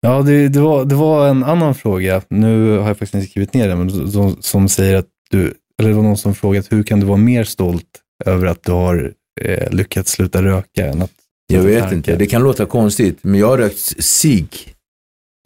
Ja, 0.00 0.22
det, 0.22 0.48
det, 0.48 0.60
var, 0.60 0.84
det 0.84 0.94
var 0.94 1.28
en 1.28 1.44
annan 1.44 1.74
fråga. 1.74 2.22
Nu 2.28 2.70
har 2.78 2.88
jag 2.88 2.98
faktiskt 2.98 3.14
inte 3.14 3.26
skrivit 3.26 3.54
ner 3.54 3.68
den, 3.68 3.78
men 3.78 4.12
som, 4.12 4.42
som 4.42 4.68
säger 4.68 4.96
att 4.96 5.08
du, 5.30 5.54
eller 5.78 5.90
det 5.90 5.96
var 5.96 6.02
någon 6.02 6.16
som 6.16 6.34
frågat 6.34 6.72
hur 6.72 6.82
kan 6.82 7.00
du 7.00 7.06
vara 7.06 7.16
mer 7.16 7.44
stolt 7.44 8.02
över 8.24 8.46
att 8.46 8.62
du 8.62 8.72
har 8.72 9.14
eh, 9.40 9.70
lyckats 9.70 10.12
sluta 10.12 10.42
röka 10.42 10.86
än 10.86 11.02
att 11.02 11.12
Jag 11.52 11.62
vet 11.62 11.80
Tankar. 11.80 11.96
inte, 11.96 12.16
det 12.16 12.26
kan 12.26 12.42
låta 12.42 12.66
konstigt, 12.66 13.18
men 13.22 13.40
jag 13.40 13.46
har 13.48 13.58
rökt 13.58 14.04
cigg 14.04 14.74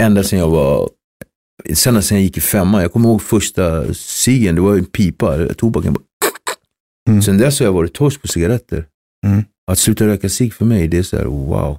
ända 0.02 0.22
sedan 0.22 0.38
jag 0.38 0.48
var, 0.50 0.90
sen 1.74 2.02
sen 2.02 2.16
jag 2.18 2.22
gick 2.24 2.36
i 2.36 2.40
femman. 2.40 2.82
Jag 2.82 2.92
kommer 2.92 3.08
ihåg 3.08 3.22
första 3.22 3.94
ciggen, 3.94 4.54
det 4.54 4.60
var 4.60 4.76
en 4.76 4.84
pipa, 4.84 5.54
tobaken 5.54 5.92
bara. 5.92 6.02
Mm. 7.08 7.22
Sen 7.22 7.38
dess 7.38 7.58
har 7.58 7.66
jag 7.66 7.72
varit 7.72 7.94
torsk 7.94 8.22
på 8.22 8.28
cigaretter. 8.28 8.86
Mm. 9.26 9.44
Att 9.70 9.78
sluta 9.78 10.06
röka 10.06 10.28
cigg 10.28 10.54
för 10.54 10.64
mig, 10.64 10.88
det 10.88 10.98
är 10.98 11.02
så 11.02 11.16
här, 11.16 11.24
wow. 11.24 11.78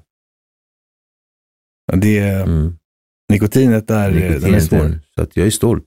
det, 1.93 2.19
Mm. 2.19 2.77
nikotinet 3.31 3.89
är, 3.91 4.11
den 4.11 4.23
är 4.23 4.29
Nikotinet, 4.29 4.63
svår. 4.63 4.99
Så 5.15 5.21
att 5.21 5.37
jag 5.37 5.45
är 5.47 5.51
stolt. 5.51 5.85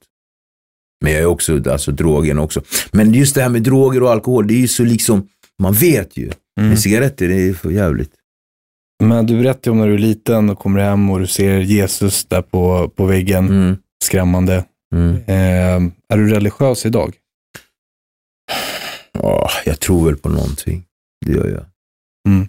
Men 1.05 1.13
jag 1.13 1.21
är 1.23 1.27
också, 1.27 1.71
alltså 1.71 1.93
drogen 1.93 2.39
också. 2.39 2.63
Men 2.93 3.15
just 3.15 3.35
det 3.35 3.43
här 3.43 3.49
med 3.49 3.63
droger 3.63 4.03
och 4.03 4.11
alkohol, 4.11 4.47
det 4.47 4.55
är 4.55 4.59
ju 4.61 4.69
så 4.69 4.85
liksom, 4.85 5.29
man 5.59 5.73
vet 5.73 6.17
ju. 6.17 6.25
Mm. 6.25 6.69
Men 6.69 6.77
cigaretter, 6.79 7.29
det 7.29 7.35
är 7.49 7.55
för 7.55 7.71
jävligt. 7.71 8.11
Men 9.01 9.27
du 9.27 9.39
berättade 9.43 9.71
om 9.71 9.79
när 9.79 9.87
du 9.87 9.95
är 9.95 9.99
liten 9.99 10.51
och 10.51 10.59
kommer 10.59 10.81
hem 10.81 11.11
och 11.11 11.21
du 11.21 11.27
ser 11.27 11.59
Jesus 11.61 12.25
där 12.25 12.43
på, 12.43 12.89
på 12.97 13.07
väggen, 13.07 13.49
Mm. 13.49 13.77
skrämmande. 14.05 14.65
Mm. 14.95 15.17
Eh, 15.17 15.93
är 16.09 16.17
du 16.17 16.31
religiös 16.31 16.87
idag? 16.87 17.15
Ja, 19.13 19.51
jag 19.65 19.81
tror 19.81 20.07
väl 20.07 20.17
på 20.17 20.29
någonting. 20.29 20.85
Det 21.27 21.33
gör 21.33 21.49
jag. 21.49 21.65
Mm. 22.35 22.49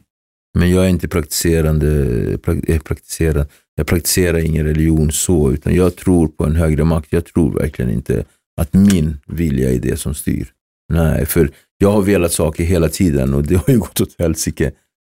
Men 0.59 0.71
jag 0.71 0.85
är 0.85 0.89
inte 0.89 1.07
praktiserande, 1.07 2.37
prak, 2.37 2.57
eh, 2.67 2.79
praktiserande. 2.81 3.47
Jag 3.75 3.87
praktiserar 3.87 4.37
ingen 4.37 4.65
religion 4.65 5.11
så, 5.11 5.51
utan 5.51 5.75
jag 5.75 5.95
tror 5.95 6.27
på 6.27 6.45
en 6.45 6.55
högre 6.55 6.83
makt. 6.83 7.07
Jag 7.09 7.25
tror 7.25 7.59
verkligen 7.59 7.91
inte 7.91 8.25
att 8.61 8.73
min 8.73 9.17
vilja 9.27 9.71
är 9.73 9.79
det 9.79 9.97
som 9.99 10.13
styr. 10.13 10.47
Nej, 10.93 11.25
för 11.25 11.51
jag 11.77 11.91
har 11.91 12.01
velat 12.01 12.31
saker 12.31 12.63
hela 12.63 12.89
tiden 12.89 13.33
och 13.33 13.43
det 13.43 13.55
har 13.55 13.73
ju 13.73 13.79
gått 13.79 14.01
åt 14.01 14.15
helsike. 14.19 14.71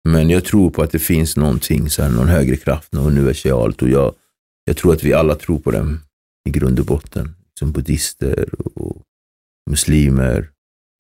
Men 0.09 0.31
jag 0.31 0.45
tror 0.45 0.71
på 0.71 0.83
att 0.83 0.91
det 0.91 0.99
finns 0.99 1.37
någonting, 1.37 1.91
så 1.91 2.03
här, 2.03 2.11
någon 2.11 2.29
högre 2.29 2.57
kraft, 2.57 2.93
något 2.93 3.07
universalt 3.07 3.83
och 3.83 3.89
jag, 3.89 4.15
jag 4.65 4.77
tror 4.77 4.93
att 4.93 5.05
vi 5.05 5.13
alla 5.13 5.35
tror 5.35 5.59
på 5.59 5.71
den 5.71 6.01
i 6.49 6.51
grund 6.51 6.79
och 6.81 6.87
botten. 6.87 7.35
Som 7.59 7.73
buddhister 7.73 8.49
och 8.79 9.03
muslimer. 9.71 10.49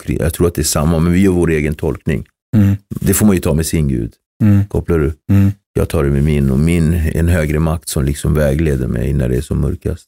Jag 0.06 0.35
tror 0.35 0.47
att 0.47 0.55
det 0.55 0.62
är 0.62 0.64
samma, 0.64 0.98
men 0.98 1.12
vi 1.12 1.20
gör 1.20 1.32
vår 1.32 1.51
egen 1.51 1.74
tolkning. 1.74 2.26
Mm. 2.56 2.76
Det 2.89 3.14
får 3.14 3.26
man 3.26 3.35
ju 3.35 3.40
ta 3.40 3.55
med 3.55 3.66
sin 3.66 3.89
gud. 3.89 4.12
Mm. 4.43 4.64
Kopplar 4.68 4.98
du? 4.98 5.12
Mm. 5.31 5.51
Jag 5.72 5.89
tar 5.89 6.05
det 6.05 6.10
med 6.10 6.24
min 6.24 6.51
och 6.51 6.59
min 6.59 6.93
är 6.94 7.16
en 7.16 7.28
högre 7.28 7.59
makt 7.59 7.89
som 7.89 8.05
liksom 8.05 8.35
vägleder 8.35 8.89
mig 8.89 9.12
när 9.12 9.28
det 9.28 9.36
är 9.36 9.40
som 9.40 9.60
mörkast. 9.60 10.06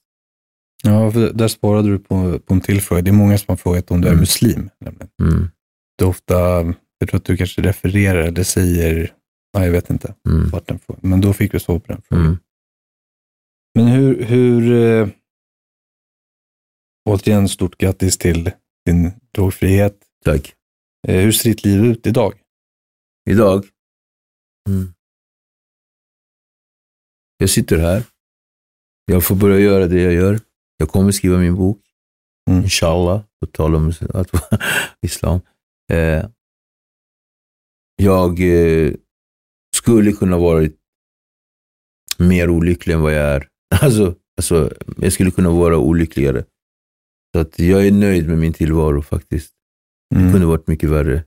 Ja, 0.85 1.11
för 1.11 1.33
där 1.33 1.49
svarade 1.49 1.89
du 1.89 1.99
på, 1.99 2.39
på 2.39 2.55
en 2.55 2.61
till 2.61 2.81
fråga. 2.81 3.03
Det 3.03 3.11
är 3.11 3.13
många 3.13 3.39
som 3.39 3.47
har 3.49 3.57
frågat 3.57 3.91
om 3.91 4.01
du 4.01 4.07
är 4.09 4.13
Mm. 4.13 4.21
muslim. 4.21 4.71
Nämligen. 4.81 5.09
Mm, 5.23 5.49
Det 5.99 6.05
är 6.05 6.09
ofta, 6.09 6.61
jag 6.99 7.09
tror 7.09 7.19
att 7.19 7.25
du 7.25 7.37
kanske 7.37 7.63
refererar 7.63 8.23
eller 8.23 8.45
säger, 8.45 9.15
nej 9.55 9.65
jag 9.65 9.73
vet 9.73 9.91
inte, 9.91 10.15
mm, 10.29 10.51
vart 10.51 10.69
den 10.69 10.79
frågan. 10.79 11.01
men 11.11 11.21
då 11.21 11.33
fick 11.33 11.53
du 11.53 11.61
svar 11.61 11.79
på 11.79 11.93
den 11.93 12.03
frågan. 12.03 12.27
mm. 12.27 12.39
Men 13.75 13.87
hur, 13.87 14.25
hur 14.25 14.73
eh, 14.73 15.09
återigen 17.09 17.49
stort 17.49 17.79
grattis 17.79 18.19
till 18.19 18.51
din 18.87 19.13
drogfrihet. 19.35 19.97
Tack. 20.25 20.55
Eh, 21.09 21.21
hur 21.21 21.33
ser 21.33 21.51
ditt 21.51 21.65
liv 21.65 21.85
ut 21.85 22.07
idag? 22.07 22.35
Idag? 23.31 23.67
Mm. 24.69 24.93
Jag 27.39 27.51
sitter 27.51 27.79
här. 27.79 28.03
Jag 29.05 29.25
får 29.25 29.35
börja 29.37 29.59
göra 29.59 29.87
det 29.87 30.03
jag 30.03 30.13
gör. 30.13 30.41
Jag 30.77 30.89
kommer 30.89 31.13
skriva 31.13 31.39
min 31.39 31.57
bok. 31.57 31.81
Mm. 32.51 32.63
Inshallah, 32.63 33.23
på 33.41 33.47
tal 33.47 33.75
om 33.75 33.93
att 34.15 34.33
vara 34.33 34.63
islam. 35.03 35.41
Eh, 35.93 36.27
jag 37.97 38.41
eh, 38.41 38.93
skulle 39.77 40.13
kunna 40.13 40.39
varit 40.39 40.77
mer 42.19 42.51
olycklig 42.51 42.95
än 42.95 43.01
vad 43.01 43.13
jag 43.15 43.25
är. 43.35 43.49
Alltså, 43.83 44.15
alltså, 44.37 44.73
jag 44.97 45.13
skulle 45.13 45.31
kunna 45.31 45.51
vara 45.51 45.79
olyckligare. 45.79 46.45
Så 47.35 47.41
att 47.41 47.59
jag 47.59 47.87
är 47.87 47.93
nöjd 47.93 48.29
med 48.29 48.39
min 48.39 48.53
tillvaro 48.53 49.03
faktiskt. 49.03 49.53
Det 50.11 50.17
Mm. 50.21 50.33
kunde 50.33 50.47
varit 50.47 50.67
mycket 50.67 50.91
värre. 50.91 51.25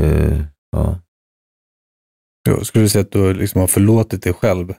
Eh, 0.00 0.44
ja. 0.70 1.00
Ja, 2.42 2.64
Skulle 2.64 2.84
du 2.84 2.88
säga 2.88 3.02
att 3.02 3.12
du 3.12 3.34
liksom 3.34 3.60
har 3.60 3.68
förlåtit 3.68 4.22
dig 4.22 4.32
själv? 4.32 4.74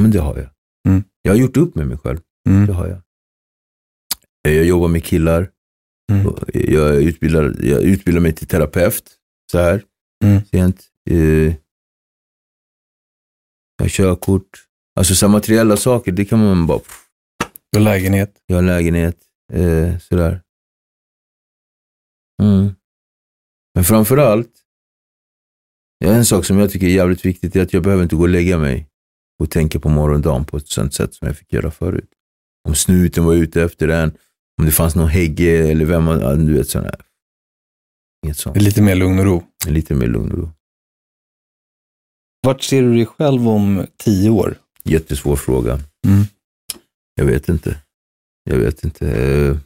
Men 0.00 0.10
det 0.10 0.20
har 0.20 0.38
jag. 0.38 0.50
Mm. 0.88 1.02
Jag 1.22 1.32
har 1.32 1.38
gjort 1.38 1.56
upp 1.56 1.74
med 1.74 1.86
mig 1.86 1.98
själv. 1.98 2.18
Mm. 2.48 2.66
Det 2.66 2.72
har 2.72 2.86
jag. 2.86 3.02
Eh, 4.46 4.52
Jag 4.56 4.64
jobbar 4.66 4.88
med 4.88 5.04
killar. 5.04 5.50
Mm. 6.12 6.34
Jag 6.52 7.02
utbildar, 7.02 7.56
jag 7.60 7.82
utbildar 7.82 8.20
mig 8.20 8.32
till 8.32 8.46
terapeut. 8.46 9.16
Så 9.52 9.58
här. 9.58 9.84
Mm. 10.24 10.44
Sent. 10.44 10.88
Eh, 11.10 11.54
Jag 13.82 13.90
körkort. 13.90 14.64
Alltså 14.98 15.14
så 15.14 15.28
materiella 15.28 15.76
saker, 15.76 16.12
det 16.12 16.24
kan 16.24 16.38
man 16.38 16.66
bara... 16.66 16.80
Du 17.72 17.78
har 17.78 17.84
lägenhet? 17.84 18.42
Jag 18.46 18.56
har 18.56 18.62
lägenhet. 18.62 19.18
Eh, 19.52 19.98
sådär. 19.98 20.42
Mm. 22.42 22.74
Men 23.74 23.84
framför 23.84 24.16
allt, 24.16 24.52
ja, 25.98 26.12
en 26.12 26.24
sak 26.24 26.44
som 26.44 26.58
jag 26.58 26.70
tycker 26.70 26.86
är 26.86 26.90
jävligt 26.90 27.24
viktigt 27.24 27.56
är 27.56 27.62
att 27.62 27.72
jag 27.72 27.82
behöver 27.82 28.02
inte 28.02 28.16
gå 28.16 28.22
och 28.22 28.28
lägga 28.28 28.58
mig 28.58 28.88
och 29.42 29.50
tänka 29.50 29.80
på 29.80 29.88
morgondagen 29.88 30.44
på 30.44 30.56
ett 30.56 30.68
sånt 30.68 30.94
sätt 30.94 31.14
som 31.14 31.26
jag 31.26 31.36
fick 31.36 31.52
göra 31.52 31.70
förut. 31.70 32.10
Om 32.68 32.74
snuten 32.74 33.24
var 33.24 33.34
ute 33.34 33.62
efter 33.62 33.86
den, 33.88 34.16
om 34.58 34.64
det 34.64 34.72
fanns 34.72 34.94
någon 34.94 35.08
hägge 35.08 35.70
eller 35.70 35.84
vem 35.84 36.06
du 36.46 36.54
vet 36.54 36.68
sådär. 36.68 37.00
Inget 38.26 38.36
sånt. 38.36 38.62
Lite 38.62 38.82
mer 38.82 38.94
lugn 38.94 39.18
och 39.18 39.24
ro. 39.24 39.42
Lite 39.68 39.94
mer 39.94 40.06
lugn 40.06 40.32
och 40.32 40.38
ro. 40.38 40.50
Vart 42.42 42.62
ser 42.62 42.82
du 42.82 42.94
dig 42.94 43.06
själv 43.06 43.48
om 43.48 43.86
tio 43.96 44.30
år? 44.30 44.58
Jättesvår 44.84 45.36
fråga. 45.36 45.72
Mm. 46.06 46.24
Jag 47.14 47.24
vet 47.24 47.48
inte. 47.48 47.76
Jag 48.44 48.56
vet 48.56 48.84
inte. 48.84 49.10
Eh, 49.10 49.56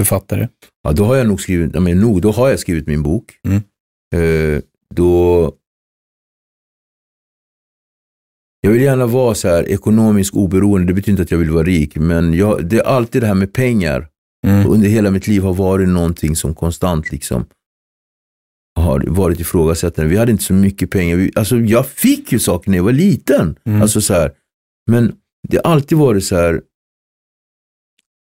Författare? 0.00 0.48
Ja, 0.82 0.92
då 0.92 1.04
har 1.04 1.16
jag 1.16 1.26
nog 1.26 1.40
skrivit, 1.40 1.72
menar, 1.72 1.94
nog, 1.94 2.22
då 2.22 2.30
har 2.30 2.48
jag 2.48 2.58
skrivit 2.58 2.86
min 2.86 3.02
bok. 3.02 3.38
Mm. 3.48 3.62
Eh, 4.14 4.62
då... 4.94 5.52
Jag 8.60 8.70
vill 8.70 8.82
gärna 8.82 9.06
vara 9.06 9.34
så 9.34 9.48
här 9.48 9.68
ekonomiskt 9.68 10.34
oberoende. 10.34 10.86
Det 10.86 10.94
betyder 10.94 11.10
inte 11.10 11.22
att 11.22 11.30
jag 11.30 11.38
vill 11.38 11.50
vara 11.50 11.64
rik, 11.64 11.96
men 11.96 12.34
jag, 12.34 12.68
det 12.68 12.78
är 12.78 12.82
alltid 12.82 13.22
det 13.22 13.26
här 13.26 13.34
med 13.34 13.52
pengar. 13.52 14.08
Mm. 14.46 14.70
Under 14.70 14.88
hela 14.88 15.10
mitt 15.10 15.26
liv 15.26 15.42
har 15.42 15.54
varit 15.54 15.88
någonting 15.88 16.36
som 16.36 16.54
konstant 16.54 17.10
liksom 17.12 17.44
har 18.80 19.04
varit 19.08 19.40
ifrågasättande. 19.40 20.10
Vi 20.10 20.16
hade 20.16 20.32
inte 20.32 20.44
så 20.44 20.52
mycket 20.54 20.90
pengar. 20.90 21.16
Vi, 21.16 21.32
alltså, 21.34 21.56
jag 21.56 21.86
fick 21.86 22.32
ju 22.32 22.38
saker 22.38 22.70
när 22.70 22.78
jag 22.78 22.84
var 22.84 22.92
liten. 22.92 23.56
Mm. 23.64 23.82
Alltså 23.82 24.00
så 24.00 24.14
här. 24.14 24.32
Men 24.90 25.12
det 25.48 25.56
har 25.64 25.72
alltid 25.72 25.98
varit 25.98 26.24
så 26.24 26.36
här. 26.36 26.62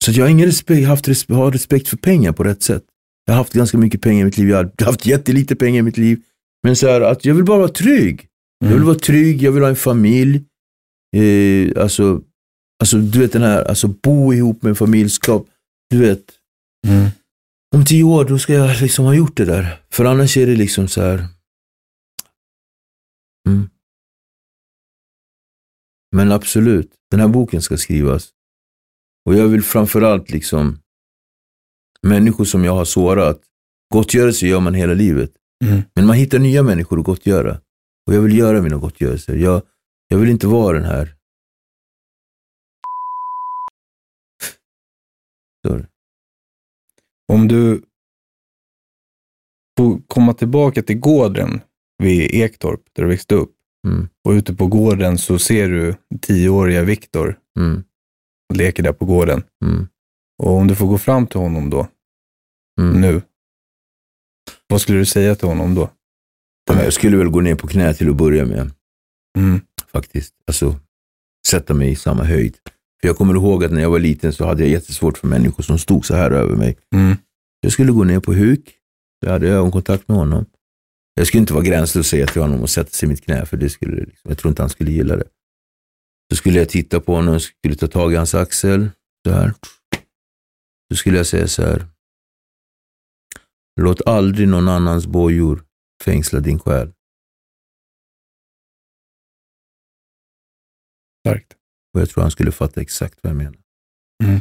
Så 0.04 0.10
att 0.10 0.16
jag 0.16 0.24
har 0.24 0.30
ingen 0.30 0.46
respekt, 0.46 0.86
haft 0.88 1.08
respekt, 1.08 1.36
har 1.36 1.52
respekt 1.52 1.88
för 1.88 1.96
pengar 1.96 2.32
på 2.32 2.44
rätt 2.44 2.62
sätt. 2.62 2.84
Jag 3.26 3.34
har 3.34 3.38
haft 3.38 3.52
ganska 3.52 3.78
mycket 3.78 4.00
pengar 4.02 4.20
i 4.20 4.24
mitt 4.24 4.38
liv. 4.38 4.48
Jag 4.48 4.56
har 4.56 4.70
haft 4.84 5.06
jättelite 5.06 5.56
pengar 5.56 5.78
i 5.78 5.82
mitt 5.82 5.98
liv. 5.98 6.20
Men 6.62 6.76
så 6.76 6.86
här, 6.88 7.00
att 7.00 7.24
jag 7.24 7.34
vill 7.34 7.44
bara 7.44 7.58
vara 7.58 7.68
trygg. 7.68 8.26
Jag 8.60 8.68
vill 8.68 8.76
Mm. 8.76 8.86
vara 8.86 8.98
trygg, 8.98 9.42
jag 9.42 9.52
vill 9.52 9.62
ha 9.62 9.70
en 9.70 9.76
familj. 9.76 10.42
Eh, 11.16 11.82
alltså, 11.82 12.20
alltså, 12.80 12.98
du 12.98 13.18
vet 13.18 13.32
den 13.32 13.42
här, 13.42 13.64
alltså 13.64 13.88
bo 13.88 14.32
ihop 14.34 14.62
med 14.62 14.70
en 14.70 14.76
familj, 14.76 15.10
skap, 15.10 15.46
du 15.92 15.98
vet. 15.98 16.32
Mm. 16.86 17.10
Om 17.74 17.84
tio 17.84 18.04
år, 18.04 18.24
då 18.24 18.38
ska 18.38 18.52
jag 18.52 18.80
liksom 18.80 19.04
ha 19.04 19.14
gjort 19.14 19.36
det 19.36 19.44
där. 19.44 19.80
För 19.90 20.04
annars 20.04 20.36
är 20.36 20.46
det 20.46 20.56
liksom 20.56 20.88
så 20.88 21.02
här. 21.02 21.26
Mm. 23.48 23.70
Men 26.16 26.32
absolut, 26.32 26.92
den 27.10 27.20
här 27.20 27.28
boken 27.28 27.62
ska 27.62 27.76
skrivas. 27.76 28.28
Och 29.26 29.34
jag 29.34 29.48
vill 29.48 29.62
framförallt 29.62 30.30
liksom, 30.30 30.78
människor 32.02 32.44
som 32.44 32.64
jag 32.64 32.74
har 32.74 32.84
sårat, 32.84 33.40
gottgörelse 33.94 34.46
gör 34.46 34.60
man 34.60 34.74
hela 34.74 34.94
livet. 34.94 35.32
Mm. 35.64 35.82
Men 35.94 36.06
man 36.06 36.16
hittar 36.16 36.38
nya 36.38 36.62
människor 36.62 36.98
att 36.98 37.04
gottgöra. 37.04 37.60
Och 38.06 38.14
jag 38.14 38.20
vill 38.20 38.38
göra 38.38 38.62
mina 38.62 38.76
gottgörelser. 38.76 39.36
Jag, 39.36 39.62
jag 40.08 40.18
vill 40.18 40.30
inte 40.30 40.46
vara 40.46 40.78
den 40.78 40.86
här. 40.86 41.14
Så. 45.66 45.84
Om 47.32 47.48
du 47.48 47.82
får 49.78 50.00
komma 50.06 50.34
tillbaka 50.34 50.82
till 50.82 50.98
gården 50.98 51.60
vid 52.02 52.30
Ektorp, 52.34 52.80
där 52.92 53.02
du 53.02 53.08
växte 53.08 53.34
upp, 53.34 53.50
Mm. 53.86 54.08
och 54.24 54.30
ute 54.32 54.54
på 54.54 54.66
gården 54.66 55.18
så 55.18 55.38
ser 55.38 55.68
du 55.68 55.94
tioåriga 56.20 56.82
Viktor 56.82 57.38
Mm. 57.58 57.84
och 58.50 58.56
leker 58.56 58.82
där 58.82 58.92
på 58.92 59.04
gården. 59.04 59.42
Mm. 59.64 59.86
Och 60.42 60.50
om 60.52 60.66
du 60.66 60.74
får 60.76 60.86
gå 60.86 60.98
fram 60.98 61.26
till 61.26 61.40
honom 61.40 61.70
då, 61.70 61.88
Mm. 62.80 63.00
nu, 63.00 63.22
vad 64.66 64.80
skulle 64.80 64.98
du 64.98 65.06
säga 65.06 65.34
till 65.34 65.48
honom 65.48 65.74
då? 65.74 65.90
Jag 66.66 66.92
skulle 66.92 67.16
väl 67.16 67.28
gå 67.28 67.40
ner 67.40 67.54
på 67.54 67.66
knä 67.68 67.94
till 67.94 68.10
att 68.10 68.16
börja 68.16 68.44
med. 68.44 68.70
Mm. 69.38 69.60
faktiskt. 69.86 70.34
Alltså, 70.46 70.80
sätta 71.48 71.74
mig 71.74 71.90
i 71.90 71.96
samma 71.96 72.24
höjd. 72.24 72.58
För 73.02 73.08
jag 73.08 73.16
kommer 73.16 73.34
ihåg 73.34 73.64
att 73.64 73.72
när 73.72 73.82
jag 73.82 73.90
var 73.90 73.98
liten 73.98 74.32
så 74.32 74.46
hade 74.46 74.62
jag 74.62 74.70
jättesvårt 74.70 75.18
för 75.18 75.28
människor 75.28 75.62
som 75.62 75.78
stod 75.78 76.06
så 76.06 76.14
här 76.14 76.30
över 76.30 76.56
mig. 76.56 76.78
Mm. 76.94 77.16
Jag 77.60 77.72
skulle 77.72 77.92
gå 77.92 78.04
ner 78.04 78.20
på 78.20 78.34
huk. 78.34 78.78
Så 79.24 79.30
hade 79.30 79.46
jag 79.46 79.56
ögonkontakt 79.56 80.08
med 80.08 80.16
honom. 80.16 80.46
Jag 81.14 81.26
skulle 81.26 81.40
inte 81.40 81.52
vara 81.54 81.64
gränslös 81.64 82.06
och 82.06 82.10
säga 82.10 82.26
till 82.26 82.42
honom 82.42 82.64
att 82.64 82.70
sätta 82.70 82.90
sig 82.90 83.06
i 83.06 83.10
mitt 83.10 83.24
knä, 83.24 83.46
för 83.46 83.56
det 83.56 83.70
skulle, 83.70 83.96
liksom, 83.96 84.28
jag 84.28 84.38
tror 84.38 84.50
inte 84.50 84.62
han 84.62 84.70
skulle 84.70 84.90
gilla 84.90 85.16
det. 85.16 85.28
Så 86.30 86.36
skulle 86.36 86.58
jag 86.58 86.68
titta 86.68 87.00
på 87.00 87.14
honom, 87.14 87.40
skulle 87.40 87.74
ta 87.74 87.86
tag 87.86 88.12
i 88.12 88.16
hans 88.16 88.34
axel, 88.34 88.90
så 89.26 89.32
här. 89.32 89.54
Så 90.90 90.96
skulle 90.96 91.16
jag 91.16 91.26
säga 91.26 91.48
så 91.48 91.62
här. 91.62 91.86
Låt 93.80 94.06
aldrig 94.06 94.48
någon 94.48 94.68
annans 94.68 95.06
bojor 95.06 95.64
fängsla 96.04 96.40
din 96.40 96.58
själ. 96.58 96.92
Starkt. 101.20 101.61
Och 101.94 102.00
jag 102.00 102.10
tror 102.10 102.22
han 102.22 102.30
skulle 102.30 102.52
fatta 102.52 102.80
exakt 102.80 103.18
vad 103.22 103.30
jag 103.30 103.36
menar. 103.36 103.58
Mm. 104.24 104.40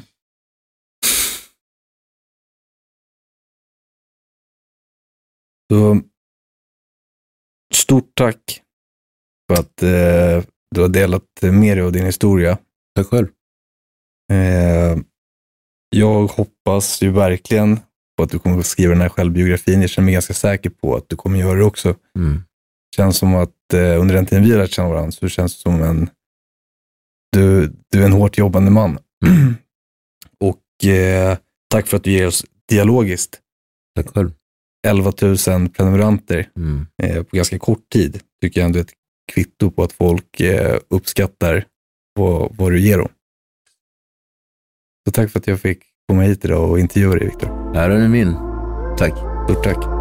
Så, 5.71 6.01
stort 7.73 8.11
tack 8.15 8.61
för 9.47 9.61
att 9.61 9.83
eh, 9.83 10.49
du 10.75 10.81
har 10.81 10.89
delat 10.89 11.23
med 11.41 11.77
dig 11.77 11.85
av 11.85 11.91
din 11.91 12.05
historia. 12.05 12.57
Tack 12.95 13.07
själv. 13.07 13.27
Eh, 14.31 14.97
jag 15.89 16.27
hoppas 16.27 17.01
ju 17.01 17.11
verkligen 17.11 17.79
på 18.17 18.23
att 18.23 18.29
du 18.29 18.39
kommer 18.39 18.59
att 18.59 18.65
skriva 18.65 18.93
den 18.93 19.01
här 19.01 19.09
självbiografin. 19.09 19.81
Jag 19.81 19.89
känner 19.89 20.05
mig 20.05 20.13
ganska 20.13 20.33
säker 20.33 20.69
på 20.69 20.95
att 20.95 21.09
du 21.09 21.15
kommer 21.15 21.39
göra 21.39 21.57
det 21.57 21.63
också. 21.65 21.95
Mm. 22.17 22.43
känns 22.95 23.17
som 23.17 23.35
att 23.35 23.73
eh, 23.73 24.01
under 24.01 24.15
den 24.15 24.25
tiden 24.25 24.43
vi 24.43 24.51
har 24.51 24.57
lärt 24.57 24.71
känna 24.71 24.89
varandra 24.89 25.11
så 25.11 25.27
känns 25.27 25.55
det 25.55 25.61
som 25.61 25.83
en 25.83 26.09
Du, 27.31 27.73
du 27.91 28.01
är 28.01 28.05
en 28.05 28.11
hårt 28.11 28.37
jobbande 28.37 28.71
man. 28.71 28.97
och 30.39 30.85
eh, 30.89 31.37
tack 31.69 31.87
för 31.87 31.97
att 31.97 32.03
du 32.03 32.11
ger 32.11 32.27
oss 32.27 32.45
dialogiskt. 32.69 33.39
Tack 33.95 34.07
själv. 34.07 34.31
11 34.87 35.13
000 35.21 35.69
prenumeranter 35.69 36.49
Mm. 36.55 36.87
eh, 37.03 37.23
på 37.23 37.35
ganska 37.35 37.59
kort 37.59 37.89
tid 37.89 38.21
tycker 38.41 38.59
jag 38.61 38.65
ändå 38.65 38.79
är 38.79 38.83
ett 38.83 38.93
kvitto 39.33 39.71
på 39.71 39.83
att 39.83 39.91
folk 39.93 40.39
eh, 40.39 40.79
uppskattar 40.89 41.65
vad, 42.19 42.55
vad 42.57 42.71
du 42.71 42.79
ger 42.79 42.97
dem. 42.97 43.09
Så 45.05 45.11
tack 45.11 45.31
för 45.31 45.39
att 45.39 45.47
jag 45.47 45.59
fick 45.59 45.83
komma 46.07 46.21
hit 46.21 46.45
idag 46.45 46.69
och 46.71 46.79
intervjua 46.79 47.15
dig, 47.15 47.25
Viktor. 47.25 47.75
Äran 47.77 48.01
är 48.01 48.07
min. 48.09 48.33
Tack. 48.97 49.13
Stort 49.45 49.63
tack. 49.63 50.00